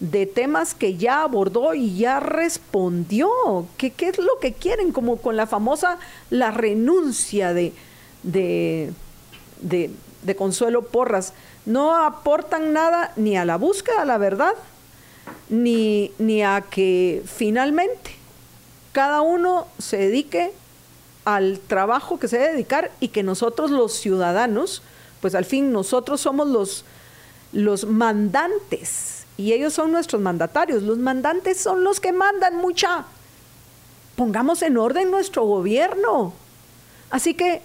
de 0.00 0.26
temas 0.26 0.74
que 0.74 0.96
ya 0.96 1.22
abordó 1.22 1.72
y 1.72 1.96
ya 1.96 2.18
respondió. 2.18 3.30
¿Qué, 3.76 3.92
qué 3.92 4.08
es 4.08 4.18
lo 4.18 4.40
que 4.40 4.52
quieren? 4.52 4.90
Como 4.90 5.18
con 5.18 5.36
la 5.36 5.46
famosa 5.46 5.98
la 6.28 6.50
renuncia 6.50 7.54
de, 7.54 7.72
de, 8.24 8.92
de, 9.60 9.90
de 10.22 10.36
Consuelo 10.36 10.82
Porras 10.82 11.32
no 11.66 11.94
aportan 11.96 12.72
nada 12.72 13.12
ni 13.16 13.36
a 13.36 13.44
la 13.44 13.56
búsqueda 13.56 14.00
de 14.00 14.06
la 14.06 14.18
verdad, 14.18 14.54
ni, 15.48 16.12
ni 16.18 16.42
a 16.42 16.64
que 16.68 17.22
finalmente 17.26 18.16
cada 18.92 19.20
uno 19.20 19.66
se 19.78 19.96
dedique 19.96 20.52
al 21.24 21.60
trabajo 21.60 22.18
que 22.18 22.28
se 22.28 22.38
debe 22.38 22.52
dedicar 22.52 22.90
y 23.00 23.08
que 23.08 23.22
nosotros 23.22 23.70
los 23.70 23.92
ciudadanos, 23.92 24.82
pues 25.20 25.34
al 25.34 25.44
fin 25.44 25.72
nosotros 25.72 26.20
somos 26.20 26.48
los, 26.48 26.84
los 27.52 27.86
mandantes 27.86 29.24
y 29.36 29.52
ellos 29.52 29.72
son 29.72 29.92
nuestros 29.92 30.20
mandatarios. 30.20 30.82
Los 30.82 30.98
mandantes 30.98 31.58
son 31.58 31.84
los 31.84 32.00
que 32.00 32.12
mandan 32.12 32.56
mucha. 32.56 33.06
Pongamos 34.16 34.62
en 34.62 34.76
orden 34.76 35.10
nuestro 35.10 35.44
gobierno. 35.44 36.34
Así 37.10 37.34
que 37.34 37.62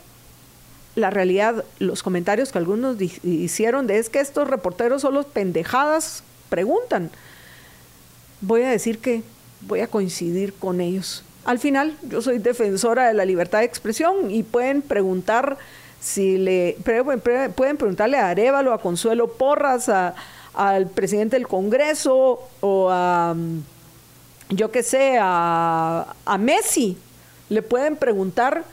la 0.98 1.12
realidad, 1.12 1.64
los 1.78 2.02
comentarios 2.02 2.52
que 2.52 2.58
algunos 2.58 3.00
hicieron 3.24 3.86
de 3.86 4.00
es 4.00 4.10
que 4.10 4.20
estos 4.20 4.50
reporteros 4.50 5.04
solo 5.04 5.24
pendejadas 5.24 6.24
preguntan. 6.50 7.12
Voy 8.42 8.64
a 8.64 8.72
decir 8.72 8.98
que 8.98 9.22
voy 9.62 9.82
a 9.82 9.88
coincidir 9.88 10.56
con 10.56 10.82
ellos. 10.82 11.24
Al 11.46 11.60
final, 11.60 11.96
yo 12.02 12.24
soy 12.24 12.40
defensora 12.40 13.08
de 13.08 13.14
la 13.14 13.26
libertad 13.26 13.60
de 13.60 13.66
expresión 13.66 14.32
y 14.32 14.42
pueden 14.42 14.82
preguntar 14.82 15.60
si 16.02 16.40
le 16.40 16.76
pueden 16.84 17.78
preguntarle 17.78 18.18
a 18.18 18.30
Arevalo, 18.30 18.74
a 18.74 18.82
Consuelo 18.82 19.34
Porras, 19.34 19.92
al 20.56 20.88
presidente 20.88 21.36
del 21.36 21.48
Congreso 21.48 22.42
o 22.62 22.90
a 22.90 23.36
yo 24.50 24.72
qué 24.72 24.82
sé, 24.82 25.20
a, 25.22 26.16
a 26.26 26.38
Messi. 26.40 26.98
Le 27.50 27.62
pueden 27.62 27.98
preguntar 27.98 28.64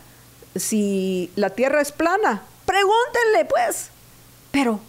si 0.54 1.30
la 1.36 1.50
Tierra 1.50 1.80
es 1.80 1.92
plana. 1.92 2.42
Pregúntenle, 2.66 3.44
pues. 3.48 3.88
Pero 4.50 4.80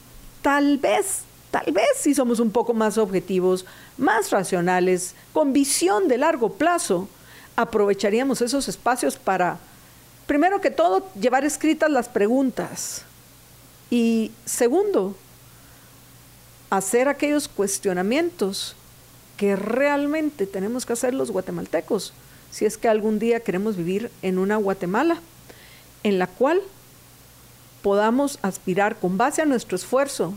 tal 0.42 0.78
vez, 0.78 1.22
tal 1.52 1.72
vez 1.72 1.90
si 2.00 2.14
somos 2.14 2.40
un 2.40 2.52
poco 2.52 2.74
más 2.74 2.98
objetivos, 2.98 3.66
más 3.98 4.32
racionales, 4.32 5.16
con 5.34 5.54
visión 5.54 6.08
de 6.08 6.18
largo 6.18 6.54
plazo, 6.54 7.08
aprovecharíamos 7.56 8.42
esos 8.42 8.68
espacios 8.68 9.18
para, 9.18 9.58
primero 10.28 10.62
que 10.62 10.72
todo, 10.72 11.08
llevar 11.20 11.46
escritas 11.46 11.90
las 11.90 12.10
preguntas. 12.10 13.04
Y 13.90 14.32
segundo, 14.46 15.16
hacer 16.70 17.08
aquellos 17.08 17.48
cuestionamientos 17.48 18.76
que 19.38 19.56
realmente 19.56 20.48
tenemos 20.48 20.86
que 20.86 20.94
hacer 20.94 21.14
los 21.14 21.32
guatemaltecos 21.32 22.14
si 22.52 22.66
es 22.66 22.78
que 22.78 22.88
algún 22.88 23.20
día 23.20 23.42
queremos 23.42 23.76
vivir 23.76 24.10
en 24.22 24.38
una 24.38 24.56
Guatemala 24.56 25.20
en 26.06 26.20
la 26.20 26.28
cual 26.28 26.62
podamos 27.82 28.38
aspirar 28.44 28.96
con 28.98 29.18
base 29.18 29.42
a 29.42 29.46
nuestro 29.46 29.76
esfuerzo 29.76 30.36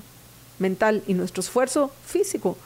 mental 0.58 1.02
y 1.06 1.12
nuestro 1.12 1.42
esfuerzo 1.42 1.92
físico, 2.04 2.56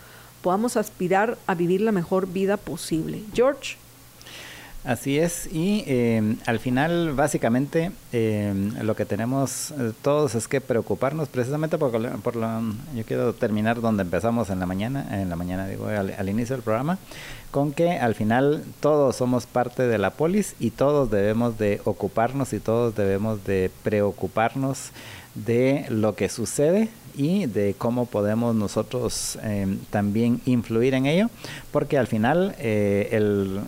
podamos 0.41 0.77
aspirar 0.77 1.37
a 1.49 1.55
vivir 1.57 1.81
la 1.81 1.91
mejor 1.91 2.29
vida 2.29 2.57
posible. 2.57 3.23
George. 3.35 3.77
Así 4.85 5.19
es, 5.19 5.49
y 5.53 5.85
em, 5.87 6.39
al 6.45 6.59
final 6.59 7.13
básicamente 7.13 7.93
em, 8.13 8.73
lo 8.83 8.97
que 8.97 9.05
tenemos 9.05 9.71
eh, 9.71 9.93
todos 10.03 10.35
es 10.35 10.49
que 10.49 10.61
preocuparnos 10.61 11.29
precisamente 11.29 11.79
por, 11.79 11.93
por 12.21 12.35
lo, 12.35 12.61
yo 12.93 13.05
quiero 13.07 13.33
terminar 13.33 13.81
donde 13.81 14.03
empezamos 14.03 14.51
en 14.51 14.59
la 14.59 14.67
mañana, 14.67 15.21
en 15.23 15.29
la 15.29 15.37
mañana 15.37 15.69
digo, 15.69 15.87
al, 15.87 16.29
inicio 16.29 16.57
del 16.57 16.65
programa, 16.65 16.99
con 17.53 17.73
que 17.73 17.93
al 17.93 18.17
final 18.17 18.65
todos 18.81 19.15
somos 19.15 19.47
parte 19.47 19.87
de 19.87 19.99
la 19.99 20.11
polis 20.11 20.57
y 20.59 20.71
todos 20.71 21.11
debemos 21.11 21.59
de 21.59 21.81
ocuparnos 21.85 22.53
y 22.55 22.59
todos 22.59 22.97
debemos 22.97 23.45
de 23.45 23.71
preocuparnos 23.85 24.91
de 25.35 25.85
lo 25.91 26.17
que 26.17 26.31
sucede 26.31 26.89
y 27.15 27.45
de 27.45 27.75
cómo 27.77 28.07
podemos 28.07 28.55
nosotros 28.55 29.39
em, 29.43 29.79
también 29.91 30.41
influir 30.47 30.95
en 30.95 31.05
ello, 31.05 31.29
porque 31.71 31.99
al 31.99 32.07
final 32.07 32.55
eh, 32.59 33.11
el, 33.13 33.61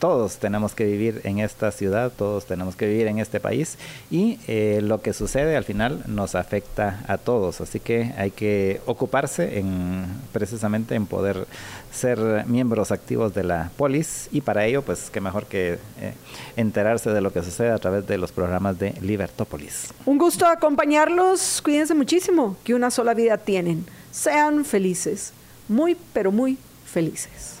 todos 0.00 0.38
tenemos 0.38 0.74
que 0.74 0.84
vivir 0.84 1.20
en 1.24 1.38
esta 1.38 1.70
ciudad, 1.70 2.10
todos 2.16 2.46
tenemos 2.46 2.74
que 2.74 2.86
vivir 2.86 3.06
en 3.06 3.18
este 3.18 3.38
país 3.38 3.76
y 4.10 4.40
eh, 4.48 4.80
lo 4.82 5.02
que 5.02 5.12
sucede 5.12 5.56
al 5.56 5.64
final 5.64 6.02
nos 6.06 6.34
afecta 6.34 7.04
a 7.06 7.18
todos, 7.18 7.60
así 7.60 7.78
que 7.78 8.12
hay 8.16 8.30
que 8.30 8.80
ocuparse 8.86 9.58
en 9.58 10.06
precisamente 10.32 10.94
en 10.94 11.06
poder 11.06 11.46
ser 11.92 12.46
miembros 12.46 12.90
activos 12.90 13.34
de 13.34 13.44
la 13.44 13.70
polis 13.76 14.28
y 14.32 14.40
para 14.40 14.64
ello 14.64 14.82
pues 14.82 15.10
qué 15.10 15.20
mejor 15.20 15.44
que 15.46 15.74
eh, 16.00 16.14
enterarse 16.56 17.10
de 17.10 17.20
lo 17.20 17.32
que 17.32 17.42
sucede 17.42 17.70
a 17.70 17.78
través 17.78 18.06
de 18.06 18.16
los 18.16 18.32
programas 18.32 18.78
de 18.78 18.94
Libertópolis. 19.02 19.92
Un 20.06 20.16
gusto 20.16 20.46
acompañarlos, 20.46 21.60
cuídense 21.62 21.94
muchísimo, 21.94 22.56
que 22.64 22.74
una 22.74 22.90
sola 22.90 23.12
vida 23.12 23.36
tienen, 23.36 23.84
sean 24.10 24.64
felices, 24.64 25.34
muy 25.68 25.94
pero 26.14 26.32
muy 26.32 26.56
felices. 26.86 27.60